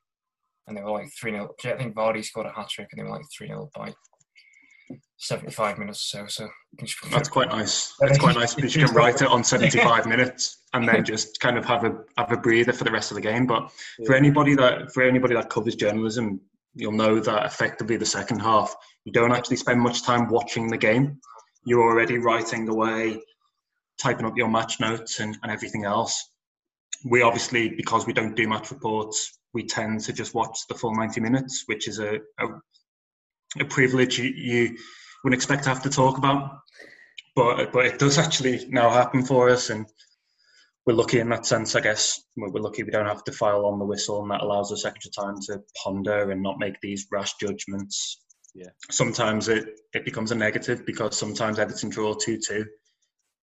and 0.71 0.77
they 0.77 0.83
were 0.83 0.91
like 0.91 1.09
three 1.19 1.31
0 1.31 1.53
I 1.65 1.71
think 1.77 1.95
Vardy 1.95 2.23
scored 2.23 2.47
a 2.47 2.51
hat 2.51 2.69
trick 2.69 2.87
and 2.91 2.99
they 2.99 3.03
were 3.03 3.15
like 3.15 3.25
three 3.37 3.47
0 3.47 3.69
by 3.75 3.93
75 5.17 5.77
minutes 5.77 6.13
or 6.15 6.27
so. 6.27 6.47
so. 6.85 7.09
That's 7.11 7.29
quite 7.29 7.49
nice. 7.49 7.93
That's 7.99 8.17
quite 8.17 8.35
nice 8.35 8.55
because 8.55 8.75
you 8.75 8.85
can 8.85 8.95
write 8.95 9.21
it 9.21 9.27
on 9.27 9.43
75 9.43 10.05
minutes 10.07 10.63
and 10.73 10.87
then 10.87 11.05
just 11.05 11.39
kind 11.39 11.57
of 11.57 11.65
have 11.65 11.83
a 11.83 11.99
have 12.17 12.31
a 12.31 12.37
breather 12.37 12.73
for 12.73 12.85
the 12.85 12.91
rest 12.91 13.11
of 13.11 13.15
the 13.15 13.21
game. 13.21 13.45
But 13.45 13.71
for 14.05 14.15
anybody 14.15 14.55
that 14.55 14.91
for 14.93 15.03
anybody 15.03 15.35
that 15.35 15.49
covers 15.49 15.75
journalism, 15.75 16.41
you'll 16.73 16.93
know 16.93 17.19
that 17.19 17.45
effectively 17.45 17.97
the 17.97 18.05
second 18.05 18.39
half 18.39 18.75
you 19.05 19.11
don't 19.11 19.31
actually 19.31 19.57
spend 19.57 19.79
much 19.79 20.03
time 20.03 20.29
watching 20.29 20.67
the 20.67 20.77
game. 20.77 21.19
You're 21.65 21.83
already 21.83 22.17
writing 22.17 22.67
away, 22.67 23.21
typing 24.01 24.25
up 24.25 24.33
your 24.35 24.47
match 24.47 24.79
notes 24.79 25.19
and, 25.19 25.37
and 25.43 25.51
everything 25.51 25.85
else. 25.85 26.30
We 27.05 27.21
obviously, 27.21 27.69
because 27.69 28.05
we 28.05 28.13
don't 28.13 28.35
do 28.35 28.47
match 28.47 28.71
reports, 28.71 29.39
we 29.53 29.65
tend 29.65 30.01
to 30.01 30.13
just 30.13 30.33
watch 30.33 30.57
the 30.69 30.75
full 30.75 30.95
90 30.95 31.19
minutes, 31.21 31.63
which 31.67 31.87
is 31.87 31.99
a, 31.99 32.15
a 32.39 32.47
a 33.59 33.65
privilege 33.65 34.17
you, 34.17 34.31
you 34.35 34.77
wouldn't 35.23 35.37
expect 35.37 35.63
to 35.63 35.69
have 35.69 35.83
to 35.83 35.89
talk 35.89 36.17
about. 36.17 36.57
But 37.35 37.71
but 37.71 37.85
it 37.85 37.99
does 37.99 38.17
actually 38.17 38.65
now 38.69 38.89
happen 38.89 39.23
for 39.25 39.49
us, 39.49 39.69
and 39.69 39.85
we're 40.85 40.93
lucky 40.93 41.19
in 41.19 41.29
that 41.29 41.45
sense, 41.45 41.75
I 41.75 41.81
guess. 41.81 42.21
We're 42.35 42.61
lucky 42.61 42.83
we 42.83 42.91
don't 42.91 43.05
have 43.05 43.23
to 43.25 43.31
file 43.31 43.65
on 43.65 43.79
the 43.79 43.85
whistle, 43.85 44.21
and 44.21 44.31
that 44.31 44.41
allows 44.41 44.71
us 44.71 44.85
extra 44.85 45.11
time 45.11 45.35
to 45.47 45.61
ponder 45.81 46.31
and 46.31 46.41
not 46.41 46.59
make 46.59 46.75
these 46.81 47.07
rash 47.11 47.35
judgments. 47.35 48.21
Yeah. 48.53 48.69
Sometimes 48.89 49.47
it, 49.47 49.79
it 49.93 50.03
becomes 50.03 50.31
a 50.31 50.35
negative 50.35 50.85
because 50.85 51.17
sometimes 51.17 51.57
Everton 51.57 51.89
draw 51.89 52.13
2 52.13 52.37
2 52.37 52.65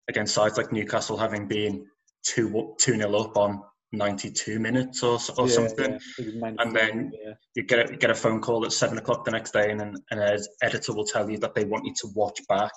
against 0.08 0.34
sides 0.34 0.58
like 0.58 0.72
Newcastle 0.72 1.16
having 1.16 1.46
been 1.46 1.86
2 2.24 2.76
2 2.80 2.96
nil 2.96 3.20
up 3.20 3.36
on 3.36 3.62
92 3.92 4.58
minutes 4.60 5.02
or, 5.02 5.18
or 5.36 5.48
yeah, 5.48 5.54
something. 5.54 5.98
Yeah. 6.18 6.52
And 6.58 6.74
then 6.74 7.12
yeah. 7.12 7.32
you 7.54 7.64
get 7.64 7.90
a, 7.90 7.96
get 7.96 8.10
a 8.10 8.14
phone 8.14 8.40
call 8.40 8.64
at 8.64 8.72
seven 8.72 8.98
o'clock 8.98 9.24
the 9.24 9.30
next 9.30 9.52
day, 9.52 9.70
and 9.70 9.80
an, 9.80 9.96
an 10.10 10.38
editor 10.62 10.94
will 10.94 11.04
tell 11.04 11.28
you 11.30 11.38
that 11.38 11.54
they 11.54 11.64
want 11.64 11.84
you 11.84 11.94
to 12.02 12.08
watch 12.14 12.40
back 12.48 12.72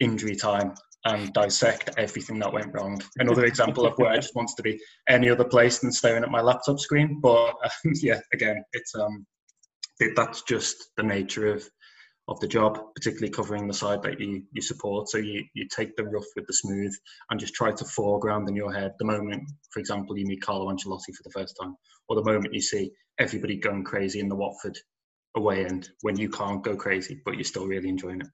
injury 0.00 0.34
time 0.34 0.74
and 1.04 1.32
dissect 1.32 1.90
everything 1.96 2.38
that 2.38 2.52
went 2.52 2.74
wrong. 2.74 3.00
Another 3.18 3.44
example 3.44 3.86
of 3.86 3.94
where 3.96 4.10
I 4.10 4.16
just 4.16 4.34
wanted 4.34 4.56
to 4.56 4.62
be 4.62 4.78
any 5.08 5.30
other 5.30 5.44
place 5.44 5.78
than 5.78 5.92
staring 5.92 6.22
at 6.22 6.30
my 6.30 6.42
laptop 6.42 6.78
screen. 6.78 7.20
But 7.20 7.54
um, 7.64 7.92
yeah, 8.02 8.20
again, 8.32 8.62
it's 8.72 8.94
um, 8.94 9.26
it, 9.98 10.14
that's 10.16 10.42
just 10.42 10.90
the 10.96 11.02
nature 11.02 11.46
of 11.52 11.68
of 12.30 12.38
the 12.38 12.46
job, 12.46 12.78
particularly 12.94 13.28
covering 13.28 13.66
the 13.66 13.74
side 13.74 14.02
that 14.02 14.20
you, 14.20 14.44
you 14.52 14.62
support. 14.62 15.08
So 15.08 15.18
you, 15.18 15.44
you 15.52 15.66
take 15.68 15.96
the 15.96 16.04
rough 16.04 16.24
with 16.36 16.46
the 16.46 16.52
smooth 16.52 16.94
and 17.28 17.40
just 17.40 17.54
try 17.54 17.72
to 17.72 17.84
foreground 17.84 18.48
in 18.48 18.54
your 18.54 18.72
head 18.72 18.92
the 18.98 19.04
moment, 19.04 19.50
for 19.70 19.80
example, 19.80 20.16
you 20.16 20.24
meet 20.24 20.40
Carlo 20.40 20.70
Ancelotti 20.70 21.12
for 21.14 21.24
the 21.24 21.32
first 21.34 21.58
time, 21.60 21.74
or 22.08 22.16
the 22.16 22.24
moment 22.24 22.54
you 22.54 22.60
see 22.62 22.92
everybody 23.18 23.56
going 23.56 23.82
crazy 23.82 24.20
in 24.20 24.28
the 24.28 24.36
Watford 24.36 24.78
away 25.36 25.64
end 25.64 25.90
when 26.02 26.16
you 26.16 26.30
can't 26.30 26.62
go 26.62 26.76
crazy, 26.76 27.20
but 27.24 27.34
you're 27.34 27.44
still 27.44 27.66
really 27.66 27.88
enjoying 27.88 28.20
it. 28.20 28.28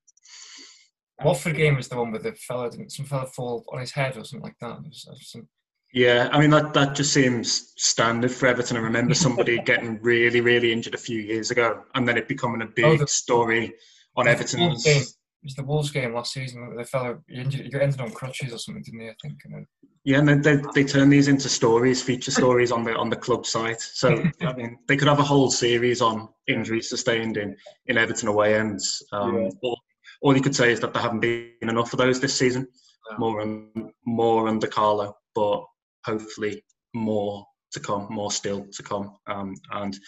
Watford 1.24 1.56
game 1.56 1.76
was 1.76 1.88
the 1.88 1.96
one 1.96 2.12
with 2.12 2.22
the 2.22 2.32
fella 2.34 2.70
didn't 2.70 2.92
some 2.92 3.06
fella 3.06 3.26
fall 3.26 3.64
on 3.72 3.80
his 3.80 3.92
head 3.92 4.18
or 4.18 4.24
something 4.24 4.42
like 4.42 4.58
that. 4.60 4.82
Was, 4.82 5.08
some... 5.22 5.48
Yeah, 5.92 6.28
I 6.32 6.40
mean 6.40 6.50
that 6.50 6.74
that 6.74 6.94
just 6.94 7.12
seems 7.12 7.72
standard 7.76 8.30
for 8.30 8.46
Everton. 8.46 8.76
I 8.76 8.80
remember 8.80 9.14
somebody 9.26 9.58
getting 9.60 10.00
really 10.02 10.40
really 10.40 10.72
injured 10.72 10.94
a 10.94 10.98
few 10.98 11.20
years 11.20 11.50
ago, 11.50 11.82
and 11.94 12.06
then 12.06 12.18
it 12.18 12.28
becoming 12.28 12.62
a 12.62 12.66
big 12.66 12.84
oh, 12.84 12.96
the, 12.96 13.06
story 13.06 13.74
on 14.16 14.28
Everton's. 14.28 14.84
Game, 14.84 15.02
it 15.02 15.44
was 15.44 15.54
the 15.54 15.64
Wolves 15.64 15.90
game 15.90 16.14
last 16.14 16.32
season. 16.32 16.74
The 16.76 16.84
fellow 16.84 17.22
injured, 17.30 17.66
he 17.66 17.80
ended 17.80 18.00
on 18.00 18.10
crutches 18.10 18.52
or 18.52 18.58
something, 18.58 18.82
didn't 18.82 19.00
he? 19.00 19.08
I 19.08 19.14
think. 19.22 19.66
Yeah, 20.04 20.18
and 20.18 20.44
they, 20.44 20.62
they 20.72 20.84
turn 20.84 21.08
these 21.08 21.26
into 21.26 21.48
stories, 21.48 22.00
feature 22.00 22.30
stories 22.30 22.70
on 22.70 22.84
the 22.84 22.94
on 22.94 23.10
the 23.10 23.16
club 23.16 23.44
site. 23.44 23.80
So 23.80 24.22
I 24.40 24.52
mean, 24.52 24.78
they 24.86 24.96
could 24.96 25.08
have 25.08 25.18
a 25.18 25.24
whole 25.24 25.50
series 25.50 26.00
on 26.00 26.28
injuries 26.46 26.88
sustained 26.88 27.36
in 27.36 27.56
in 27.86 27.98
Everton 27.98 28.28
away 28.28 28.58
ends. 28.58 29.04
Um, 29.12 29.42
yeah. 29.42 29.48
all, 29.62 29.80
all, 30.22 30.36
you 30.36 30.42
could 30.42 30.54
say 30.54 30.70
is 30.70 30.78
that 30.80 30.92
there 30.92 31.02
haven't 31.02 31.20
been 31.20 31.50
enough 31.62 31.92
of 31.92 31.98
those 31.98 32.20
this 32.20 32.34
season. 32.34 32.68
Yeah. 33.10 33.18
More 33.18 33.40
and 33.40 33.90
more 34.04 34.46
under 34.46 34.66
Carlo, 34.66 35.16
but 35.34 35.64
hopefully 36.06 36.62
more 36.94 37.44
to 37.72 37.80
come, 37.80 38.06
more 38.10 38.30
still 38.30 38.66
to 38.72 38.82
come. 38.82 39.16
Um, 39.26 39.54
and 39.72 39.98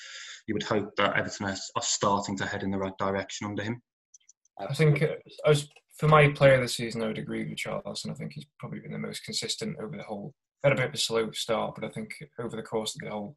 you 0.46 0.54
would 0.54 0.62
hope 0.62 0.94
that 0.96 1.16
Everton 1.16 1.46
are, 1.46 1.56
are, 1.76 1.82
starting 1.82 2.36
to 2.38 2.46
head 2.46 2.62
in 2.62 2.70
the 2.70 2.78
right 2.78 2.96
direction 2.98 3.46
under 3.46 3.62
him. 3.62 3.82
I 4.58 4.72
think 4.74 5.02
uh, 5.02 5.16
as 5.44 5.68
for 5.98 6.08
my 6.08 6.28
player 6.28 6.54
of 6.54 6.62
the 6.62 6.68
season, 6.68 7.02
I 7.02 7.08
would 7.08 7.18
agree 7.18 7.44
with 7.46 7.58
Charles, 7.58 8.04
and 8.04 8.12
I 8.12 8.16
think 8.16 8.32
he's 8.32 8.46
probably 8.58 8.80
been 8.80 8.92
the 8.92 8.98
most 8.98 9.24
consistent 9.24 9.76
over 9.82 9.96
the 9.96 10.04
whole. 10.04 10.34
Had 10.64 10.72
a 10.72 10.76
bit 10.76 10.86
of 10.86 10.94
a 10.94 10.98
slow 10.98 11.30
start, 11.30 11.76
but 11.76 11.84
I 11.84 11.90
think 11.90 12.10
over 12.40 12.56
the 12.56 12.62
course 12.62 12.96
of 12.96 13.02
the 13.02 13.10
whole, 13.10 13.36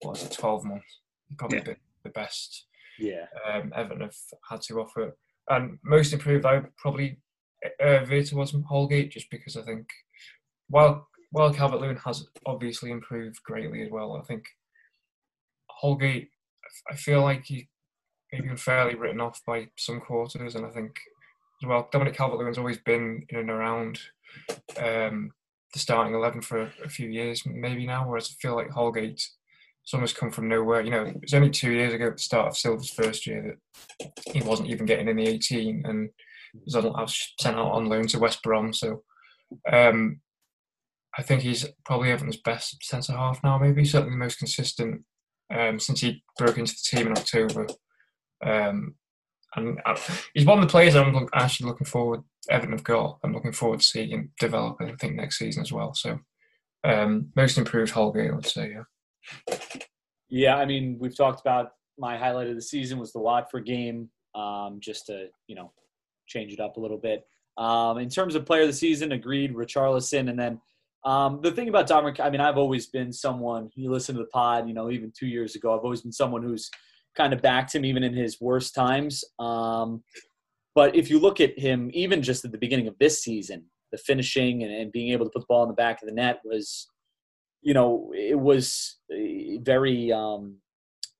what 0.00 0.12
was 0.12 0.24
it, 0.24 0.32
twelve 0.32 0.64
months, 0.64 1.00
he's 1.28 1.36
probably 1.36 1.58
yeah. 1.58 1.64
been 1.64 1.76
the 2.04 2.10
best. 2.10 2.66
Yeah, 2.98 3.24
um, 3.50 3.72
Everton 3.74 4.02
have 4.02 4.16
had 4.50 4.60
to 4.62 4.80
offer, 4.80 5.16
and 5.48 5.78
most 5.82 6.12
improved, 6.12 6.44
I 6.44 6.56
would 6.56 6.76
probably 6.76 7.18
uh, 7.80 8.04
veer 8.04 8.24
towards 8.24 8.54
Holgate, 8.68 9.12
just 9.12 9.30
because 9.30 9.56
I 9.56 9.62
think 9.62 9.86
while 10.68 11.08
while 11.32 11.52
Calvert 11.52 11.80
Lewin 11.80 11.96
has 11.96 12.26
obviously 12.46 12.90
improved 12.90 13.42
greatly 13.42 13.82
as 13.82 13.90
well, 13.90 14.16
I 14.16 14.24
think 14.24 14.44
Holgate, 15.68 16.28
I 16.90 16.94
feel 16.94 17.22
like 17.22 17.44
he 17.44 17.68
maybe 18.32 18.48
unfairly 18.48 18.94
written 18.94 19.20
off 19.20 19.40
by 19.46 19.68
some 19.76 20.00
quarters, 20.00 20.54
and 20.54 20.64
I 20.64 20.70
think 20.70 20.92
as 21.62 21.68
well, 21.68 21.88
Dominic 21.92 22.14
Calvert-Lewin's 22.14 22.58
always 22.58 22.78
been 22.78 23.24
in 23.28 23.38
and 23.38 23.50
around 23.50 23.98
um, 24.78 25.30
the 25.72 25.78
starting 25.78 26.14
eleven 26.14 26.42
for 26.42 26.70
a, 26.84 26.88
few 26.88 27.08
years, 27.08 27.42
maybe 27.46 27.86
now. 27.86 28.06
Whereas 28.06 28.30
I 28.30 28.34
feel 28.40 28.56
like 28.56 28.70
Holgate, 28.70 29.22
almost 29.92 30.16
come 30.16 30.30
from 30.30 30.48
nowhere. 30.48 30.80
You 30.80 30.90
know, 30.90 31.04
it 31.04 31.20
was 31.20 31.34
only 31.34 31.50
two 31.50 31.72
years 31.72 31.92
ago 31.92 32.08
at 32.08 32.16
the 32.16 32.22
start 32.22 32.48
of 32.48 32.56
Silva's 32.56 32.90
first 32.90 33.26
year 33.26 33.58
that 33.98 34.12
he 34.32 34.42
wasn't 34.42 34.70
even 34.70 34.86
getting 34.86 35.08
in 35.08 35.16
the 35.16 35.28
eighteen, 35.28 35.82
and 35.86 36.10
was, 36.64 36.74
on, 36.74 36.84
was 36.84 37.34
sent 37.40 37.56
out 37.56 37.72
on 37.72 37.86
loan 37.86 38.06
to 38.08 38.18
West 38.18 38.42
Brom. 38.42 38.72
So 38.72 39.02
um, 39.70 40.20
I 41.16 41.22
think 41.22 41.42
he's 41.42 41.66
probably 41.84 42.10
Everton's 42.10 42.38
best 42.38 42.82
centre 42.82 43.12
half 43.12 43.42
now. 43.44 43.58
Maybe 43.58 43.84
certainly 43.84 44.14
the 44.14 44.24
most 44.24 44.38
consistent 44.38 45.02
um, 45.54 45.78
since 45.78 46.00
he 46.00 46.22
broke 46.38 46.58
into 46.58 46.72
the 46.72 46.96
team 46.96 47.06
in 47.08 47.16
October. 47.16 47.66
Um, 48.44 48.94
and 49.54 49.78
uh, 49.84 49.96
he's 50.32 50.46
one 50.46 50.58
of 50.58 50.66
the 50.66 50.70
players 50.70 50.96
I'm 50.96 51.28
actually 51.34 51.68
looking 51.68 51.86
forward. 51.86 52.22
Everton 52.50 52.72
have 52.72 52.84
got. 52.84 53.18
I'm 53.22 53.34
looking 53.34 53.52
forward 53.52 53.80
to 53.80 53.86
seeing 53.86 54.10
him 54.10 54.32
develop. 54.40 54.78
I 54.80 54.92
think 54.92 55.14
next 55.14 55.38
season 55.38 55.62
as 55.62 55.70
well. 55.70 55.94
So 55.94 56.18
um, 56.84 57.30
most 57.36 57.58
improved 57.58 57.92
Holgate, 57.92 58.30
I 58.30 58.34
would 58.34 58.46
say. 58.46 58.74
Yeah. 58.74 59.56
Yeah, 60.28 60.56
I 60.56 60.64
mean, 60.64 60.96
we've 60.98 61.16
talked 61.16 61.40
about 61.40 61.72
my 61.98 62.16
highlight 62.16 62.48
of 62.48 62.54
the 62.54 62.62
season 62.62 62.98
was 62.98 63.12
the 63.12 63.20
Watford 63.20 63.66
game. 63.66 64.08
Um, 64.34 64.78
just 64.80 65.04
to 65.06 65.26
you 65.46 65.54
know 65.54 65.72
change 66.26 66.54
it 66.54 66.60
up 66.60 66.78
a 66.78 66.80
little 66.80 66.96
bit. 66.96 67.26
Um, 67.58 67.98
in 67.98 68.08
terms 68.08 68.34
of 68.34 68.46
player 68.46 68.62
of 68.62 68.68
the 68.68 68.72
season, 68.72 69.12
agreed, 69.12 69.54
Richarlison, 69.54 70.30
and 70.30 70.38
then 70.38 70.58
um, 71.04 71.40
the 71.42 71.50
thing 71.50 71.68
about 71.68 71.86
Dominic, 71.86 72.20
I 72.20 72.30
mean, 72.30 72.40
I've 72.40 72.58
always 72.58 72.86
been 72.86 73.12
someone. 73.12 73.70
You 73.74 73.90
listen 73.90 74.14
to 74.14 74.20
the 74.20 74.28
pod, 74.28 74.68
you 74.68 74.74
know, 74.74 74.90
even 74.90 75.12
two 75.16 75.26
years 75.26 75.56
ago, 75.56 75.74
I've 75.74 75.84
always 75.84 76.02
been 76.02 76.12
someone 76.12 76.42
who's 76.42 76.70
kind 77.16 77.32
of 77.32 77.42
backed 77.42 77.74
him 77.74 77.84
even 77.84 78.02
in 78.02 78.14
his 78.14 78.40
worst 78.40 78.74
times. 78.74 79.24
Um, 79.38 80.02
but 80.74 80.94
if 80.94 81.10
you 81.10 81.18
look 81.18 81.40
at 81.40 81.58
him, 81.58 81.90
even 81.92 82.22
just 82.22 82.44
at 82.44 82.52
the 82.52 82.58
beginning 82.58 82.88
of 82.88 82.98
this 82.98 83.22
season, 83.22 83.64
the 83.90 83.98
finishing 83.98 84.62
and, 84.62 84.72
and, 84.72 84.90
being 84.90 85.12
able 85.12 85.26
to 85.26 85.30
put 85.30 85.40
the 85.40 85.46
ball 85.46 85.64
in 85.64 85.68
the 85.68 85.74
back 85.74 86.00
of 86.00 86.08
the 86.08 86.14
net 86.14 86.40
was, 86.44 86.88
you 87.60 87.74
know, 87.74 88.10
it 88.16 88.38
was 88.38 88.96
uh, 89.12 89.60
very 89.60 90.10
um, 90.10 90.56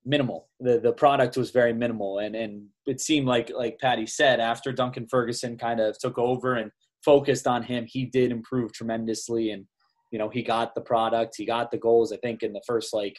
minimal. 0.05 0.49
The 0.59 0.79
the 0.79 0.93
product 0.93 1.37
was 1.37 1.51
very 1.51 1.73
minimal, 1.73 2.19
and 2.19 2.35
and 2.35 2.65
it 2.87 2.99
seemed 2.99 3.27
like 3.27 3.51
like 3.55 3.79
Paddy 3.79 4.07
said 4.07 4.39
after 4.39 4.71
Duncan 4.71 5.07
Ferguson 5.07 5.57
kind 5.57 5.79
of 5.79 5.97
took 5.99 6.17
over 6.17 6.55
and 6.55 6.71
focused 7.05 7.45
on 7.47 7.61
him, 7.61 7.85
he 7.87 8.05
did 8.05 8.31
improve 8.31 8.73
tremendously, 8.73 9.51
and 9.51 9.65
you 10.13 10.19
know 10.19 10.29
he 10.29 10.43
got 10.43 10.75
the 10.75 10.81
product, 10.81 11.35
he 11.37 11.45
got 11.45 11.71
the 11.71 11.77
goals. 11.77 12.13
I 12.13 12.17
think 12.17 12.43
in 12.43 12.53
the 12.53 12.61
first 12.65 12.93
like 12.93 13.17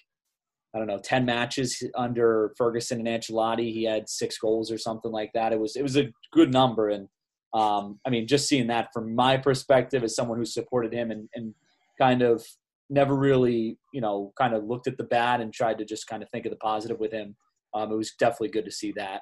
I 0.74 0.78
don't 0.78 0.88
know, 0.88 0.98
10 0.98 1.24
matches 1.24 1.82
under 1.94 2.52
Ferguson 2.58 3.06
and 3.06 3.22
Ancelotti. 3.22 3.72
He 3.72 3.84
had 3.84 4.08
six 4.08 4.38
goals 4.38 4.72
or 4.72 4.78
something 4.78 5.12
like 5.12 5.30
that. 5.32 5.52
It 5.52 5.60
was, 5.60 5.76
it 5.76 5.82
was 5.82 5.96
a 5.96 6.10
good 6.32 6.52
number. 6.52 6.88
And, 6.88 7.08
um, 7.52 8.00
I 8.04 8.10
mean, 8.10 8.26
just 8.26 8.48
seeing 8.48 8.66
that 8.66 8.88
from 8.92 9.14
my 9.14 9.36
perspective 9.36 10.02
as 10.02 10.16
someone 10.16 10.36
who 10.36 10.44
supported 10.44 10.92
him 10.92 11.12
and, 11.12 11.28
and 11.36 11.54
kind 11.96 12.22
of 12.22 12.44
never 12.90 13.14
really, 13.14 13.78
you 13.92 14.00
know, 14.00 14.32
kind 14.36 14.52
of 14.52 14.64
looked 14.64 14.88
at 14.88 14.96
the 14.96 15.04
bad 15.04 15.40
and 15.40 15.54
tried 15.54 15.78
to 15.78 15.84
just 15.84 16.08
kind 16.08 16.24
of 16.24 16.28
think 16.30 16.44
of 16.44 16.50
the 16.50 16.56
positive 16.56 16.98
with 16.98 17.12
him. 17.12 17.36
Um, 17.72 17.92
it 17.92 17.96
was 17.96 18.12
definitely 18.18 18.48
good 18.48 18.64
to 18.64 18.72
see 18.72 18.92
that. 18.96 19.20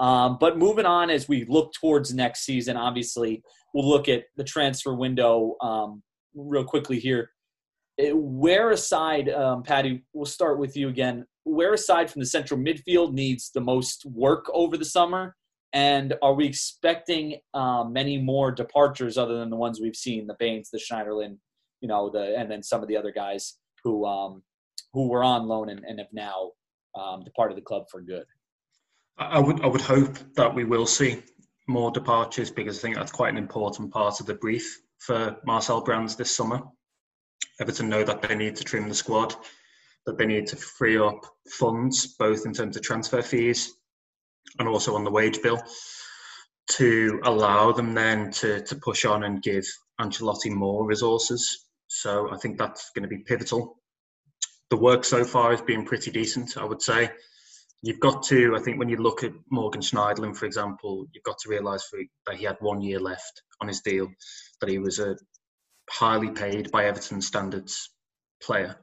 Um, 0.00 0.36
but 0.38 0.58
moving 0.58 0.86
on 0.86 1.08
as 1.08 1.28
we 1.28 1.46
look 1.48 1.72
towards 1.80 2.12
next 2.12 2.44
season, 2.44 2.76
obviously 2.76 3.42
we'll 3.72 3.88
look 3.88 4.06
at 4.08 4.24
the 4.36 4.44
transfer 4.44 4.94
window 4.94 5.56
um, 5.62 6.02
real 6.34 6.64
quickly 6.64 6.98
here 6.98 7.30
where 8.12 8.70
aside, 8.70 9.28
um, 9.28 9.62
Paddy, 9.62 10.02
we'll 10.12 10.26
start 10.26 10.58
with 10.58 10.76
you 10.76 10.88
again. 10.88 11.26
Where 11.44 11.74
aside 11.74 12.10
from 12.10 12.20
the 12.20 12.26
central 12.26 12.60
midfield 12.60 13.12
needs 13.12 13.50
the 13.50 13.60
most 13.60 14.04
work 14.06 14.46
over 14.52 14.76
the 14.76 14.84
summer? 14.84 15.36
And 15.72 16.14
are 16.22 16.34
we 16.34 16.46
expecting 16.46 17.36
um, 17.54 17.92
many 17.92 18.18
more 18.18 18.50
departures 18.50 19.16
other 19.16 19.38
than 19.38 19.50
the 19.50 19.56
ones 19.56 19.80
we've 19.80 19.96
seen, 19.96 20.26
the 20.26 20.36
Baines, 20.38 20.70
the 20.70 20.78
Schneiderlin, 20.78 21.36
you 21.80 21.88
know, 21.88 22.10
the 22.10 22.36
and 22.36 22.50
then 22.50 22.62
some 22.62 22.82
of 22.82 22.88
the 22.88 22.96
other 22.96 23.12
guys 23.12 23.58
who 23.84 24.04
um, 24.04 24.42
who 24.92 25.08
were 25.08 25.22
on 25.22 25.46
loan 25.46 25.68
and, 25.68 25.84
and 25.84 26.00
have 26.00 26.08
now 26.12 26.50
um, 26.98 27.22
departed 27.22 27.56
the 27.56 27.62
club 27.62 27.84
for 27.90 28.00
good? 28.00 28.24
I 29.16 29.38
would 29.38 29.60
I 29.62 29.68
would 29.68 29.80
hope 29.80 30.18
that 30.34 30.52
we 30.52 30.64
will 30.64 30.86
see 30.86 31.22
more 31.68 31.92
departures 31.92 32.50
because 32.50 32.78
I 32.78 32.82
think 32.82 32.96
that's 32.96 33.12
quite 33.12 33.30
an 33.30 33.38
important 33.38 33.92
part 33.92 34.18
of 34.18 34.26
the 34.26 34.34
brief 34.34 34.80
for 35.00 35.36
Marcel 35.44 35.82
Brands 35.82 36.16
this 36.16 36.34
summer. 36.34 36.60
Everton 37.60 37.88
know 37.88 38.04
that 38.04 38.22
they 38.22 38.34
need 38.34 38.56
to 38.56 38.64
trim 38.64 38.88
the 38.88 38.94
squad, 38.94 39.34
that 40.06 40.16
they 40.16 40.26
need 40.26 40.46
to 40.48 40.56
free 40.56 40.98
up 40.98 41.24
funds, 41.48 42.14
both 42.18 42.46
in 42.46 42.52
terms 42.52 42.76
of 42.76 42.82
transfer 42.82 43.22
fees 43.22 43.72
and 44.58 44.68
also 44.68 44.94
on 44.94 45.04
the 45.04 45.10
wage 45.10 45.42
bill, 45.42 45.62
to 46.72 47.20
allow 47.24 47.72
them 47.72 47.94
then 47.94 48.30
to, 48.30 48.62
to 48.62 48.76
push 48.76 49.04
on 49.04 49.24
and 49.24 49.42
give 49.42 49.66
Ancelotti 50.00 50.50
more 50.50 50.86
resources. 50.86 51.66
So 51.88 52.30
I 52.32 52.36
think 52.36 52.58
that's 52.58 52.90
going 52.94 53.02
to 53.02 53.08
be 53.08 53.22
pivotal. 53.24 53.76
The 54.70 54.76
work 54.76 55.04
so 55.04 55.24
far 55.24 55.50
has 55.50 55.60
been 55.60 55.84
pretty 55.84 56.10
decent, 56.10 56.56
I 56.56 56.64
would 56.64 56.80
say. 56.80 57.10
You've 57.82 58.00
got 58.00 58.22
to, 58.24 58.54
I 58.54 58.60
think, 58.60 58.78
when 58.78 58.88
you 58.88 58.98
look 58.98 59.24
at 59.24 59.32
Morgan 59.50 59.80
Schneiderlin, 59.80 60.36
for 60.36 60.46
example, 60.46 61.06
you've 61.12 61.24
got 61.24 61.38
to 61.38 61.48
realise 61.48 61.90
that 62.26 62.36
he 62.36 62.44
had 62.44 62.56
one 62.60 62.80
year 62.80 63.00
left 63.00 63.42
on 63.60 63.68
his 63.68 63.80
deal, 63.80 64.06
that 64.60 64.70
he 64.70 64.78
was 64.78 64.98
a 64.98 65.16
highly 65.90 66.30
paid 66.30 66.70
by 66.70 66.84
Everton 66.84 67.20
standards 67.20 67.90
player 68.42 68.76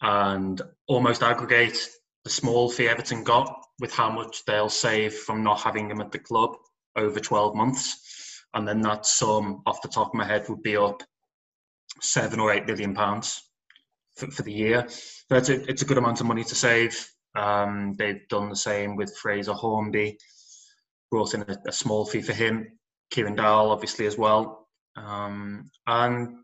and 0.00 0.60
almost 0.88 1.22
aggregate 1.22 1.88
the 2.24 2.30
small 2.30 2.70
fee 2.70 2.88
Everton 2.88 3.24
got 3.24 3.52
with 3.80 3.92
how 3.92 4.10
much 4.10 4.44
they'll 4.44 4.68
save 4.68 5.14
from 5.14 5.42
not 5.42 5.60
having 5.60 5.90
him 5.90 6.00
at 6.00 6.12
the 6.12 6.18
club 6.18 6.56
over 6.96 7.18
12 7.18 7.54
months. 7.54 8.44
And 8.54 8.68
then 8.68 8.80
that 8.82 9.06
sum, 9.06 9.62
off 9.66 9.82
the 9.82 9.88
top 9.88 10.08
of 10.08 10.14
my 10.14 10.26
head, 10.26 10.48
would 10.48 10.62
be 10.62 10.76
up 10.76 11.02
seven 12.00 12.38
or 12.38 12.52
eight 12.52 12.66
million 12.66 12.94
pounds 12.94 13.42
for, 14.16 14.30
for 14.30 14.42
the 14.42 14.52
year. 14.52 14.86
So 14.88 15.36
it's 15.36 15.48
a, 15.48 15.70
it's 15.70 15.82
a 15.82 15.86
good 15.86 15.98
amount 15.98 16.20
of 16.20 16.26
money 16.26 16.44
to 16.44 16.54
save. 16.54 17.08
Um, 17.34 17.94
they've 17.98 18.28
done 18.28 18.50
the 18.50 18.56
same 18.56 18.94
with 18.94 19.16
Fraser 19.16 19.54
Hornby, 19.54 20.18
brought 21.10 21.34
in 21.34 21.42
a, 21.42 21.56
a 21.66 21.72
small 21.72 22.04
fee 22.04 22.22
for 22.22 22.34
him. 22.34 22.78
Kieran 23.10 23.36
Dowell, 23.36 23.70
obviously, 23.70 24.06
as 24.06 24.18
well. 24.18 24.61
Um, 24.96 25.70
and 25.86 26.38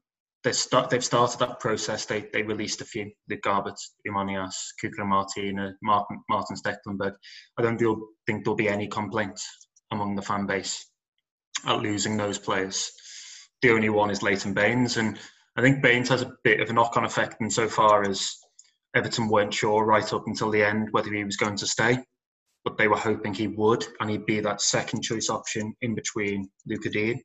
they 0.45 0.53
start, 0.53 0.91
they've 0.91 1.05
started 1.05 1.39
that 1.41 1.61
process. 1.61 2.07
They 2.07 2.27
they 2.33 2.43
released 2.43 2.81
a 2.81 2.85
few: 2.85 3.11
the 3.29 3.37
Garbutt, 3.39 3.79
Imanias, 4.07 4.55
Cuco 4.83 5.07
Martina, 5.07 5.75
Martin, 5.83 6.23
Martin 6.29 6.57
Stekelenburg. 6.57 7.15
I 7.59 7.63
don't 7.63 7.79
think 8.27 8.45
there'll 8.45 8.57
be 8.57 8.69
any 8.69 8.89
complaints 8.89 9.47
among 9.91 10.17
the 10.17 10.23
fan 10.23 10.47
base 10.47 10.91
at 11.67 11.81
losing 11.81 12.17
those 12.17 12.39
players. 12.39 12.91
The 13.63 13.71
only 13.71 13.89
one 13.89 14.11
is 14.11 14.23
Leighton 14.23 14.55
Baines, 14.55 14.97
and 14.97 15.19
I 15.57 15.63
think 15.63 15.83
Baines 15.83 16.09
has 16.11 16.23
a 16.23 16.33
bit 16.45 16.61
of 16.61 16.71
a 16.71 16.73
knock-on 16.73 17.05
effect 17.05 17.37
insofar 17.41 18.09
as 18.09 18.31
Everton 18.95 19.29
weren't 19.29 19.53
sure 19.53 19.85
right 19.85 20.13
up 20.13 20.25
until 20.27 20.51
the 20.51 20.63
end 20.63 20.89
whether 20.93 21.13
he 21.13 21.25
was 21.25 21.37
going 21.37 21.57
to 21.57 21.67
stay 21.67 21.99
but 22.65 22.77
they 22.77 22.89
were 22.89 22.97
hoping 22.97 23.33
he 23.33 23.47
would, 23.47 23.87
and 24.01 24.11
he'd 24.11 24.27
be 24.27 24.41
that 24.41 24.61
second 24.61 25.03
choice 25.03 25.31
option 25.31 25.75
in 25.81 25.95
between 25.95 26.51
Lucas 26.67 26.93
Digne 26.93 27.23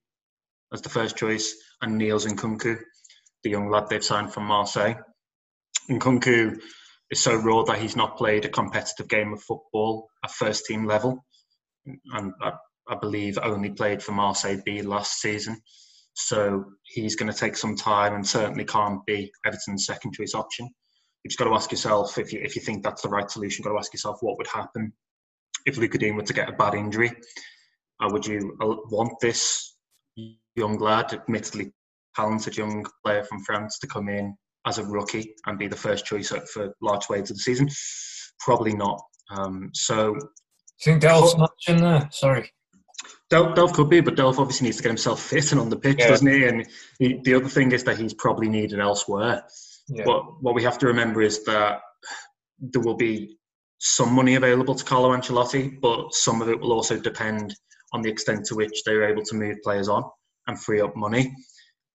as 0.73 0.81
the 0.81 0.89
first 0.89 1.15
choice 1.15 1.55
and 1.81 1.97
Niels 1.97 2.25
Nkounkou, 2.25 2.79
the 3.43 3.49
young 3.49 3.69
lad 3.69 3.89
they've 3.89 4.03
signed 4.03 4.33
from 4.33 4.45
Marseille. 4.45 4.95
Nkounkou 5.89 6.59
is 7.11 7.21
so 7.21 7.35
raw 7.35 7.63
that 7.63 7.79
he's 7.79 7.95
not 7.95 8.17
played 8.17 8.45
a 8.45 8.49
competitive 8.49 9.07
game 9.07 9.33
of 9.33 9.43
football 9.43 10.07
at 10.23 10.31
first 10.31 10.65
team 10.65 10.85
level, 10.85 11.23
and 11.85 12.33
I, 12.41 12.53
I 12.89 12.95
believe 12.95 13.37
only 13.41 13.69
played 13.69 14.01
for 14.01 14.13
Marseille 14.13 14.61
B 14.65 14.81
last 14.81 15.21
season. 15.21 15.57
So 16.15 16.65
he's 16.83 17.15
going 17.15 17.31
to 17.31 17.37
take 17.37 17.57
some 17.57 17.75
time 17.75 18.13
and 18.13 18.25
certainly 18.25 18.65
can't 18.65 19.03
be 19.05 19.31
Everton's 19.45 19.85
second 19.85 20.13
choice 20.13 20.35
option. 20.35 20.69
You've 21.23 21.31
just 21.31 21.39
got 21.39 21.45
to 21.45 21.55
ask 21.55 21.71
yourself 21.71 22.17
if 22.17 22.33
you 22.33 22.39
if 22.43 22.55
you 22.55 22.61
think 22.61 22.83
that's 22.83 23.01
the 23.01 23.09
right 23.09 23.29
solution. 23.29 23.63
You've 23.63 23.71
got 23.71 23.73
to 23.73 23.79
ask 23.79 23.93
yourself 23.93 24.17
what 24.21 24.37
would 24.37 24.47
happen 24.47 24.93
if 25.65 25.77
Lucas 25.77 25.99
Digne 25.99 26.15
were 26.15 26.23
to 26.23 26.33
get 26.33 26.49
a 26.49 26.53
bad 26.53 26.75
injury. 26.75 27.11
Uh, 28.01 28.09
would 28.11 28.25
you 28.25 28.57
uh, 28.61 28.75
want 28.91 29.13
this 29.21 29.75
young 30.55 30.77
lad, 30.77 31.13
admittedly 31.13 31.73
talented 32.15 32.57
young 32.57 32.85
player 33.03 33.23
from 33.23 33.43
France, 33.43 33.79
to 33.79 33.87
come 33.87 34.09
in 34.09 34.35
as 34.65 34.77
a 34.77 34.85
rookie 34.85 35.33
and 35.45 35.59
be 35.59 35.67
the 35.67 35.75
first 35.75 36.05
choice 36.05 36.31
for 36.51 36.73
large 36.81 37.03
swathes 37.03 37.31
of 37.31 37.37
the 37.37 37.41
season? 37.41 37.69
Probably 38.39 38.73
not. 38.73 39.01
Um, 39.31 39.69
so, 39.73 40.15
I 40.15 40.83
think 40.83 41.01
Delph's 41.01 41.37
not 41.37 41.51
in 41.67 41.77
there. 41.77 42.07
Sorry. 42.11 42.51
Delph, 43.31 43.55
Delph 43.55 43.73
could 43.73 43.89
be, 43.89 44.01
but 44.01 44.15
Delph 44.15 44.39
obviously 44.39 44.65
needs 44.65 44.77
to 44.77 44.83
get 44.83 44.89
himself 44.89 45.21
fit 45.21 45.51
and 45.51 45.59
on 45.59 45.69
the 45.69 45.77
pitch, 45.77 45.97
yeah. 45.99 46.09
doesn't 46.09 46.27
he? 46.27 46.45
And 46.45 46.67
he, 46.99 47.19
the 47.23 47.33
other 47.35 47.49
thing 47.49 47.71
is 47.71 47.83
that 47.85 47.97
he's 47.97 48.13
probably 48.13 48.49
needed 48.49 48.79
elsewhere. 48.79 49.43
Yeah. 49.87 50.03
But 50.05 50.41
what 50.41 50.55
we 50.55 50.63
have 50.63 50.77
to 50.79 50.87
remember 50.87 51.21
is 51.21 51.43
that 51.45 51.81
there 52.59 52.81
will 52.81 52.95
be 52.95 53.37
some 53.79 54.13
money 54.13 54.35
available 54.35 54.75
to 54.75 54.83
Carlo 54.85 55.09
Ancelotti, 55.09 55.81
but 55.81 56.13
some 56.13 56.41
of 56.41 56.49
it 56.49 56.59
will 56.59 56.71
also 56.71 56.97
depend 56.97 57.55
on 57.91 58.01
the 58.01 58.09
extent 58.09 58.45
to 58.45 58.55
which 58.55 58.83
they're 58.85 59.09
able 59.09 59.23
to 59.23 59.35
move 59.35 59.57
players 59.63 59.89
on 59.89 60.03
and 60.47 60.59
free 60.59 60.81
up 60.81 60.95
money. 60.95 61.33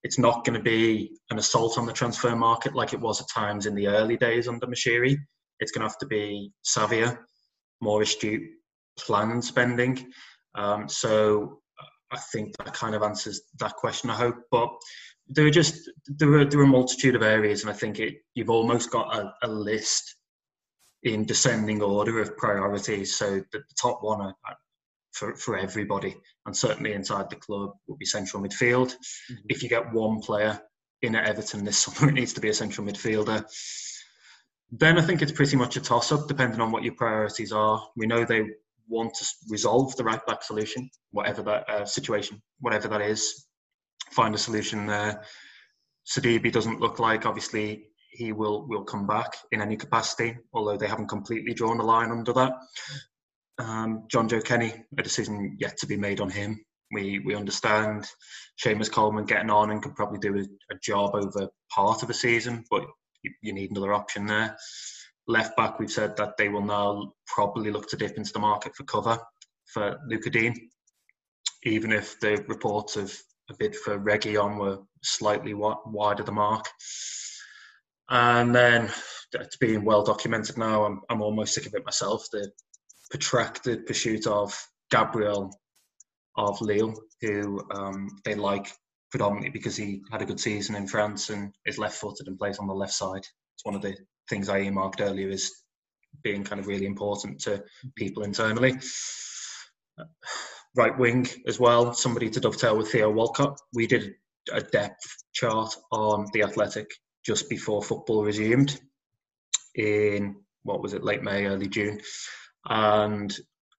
It's 0.04 0.18
not 0.18 0.44
going 0.44 0.56
to 0.56 0.62
be 0.62 1.18
an 1.30 1.38
assault 1.38 1.76
on 1.76 1.86
the 1.86 1.92
transfer 1.92 2.34
market 2.36 2.74
like 2.74 2.92
it 2.92 3.00
was 3.00 3.20
at 3.20 3.28
times 3.28 3.66
in 3.66 3.74
the 3.74 3.88
early 3.88 4.16
days 4.16 4.48
under 4.48 4.66
Moshiri. 4.66 5.16
It's 5.60 5.72
going 5.72 5.82
to 5.82 5.88
have 5.88 5.98
to 5.98 6.06
be 6.06 6.52
savvier, 6.64 7.18
more 7.80 8.02
astute, 8.02 8.42
planned 8.98 9.44
spending. 9.44 10.12
Um, 10.54 10.88
so 10.88 11.60
I 12.12 12.18
think 12.32 12.56
that 12.58 12.74
kind 12.74 12.94
of 12.94 13.02
answers 13.02 13.42
that 13.58 13.74
question. 13.74 14.10
I 14.10 14.14
hope, 14.14 14.36
but 14.50 14.70
there 15.28 15.46
are 15.46 15.50
just 15.50 15.90
there 16.06 16.32
are 16.34 16.44
there 16.44 16.60
are 16.60 16.64
a 16.64 16.66
multitude 16.66 17.14
of 17.14 17.22
areas, 17.22 17.62
and 17.62 17.70
I 17.70 17.74
think 17.74 17.98
it 17.98 18.14
you've 18.34 18.50
almost 18.50 18.90
got 18.90 19.14
a, 19.14 19.32
a 19.42 19.48
list 19.48 20.16
in 21.02 21.24
descending 21.24 21.82
order 21.82 22.20
of 22.20 22.36
priorities. 22.36 23.16
So 23.16 23.42
the, 23.52 23.62
top 23.80 23.98
one 24.02 24.20
are 24.20 24.34
for, 25.18 25.34
for 25.36 25.56
everybody, 25.56 26.16
and 26.46 26.56
certainly 26.56 26.92
inside 26.92 27.28
the 27.30 27.36
club 27.36 27.72
would 27.86 27.98
be 27.98 28.06
central 28.06 28.42
midfield. 28.42 28.88
Mm-hmm. 28.88 29.34
If 29.48 29.62
you 29.62 29.68
get 29.68 29.92
one 29.92 30.20
player 30.20 30.60
in 31.02 31.16
at 31.16 31.28
Everton 31.28 31.64
this 31.64 31.78
summer, 31.84 32.10
it 32.10 32.14
needs 32.14 32.32
to 32.34 32.40
be 32.40 32.48
a 32.48 32.54
central 32.54 32.86
midfielder. 32.86 33.44
Then 34.70 34.98
I 34.98 35.02
think 35.02 35.22
it's 35.22 35.32
pretty 35.32 35.56
much 35.56 35.76
a 35.76 35.80
toss 35.80 36.12
up, 36.12 36.28
depending 36.28 36.60
on 36.60 36.70
what 36.70 36.84
your 36.84 36.94
priorities 36.94 37.52
are. 37.52 37.82
We 37.96 38.06
know 38.06 38.24
they 38.24 38.44
want 38.88 39.14
to 39.14 39.26
resolve 39.50 39.96
the 39.96 40.04
right 40.04 40.24
back 40.26 40.42
solution, 40.42 40.88
whatever 41.10 41.42
that 41.42 41.68
uh, 41.68 41.84
situation, 41.84 42.40
whatever 42.60 42.88
that 42.88 43.00
is. 43.00 43.46
Find 44.12 44.34
a 44.34 44.38
solution 44.38 44.86
there. 44.86 45.22
Sidibe 46.06 46.52
doesn't 46.52 46.80
look 46.80 46.98
like 46.98 47.26
obviously 47.26 47.88
he 48.10 48.32
will 48.32 48.66
will 48.66 48.84
come 48.84 49.06
back 49.06 49.36
in 49.52 49.60
any 49.60 49.76
capacity, 49.76 50.36
although 50.54 50.76
they 50.76 50.86
haven't 50.86 51.08
completely 51.08 51.52
drawn 51.52 51.78
the 51.78 51.84
line 51.84 52.10
under 52.10 52.32
that. 52.32 52.52
Um, 53.58 54.04
Jonjoe 54.12 54.44
Kenny, 54.44 54.72
a 54.96 55.02
decision 55.02 55.56
yet 55.58 55.76
to 55.78 55.86
be 55.86 55.96
made 55.96 56.20
on 56.20 56.30
him. 56.30 56.64
We 56.92 57.18
we 57.18 57.34
understand 57.34 58.06
Seamus 58.62 58.90
Coleman 58.90 59.26
getting 59.26 59.50
on 59.50 59.70
and 59.70 59.82
could 59.82 59.96
probably 59.96 60.20
do 60.20 60.38
a, 60.38 60.74
a 60.74 60.78
job 60.82 61.14
over 61.14 61.48
part 61.74 62.02
of 62.02 62.10
a 62.10 62.14
season, 62.14 62.64
but 62.70 62.84
you, 63.22 63.32
you 63.42 63.52
need 63.52 63.70
another 63.70 63.92
option 63.92 64.26
there. 64.26 64.56
Left 65.26 65.56
back, 65.56 65.78
we've 65.78 65.90
said 65.90 66.16
that 66.16 66.36
they 66.38 66.48
will 66.48 66.64
now 66.64 67.12
probably 67.26 67.70
look 67.70 67.88
to 67.90 67.96
dip 67.96 68.16
into 68.16 68.32
the 68.32 68.38
market 68.38 68.74
for 68.74 68.84
cover 68.84 69.18
for 69.66 69.98
Lucas 70.08 70.32
Digne, 70.32 70.70
even 71.64 71.92
if 71.92 72.18
the 72.20 72.42
reports 72.48 72.96
of 72.96 73.12
a 73.50 73.54
bid 73.58 73.76
for 73.76 73.98
Reguilón 73.98 74.58
were 74.58 74.78
slightly 75.02 75.54
wide 75.54 76.20
of 76.20 76.26
the 76.26 76.32
mark. 76.32 76.66
And 78.08 78.54
then 78.54 78.90
it's 79.34 79.56
being 79.58 79.84
well 79.84 80.02
documented 80.02 80.56
now. 80.56 80.84
I'm, 80.84 81.00
I'm 81.10 81.20
almost 81.20 81.54
sick 81.54 81.66
of 81.66 81.74
it 81.74 81.84
myself. 81.84 82.26
The 82.32 82.50
protracted 83.10 83.86
pursuit 83.86 84.26
of 84.26 84.54
Gabriel 84.90 85.50
of 86.36 86.60
Lille, 86.60 86.94
who 87.20 87.60
um, 87.74 88.08
they 88.24 88.34
like 88.34 88.72
predominantly 89.10 89.50
because 89.50 89.76
he 89.76 90.02
had 90.12 90.22
a 90.22 90.26
good 90.26 90.40
season 90.40 90.74
in 90.74 90.86
France 90.86 91.30
and 91.30 91.52
is 91.66 91.78
left-footed 91.78 92.26
and 92.28 92.38
plays 92.38 92.58
on 92.58 92.66
the 92.66 92.74
left 92.74 92.92
side. 92.92 93.24
It's 93.54 93.64
one 93.64 93.74
of 93.74 93.82
the 93.82 93.96
things 94.28 94.48
I 94.48 94.60
earmarked 94.60 95.00
earlier 95.00 95.30
as 95.30 95.50
being 96.22 96.44
kind 96.44 96.60
of 96.60 96.66
really 96.66 96.86
important 96.86 97.40
to 97.40 97.64
people 97.96 98.22
internally. 98.22 98.78
Right 100.76 100.96
wing 100.96 101.26
as 101.46 101.58
well, 101.58 101.92
somebody 101.94 102.30
to 102.30 102.40
dovetail 102.40 102.76
with 102.76 102.90
Theo 102.90 103.10
Walcott. 103.10 103.58
We 103.74 103.86
did 103.86 104.14
a 104.52 104.60
depth 104.60 105.04
chart 105.32 105.74
on 105.90 106.26
the 106.32 106.42
Athletic 106.42 106.88
just 107.24 107.48
before 107.48 107.82
football 107.82 108.24
resumed 108.24 108.80
in 109.74 110.36
what 110.62 110.82
was 110.82 110.92
it, 110.92 111.04
late 111.04 111.22
May, 111.22 111.46
early 111.46 111.68
June, 111.68 112.00
and 112.68 113.36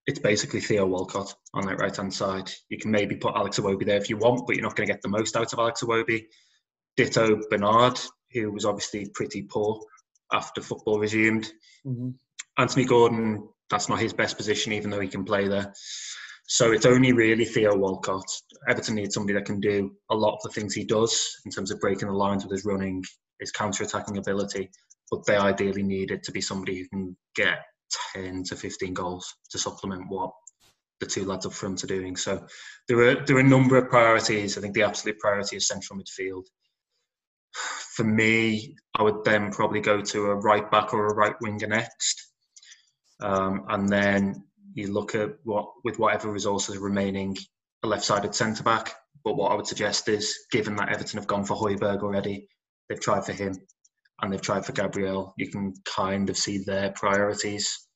it's 0.08 0.20
basically 0.20 0.60
Theo 0.60 0.86
Walcott 0.86 1.34
on 1.54 1.66
that 1.68 1.80
right 1.80 1.96
hand 1.96 2.14
side. 2.14 2.52
You 2.70 2.78
can 2.78 2.92
maybe 2.92 3.16
put 3.16 3.36
Alex 3.36 3.60
Iwobi 3.60 3.86
there 3.86 3.98
if 3.98 4.10
you 4.10 4.18
want, 4.18 4.48
but 4.48 4.56
you're 4.56 4.64
not 4.64 4.76
going 4.76 4.88
to 4.88 4.94
get 4.94 5.02
the 5.02 5.10
most 5.10 5.36
out 5.36 5.54
of 5.54 5.60
Alex 5.60 5.84
Iwobi. 5.84 6.26
Ditto 6.98 7.40
Bernard, 7.50 8.00
who 8.32 8.52
was 8.52 8.66
obviously 8.66 9.10
pretty 9.14 9.44
poor 9.44 9.80
after 10.34 10.62
football 10.62 11.00
resumed. 11.00 11.52
Mm-hmm. 11.86 12.10
Anthony 12.58 12.86
Gordon, 12.86 13.48
that's 13.70 13.88
not 13.88 14.00
his 14.00 14.14
best 14.14 14.36
position, 14.36 14.74
even 14.74 14.90
though 14.90 15.00
he 15.00 15.08
can 15.08 15.24
play 15.24 15.48
there. 15.48 15.72
So 16.48 16.72
it's 16.72 16.88
only 16.88 17.14
really 17.14 17.46
Theo 17.46 17.78
Walcott. 17.78 18.26
Everton 18.68 18.96
needs 18.96 19.14
somebody 19.14 19.36
that 19.36 19.46
can 19.46 19.60
do 19.60 19.92
a 20.10 20.16
lot 20.16 20.34
of 20.34 20.40
the 20.44 20.50
things 20.50 20.74
he 20.74 20.84
does 20.84 21.40
in 21.46 21.52
terms 21.52 21.70
of 21.70 21.80
breaking 21.80 22.08
the 22.08 22.14
lines 22.16 22.44
with 22.44 22.52
his 22.52 22.66
running, 22.66 23.04
his 23.40 23.52
counter-attacking 23.52 24.18
ability. 24.18 24.72
But 25.12 25.26
they 25.28 25.38
ideally 25.38 25.84
need 25.84 26.10
it 26.10 26.24
to 26.24 26.32
be 26.32 26.42
somebody 26.42 26.80
who 26.80 26.88
can 26.90 27.18
get 27.36 27.60
10 28.14 28.44
to 28.46 28.56
15 28.56 28.94
goals 28.94 29.34
to 29.50 29.58
supplement 29.58 30.10
what 30.10 30.32
the 31.00 31.06
two 31.06 31.26
lads 31.26 31.46
up 31.46 31.54
front 31.54 31.84
are 31.84 31.88
doing. 31.88 32.16
So 32.16 32.46
there 32.88 33.00
are 33.00 33.26
there 33.26 33.38
are 33.38 33.42
a 33.42 33.44
number 33.44 33.78
of 33.78 33.90
priorities. 33.90 34.58
I 34.58 34.62
think 34.62 34.74
the 34.74 34.84
absolute 34.84 35.20
priority 35.20 35.56
is 35.56 35.68
central 35.68 36.00
midfield 36.00 36.46
for 38.00 38.04
me, 38.04 38.76
I 38.96 39.04
would 39.04 39.24
then 39.26 39.52
probably 39.52 39.82
go 39.82 40.02
to 40.02 40.28
a 40.28 40.36
right 40.36 40.70
back 40.72 40.94
or 40.94 41.08
a 41.08 41.14
right 41.14 41.36
winger 41.42 41.68
next. 41.68 42.32
Um, 43.20 43.66
and 43.68 43.90
then 43.90 44.46
you 44.74 44.94
look 44.94 45.16
at 45.16 45.32
what, 45.44 45.68
with 45.84 46.00
whatever 46.00 46.32
resources 46.32 46.78
are 46.78 46.82
remaining, 46.82 47.38
a 47.84 47.88
left 47.88 48.06
sided 48.06 48.34
centre 48.34 48.64
back. 48.64 48.96
But 49.26 49.36
what 49.36 49.52
I 49.52 49.56
would 49.56 49.68
suggest 49.68 50.08
is, 50.08 50.34
given 50.52 50.78
that 50.78 50.90
Everton 50.90 51.20
have 51.20 51.28
gone 51.28 51.44
for 51.44 51.58
Højbjerg 51.58 52.02
already, 52.02 52.48
they've 52.88 53.02
tried 53.02 53.26
for 53.26 53.34
him 53.34 53.56
and 54.22 54.32
they've 54.32 54.42
tried 54.42 54.66
for 54.66 54.74
Gabriel, 54.74 55.34
you 55.38 55.50
can 55.50 55.74
kind 55.86 56.30
of 56.30 56.38
see 56.38 56.60
their 56.60 56.92
priorities 56.92 57.88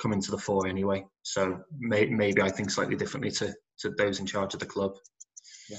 coming 0.00 0.20
to 0.22 0.30
the 0.30 0.38
fore 0.38 0.66
anyway. 0.66 1.04
So 1.22 1.58
may, 1.78 2.06
maybe 2.06 2.40
I 2.40 2.50
think 2.50 2.70
slightly 2.70 2.96
differently 2.96 3.30
to, 3.32 3.54
to 3.80 3.90
those 3.98 4.20
in 4.20 4.26
charge 4.26 4.54
of 4.54 4.60
the 4.60 4.66
club. 4.66 4.92
Yeah. 5.68 5.78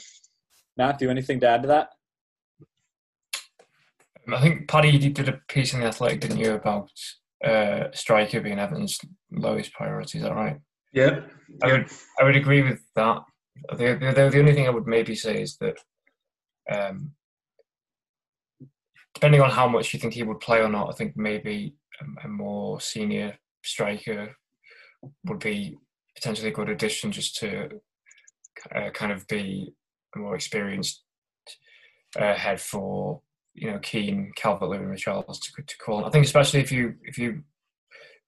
Matthew, 0.78 1.10
anything 1.10 1.40
to 1.42 1.48
add 1.48 1.62
to 1.64 1.68
that? 1.70 1.90
I 4.32 4.42
think 4.42 4.68
Paddy, 4.68 4.90
you 4.90 5.10
did 5.10 5.30
a 5.30 5.40
piece 5.48 5.74
in 5.74 5.80
the 5.80 5.88
Athletic, 5.88 6.22
didn't 6.22 6.38
you, 6.38 6.54
about 6.54 6.90
uh, 7.44 7.86
striker 7.94 8.42
being 8.42 8.60
Everton's 8.60 9.00
lowest 9.32 9.74
priority? 9.74 10.20
Is 10.20 10.24
that 10.24 10.36
right? 10.36 10.58
Yeah. 10.94 11.22
I 11.64 11.72
would 11.72 11.88
I 12.20 12.24
would 12.24 12.36
agree 12.36 12.62
with 12.62 12.80
that. 12.96 13.22
The, 13.72 13.98
the, 14.00 14.30
the 14.30 14.40
only 14.40 14.54
thing 14.54 14.68
I 14.68 14.72
would 14.72 14.88
maybe 14.88 15.16
say 15.16 15.42
is 15.42 15.58
that 15.58 15.78
um, 16.72 17.12
depending 19.14 19.42
on 19.42 19.50
how 19.50 19.68
much 19.68 19.94
you 19.94 20.00
think 20.00 20.14
he 20.14 20.24
would 20.24 20.40
play 20.40 20.60
or 20.60 20.70
not, 20.70 20.90
I 20.90 20.94
think 20.94 21.14
maybe 21.16 21.76
a, 22.02 22.28
a 22.28 22.30
more 22.30 22.80
senior 22.80 23.38
striker 23.64 24.36
would 25.26 25.40
be 25.40 25.78
potentially 26.16 26.50
a 26.50 26.54
good 26.54 26.70
addition 26.70 27.12
just 27.12 27.36
to 27.38 27.70
uh, 28.76 28.90
kind 28.94 29.12
of 29.12 29.28
be 29.28 29.74
a 30.16 30.20
more 30.20 30.36
experienced 30.36 31.04
uh, 32.20 32.36
head 32.36 32.60
for 32.60 33.22
you 33.54 33.72
know 33.72 33.80
Kean, 33.80 34.32
Calvert 34.36 34.70
Lewin, 34.70 34.90
Richarlison 34.90 35.42
to, 35.42 35.64
to 35.64 35.78
call. 35.78 36.06
I 36.06 36.10
think 36.10 36.26
especially 36.26 36.62
if 36.62 36.72
you 36.72 36.96
if 37.04 37.18
you 37.18 37.44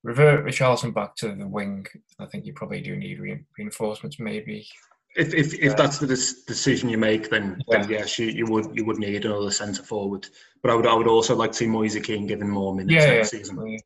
revert 0.04 0.46
Richarlison 0.46 0.94
back 0.94 1.16
to 1.18 1.36
the 1.36 1.48
wing, 1.48 1.86
I 2.20 2.26
think 2.26 2.46
you 2.46 2.54
probably 2.54 2.82
do 2.82 2.96
need 2.96 3.20
re- 3.20 3.46
reinforcements 3.58 4.20
maybe. 4.20 4.68
If 5.16 5.34
if, 5.34 5.54
if 5.56 5.76
that's 5.76 5.98
the 5.98 6.08
decision 6.08 6.90
you 6.90 6.98
make, 6.98 7.30
then 7.30 7.62
yeah. 7.68 7.82
then 7.82 7.90
yes, 7.90 8.18
you, 8.18 8.28
you 8.28 8.46
would 8.46 8.68
you 8.74 8.86
would 8.86 8.98
need 8.98 9.26
another 9.26 9.52
centre 9.52 9.84
forward. 9.84 10.28
But 10.64 10.72
I 10.72 10.76
would 10.76 10.88
I 10.88 10.94
would 10.94 11.08
also 11.08 11.36
like 11.36 11.52
to 11.52 11.58
see 11.58 11.68
Moise 11.68 12.00
Kean 12.00 12.28
given 12.28 12.50
more 12.50 12.74
minutes 12.74 12.94
yeah, 12.94 13.12
next 13.12 13.34
yeah. 13.34 13.40
season. 13.40 13.78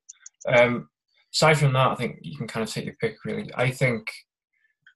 Um, 0.47 0.89
aside 1.34 1.57
from 1.57 1.73
that, 1.73 1.91
I 1.91 1.95
think 1.95 2.19
you 2.22 2.38
can 2.38 2.47
kind 2.47 2.64
of 2.64 2.72
take 2.72 2.85
your 2.85 2.95
pick. 3.02 3.15
Really, 3.26 3.49
I 3.56 3.72
think 3.72 4.07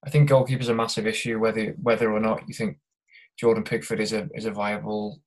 I 0.05 0.09
think 0.09 0.29
goalkeeper's 0.29 0.69
a 0.69 0.75
massive 0.75 1.07
issue. 1.07 1.39
Whether 1.39 1.75
whether 1.81 2.11
or 2.11 2.19
not 2.19 2.43
you 2.47 2.53
think 2.53 2.77
Jordan 3.39 3.63
Pickford 3.63 3.99
is 3.99 4.13
a 4.13 4.27
is 4.35 4.45
a 4.45 4.51
viable 4.51 5.21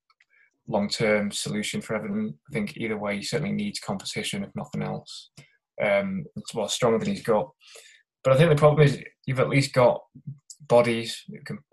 long 0.69 0.89
term 0.89 1.31
solution 1.31 1.81
for 1.81 1.97
Everton, 1.97 2.35
I 2.49 2.53
think 2.53 2.77
either 2.77 2.99
way 2.99 3.17
he 3.17 3.23
certainly 3.23 3.53
needs 3.53 3.81
competition 3.81 4.45
if 4.45 4.51
nothing 4.55 4.83
else. 4.83 5.31
Um, 5.83 6.25
it's 6.37 6.55
more 6.55 6.69
stronger 6.69 6.99
than 6.99 7.09
he's 7.09 7.23
got. 7.23 7.51
But 8.23 8.35
I 8.35 8.37
think 8.37 8.51
the 8.51 8.57
problem 8.57 8.87
is 8.87 9.03
you've 9.27 9.41
at 9.41 9.49
least 9.49 9.73
got 9.73 10.01
bodies, 10.73 11.23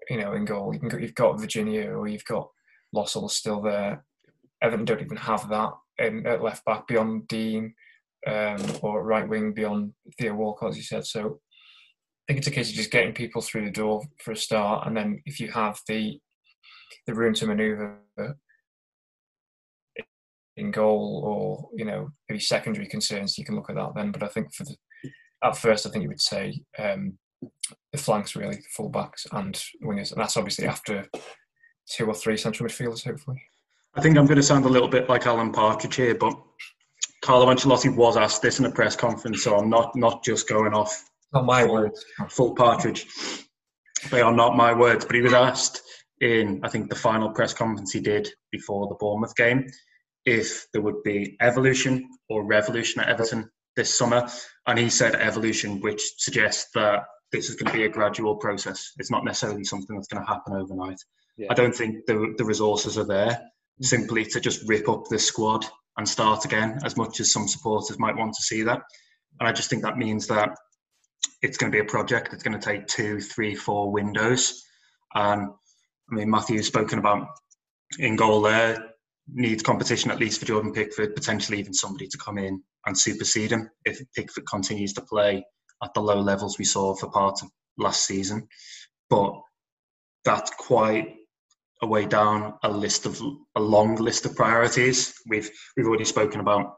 you 0.09 0.17
know, 0.17 0.33
in 0.33 0.43
goal. 0.43 0.73
You 0.73 0.79
can, 0.79 1.01
you've 1.01 1.15
got 1.15 1.39
Virginia 1.39 1.89
or 1.89 2.07
you've 2.07 2.25
got 2.25 2.49
Lössl 2.93 3.31
still 3.31 3.61
there. 3.61 4.03
Everton 4.61 4.83
don't 4.83 5.01
even 5.01 5.15
have 5.15 5.47
that 5.49 5.71
in, 5.99 6.27
at 6.27 6.43
left 6.43 6.65
back 6.65 6.85
beyond 6.85 7.27
Digne 7.29 7.73
um, 8.27 8.61
or 8.81 9.05
right 9.05 9.27
wing 9.27 9.53
beyond 9.53 9.93
Theo 10.17 10.33
Walcott, 10.35 10.71
as 10.71 10.77
you 10.77 10.83
said. 10.83 11.05
So 11.05 11.39
I 12.27 12.33
think 12.33 12.39
it's 12.39 12.47
a 12.47 12.51
case 12.51 12.69
of 12.69 12.75
just 12.75 12.91
getting 12.91 13.13
people 13.13 13.41
through 13.41 13.63
the 13.65 13.71
door 13.71 14.03
for 14.21 14.33
a 14.33 14.35
start, 14.35 14.85
and 14.85 14.95
then 14.95 15.21
if 15.25 15.39
you 15.39 15.49
have 15.51 15.79
the 15.87 16.19
the 17.07 17.15
room 17.15 17.33
to 17.35 17.47
manoeuvre 17.47 17.97
in 20.57 20.71
goal 20.71 21.23
or 21.25 21.69
you 21.73 21.85
know 21.85 22.09
maybe 22.27 22.39
secondary 22.39 22.87
concerns, 22.87 23.37
you 23.37 23.45
can 23.45 23.55
look 23.55 23.69
at 23.69 23.77
that 23.77 23.93
then. 23.95 24.11
But 24.11 24.23
I 24.23 24.27
think 24.27 24.53
for 24.53 24.65
the 24.65 24.75
at 25.41 25.57
first, 25.57 25.87
I 25.87 25.89
think 25.89 26.03
you 26.03 26.09
would 26.09 26.21
say 26.21 26.61
um, 26.77 27.17
the 27.91 27.97
flanks 27.97 28.35
really, 28.35 28.55
the 28.55 28.63
fullbacks 28.77 29.25
and 29.31 29.61
wingers, 29.83 30.11
and 30.11 30.21
that's 30.21 30.37
obviously 30.37 30.67
after 30.67 31.07
two 31.89 32.05
or 32.05 32.13
three 32.13 32.37
central 32.37 32.67
midfielders, 32.67 33.03
hopefully. 33.03 33.41
I 33.95 34.01
think 34.01 34.17
I'm 34.17 34.25
going 34.25 34.37
to 34.37 34.43
sound 34.43 34.65
a 34.65 34.69
little 34.69 34.87
bit 34.87 35.09
like 35.09 35.25
Alan 35.25 35.51
Partridge 35.51 35.95
here, 35.95 36.15
but 36.15 36.33
Carlo 37.21 37.47
Ancelotti 37.47 37.95
was 37.95 38.17
asked 38.17 38.41
this 38.41 38.59
in 38.59 38.65
a 38.65 38.71
press 38.71 38.95
conference, 38.95 39.43
so 39.43 39.57
I'm 39.57 39.69
not 39.69 39.95
not 39.95 40.23
just 40.23 40.47
going 40.47 40.73
off. 40.73 41.09
Not 41.33 41.45
my 41.45 41.63
full, 41.63 41.73
words. 41.73 42.05
Full 42.29 42.55
Partridge. 42.55 43.07
They 44.11 44.21
are 44.21 44.33
not 44.33 44.55
my 44.55 44.73
words, 44.73 45.05
but 45.05 45.15
he 45.15 45.21
was 45.21 45.33
asked 45.33 45.81
in 46.21 46.59
I 46.63 46.69
think 46.69 46.89
the 46.89 46.95
final 46.95 47.31
press 47.31 47.53
conference 47.53 47.91
he 47.91 47.99
did 47.99 48.29
before 48.51 48.87
the 48.87 48.95
Bournemouth 48.95 49.35
game 49.35 49.65
if 50.25 50.67
there 50.73 50.81
would 50.81 51.01
be 51.03 51.37
evolution 51.41 52.07
or 52.29 52.45
revolution 52.45 53.01
at 53.01 53.09
Everton 53.09 53.49
this 53.75 53.97
summer, 53.97 54.27
and 54.67 54.77
he 54.77 54.89
said 54.89 55.15
evolution, 55.15 55.79
which 55.81 56.01
suggests 56.17 56.69
that 56.75 57.03
this 57.31 57.49
is 57.49 57.55
going 57.55 57.71
to 57.71 57.77
be 57.77 57.85
a 57.85 57.89
gradual 57.89 58.35
process. 58.35 58.93
It's 58.97 59.11
not 59.11 59.23
necessarily 59.23 59.63
something 59.63 59.95
that's 59.95 60.07
going 60.07 60.23
to 60.23 60.29
happen 60.29 60.53
overnight. 60.53 60.99
Yeah. 61.37 61.47
I 61.49 61.53
don't 61.53 61.75
think 61.75 62.05
the 62.05 62.33
the 62.37 62.45
resources 62.45 62.97
are 62.97 63.05
there 63.05 63.31
mm. 63.31 63.85
simply 63.85 64.25
to 64.25 64.39
just 64.39 64.67
rip 64.67 64.89
up 64.89 65.05
this 65.09 65.25
squad 65.25 65.65
and 65.97 66.07
start 66.07 66.45
again, 66.45 66.79
as 66.85 66.95
much 66.97 67.19
as 67.19 67.31
some 67.31 67.47
supporters 67.47 67.99
might 67.99 68.15
want 68.15 68.33
to 68.33 68.41
see 68.41 68.63
that. 68.63 68.81
And 69.39 69.47
I 69.47 69.51
just 69.51 69.69
think 69.69 69.83
that 69.83 69.97
means 69.97 70.27
that 70.27 70.49
it's 71.41 71.57
going 71.57 71.71
to 71.71 71.75
be 71.75 71.81
a 71.81 71.89
project. 71.89 72.33
It's 72.33 72.43
going 72.43 72.59
to 72.59 72.65
take 72.65 72.87
two, 72.87 73.19
three, 73.19 73.55
four 73.55 73.91
windows. 73.91 74.63
And 75.15 75.49
I 76.11 76.15
mean, 76.15 76.29
Matthew's 76.29 76.67
spoken 76.67 76.99
about 76.99 77.27
in 77.97 78.15
goal 78.15 78.41
there 78.41 78.77
needs 79.33 79.63
competition 79.63 80.11
at 80.11 80.19
least 80.19 80.39
for 80.39 80.45
Jordan 80.45 80.73
Pickford, 80.73 81.15
potentially 81.15 81.59
even 81.59 81.73
somebody 81.73 82.07
to 82.07 82.17
come 82.17 82.37
in 82.37 82.61
and 82.85 82.97
supersede 82.97 83.51
him 83.51 83.69
if 83.85 83.99
Pickford 84.15 84.45
continues 84.47 84.93
to 84.93 85.01
play 85.01 85.43
at 85.83 85.93
the 85.93 86.01
low 86.01 86.19
levels 86.19 86.57
we 86.57 86.65
saw 86.65 86.95
for 86.95 87.09
part 87.09 87.41
of 87.41 87.49
last 87.77 88.05
season. 88.05 88.47
But 89.09 89.33
that's 90.25 90.51
quite 90.51 91.15
a 91.81 91.87
way 91.87 92.05
down 92.05 92.55
a 92.63 92.69
list 92.69 93.05
of 93.05 93.21
a 93.55 93.61
long 93.61 93.95
list 93.95 94.25
of 94.25 94.35
priorities. 94.35 95.13
We've 95.27 95.49
we've 95.75 95.87
already 95.87 96.05
spoken 96.05 96.39
about 96.39 96.75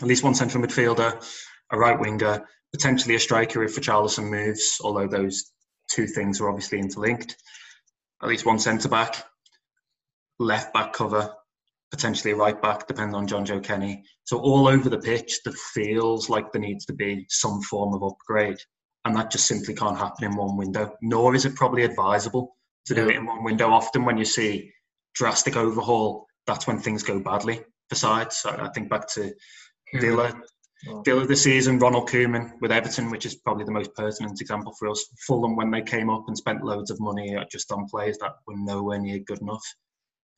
at 0.00 0.06
least 0.06 0.24
one 0.24 0.34
central 0.34 0.62
midfielder, 0.62 1.24
a 1.70 1.78
right 1.78 1.98
winger, 1.98 2.46
potentially 2.72 3.14
a 3.14 3.20
striker 3.20 3.62
if 3.62 3.76
Richarlison 3.76 4.30
moves, 4.30 4.78
although 4.82 5.06
those 5.06 5.52
two 5.88 6.06
things 6.06 6.40
are 6.40 6.48
obviously 6.48 6.78
interlinked. 6.78 7.36
At 8.22 8.28
least 8.28 8.46
one 8.46 8.58
centre 8.58 8.88
back, 8.88 9.24
left 10.38 10.72
back 10.72 10.92
cover, 10.92 11.34
potentially 11.94 12.34
right 12.34 12.60
back, 12.60 12.88
depending 12.88 13.14
on 13.14 13.28
Jonjoe 13.28 13.62
Kenny. 13.62 14.02
So 14.24 14.40
all 14.40 14.66
over 14.66 14.90
the 14.90 14.98
pitch, 14.98 15.38
there 15.44 15.54
feels 15.72 16.28
like 16.28 16.50
there 16.50 16.60
needs 16.60 16.84
to 16.86 16.92
be 16.92 17.24
some 17.28 17.62
form 17.62 17.94
of 17.94 18.02
upgrade, 18.02 18.58
and 19.04 19.14
that 19.14 19.30
just 19.30 19.46
simply 19.46 19.74
can't 19.74 19.96
happen 19.96 20.24
in 20.24 20.34
one 20.34 20.56
window. 20.56 20.92
Nor 21.02 21.36
is 21.36 21.44
it 21.44 21.54
probably 21.54 21.84
advisable 21.84 22.56
to 22.86 22.96
do 22.96 23.08
it 23.08 23.14
in 23.14 23.26
one 23.26 23.44
window. 23.44 23.70
Often, 23.70 24.04
when 24.04 24.18
you 24.18 24.24
see 24.24 24.72
drastic 25.14 25.56
overhaul, 25.56 26.26
that's 26.48 26.66
when 26.66 26.80
things 26.80 27.04
go 27.04 27.20
badly 27.20 27.62
for 27.88 27.94
sides. 27.94 28.38
So 28.38 28.50
I 28.50 28.70
think 28.70 28.90
back 28.90 29.06
to 29.14 29.32
hmm. 29.92 30.00
Villa. 30.00 30.34
Villa 31.04 31.26
this 31.26 31.44
season, 31.44 31.78
Ronald 31.78 32.10
Koeman 32.10 32.60
with 32.60 32.72
Everton, 32.72 33.08
which 33.10 33.24
is 33.24 33.36
probably 33.36 33.64
the 33.64 33.70
most 33.70 33.94
pertinent 33.94 34.40
example 34.40 34.74
for 34.78 34.88
us. 34.90 35.06
Fulham, 35.26 35.54
when 35.54 35.70
they 35.70 35.80
came 35.80 36.10
up 36.10 36.24
and 36.26 36.36
spent 36.36 36.64
loads 36.64 36.90
of 36.90 37.00
money 37.00 37.36
uh, 37.36 37.44
just 37.50 37.72
on 37.72 37.86
players 37.88 38.18
that 38.18 38.32
were 38.46 38.56
nowhere 38.56 38.98
near 38.98 39.20
good 39.20 39.40
enough 39.40 39.64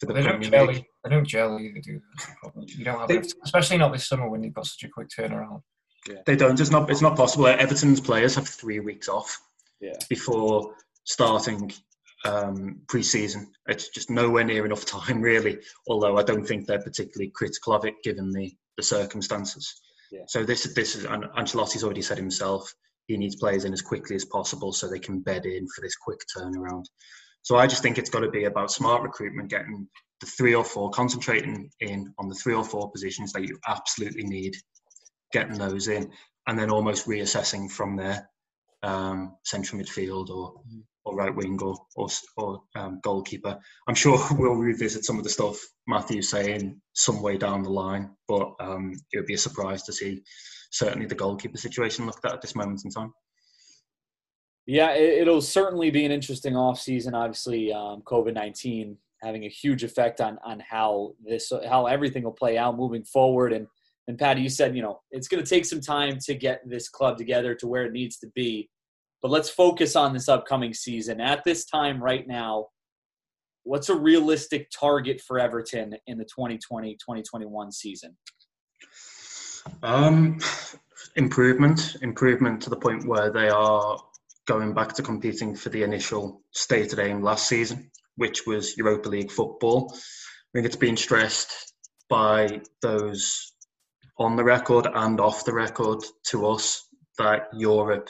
for 0.00 0.06
the 0.06 0.14
they 0.14 0.22
Premier 0.22 0.50
don't 0.50 0.68
League. 0.68 0.84
They 1.04 1.10
don't 1.10 1.26
gel 1.26 1.58
either, 1.58 1.80
do 1.80 2.00
they? 2.00 2.62
You 2.66 2.84
don't 2.84 3.00
have, 3.00 3.08
they, 3.08 3.22
especially 3.44 3.78
not 3.78 3.92
this 3.92 4.08
summer 4.08 4.28
when 4.28 4.42
you've 4.42 4.54
got 4.54 4.66
such 4.66 4.88
a 4.88 4.92
quick 4.92 5.08
turnaround. 5.08 5.62
Yeah. 6.08 6.16
They 6.26 6.36
don't. 6.36 6.58
It's 6.60 6.70
not. 6.70 6.90
It's 6.90 7.02
not 7.02 7.16
possible. 7.16 7.46
Everton's 7.46 8.00
players 8.00 8.34
have 8.34 8.48
three 8.48 8.80
weeks 8.80 9.08
off 9.08 9.38
yeah. 9.80 9.94
before 10.08 10.74
starting 11.04 11.72
um, 12.24 12.80
pre-season. 12.88 13.50
It's 13.66 13.88
just 13.88 14.10
nowhere 14.10 14.44
near 14.44 14.66
enough 14.66 14.84
time, 14.84 15.20
really. 15.20 15.58
Although 15.88 16.18
I 16.18 16.22
don't 16.22 16.46
think 16.46 16.66
they're 16.66 16.82
particularly 16.82 17.32
critical 17.34 17.72
of 17.72 17.84
it, 17.84 17.94
given 18.04 18.30
the 18.32 18.52
the 18.76 18.82
circumstances. 18.82 19.80
Yeah. 20.12 20.22
So 20.28 20.44
this 20.44 20.72
this 20.74 20.94
is 20.94 21.04
and 21.04 21.24
Ancelotti's 21.36 21.82
already 21.82 22.02
said 22.02 22.18
himself 22.18 22.72
he 23.06 23.16
needs 23.16 23.36
players 23.36 23.64
in 23.64 23.72
as 23.72 23.82
quickly 23.82 24.16
as 24.16 24.24
possible 24.24 24.72
so 24.72 24.88
they 24.88 24.98
can 24.98 25.20
bed 25.20 25.46
in 25.46 25.66
for 25.68 25.80
this 25.80 25.96
quick 25.96 26.20
turnaround. 26.36 26.84
So 27.46 27.54
I 27.54 27.68
just 27.68 27.80
think 27.80 27.96
it's 27.96 28.10
got 28.10 28.22
to 28.22 28.28
be 28.28 28.46
about 28.46 28.72
smart 28.72 29.04
recruitment, 29.04 29.50
getting 29.50 29.86
the 30.20 30.26
three 30.26 30.56
or 30.56 30.64
four, 30.64 30.90
concentrating 30.90 31.70
in 31.78 32.12
on 32.18 32.28
the 32.28 32.34
three 32.34 32.54
or 32.54 32.64
four 32.64 32.90
positions 32.90 33.32
that 33.32 33.46
you 33.46 33.56
absolutely 33.68 34.24
need, 34.24 34.56
getting 35.32 35.56
those 35.56 35.86
in, 35.86 36.10
and 36.48 36.58
then 36.58 36.70
almost 36.70 37.06
reassessing 37.06 37.70
from 37.70 37.94
there, 37.94 38.28
um, 38.82 39.36
central 39.44 39.80
midfield 39.80 40.28
or 40.28 40.60
or 41.04 41.14
right 41.14 41.32
wing 41.36 41.56
or 41.62 41.76
or, 41.94 42.08
or 42.36 42.62
um, 42.74 42.98
goalkeeper. 43.04 43.56
I'm 43.86 43.94
sure 43.94 44.18
we'll 44.32 44.56
revisit 44.56 45.04
some 45.04 45.16
of 45.16 45.22
the 45.22 45.30
stuff 45.30 45.56
Matthew's 45.86 46.28
saying 46.28 46.80
some 46.94 47.22
way 47.22 47.36
down 47.36 47.62
the 47.62 47.70
line, 47.70 48.10
but 48.26 48.54
um, 48.58 48.92
it 49.12 49.18
would 49.18 49.26
be 49.26 49.34
a 49.34 49.38
surprise 49.38 49.84
to 49.84 49.92
see 49.92 50.20
certainly 50.72 51.06
the 51.06 51.14
goalkeeper 51.14 51.58
situation 51.58 52.06
looked 52.06 52.24
at 52.24 52.32
at 52.32 52.42
this 52.42 52.56
moment 52.56 52.80
in 52.84 52.90
time. 52.90 53.12
Yeah, 54.66 54.94
it, 54.94 55.28
will 55.28 55.40
certainly 55.40 55.90
be 55.90 56.04
an 56.04 56.10
interesting 56.10 56.56
off 56.56 56.80
season. 56.80 57.14
Obviously, 57.14 57.72
um, 57.72 58.02
COVID 58.02 58.34
nineteen 58.34 58.98
having 59.22 59.44
a 59.44 59.48
huge 59.48 59.84
effect 59.84 60.20
on 60.20 60.38
on 60.44 60.60
how 60.60 61.14
this 61.24 61.52
how 61.68 61.86
everything 61.86 62.24
will 62.24 62.32
play 62.32 62.58
out 62.58 62.76
moving 62.76 63.04
forward. 63.04 63.52
And 63.52 63.68
and 64.08 64.18
Paddy, 64.18 64.42
you 64.42 64.48
said 64.48 64.74
you 64.74 64.82
know 64.82 65.00
it's 65.12 65.28
going 65.28 65.42
to 65.42 65.48
take 65.48 65.66
some 65.66 65.80
time 65.80 66.18
to 66.24 66.34
get 66.34 66.62
this 66.68 66.88
club 66.88 67.16
together 67.16 67.54
to 67.54 67.68
where 67.68 67.84
it 67.84 67.92
needs 67.92 68.18
to 68.18 68.26
be. 68.34 68.68
But 69.22 69.30
let's 69.30 69.48
focus 69.48 69.94
on 69.94 70.12
this 70.12 70.28
upcoming 70.28 70.74
season. 70.74 71.20
At 71.20 71.44
this 71.44 71.64
time, 71.64 72.02
right 72.02 72.26
now, 72.26 72.66
what's 73.62 73.88
a 73.88 73.94
realistic 73.94 74.68
target 74.70 75.20
for 75.20 75.38
Everton 75.38 75.96
in 76.06 76.18
the 76.18 76.26
2020-2021 76.38 77.72
season? 77.72 78.16
Um, 79.82 80.38
improvement, 81.16 81.96
improvement 82.02 82.60
to 82.62 82.70
the 82.70 82.76
point 82.76 83.06
where 83.06 83.32
they 83.32 83.48
are 83.48 83.98
going 84.46 84.74
back 84.74 84.92
to 84.94 85.02
competing 85.02 85.54
for 85.54 85.68
the 85.68 85.82
initial 85.82 86.42
stated 86.52 86.98
aim 86.98 87.22
last 87.22 87.48
season, 87.48 87.90
which 88.16 88.46
was 88.46 88.76
Europa 88.76 89.08
League 89.08 89.30
football. 89.30 89.92
I 89.92 89.98
think 90.54 90.66
it's 90.66 90.76
been 90.76 90.96
stressed 90.96 91.72
by 92.08 92.60
those 92.80 93.52
on 94.18 94.36
the 94.36 94.44
record 94.44 94.86
and 94.94 95.20
off 95.20 95.44
the 95.44 95.52
record 95.52 96.02
to 96.28 96.46
us 96.46 96.88
that 97.18 97.48
Europe, 97.52 98.08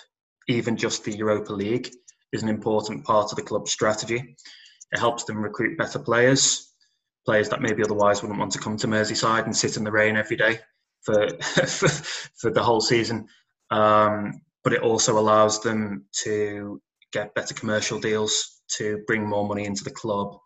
even 0.48 0.76
just 0.76 1.04
the 1.04 1.16
Europa 1.16 1.52
League, 1.52 1.90
is 2.32 2.42
an 2.42 2.48
important 2.48 3.04
part 3.04 3.32
of 3.32 3.36
the 3.36 3.42
club's 3.42 3.72
strategy. 3.72 4.36
It 4.92 4.98
helps 4.98 5.24
them 5.24 5.42
recruit 5.42 5.78
better 5.78 5.98
players, 5.98 6.72
players 7.24 7.48
that 7.48 7.62
maybe 7.62 7.82
otherwise 7.82 8.22
wouldn't 8.22 8.38
want 8.38 8.52
to 8.52 8.58
come 8.58 8.76
to 8.76 8.86
Merseyside 8.86 9.44
and 9.44 9.56
sit 9.56 9.76
in 9.76 9.84
the 9.84 9.90
rain 9.90 10.16
every 10.16 10.36
day 10.36 10.60
for 11.02 11.28
for, 11.40 11.88
for 12.38 12.50
the 12.50 12.62
whole 12.62 12.80
season. 12.80 13.26
Um, 13.70 14.42
but 14.66 14.72
it 14.72 14.82
also 14.82 15.16
allows 15.16 15.62
them 15.62 16.04
to 16.24 16.82
get 17.12 17.32
better 17.36 17.54
commercial 17.54 18.00
deals 18.00 18.62
to 18.68 19.00
bring 19.06 19.24
more 19.24 19.46
money 19.46 19.64
into 19.64 19.84
the 19.84 19.92
club. 19.92 20.36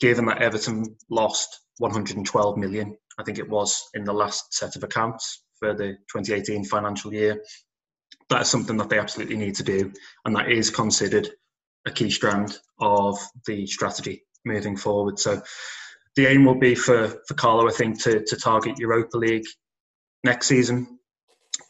Given 0.00 0.24
that 0.24 0.40
Everton 0.40 0.96
lost 1.10 1.60
112 1.76 2.56
million, 2.56 2.96
I 3.18 3.24
think 3.24 3.38
it 3.38 3.46
was 3.46 3.90
in 3.92 4.04
the 4.04 4.12
last 4.14 4.54
set 4.54 4.74
of 4.74 4.84
accounts 4.84 5.42
for 5.58 5.74
the 5.74 5.98
2018 6.10 6.64
financial 6.64 7.12
year, 7.12 7.42
that 8.30 8.40
is 8.40 8.48
something 8.48 8.78
that 8.78 8.88
they 8.88 8.98
absolutely 8.98 9.36
need 9.36 9.56
to 9.56 9.64
do, 9.64 9.92
and 10.24 10.34
that 10.34 10.50
is 10.50 10.70
considered 10.70 11.28
a 11.84 11.90
key 11.90 12.08
strand 12.08 12.56
of 12.80 13.18
the 13.46 13.66
strategy 13.66 14.22
moving 14.46 14.78
forward. 14.78 15.18
So 15.18 15.42
the 16.16 16.26
aim 16.26 16.46
will 16.46 16.58
be 16.58 16.74
for, 16.74 17.08
for 17.28 17.34
Carlo, 17.34 17.68
I 17.68 17.72
think, 17.72 18.02
to, 18.04 18.24
to 18.24 18.36
target 18.36 18.78
Europa 18.78 19.18
League 19.18 19.44
next 20.24 20.46
season, 20.46 20.97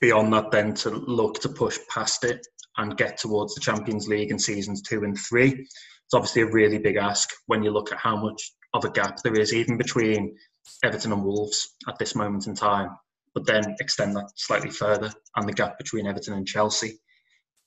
beyond 0.01 0.33
that, 0.33 0.51
then 0.51 0.75
to 0.75 0.91
look 0.91 1.41
to 1.41 1.49
push 1.49 1.79
past 1.89 2.25
it 2.25 2.47
and 2.77 2.97
get 2.97 3.19
towards 3.19 3.55
the 3.55 3.61
Champions 3.61 4.09
League 4.09 4.31
in 4.31 4.39
seasons 4.39 4.83
two 4.83 5.05
and 5.05 5.19
three. 5.19 5.51
It's 5.51 6.15
obviously 6.15 6.43
a 6.43 6.47
really 6.47 6.79
big 6.79 6.97
ask 6.97 7.31
when 7.47 7.63
you 7.63 7.71
look 7.71 7.93
at 7.93 7.99
how 7.99 8.17
much 8.17 8.53
of 8.75 8.85
a 8.85 8.91
gap 8.91 9.19
there 9.23 9.39
is, 9.39 9.53
even 9.53 9.77
between 9.77 10.37
Everton 10.85 11.13
and 11.13 11.25
Wolves 11.25 11.75
at 11.89 11.99
this 11.99 12.15
moment 12.15 12.47
in 12.47 12.55
time. 12.55 12.91
But 13.35 13.47
then 13.47 13.77
extend 13.81 14.17
that 14.17 14.31
slightly 14.37 14.71
further 14.71 15.13
and 15.37 15.49
the 15.49 15.53
gap 15.53 15.77
between 15.79 16.07
Everton 16.07 16.35
and 16.35 16.47
Chelsea, 16.47 16.99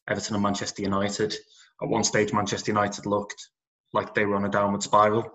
Everton 0.09 0.35
and 0.35 0.43
Manchester 0.43 0.81
United. 0.81 1.35
At 1.81 1.89
one 1.89 2.03
stage, 2.03 2.33
Manchester 2.33 2.71
United 2.71 3.05
looked 3.05 3.49
like 3.93 4.13
they 4.13 4.25
were 4.25 4.35
on 4.35 4.45
a 4.45 4.49
downward 4.49 4.83
spiral. 4.83 5.31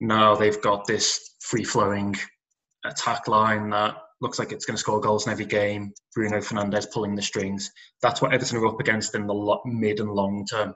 Now 0.00 0.34
they've 0.34 0.60
got 0.60 0.86
this 0.86 1.36
free 1.40 1.64
flowing 1.64 2.16
attack 2.84 3.28
line 3.28 3.70
that 3.70 3.96
looks 4.20 4.38
like 4.38 4.52
it's 4.52 4.64
going 4.64 4.76
to 4.76 4.80
score 4.80 5.00
goals 5.00 5.26
in 5.26 5.32
every 5.32 5.44
game. 5.44 5.92
Bruno 6.14 6.38
Fernandes 6.38 6.90
pulling 6.90 7.14
the 7.14 7.22
strings. 7.22 7.70
That's 8.02 8.22
what 8.22 8.32
Everton 8.32 8.58
are 8.58 8.66
up 8.66 8.80
against 8.80 9.14
in 9.14 9.26
the 9.26 9.56
mid 9.66 10.00
and 10.00 10.10
long 10.10 10.46
term. 10.50 10.74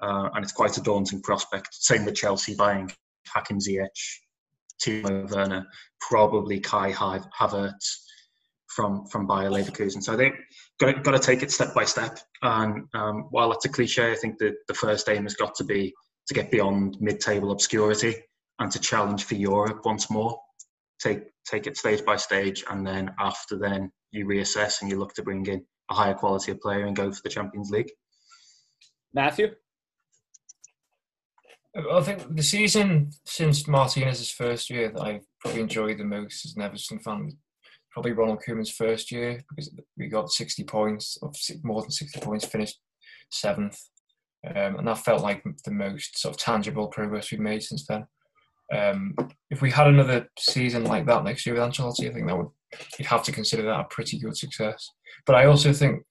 Uh, 0.00 0.30
and 0.34 0.42
it's 0.42 0.52
quite 0.52 0.76
a 0.76 0.82
daunting 0.82 1.22
prospect. 1.22 1.68
Same 1.72 2.04
with 2.04 2.16
Chelsea 2.16 2.54
buying 2.54 2.90
Hakim 3.28 3.58
Ziyech, 3.58 3.88
Timo 4.84 5.30
Werner, 5.30 5.66
probably 6.00 6.58
Kai 6.58 6.92
Havertz 6.92 7.98
from 8.66 9.06
from 9.06 9.26
Bayer 9.26 9.50
Leverkusen. 9.50 10.02
So 10.02 10.16
think 10.16 10.34
got 10.80 10.92
to, 10.92 11.00
got 11.02 11.12
to 11.12 11.18
take 11.18 11.42
it 11.42 11.52
step 11.52 11.74
by 11.74 11.84
step. 11.84 12.18
And 12.42 12.88
um, 12.94 13.26
while 13.30 13.50
that's 13.50 13.66
a 13.66 13.68
cliche, 13.68 14.10
I 14.10 14.16
think 14.16 14.38
that 14.38 14.54
the 14.66 14.74
first 14.74 15.08
aim 15.08 15.22
has 15.24 15.34
got 15.34 15.54
to 15.56 15.64
be 15.64 15.92
to 16.28 16.34
get 16.34 16.50
beyond 16.50 16.96
mid-table 17.00 17.52
obscurity 17.52 18.14
and 18.58 18.70
to 18.72 18.80
challenge 18.80 19.24
for 19.24 19.34
Europe 19.34 19.82
once 19.84 20.10
more 20.10 20.40
take 21.02 21.24
take 21.48 21.66
it 21.66 21.76
stage 21.76 22.04
by 22.04 22.16
stage, 22.16 22.64
and 22.70 22.86
then 22.86 23.14
after 23.18 23.58
then 23.58 23.90
you 24.10 24.26
reassess 24.26 24.80
and 24.80 24.90
you 24.90 24.98
look 24.98 25.14
to 25.14 25.22
bring 25.22 25.44
in 25.46 25.64
a 25.90 25.94
higher 25.94 26.14
quality 26.14 26.52
of 26.52 26.60
player 26.60 26.86
and 26.86 26.96
go 26.96 27.10
for 27.10 27.20
the 27.24 27.30
Champions 27.30 27.70
League. 27.70 27.90
Matthew, 29.14 29.54
I 31.90 32.00
think 32.02 32.34
the 32.34 32.42
season 32.42 33.10
since 33.24 33.66
Martinez's 33.66 34.30
first 34.30 34.70
year 34.70 34.90
that 34.90 35.02
I've 35.02 35.26
probably 35.40 35.60
enjoyed 35.60 35.98
the 35.98 36.04
most 36.04 36.44
as 36.44 36.54
an 36.56 36.62
Everton 36.62 36.98
fan 37.00 37.30
probably 37.92 38.12
Ronald 38.12 38.42
Koeman's 38.46 38.70
first 38.70 39.12
year 39.12 39.44
because 39.48 39.70
we 39.96 40.08
got 40.08 40.30
60 40.30 40.64
points, 40.64 41.18
or 41.20 41.30
more 41.62 41.82
than 41.82 41.90
60 41.90 42.20
points, 42.20 42.46
finished 42.46 42.80
seventh. 43.30 43.78
Um, 44.46 44.78
and 44.78 44.88
that 44.88 45.04
felt 45.04 45.22
like 45.22 45.44
the 45.64 45.70
most 45.70 46.18
sort 46.18 46.34
of 46.34 46.40
tangible 46.40 46.88
progress 46.88 47.30
we've 47.30 47.40
made 47.40 47.62
since 47.62 47.86
then. 47.86 48.06
Um, 48.74 49.14
if 49.50 49.60
we 49.60 49.70
had 49.70 49.86
another 49.86 50.28
season 50.38 50.84
like 50.84 51.06
that 51.06 51.24
next 51.24 51.44
year 51.44 51.54
with 51.54 51.64
Ancelotti, 51.64 52.08
I 52.08 52.12
think 52.12 52.26
that 52.26 52.36
would 52.36 52.48
you'd 52.98 53.06
have 53.06 53.22
to 53.24 53.32
consider 53.32 53.64
that 53.64 53.80
a 53.80 53.84
pretty 53.84 54.18
good 54.18 54.36
success. 54.36 54.90
But 55.26 55.36
I 55.36 55.46
also 55.46 55.72
think 55.72 56.02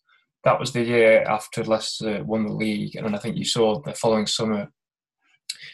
that 0.43 0.59
was 0.59 0.71
the 0.71 0.83
year 0.83 1.23
after 1.23 1.63
Leicester 1.63 2.23
won 2.23 2.45
the 2.45 2.53
league, 2.53 2.95
and 2.95 3.15
I 3.15 3.19
think 3.19 3.35
you 3.35 3.45
saw 3.45 3.81
the 3.81 3.93
following 3.93 4.27
summer 4.27 4.69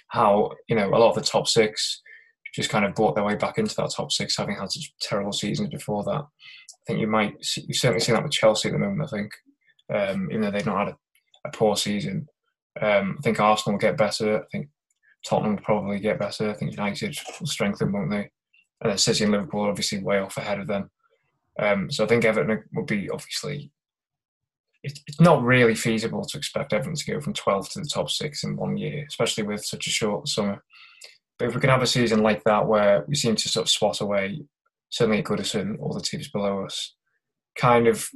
how 0.09 0.51
you 0.67 0.75
know 0.75 0.89
a 0.89 0.97
lot 0.97 1.09
of 1.09 1.15
the 1.15 1.21
top 1.21 1.47
six 1.47 2.01
just 2.53 2.69
kind 2.69 2.85
of 2.85 2.95
brought 2.95 3.13
their 3.15 3.23
way 3.23 3.35
back 3.35 3.57
into 3.57 3.75
that 3.75 3.91
top 3.95 4.11
six, 4.11 4.35
having 4.35 4.55
had 4.55 4.71
such 4.71 4.91
terrible 4.99 5.31
seasons 5.31 5.69
before 5.69 6.03
that. 6.03 6.21
I 6.21 6.83
think 6.87 6.99
you 6.99 7.07
might 7.07 7.35
you 7.57 7.73
certainly 7.73 7.99
see 7.99 8.11
that 8.13 8.23
with 8.23 8.31
Chelsea 8.31 8.69
at 8.69 8.71
the 8.71 8.79
moment. 8.79 9.03
I 9.03 9.17
think 9.17 9.31
um, 9.93 10.29
even 10.31 10.41
though 10.41 10.51
they've 10.51 10.65
not 10.65 10.87
had 10.87 10.95
a, 10.95 10.97
a 11.45 11.51
poor 11.51 11.75
season, 11.75 12.27
um, 12.81 13.15
I 13.19 13.21
think 13.21 13.39
Arsenal 13.39 13.75
will 13.75 13.79
get 13.79 13.97
better. 13.97 14.41
I 14.41 14.45
think 14.51 14.69
Tottenham 15.27 15.55
will 15.55 15.63
probably 15.63 15.99
get 15.99 16.19
better. 16.19 16.49
I 16.49 16.53
think 16.53 16.71
United 16.71 17.17
will 17.39 17.47
strengthen, 17.47 17.91
won't 17.91 18.11
they? 18.11 18.29
And 18.81 18.91
then 18.91 18.97
City 18.97 19.23
and 19.23 19.33
Liverpool 19.33 19.65
are 19.65 19.69
obviously 19.69 19.99
way 19.99 20.19
off 20.19 20.37
ahead 20.37 20.59
of 20.59 20.67
them. 20.67 20.89
Um, 21.59 21.91
so 21.91 22.03
I 22.03 22.07
think 22.07 22.23
Everton 22.23 22.63
will 22.73 22.85
be 22.85 23.09
obviously. 23.09 23.71
It's 24.83 25.19
not 25.19 25.43
really 25.43 25.75
feasible 25.75 26.23
to 26.23 26.37
expect 26.37 26.71
Everton 26.71 26.95
to 26.95 27.11
go 27.11 27.19
from 27.19 27.33
12 27.33 27.69
to 27.71 27.79
the 27.79 27.89
top 27.91 28.09
six 28.09 28.43
in 28.43 28.55
one 28.55 28.77
year, 28.77 29.05
especially 29.09 29.43
with 29.43 29.65
such 29.65 29.87
a 29.87 29.89
short 29.89 30.29
summer. 30.29 30.63
But 31.37 31.49
if 31.49 31.55
we 31.55 31.59
can 31.59 31.71
have 31.71 31.81
a 31.81 31.87
season 31.87 32.21
like 32.21 32.43
that 32.45 32.67
where 32.67 33.03
we 33.05 33.15
seem 33.15 33.35
to 33.35 33.49
sort 33.49 33.65
of 33.65 33.69
swat 33.69 33.99
away, 33.99 34.43
certainly 34.89 35.19
at 35.19 35.25
Goodison, 35.25 35.77
all 35.79 35.93
the 35.93 35.99
teams 35.99 36.29
below 36.29 36.63
us, 36.63 36.95
kind 37.57 37.87
of 37.87 38.07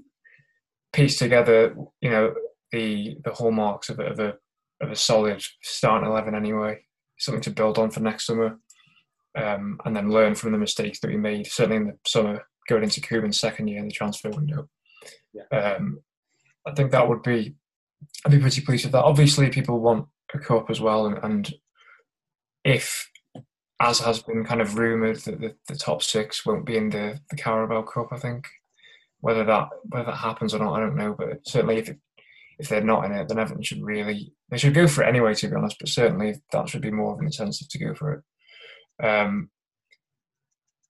piece 0.94 1.18
together, 1.18 1.76
you 2.00 2.10
know, 2.10 2.34
the 2.72 3.18
the 3.26 3.34
hallmarks 3.34 3.90
of 3.90 4.00
a, 4.00 4.04
of 4.04 4.20
a 4.20 4.34
of 4.82 4.92
a 4.92 4.96
solid 4.96 5.44
starting 5.62 6.10
eleven 6.10 6.36
anyway, 6.36 6.80
something 7.22 7.42
to 7.42 7.52
build 7.52 7.78
on 7.78 7.92
for 7.92 8.00
next 8.00 8.26
summer, 8.26 8.60
um, 9.38 9.80
and 9.86 9.96
then 9.96 10.12
learn 10.12 10.36
from 10.36 10.52
the 10.52 10.58
mistakes 10.58 11.00
that 11.00 11.10
we 11.10 11.18
made. 11.18 11.48
Certainly 11.48 11.78
in 11.78 11.86
the 11.88 11.98
summer, 12.06 12.46
going 12.68 12.84
into 12.84 13.02
Koeman's 13.02 13.40
second 13.40 13.68
year 13.68 13.80
in 13.80 13.88
the 13.88 13.94
transfer 13.94 14.30
window. 14.30 14.68
Yeah. 15.34 15.58
Um, 15.58 16.00
I 16.66 16.74
think 16.74 16.92
that 16.92 17.08
would 17.08 17.24
be. 17.24 17.56
I'd 18.26 18.32
be 18.32 18.40
pretty 18.40 18.62
pleased 18.62 18.86
with 18.86 18.94
that. 18.94 19.04
Obviously, 19.04 19.50
people 19.50 19.80
want 19.80 20.08
a 20.34 20.40
cup 20.40 20.70
as 20.70 20.82
well, 20.82 21.06
and, 21.06 21.20
and 21.24 21.54
if, 22.64 23.10
as 23.80 24.00
has 24.00 24.24
been 24.24 24.44
kind 24.44 24.62
of 24.62 24.78
rumoured, 24.78 25.18
that 25.18 25.40
the, 25.40 25.56
the, 25.68 25.76
top 25.76 26.02
six 26.02 26.46
won't 26.46 26.66
be 26.66 26.78
in 26.78 26.90
the, 26.90 27.20
the 27.30 27.36
Carabao 27.36 27.84
Cup. 27.84 28.08
I 28.12 28.18
think 28.18 28.48
whether 29.20 29.44
that 29.44 29.70
whether 29.84 30.06
that 30.06 30.18
happens 30.18 30.54
or 30.54 30.60
not, 30.60 30.74
I 30.74 30.80
don't 30.80 30.96
know. 30.96 31.16
But 31.18 31.48
certainly, 31.48 31.78
if 31.78 31.90
it, 31.90 32.00
if 32.60 32.70
they're 32.70 32.84
not 32.84 33.06
in 33.06 33.12
it, 33.12 33.28
then 33.28 33.40
Everton 33.40 33.64
should 33.64 33.84
really 33.84 34.34
they 34.50 34.58
should 34.58 34.74
go 34.74 34.88
for 34.88 35.04
it 35.04 35.08
anyway. 35.08 35.34
To 35.34 35.48
be 35.48 35.56
honest, 35.56 35.78
but 35.80 35.90
certainly 35.90 36.36
that 36.52 36.70
should 36.70 36.82
be 36.82 36.92
more 36.92 37.14
of 37.14 37.20
an 37.20 37.26
incentive 37.26 37.70
to 37.70 37.80
go 37.80 37.94
for 37.94 38.14
it. 38.14 39.06
Um, 39.06 39.50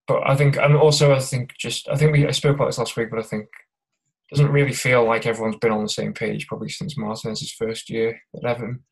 but 0.08 0.28
I 0.28 0.36
think, 0.36 0.58
and 0.58 0.76
also 0.76 1.14
I 1.14 1.20
think 1.20 1.54
just 1.58 1.88
I 1.88 1.96
think 1.96 2.12
we 2.12 2.28
I 2.28 2.32
spoke 2.32 2.56
about 2.56 2.66
this 2.66 2.78
last 2.78 2.98
week, 2.98 3.10
but 3.10 3.20
I 3.20 3.24
think 3.24 3.44
it 3.44 4.36
doesn't 4.36 4.52
really 4.52 4.74
feel 4.74 5.06
like 5.06 5.26
everyone's 5.26 5.58
been 5.58 5.72
on 5.72 5.84
the 5.84 5.90
same 5.90 6.14
page 6.14 6.48
probably 6.48 6.70
since 6.70 6.98
Martinez's 6.98 7.52
first 7.52 7.90
year 7.90 8.20
at 8.36 8.44
Everton. 8.44 8.84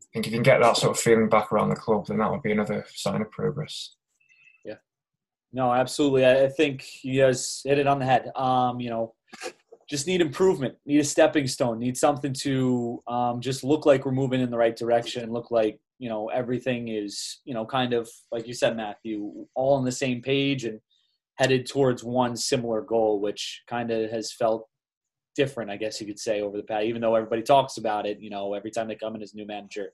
I 0.00 0.06
think 0.12 0.26
if 0.26 0.32
you 0.32 0.38
can 0.38 0.44
get 0.44 0.60
that 0.60 0.76
sort 0.76 0.96
of 0.96 1.02
feeling 1.02 1.28
back 1.28 1.52
around 1.52 1.70
the 1.70 1.76
club, 1.76 2.06
then 2.06 2.18
that 2.18 2.30
would 2.30 2.42
be 2.42 2.52
another 2.52 2.86
sign 2.94 3.20
of 3.20 3.30
progress. 3.30 3.96
Yeah. 4.64 4.76
No, 5.52 5.72
absolutely. 5.72 6.24
I, 6.24 6.48
think 6.48 6.86
you 7.02 7.22
guys 7.22 7.62
hit 7.64 7.78
it 7.78 7.86
on 7.86 7.98
the 7.98 8.04
head. 8.04 8.30
Um, 8.36 8.78
you 8.80 8.90
know, 8.90 9.14
just 9.88 10.06
need 10.06 10.20
improvement, 10.20 10.74
need 10.86 11.00
a 11.00 11.04
stepping 11.04 11.46
stone, 11.46 11.78
need 11.78 11.96
something 11.96 12.32
to 12.32 13.02
um, 13.06 13.40
just 13.40 13.64
look 13.64 13.86
like 13.86 14.04
we're 14.04 14.12
moving 14.12 14.40
in 14.40 14.50
the 14.50 14.56
right 14.56 14.76
direction, 14.76 15.32
look 15.32 15.50
like 15.50 15.78
you 15.98 16.08
know 16.08 16.28
everything 16.28 16.88
is 16.88 17.40
you 17.44 17.54
know 17.54 17.64
kind 17.64 17.92
of 17.92 18.08
like 18.32 18.46
you 18.46 18.54
said, 18.54 18.76
Matthew, 18.76 19.46
all 19.54 19.74
on 19.74 19.84
the 19.84 19.92
same 19.92 20.22
page 20.22 20.64
and 20.64 20.80
headed 21.36 21.66
towards 21.66 22.04
one 22.04 22.36
similar 22.36 22.80
goal, 22.80 23.20
which 23.20 23.62
kind 23.68 23.90
of 23.90 24.10
has 24.10 24.32
felt 24.32 24.68
different, 25.34 25.70
I 25.70 25.76
guess 25.76 26.00
you 26.00 26.06
could 26.06 26.18
say, 26.18 26.40
over 26.40 26.56
the 26.56 26.62
past. 26.62 26.84
Even 26.84 27.00
though 27.00 27.14
everybody 27.14 27.42
talks 27.42 27.76
about 27.76 28.06
it, 28.06 28.20
you 28.20 28.30
know, 28.30 28.54
every 28.54 28.70
time 28.70 28.88
they 28.88 28.94
come 28.94 29.14
in 29.16 29.22
as 29.22 29.34
new 29.34 29.46
manager, 29.46 29.90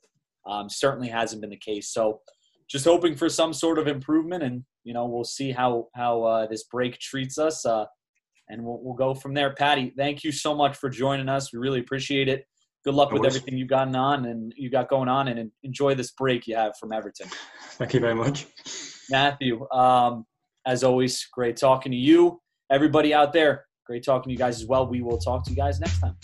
um, 0.46 0.68
certainly 0.68 1.08
hasn't 1.08 1.40
been 1.40 1.50
the 1.50 1.56
case. 1.56 1.88
So, 1.88 2.20
just 2.68 2.84
hoping 2.84 3.16
for 3.16 3.28
some 3.28 3.52
sort 3.52 3.78
of 3.78 3.88
improvement, 3.88 4.44
and 4.44 4.64
you 4.84 4.94
know, 4.94 5.06
we'll 5.06 5.24
see 5.24 5.50
how 5.50 5.88
how 5.94 6.22
uh, 6.22 6.46
this 6.46 6.64
break 6.64 6.98
treats 6.98 7.38
us. 7.38 7.66
Uh, 7.66 7.86
and 8.50 8.62
we'll, 8.62 8.80
we'll 8.82 8.94
go 8.94 9.14
from 9.14 9.32
there. 9.32 9.54
Paddy, 9.54 9.92
thank 9.96 10.24
you 10.24 10.32
so 10.32 10.54
much 10.54 10.76
for 10.76 10.90
joining 10.90 11.28
us. 11.28 11.52
We 11.52 11.58
really 11.58 11.80
appreciate 11.80 12.28
it. 12.28 12.44
Good 12.84 12.94
luck 12.94 13.12
with 13.12 13.26
everything 13.26 13.58
you've 13.58 13.68
gotten 13.68 13.94
on 13.94 14.24
and 14.24 14.54
you 14.56 14.70
got 14.70 14.88
going 14.88 15.08
on, 15.08 15.28
and 15.28 15.50
enjoy 15.62 15.94
this 15.94 16.12
break 16.12 16.46
you 16.46 16.56
have 16.56 16.72
from 16.80 16.92
Everton. 16.92 17.28
Thank 17.72 17.94
you 17.94 18.00
very 18.00 18.14
much, 18.14 18.46
Matthew. 19.10 19.70
Um, 19.70 20.24
as 20.66 20.82
always, 20.82 21.26
great 21.32 21.56
talking 21.56 21.92
to 21.92 21.98
you. 21.98 22.40
Everybody 22.70 23.12
out 23.12 23.32
there, 23.32 23.66
great 23.86 24.04
talking 24.04 24.30
to 24.30 24.32
you 24.32 24.38
guys 24.38 24.60
as 24.60 24.66
well. 24.66 24.86
We 24.86 25.02
will 25.02 25.18
talk 25.18 25.44
to 25.44 25.50
you 25.50 25.56
guys 25.56 25.78
next 25.78 26.00
time. 26.00 26.16